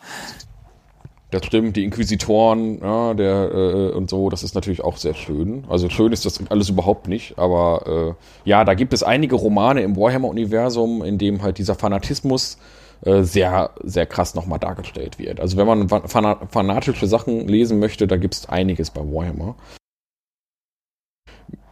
Das 1.31 1.45
stimmt, 1.45 1.75
die 1.75 1.83
Inquisitoren, 1.83 2.79
ja, 2.81 3.13
der 3.13 3.51
äh, 3.53 3.91
und 3.91 4.09
so, 4.09 4.29
das 4.29 4.43
ist 4.43 4.55
natürlich 4.55 4.81
auch 4.81 4.95
sehr 4.95 5.13
schön. 5.13 5.65
Also 5.67 5.89
schön 5.89 6.13
ist 6.13 6.25
das 6.25 6.39
alles 6.49 6.69
überhaupt 6.69 7.09
nicht, 7.09 7.37
aber 7.37 8.15
äh, 8.15 8.49
ja, 8.49 8.63
da 8.63 8.73
gibt 8.73 8.93
es 8.93 9.03
einige 9.03 9.35
Romane 9.35 9.81
im 9.81 9.97
Warhammer-Universum, 9.97 11.03
in 11.03 11.17
dem 11.17 11.41
halt 11.43 11.57
dieser 11.57 11.75
Fanatismus 11.75 12.57
äh, 13.01 13.23
sehr, 13.23 13.71
sehr 13.83 14.05
krass 14.05 14.35
nochmal 14.35 14.59
dargestellt 14.59 15.19
wird. 15.19 15.41
Also 15.41 15.57
wenn 15.57 15.67
man 15.67 15.89
fanatische 15.89 17.07
Sachen 17.07 17.47
lesen 17.47 17.79
möchte, 17.79 18.07
da 18.07 18.15
gibt 18.15 18.35
es 18.35 18.47
einiges 18.47 18.89
bei 18.89 19.01
Warhammer 19.01 19.55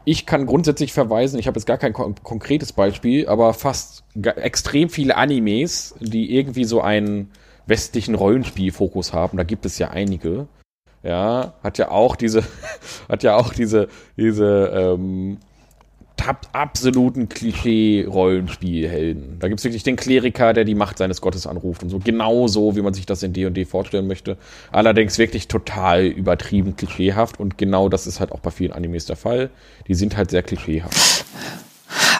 ich 0.07 0.25
kann 0.25 0.45
grundsätzlich 0.45 0.93
verweisen, 0.93 1.37
ich 1.37 1.47
habe 1.47 1.59
jetzt 1.59 1.65
gar 1.65 1.77
kein 1.77 1.91
kon 1.91 2.15
konkretes 2.23 2.71
Beispiel, 2.71 3.27
aber 3.27 3.53
fast 3.53 4.05
extrem 4.15 4.87
viele 4.89 5.17
Animes, 5.17 5.95
die 5.99 6.33
irgendwie 6.33 6.63
so 6.63 6.79
einen 6.79 7.29
westlichen 7.65 8.15
Rollenspielfokus 8.15 9.11
haben, 9.11 9.35
da 9.37 9.43
gibt 9.43 9.65
es 9.65 9.77
ja 9.79 9.89
einige. 9.89 10.47
Ja, 11.03 11.55
hat 11.61 11.77
ja 11.77 11.91
auch 11.91 12.15
diese, 12.15 12.43
hat 13.09 13.23
ja 13.23 13.35
auch 13.35 13.53
diese, 13.53 13.89
diese 14.15 14.71
ähm, 14.73 15.39
absoluten 16.53 17.29
Klischee-Rollenspielhelden. 17.29 19.39
Da 19.39 19.47
gibt 19.47 19.59
es 19.59 19.63
wirklich 19.63 19.83
den 19.83 19.95
Kleriker, 19.95 20.53
der 20.53 20.65
die 20.65 20.75
Macht 20.75 20.97
seines 20.97 21.21
Gottes 21.21 21.47
anruft 21.47 21.83
und 21.83 21.89
so. 21.89 21.99
Genauso, 21.99 22.75
wie 22.75 22.81
man 22.81 22.93
sich 22.93 23.05
das 23.05 23.23
in 23.23 23.33
D&D 23.33 23.65
vorstellen 23.65 24.07
möchte. 24.07 24.37
Allerdings 24.71 25.17
wirklich 25.17 25.47
total 25.47 26.05
übertrieben 26.05 26.75
klischeehaft 26.75 27.39
und 27.39 27.57
genau 27.57 27.89
das 27.89 28.07
ist 28.07 28.19
halt 28.19 28.31
auch 28.31 28.39
bei 28.39 28.51
vielen 28.51 28.73
Animes 28.73 29.05
der 29.05 29.15
Fall. 29.15 29.49
Die 29.87 29.95
sind 29.95 30.17
halt 30.17 30.31
sehr 30.31 30.43
klischeehaft. 30.43 31.25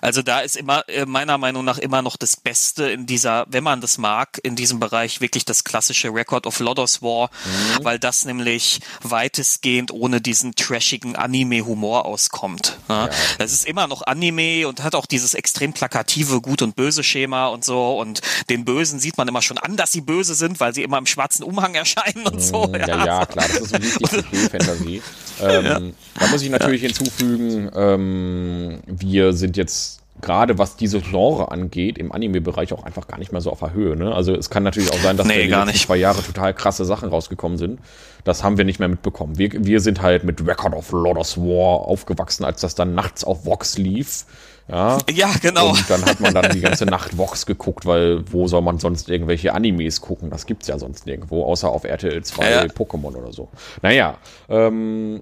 Also 0.01 0.21
da 0.21 0.39
ist 0.39 0.55
immer 0.55 0.87
äh, 0.87 1.05
meiner 1.05 1.37
Meinung 1.37 1.65
nach 1.65 1.77
immer 1.77 2.01
noch 2.01 2.17
das 2.17 2.37
Beste 2.37 2.89
in 2.89 3.05
dieser, 3.05 3.45
wenn 3.49 3.63
man 3.63 3.81
das 3.81 3.97
mag, 3.97 4.39
in 4.43 4.55
diesem 4.55 4.79
Bereich 4.79 5.21
wirklich 5.21 5.45
das 5.45 5.63
klassische 5.63 6.13
Record 6.13 6.45
of 6.45 6.59
Lodos 6.59 7.01
War, 7.01 7.29
mhm. 7.29 7.83
weil 7.83 7.99
das 7.99 8.25
nämlich 8.25 8.79
weitestgehend 9.01 9.91
ohne 9.91 10.21
diesen 10.21 10.55
trashigen 10.55 11.15
Anime-Humor 11.15 12.05
auskommt. 12.05 12.77
Ne? 12.87 12.95
Ja. 12.95 13.09
Das 13.37 13.53
ist 13.53 13.65
immer 13.65 13.87
noch 13.87 14.03
Anime 14.03 14.67
und 14.67 14.83
hat 14.83 14.95
auch 14.95 15.05
dieses 15.05 15.33
extrem 15.33 15.73
plakative 15.73 16.41
Gut 16.41 16.61
und 16.61 16.75
Böse 16.75 17.03
Schema 17.03 17.47
und 17.47 17.63
so 17.63 17.99
und 17.99 18.21
den 18.49 18.65
Bösen 18.65 18.99
sieht 18.99 19.17
man 19.17 19.27
immer 19.27 19.41
schon 19.41 19.57
an, 19.57 19.77
dass 19.77 19.91
sie 19.91 20.01
böse 20.01 20.35
sind, 20.35 20.59
weil 20.59 20.73
sie 20.73 20.83
immer 20.83 20.97
im 20.97 21.05
schwarzen 21.05 21.43
Umhang 21.43 21.75
erscheinen 21.75 22.25
und 22.27 22.41
so. 22.41 22.67
Mhm. 22.67 22.75
Ja, 22.75 22.87
ja, 22.87 23.05
ja 23.05 23.25
klar, 23.25 23.45
das 23.47 23.59
ist 23.59 23.69
so 23.69 23.75
richtig 23.77 24.51
Fantasie. 24.51 25.01
Ähm, 25.39 25.65
ja. 25.65 25.79
Da 26.19 26.27
muss 26.31 26.41
ich 26.41 26.49
natürlich 26.49 26.81
hinzufügen, 26.81 27.69
ähm, 27.75 28.79
wir 28.87 29.33
sind 29.33 29.55
jetzt 29.57 29.97
gerade 30.21 30.57
was 30.57 30.75
diese 30.75 30.99
Genre 31.01 31.51
angeht, 31.51 31.97
im 31.97 32.11
Anime-Bereich 32.11 32.73
auch 32.73 32.83
einfach 32.83 33.07
gar 33.07 33.19
nicht 33.19 33.31
mehr 33.31 33.41
so 33.41 33.51
auf 33.51 33.59
der 33.59 33.73
Höhe. 33.73 33.95
Ne? 33.95 34.13
Also 34.13 34.33
es 34.35 34.49
kann 34.49 34.63
natürlich 34.63 34.91
auch 34.91 34.99
sein, 34.99 35.17
dass 35.17 35.27
nee, 35.27 35.43
in 35.43 35.51
den 35.51 35.65
letzten 35.65 35.79
zwei 35.79 35.97
Jahre 35.97 36.23
total 36.23 36.53
krasse 36.53 36.85
Sachen 36.85 37.09
rausgekommen 37.09 37.57
sind. 37.57 37.79
Das 38.23 38.43
haben 38.43 38.57
wir 38.57 38.65
nicht 38.65 38.79
mehr 38.79 38.89
mitbekommen. 38.89 39.37
Wir, 39.37 39.51
wir 39.53 39.79
sind 39.79 40.01
halt 40.01 40.23
mit 40.23 40.45
Record 40.45 40.73
of 40.73 40.91
Lodos 40.91 41.37
War 41.37 41.81
aufgewachsen, 41.87 42.45
als 42.45 42.61
das 42.61 42.75
dann 42.75 42.95
nachts 42.95 43.23
auf 43.23 43.45
Vox 43.45 43.77
lief. 43.77 44.25
Ja, 44.67 44.97
ja 45.09 45.29
genau. 45.41 45.69
Und 45.69 45.89
dann 45.89 46.03
hat 46.05 46.19
man 46.19 46.33
dann 46.33 46.51
die 46.51 46.59
ganze 46.59 46.85
Nacht 46.85 47.17
Vox 47.17 47.45
geguckt, 47.45 47.85
weil 47.85 48.23
wo 48.31 48.47
soll 48.47 48.61
man 48.61 48.79
sonst 48.79 49.09
irgendwelche 49.09 49.53
Animes 49.53 50.01
gucken? 50.01 50.29
Das 50.29 50.45
gibt's 50.45 50.67
ja 50.67 50.77
sonst 50.77 51.05
nirgendwo, 51.05 51.45
außer 51.45 51.69
auf 51.69 51.85
RTL 51.85 52.21
2 52.21 52.51
ja. 52.51 52.61
Pokémon 52.63 53.15
oder 53.15 53.31
so. 53.31 53.47
Naja, 53.81 54.17
ähm, 54.49 55.21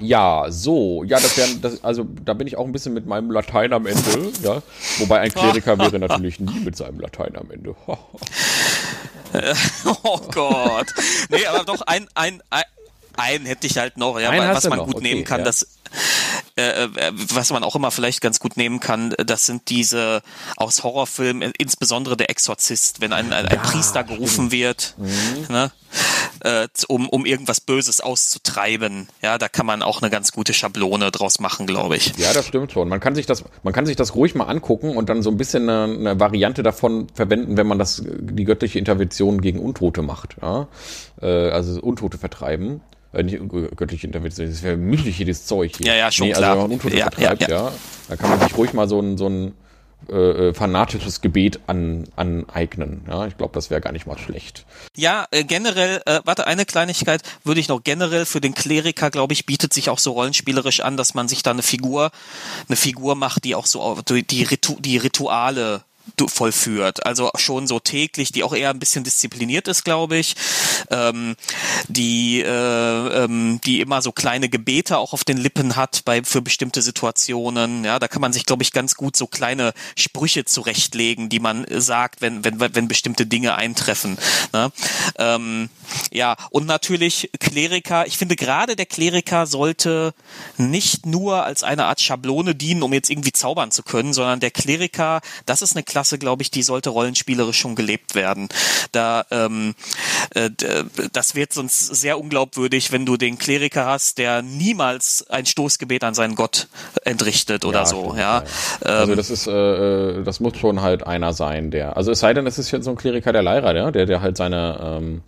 ja, 0.00 0.46
so, 0.48 1.04
ja, 1.04 1.20
das 1.20 1.36
wäre, 1.36 1.48
das, 1.60 1.84
also 1.84 2.06
da 2.24 2.34
bin 2.34 2.46
ich 2.46 2.56
auch 2.56 2.64
ein 2.64 2.72
bisschen 2.72 2.94
mit 2.94 3.06
meinem 3.06 3.30
Latein 3.30 3.72
am 3.72 3.86
Ende, 3.86 4.32
ja. 4.42 4.62
Wobei 4.98 5.20
ein 5.20 5.32
Kleriker 5.32 5.78
wäre 5.78 5.98
natürlich 5.98 6.40
nie 6.40 6.60
mit 6.60 6.76
seinem 6.76 7.00
Latein 7.00 7.36
am 7.36 7.50
Ende. 7.50 7.74
oh 10.02 10.20
Gott. 10.30 10.86
Nee, 11.30 11.46
aber 11.46 11.64
doch 11.64 11.82
ein, 11.82 12.06
ein, 12.14 12.42
ein 12.50 12.62
einen 13.16 13.46
hätte 13.46 13.66
ich 13.66 13.78
halt 13.78 13.96
noch, 13.96 14.18
ja, 14.18 14.30
weil, 14.30 14.54
was 14.54 14.68
man 14.68 14.78
noch, 14.78 14.86
gut 14.86 14.96
okay, 14.96 15.04
nehmen 15.04 15.24
kann, 15.24 15.40
ja. 15.40 15.44
das 15.44 15.66
äh, 16.56 16.84
äh, 16.84 17.12
was 17.32 17.50
man 17.50 17.64
auch 17.64 17.76
immer 17.76 17.90
vielleicht 17.90 18.20
ganz 18.20 18.40
gut 18.40 18.56
nehmen 18.56 18.80
kann, 18.80 19.12
äh, 19.12 19.24
das 19.24 19.46
sind 19.46 19.68
diese 19.68 20.22
aus 20.56 20.82
Horrorfilmen, 20.82 21.52
insbesondere 21.58 22.16
der 22.16 22.30
Exorzist, 22.30 23.00
wenn 23.00 23.12
ein, 23.12 23.32
ein, 23.32 23.46
ein 23.46 23.56
Ja, 23.56 23.62
Priester 23.62 24.04
gerufen 24.04 24.52
wird, 24.52 24.94
ne, 25.48 25.72
äh, 26.40 26.68
um, 26.88 27.08
um 27.08 27.24
irgendwas 27.26 27.60
Böses 27.60 28.00
auszutreiben. 28.00 29.08
Ja, 29.22 29.38
da 29.38 29.48
kann 29.48 29.66
man 29.66 29.82
auch 29.82 30.02
eine 30.02 30.10
ganz 30.10 30.32
gute 30.32 30.52
Schablone 30.54 31.10
draus 31.10 31.38
machen, 31.40 31.66
glaube 31.66 31.96
ich. 31.96 32.16
Ja, 32.16 32.32
das 32.32 32.46
stimmt 32.46 32.72
schon. 32.72 32.88
Man 32.88 33.00
kann 33.00 33.14
sich 33.14 33.26
das, 33.26 33.44
man 33.62 33.72
kann 33.72 33.86
sich 33.86 33.96
das 33.96 34.14
ruhig 34.14 34.34
mal 34.34 34.44
angucken 34.44 34.96
und 34.96 35.08
dann 35.08 35.22
so 35.22 35.30
ein 35.30 35.36
bisschen 35.36 35.68
eine, 35.68 35.84
eine 35.84 36.20
Variante 36.20 36.62
davon 36.62 37.08
verwenden, 37.14 37.56
wenn 37.56 37.66
man 37.66 37.78
das, 37.78 38.02
die 38.04 38.44
göttliche 38.44 38.78
Intervention 38.78 39.40
gegen 39.40 39.58
Untote 39.58 40.02
macht. 40.02 40.36
Ja? 40.40 40.68
Äh, 41.20 41.50
also 41.50 41.80
Untote 41.80 42.18
vertreiben. 42.18 42.80
Äh, 43.12 43.22
nicht 43.24 43.38
göttliche 43.76 44.06
Intervention, 44.06 44.48
das 44.48 44.62
wäre 44.62 44.76
müßig 44.76 45.18
jedes 45.18 45.44
Zeug 45.46 45.72
hier. 45.82 45.92
Ja, 45.92 45.98
ja, 45.98 46.12
schon 46.12 46.28
nee, 46.28 46.32
klar. 46.32 46.50
Also 46.50 46.62
wenn 46.62 46.68
man 46.68 46.72
Untote 46.72 46.96
Ja, 46.96 47.10
vertreibt, 47.10 47.42
ja, 47.42 47.48
ja, 47.48 47.64
ja. 47.64 47.72
da 48.08 48.16
kann 48.16 48.30
man 48.30 48.40
sich 48.40 48.56
ruhig 48.56 48.72
mal 48.72 48.88
so 48.88 49.00
ein, 49.00 49.18
so 49.18 49.28
ein 49.28 49.54
äh, 50.08 50.48
äh, 50.48 50.54
fanatisches 50.54 51.20
Gebet 51.20 51.60
an, 51.68 52.08
aneignen. 52.16 53.02
Ja, 53.08 53.26
ich 53.26 53.36
glaube, 53.36 53.54
das 53.54 53.70
wäre 53.70 53.80
gar 53.80 53.92
nicht 53.92 54.06
mal 54.06 54.18
schlecht. 54.18 54.66
Ja, 54.96 55.26
äh, 55.30 55.44
generell, 55.44 56.02
äh, 56.06 56.20
warte, 56.24 56.46
eine 56.46 56.64
Kleinigkeit 56.64 57.22
würde 57.44 57.60
ich 57.60 57.68
noch 57.68 57.84
generell 57.84 58.26
für 58.26 58.40
den 58.40 58.54
Kleriker, 58.54 59.10
glaube 59.10 59.32
ich, 59.32 59.46
bietet 59.46 59.72
sich 59.72 59.90
auch 59.90 59.98
so 59.98 60.12
rollenspielerisch 60.12 60.80
an, 60.80 60.96
dass 60.96 61.14
man 61.14 61.28
sich 61.28 61.42
da 61.42 61.52
eine 61.52 61.62
Figur, 61.62 62.10
eine 62.68 62.76
Figur 62.76 63.14
macht, 63.14 63.44
die 63.44 63.54
auch 63.54 63.66
so 63.66 64.00
die, 64.08 64.26
die, 64.26 64.42
Ritu 64.42 64.76
die 64.80 64.96
Rituale 64.96 65.82
vollführt. 66.26 67.04
Also 67.06 67.30
schon 67.36 67.66
so 67.66 67.80
täglich, 67.80 68.32
die 68.32 68.44
auch 68.44 68.54
eher 68.54 68.70
ein 68.70 68.78
bisschen 68.78 69.04
diszipliniert 69.04 69.68
ist, 69.68 69.84
glaube 69.84 70.16
ich. 70.16 70.34
Ähm, 70.90 71.36
die, 71.88 72.40
äh, 72.40 73.24
ähm, 73.24 73.60
die 73.64 73.80
immer 73.80 74.02
so 74.02 74.12
kleine 74.12 74.48
Gebete 74.48 74.98
auch 74.98 75.12
auf 75.12 75.24
den 75.24 75.36
Lippen 75.36 75.76
hat 75.76 76.02
bei 76.04 76.22
für 76.22 76.42
bestimmte 76.42 76.82
Situationen. 76.82 77.84
Ja, 77.84 77.98
da 77.98 78.08
kann 78.08 78.20
man 78.22 78.32
sich, 78.32 78.46
glaube 78.46 78.62
ich, 78.62 78.72
ganz 78.72 78.94
gut 78.94 79.16
so 79.16 79.26
kleine 79.26 79.72
Sprüche 79.96 80.44
zurechtlegen, 80.44 81.28
die 81.28 81.40
man 81.40 81.66
sagt, 81.68 82.20
wenn, 82.20 82.44
wenn, 82.44 82.60
wenn 82.60 82.88
bestimmte 82.88 83.26
Dinge 83.26 83.54
eintreffen. 83.54 84.18
Ne? 84.52 84.72
Ähm, 85.18 85.68
ja, 86.10 86.36
und 86.50 86.66
natürlich 86.66 87.30
Kleriker. 87.40 88.06
Ich 88.06 88.18
finde 88.18 88.36
gerade 88.36 88.76
der 88.76 88.86
Kleriker 88.86 89.46
sollte 89.46 90.14
nicht 90.56 91.06
nur 91.06 91.44
als 91.44 91.62
eine 91.62 91.86
Art 91.86 92.00
Schablone 92.00 92.54
dienen, 92.54 92.82
um 92.82 92.92
jetzt 92.92 93.10
irgendwie 93.10 93.32
zaubern 93.32 93.70
zu 93.70 93.82
können, 93.82 94.12
sondern 94.12 94.40
der 94.40 94.50
Kleriker, 94.50 95.20
das 95.46 95.62
ist 95.62 95.76
eine 95.76 95.82
Klasse, 95.92 96.16
glaube 96.18 96.42
ich, 96.42 96.50
die 96.50 96.62
sollte 96.62 96.88
rollenspielerisch 96.88 97.58
schon 97.58 97.74
gelebt 97.76 98.14
werden. 98.14 98.48
Da, 98.92 99.26
ähm, 99.30 99.74
äh, 100.34 100.48
das 101.12 101.34
wird 101.34 101.52
sonst 101.52 101.86
sehr 101.94 102.18
unglaubwürdig, 102.18 102.92
wenn 102.92 103.04
du 103.04 103.18
den 103.18 103.36
Kleriker 103.36 103.84
hast, 103.84 104.16
der 104.16 104.40
niemals 104.40 105.26
ein 105.28 105.44
Stoßgebet 105.44 106.02
an 106.02 106.14
seinen 106.14 106.34
Gott 106.34 106.68
entrichtet 107.04 107.66
oder 107.66 107.80
Ja, 107.80 107.86
so. 107.86 108.04
stimmt, 108.04 108.18
Ja, 108.20 108.42
Also 108.80 109.12
Ähm, 109.12 109.16
das 109.18 109.28
ist, 109.28 109.46
äh, 109.46 109.50
äh, 109.52 110.24
das 110.24 110.40
muss 110.40 110.56
schon 110.56 110.80
halt 110.80 111.06
einer 111.06 111.34
sein, 111.34 111.70
der. 111.70 111.94
Also 111.98 112.10
es 112.10 112.20
sei 112.20 112.32
denn, 112.32 112.46
es 112.46 112.58
ist 112.58 112.70
jetzt 112.70 112.86
so 112.86 112.90
ein 112.90 112.96
Kleriker 112.96 113.32
der 113.34 113.42
Leira, 113.42 113.74
der, 113.74 113.92
der, 113.92 114.06
der 114.06 114.22
halt 114.22 114.38
seine, 114.38 114.78
ähm, 114.82 115.22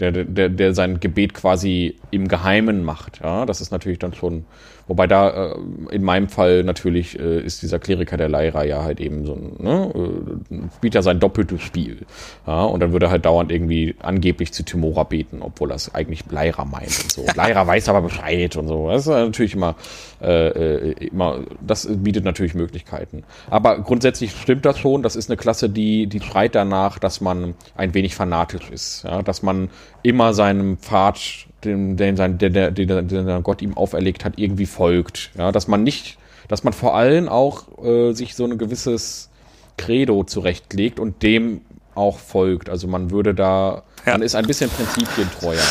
der, 0.00 0.12
der, 0.12 0.24
der, 0.24 0.48
der 0.48 0.74
sein 0.74 1.00
Gebet 1.00 1.34
quasi 1.34 1.96
im 2.10 2.28
Geheimen 2.28 2.82
macht. 2.82 3.20
Ja, 3.22 3.44
das 3.44 3.60
ist 3.60 3.72
natürlich 3.72 3.98
dann 3.98 4.14
schon. 4.14 4.46
Wobei 4.88 5.06
da 5.06 5.52
äh, 5.52 5.54
in 5.90 6.02
meinem 6.02 6.28
Fall 6.28 6.64
natürlich 6.64 7.18
äh, 7.18 7.40
ist 7.40 7.62
dieser 7.62 7.78
Kleriker 7.78 8.16
der 8.16 8.28
Leira 8.28 8.64
ja 8.64 8.82
halt 8.82 9.00
eben 9.00 9.26
so 9.26 9.34
ein, 9.34 9.56
ne, 9.58 9.92
äh, 9.94 10.56
spielt 10.76 10.94
ja 10.94 11.02
sein 11.02 11.20
doppeltes 11.20 11.60
Spiel. 11.60 12.06
Ja, 12.46 12.64
und 12.64 12.80
dann 12.80 12.92
würde 12.92 13.06
er 13.06 13.10
halt 13.10 13.26
dauernd 13.26 13.52
irgendwie 13.52 13.94
angeblich 14.00 14.52
zu 14.52 14.64
Timora 14.64 15.04
beten, 15.04 15.42
obwohl 15.42 15.68
das 15.68 15.94
eigentlich 15.94 16.24
Leira 16.30 16.64
meint 16.64 16.98
und 17.02 17.12
so. 17.12 17.26
Leira 17.36 17.66
weiß 17.66 17.88
aber 17.90 18.00
Bescheid 18.00 18.56
und 18.56 18.66
so. 18.66 18.88
Das 18.88 19.02
ist 19.02 19.08
natürlich 19.08 19.54
immer, 19.54 19.74
äh, 20.22 20.48
äh, 20.48 21.06
immer, 21.06 21.40
das 21.60 21.86
bietet 21.88 22.24
natürlich 22.24 22.54
Möglichkeiten. 22.54 23.24
Aber 23.50 23.78
grundsätzlich 23.80 24.32
stimmt 24.32 24.64
das 24.64 24.78
schon. 24.78 25.02
Das 25.02 25.16
ist 25.16 25.28
eine 25.28 25.36
Klasse, 25.36 25.68
die, 25.68 26.06
die 26.06 26.20
schreit 26.20 26.54
danach, 26.54 26.98
dass 26.98 27.20
man 27.20 27.54
ein 27.76 27.92
wenig 27.92 28.14
fanatisch 28.14 28.70
ist. 28.70 29.04
Ja, 29.04 29.20
dass 29.22 29.42
man 29.42 29.68
immer 30.02 30.32
seinem 30.32 30.78
Pfad, 30.78 31.47
den, 31.64 31.96
den, 31.96 32.16
sein, 32.16 32.38
der, 32.38 32.50
der, 32.50 32.70
der, 32.70 33.02
der 33.02 33.40
Gott 33.40 33.62
ihm 33.62 33.76
auferlegt 33.76 34.24
hat, 34.24 34.34
irgendwie 34.36 34.66
folgt. 34.66 35.30
Ja, 35.36 35.52
dass 35.52 35.68
man 35.68 35.82
nicht, 35.82 36.18
dass 36.48 36.64
man 36.64 36.72
vor 36.72 36.94
allem 36.96 37.28
auch 37.28 37.64
äh, 37.84 38.12
sich 38.12 38.34
so 38.34 38.44
ein 38.44 38.58
gewisses 38.58 39.28
Credo 39.76 40.24
zurechtlegt 40.24 41.00
und 41.00 41.22
dem 41.22 41.60
auch 41.94 42.18
folgt. 42.18 42.68
Also 42.70 42.86
man 42.86 43.10
würde 43.10 43.34
da, 43.34 43.82
Ja. 44.06 44.12
man 44.12 44.22
ist 44.22 44.34
ein 44.36 44.46
bisschen 44.46 44.70
prinzipientreuer. 44.70 45.62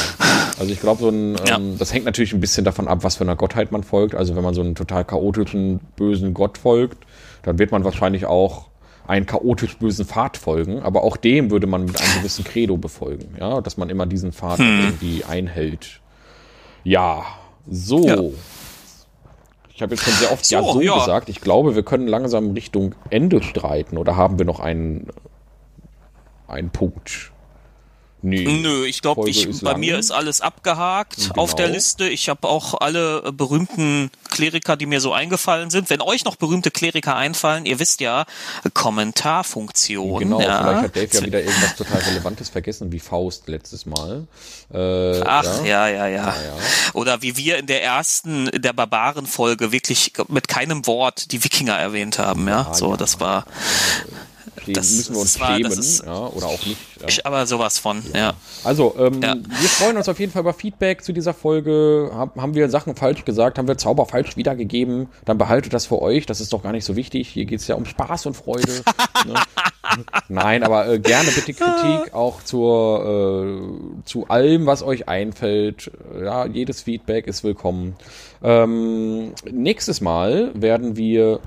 Also 0.59 0.72
ich 0.72 0.81
glaube, 0.81 1.01
so 1.01 1.09
ein, 1.09 1.35
Ja. 1.45 1.55
ähm, 1.57 1.77
das 1.77 1.93
hängt 1.93 2.05
natürlich 2.05 2.34
ein 2.34 2.41
bisschen 2.41 2.65
davon 2.65 2.88
ab, 2.88 2.99
was 3.03 3.15
für 3.15 3.23
einer 3.23 3.35
Gottheit 3.38 3.72
man 3.72 3.84
folgt. 3.84 4.14
Also 4.15 4.35
wenn 4.35 4.43
man 4.43 4.53
so 4.53 4.61
einen 4.61 4.76
total 4.76 5.05
chaotischen, 5.05 5.80
bösen 5.95 6.34
Gott 6.34 6.57
folgt, 6.57 6.97
dann 7.43 7.59
wird 7.59 7.72
man 7.72 7.84
wahrscheinlich 7.85 8.26
auch 8.26 8.65
einen 9.07 9.25
chaotisch 9.25 9.77
bösen 9.77 10.05
Pfad 10.05 10.38
folgen, 10.38 10.81
aber 10.81 11.03
auch 11.03 11.17
dem 11.17 11.49
würde 11.49 11.65
man 11.65 11.85
mit 11.85 11.99
einem 11.99 12.13
gewissen 12.17 12.43
Credo 12.43 12.77
befolgen, 12.77 13.35
ja, 13.39 13.61
dass 13.61 13.77
man 13.77 13.89
immer 13.89 14.05
diesen 14.05 14.34
Pfad 14.34 14.59
irgendwie 14.59 15.23
einhält. 15.23 16.01
Ja, 16.84 17.25
so. 17.69 18.05
Ja. 18.05 18.17
Ich 19.73 19.81
habe 19.81 19.93
jetzt 19.93 20.03
schon 20.03 20.13
sehr 20.13 20.31
oft 20.31 20.45
So, 20.45 20.55
ja 20.55 20.63
so 20.63 20.81
ja. 20.81 20.97
gesagt. 20.97 21.29
Ich 21.29 21.39
glaube, 21.39 21.75
wir 21.75 21.84
können 21.84 22.07
langsam 22.07 22.51
Richtung 22.51 22.95
Ende 23.09 23.43
streiten 23.43 23.97
oder 23.97 24.17
haben 24.17 24.39
wir 24.39 24.45
noch 24.45 24.59
einen, 24.59 25.07
einen 26.47 26.71
Punkt? 26.71 27.31
Nee. 28.22 28.61
Nö, 28.61 28.85
ich 28.85 29.02
glaube, 29.02 29.30
bei 29.30 29.72
lang. 29.72 29.80
mir 29.80 29.99
ist 29.99 30.11
alles 30.11 30.41
abgehakt 30.41 31.15
Genau. 31.18 31.41
auf 31.41 31.53
der 31.56 31.68
Liste. 31.68 32.10
Ich 32.10 32.30
habe 32.30 32.48
auch 32.48 32.73
alle 32.81 33.23
äh, 33.26 33.31
berühmten 33.31 34.10
Kleriker, 34.30 34.76
die 34.76 34.88
mir 34.88 35.02
so 35.02 35.14
eingefallen 35.14 35.69
sind. 35.69 35.89
Wenn 35.89 36.02
euch 36.02 36.26
noch 36.26 36.35
berühmte 36.35 36.72
Kleriker 36.72 37.15
einfallen, 37.15 37.65
ihr 37.65 37.80
wisst 37.80 38.02
ja, 38.02 38.26
Kommentarfunktion. 38.73 40.19
Genau, 40.19 40.41
ja. 40.41 40.60
vielleicht 40.61 40.84
hat 40.84 40.95
Dave 40.95 41.10
ja 41.14 41.26
wieder 41.26 41.39
irgendwas 41.41 41.76
total 41.76 41.99
Relevantes 41.99 42.49
vergessen, 42.49 42.91
wie 42.91 42.99
Faust 42.99 43.48
letztes 43.48 43.85
Mal. 43.85 44.27
Äh, 44.73 45.22
Ach, 45.22 45.64
ja. 45.64 45.88
ja, 45.88 46.07
ja, 46.07 46.34
ja. 46.34 46.35
Oder 46.94 47.22
wie 47.22 47.38
wir 47.38 47.57
in 47.57 47.68
der 47.68 47.84
ersten, 47.84 48.48
in 48.48 48.61
der 48.61 48.73
Barbaren-Folge 48.73 49.72
wirklich 49.72 50.14
mit 50.27 50.48
keinem 50.48 50.88
Wort 50.88 51.31
die 51.31 51.44
Wikinger 51.44 51.77
erwähnt 51.77 52.18
haben, 52.18 52.48
ja. 52.48 52.68
Ah, 52.69 52.73
so, 52.73 52.91
ja. 52.91 52.98
das 52.98 53.19
war 53.19 53.45
Dem 54.68 54.73
das- 54.76 54.91
müssen 54.95 55.15
wir 55.15 55.22
uns 55.22 55.38
schämen, 55.38 55.72
ist- 55.72 56.06
ja, 56.06 56.27
oder 56.27 56.45
auch 56.48 56.65
nicht. 56.65 56.77
Ja. 57.02 57.07
ich 57.07 57.26
aber 57.26 57.45
sowas 57.48 57.80
von, 57.80 58.03
ja. 58.14 58.34
Also, 58.64 58.95
ähm, 58.99 59.22
Ja. 59.22 59.35
wir 59.35 59.69
freuen 59.69 59.98
uns 59.98 60.07
auf 60.10 60.19
jeden 60.19 60.31
Fall 60.31 60.41
über 60.41 60.53
Feedback 60.53 61.03
zu 61.03 61.14
dieser 61.14 61.34
Folge. 61.34 62.11
Hab, 62.14 62.35
haben 62.38 62.53
wir 62.56 62.69
Sachen 62.69 62.95
falsch 62.95 63.23
gesagt? 63.26 63.57
Haben 63.57 63.68
wir 63.68 63.77
Zauber 63.77 64.06
falsch 64.06 64.35
wiedergegeben? 64.38 65.07
Dann 65.26 65.38
behaltet 65.38 65.73
das 65.73 65.85
für 65.85 66.02
euch. 66.02 66.26
Das 66.26 66.41
ist 66.41 66.53
doch 66.53 66.61
gar 66.64 66.72
nicht 66.72 66.85
so 66.85 66.95
wichtig. 66.95 67.30
Hier 67.30 67.45
geht's 67.45 67.68
ja 67.68 67.76
um 67.76 67.85
Spaß 67.85 68.26
und 68.27 68.35
Freude. 68.35 68.72
ne? 69.26 69.34
Nein, 70.27 70.64
aber 70.64 70.88
äh, 70.88 70.99
gerne 70.99 71.30
bitte 71.31 71.53
Kritik 71.53 72.14
auch 72.14 72.44
zur, 72.44 73.48
äh, 74.03 74.03
zu 74.06 74.27
allem, 74.27 74.65
was 74.65 74.84
euch 74.84 75.07
einfällt. 75.07 75.89
Ja, 76.22 76.45
jedes 76.45 76.81
Feedback 76.81 77.26
ist 77.26 77.44
willkommen. 77.44 77.95
Ähm, 78.44 79.34
nächstes 79.49 80.02
Mal 80.02 80.52
werden 80.53 80.98
wir 80.98 81.39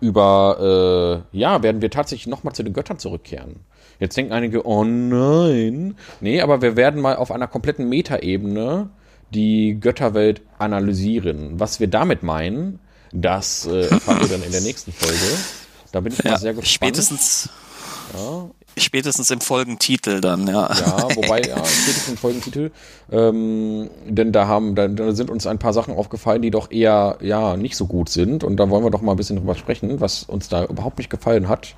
über, 0.00 1.24
äh, 1.32 1.38
ja, 1.38 1.62
werden 1.62 1.82
wir 1.82 1.90
tatsächlich 1.90 2.26
nochmal 2.26 2.54
zu 2.54 2.62
den 2.62 2.72
Göttern 2.72 2.98
zurückkehren. 2.98 3.60
Jetzt 3.98 4.16
denken 4.16 4.32
einige, 4.32 4.66
oh 4.66 4.84
nein. 4.84 5.96
Nee, 6.20 6.40
aber 6.40 6.60
wir 6.62 6.76
werden 6.76 7.00
mal 7.00 7.16
auf 7.16 7.30
einer 7.30 7.46
kompletten 7.46 7.88
Metaebene 7.88 8.90
die 9.32 9.78
Götterwelt 9.80 10.42
analysieren. 10.58 11.58
Was 11.58 11.80
wir 11.80 11.88
damit 11.88 12.22
meinen, 12.22 12.78
das 13.12 13.66
äh, 13.66 13.86
erfahrt 13.86 14.22
ihr 14.22 14.28
dann 14.28 14.42
in 14.42 14.52
der 14.52 14.60
nächsten 14.62 14.92
Folge. 14.92 15.16
Da 15.92 16.00
bin 16.00 16.12
ich 16.12 16.22
mal 16.22 16.32
ja. 16.32 16.38
sehr 16.38 16.52
gespannt. 16.52 16.68
Spätestens, 16.68 17.48
spätestens 18.78 19.30
im 19.30 19.40
Folgentitel 19.40 20.20
dann, 20.20 20.46
ja. 20.46 20.70
Ja, 20.74 21.08
wobei, 21.14 21.42
ja, 21.42 21.56
spätestens 21.64 22.08
im 22.08 22.16
Folgentitel. 22.16 22.70
Ähm, 23.10 23.90
denn 24.06 24.32
da 24.32 24.46
haben, 24.46 24.74
da, 24.74 24.88
da 24.88 25.12
sind 25.12 25.30
uns 25.30 25.46
ein 25.46 25.58
paar 25.58 25.72
Sachen 25.72 25.94
aufgefallen, 25.94 26.42
die 26.42 26.50
doch 26.50 26.70
eher, 26.70 27.18
ja, 27.20 27.56
nicht 27.56 27.76
so 27.76 27.86
gut 27.86 28.08
sind. 28.08 28.44
Und 28.44 28.56
da 28.56 28.68
wollen 28.70 28.84
wir 28.84 28.90
doch 28.90 29.02
mal 29.02 29.12
ein 29.12 29.16
bisschen 29.16 29.36
drüber 29.36 29.54
sprechen, 29.54 30.00
was 30.00 30.24
uns 30.24 30.48
da 30.48 30.64
überhaupt 30.64 30.98
nicht 30.98 31.10
gefallen 31.10 31.48
hat. 31.48 31.74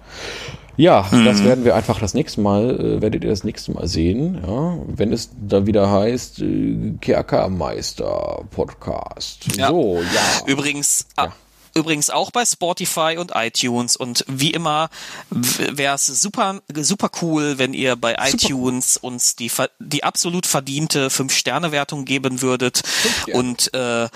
Ja, 0.79 1.09
das 1.11 1.43
werden 1.43 1.65
wir 1.65 1.75
einfach 1.75 1.99
das 1.99 2.15
nächste 2.15 2.41
Mal, 2.41 2.79
äh, 2.79 3.03
werdet 3.03 3.25
ihr 3.25 3.31
das 3.31 3.43
nächste 3.43 3.73
Mal 3.73 3.89
sehen, 3.89 4.41
ja, 4.47 4.79
wenn 4.87 5.12
es 5.12 5.31
da 5.37 5.66
wieder 5.66 5.91
heißt, 5.91 6.41
äh, 6.41 6.93
Kerkermeister 7.01 8.45
Podcast. 8.53 9.57
Ja. 9.57 9.70
So, 9.70 10.01
ja. 10.01 10.47
Übrigens, 10.47 11.07
ah, 11.16 11.31
übrigens 11.74 12.11
auch 12.11 12.31
bei 12.31 12.45
Spotify 12.45 13.16
und 13.19 13.32
iTunes 13.35 13.97
und 13.97 14.24
wie 14.28 14.51
immer 14.51 14.90
wäre 15.31 15.95
es 15.95 16.07
super 16.07 16.61
super 16.77 17.11
cool, 17.23 17.59
wenn 17.59 17.74
ihr 17.74 17.97
bei 17.97 18.16
iTunes 18.20 18.97
uns 18.97 19.36
die 19.36 19.51
die 19.78 20.05
absolut 20.05 20.47
verdiente 20.47 21.11
5 21.11 21.35
Sterne 21.35 21.73
Wertung 21.73 22.05
geben 22.05 22.43
würdet 22.43 22.82
Sterne. 23.23 23.39
und 23.39 23.74
äh, 23.74 24.09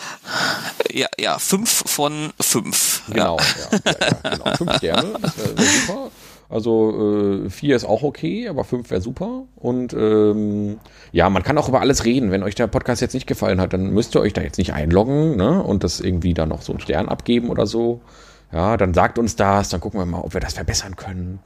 ja 0.91 1.09
ja 1.19 1.39
5 1.39 1.85
von 1.87 2.33
5. 2.41 3.03
Genau, 3.09 3.39
ja. 3.39 3.79
Ja, 3.85 3.93
ja, 4.01 4.31
genau. 4.31 4.57
Fünf 4.57 4.77
Sterne, 4.77 5.19
das 5.20 5.37
wäre 5.39 5.59
wär 5.59 5.66
super. 5.66 6.11
Also 6.53 7.45
äh, 7.47 7.51
vier 7.51 7.77
ist 7.77 7.87
auch 7.87 8.03
okay, 8.03 8.47
aber 8.47 8.65
fünf 8.65 8.91
wäre 8.91 9.01
super. 9.01 9.45
Und 9.57 9.95
ähm, 9.95 10.79
ja, 11.11 11.31
man 11.31 11.43
kann 11.43 11.57
auch 11.57 11.69
über 11.69 11.81
alles 11.81 12.05
reden. 12.05 12.31
Wenn 12.31 12.43
euch 12.43 12.55
der 12.55 12.66
Podcast 12.66 13.01
jetzt 13.01 13.15
nicht 13.15 13.27
gefallen 13.27 13.59
hat, 13.59 13.73
dann 13.73 13.91
müsst 13.95 14.15
ihr 14.15 14.20
euch 14.20 14.35
da 14.35 14.43
jetzt 14.43 14.59
nicht 14.59 14.74
einloggen 14.74 15.37
ne? 15.37 15.62
und 15.62 15.83
das 15.83 15.99
irgendwie 16.01 16.35
dann 16.35 16.51
noch 16.51 16.61
so 16.61 16.73
einen 16.73 16.81
Stern 16.81 17.09
abgeben 17.09 17.49
oder 17.49 17.66
so. 17.66 18.03
Ja, 18.53 18.77
dann 18.77 18.93
sagt 18.93 19.19
uns 19.19 19.35
das, 19.35 19.70
dann 19.70 19.81
gucken 19.81 19.99
wir 19.99 20.05
mal, 20.05 20.20
ob 20.20 20.35
wir 20.35 20.43
das 20.43 20.53
verbessern 20.53 20.95
können. 20.97 21.39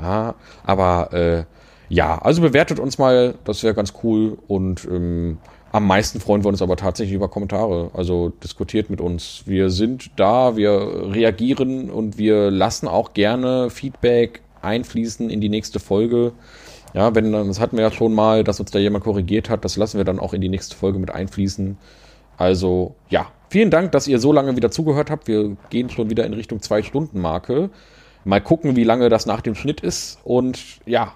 Ja, 0.00 0.34
aber 0.64 1.12
äh, 1.12 1.44
ja, 1.90 2.16
also 2.16 2.40
bewertet 2.40 2.78
uns 2.78 2.96
mal, 2.96 3.34
das 3.44 3.62
wäre 3.62 3.74
ganz 3.74 3.92
cool. 4.02 4.38
Und 4.48 4.86
ähm, 4.86 5.36
am 5.72 5.86
meisten 5.86 6.20
freuen 6.20 6.42
wir 6.42 6.48
uns 6.48 6.62
aber 6.62 6.76
tatsächlich 6.76 7.14
über 7.14 7.28
Kommentare. 7.28 7.90
Also 7.92 8.30
diskutiert 8.30 8.88
mit 8.88 9.02
uns. 9.02 9.42
Wir 9.44 9.68
sind 9.68 10.12
da, 10.16 10.56
wir 10.56 10.70
reagieren 11.12 11.90
und 11.90 12.16
wir 12.16 12.50
lassen 12.50 12.88
auch 12.88 13.12
gerne 13.12 13.68
Feedback 13.68 14.40
einfließen 14.64 15.30
in 15.30 15.40
die 15.40 15.48
nächste 15.48 15.78
Folge. 15.78 16.32
Ja, 16.94 17.14
wenn, 17.14 17.32
das 17.32 17.60
hatten 17.60 17.76
wir 17.76 17.84
ja 17.84 17.90
schon 17.90 18.14
mal, 18.14 18.44
dass 18.44 18.60
uns 18.60 18.70
da 18.70 18.78
jemand 18.78 19.04
korrigiert 19.04 19.50
hat, 19.50 19.64
das 19.64 19.76
lassen 19.76 19.98
wir 19.98 20.04
dann 20.04 20.18
auch 20.18 20.32
in 20.32 20.40
die 20.40 20.48
nächste 20.48 20.76
Folge 20.76 20.98
mit 20.98 21.10
einfließen. 21.10 21.76
Also, 22.36 22.94
ja, 23.08 23.28
vielen 23.48 23.70
Dank, 23.70 23.92
dass 23.92 24.08
ihr 24.08 24.18
so 24.18 24.32
lange 24.32 24.56
wieder 24.56 24.70
zugehört 24.70 25.10
habt. 25.10 25.28
Wir 25.28 25.56
gehen 25.70 25.90
schon 25.90 26.10
wieder 26.10 26.24
in 26.24 26.34
Richtung 26.34 26.62
Zwei-Stunden-Marke. 26.62 27.70
Mal 28.24 28.40
gucken, 28.40 28.76
wie 28.76 28.84
lange 28.84 29.08
das 29.08 29.26
nach 29.26 29.40
dem 29.40 29.54
Schnitt 29.54 29.80
ist. 29.80 30.18
Und 30.24 30.58
ja, 30.86 31.14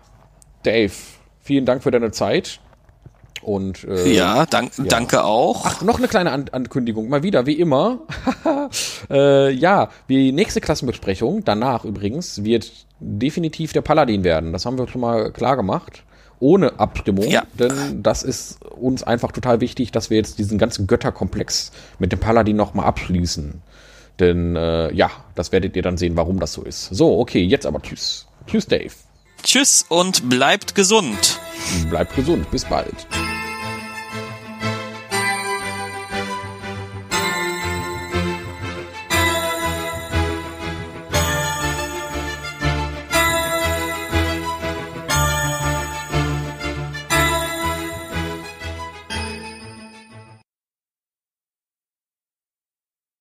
Dave, 0.62 0.92
vielen 1.40 1.64
Dank 1.64 1.82
für 1.82 1.90
deine 1.90 2.10
Zeit. 2.10 2.60
Und, 3.42 3.84
äh, 3.84 4.12
ja, 4.12 4.46
dank, 4.46 4.72
ja, 4.78 4.84
danke 4.84 5.24
auch. 5.24 5.64
Ach, 5.64 5.82
noch 5.82 5.98
eine 5.98 6.08
kleine 6.08 6.32
An 6.32 6.48
Ankündigung, 6.50 7.08
mal 7.08 7.22
wieder, 7.22 7.46
wie 7.46 7.54
immer. 7.54 8.00
äh, 9.10 9.50
ja, 9.52 9.90
die 10.08 10.32
nächste 10.32 10.60
Klassenbesprechung, 10.60 11.44
danach 11.44 11.84
übrigens, 11.84 12.44
wird 12.44 12.70
definitiv 13.00 13.72
der 13.72 13.82
Paladin 13.82 14.24
werden. 14.24 14.52
Das 14.52 14.66
haben 14.66 14.78
wir 14.78 14.88
schon 14.88 15.00
mal 15.00 15.32
klar 15.32 15.56
gemacht. 15.56 16.02
Ohne 16.40 16.78
Abstimmung, 16.78 17.26
ja. 17.26 17.42
denn 17.58 18.00
das 18.02 18.22
ist 18.22 18.64
uns 18.64 19.02
einfach 19.02 19.32
total 19.32 19.60
wichtig, 19.60 19.90
dass 19.90 20.08
wir 20.08 20.18
jetzt 20.18 20.38
diesen 20.38 20.56
ganzen 20.56 20.86
Götterkomplex 20.86 21.72
mit 21.98 22.12
dem 22.12 22.20
Paladin 22.20 22.54
nochmal 22.54 22.86
abschließen. 22.86 23.60
Denn 24.20 24.54
äh, 24.54 24.92
ja, 24.92 25.10
das 25.34 25.50
werdet 25.50 25.74
ihr 25.74 25.82
dann 25.82 25.96
sehen, 25.96 26.16
warum 26.16 26.38
das 26.38 26.52
so 26.52 26.62
ist. 26.62 26.90
So, 26.90 27.18
okay, 27.18 27.42
jetzt 27.42 27.66
aber 27.66 27.82
tschüss. 27.82 28.26
Tschüss, 28.46 28.66
Dave. 28.66 28.92
Tschüss 29.42 29.84
und 29.88 30.28
bleibt 30.28 30.74
gesund. 30.74 31.40
Bleibt 31.90 32.14
gesund. 32.16 32.50
Bis 32.50 32.64
bald. 32.64 33.06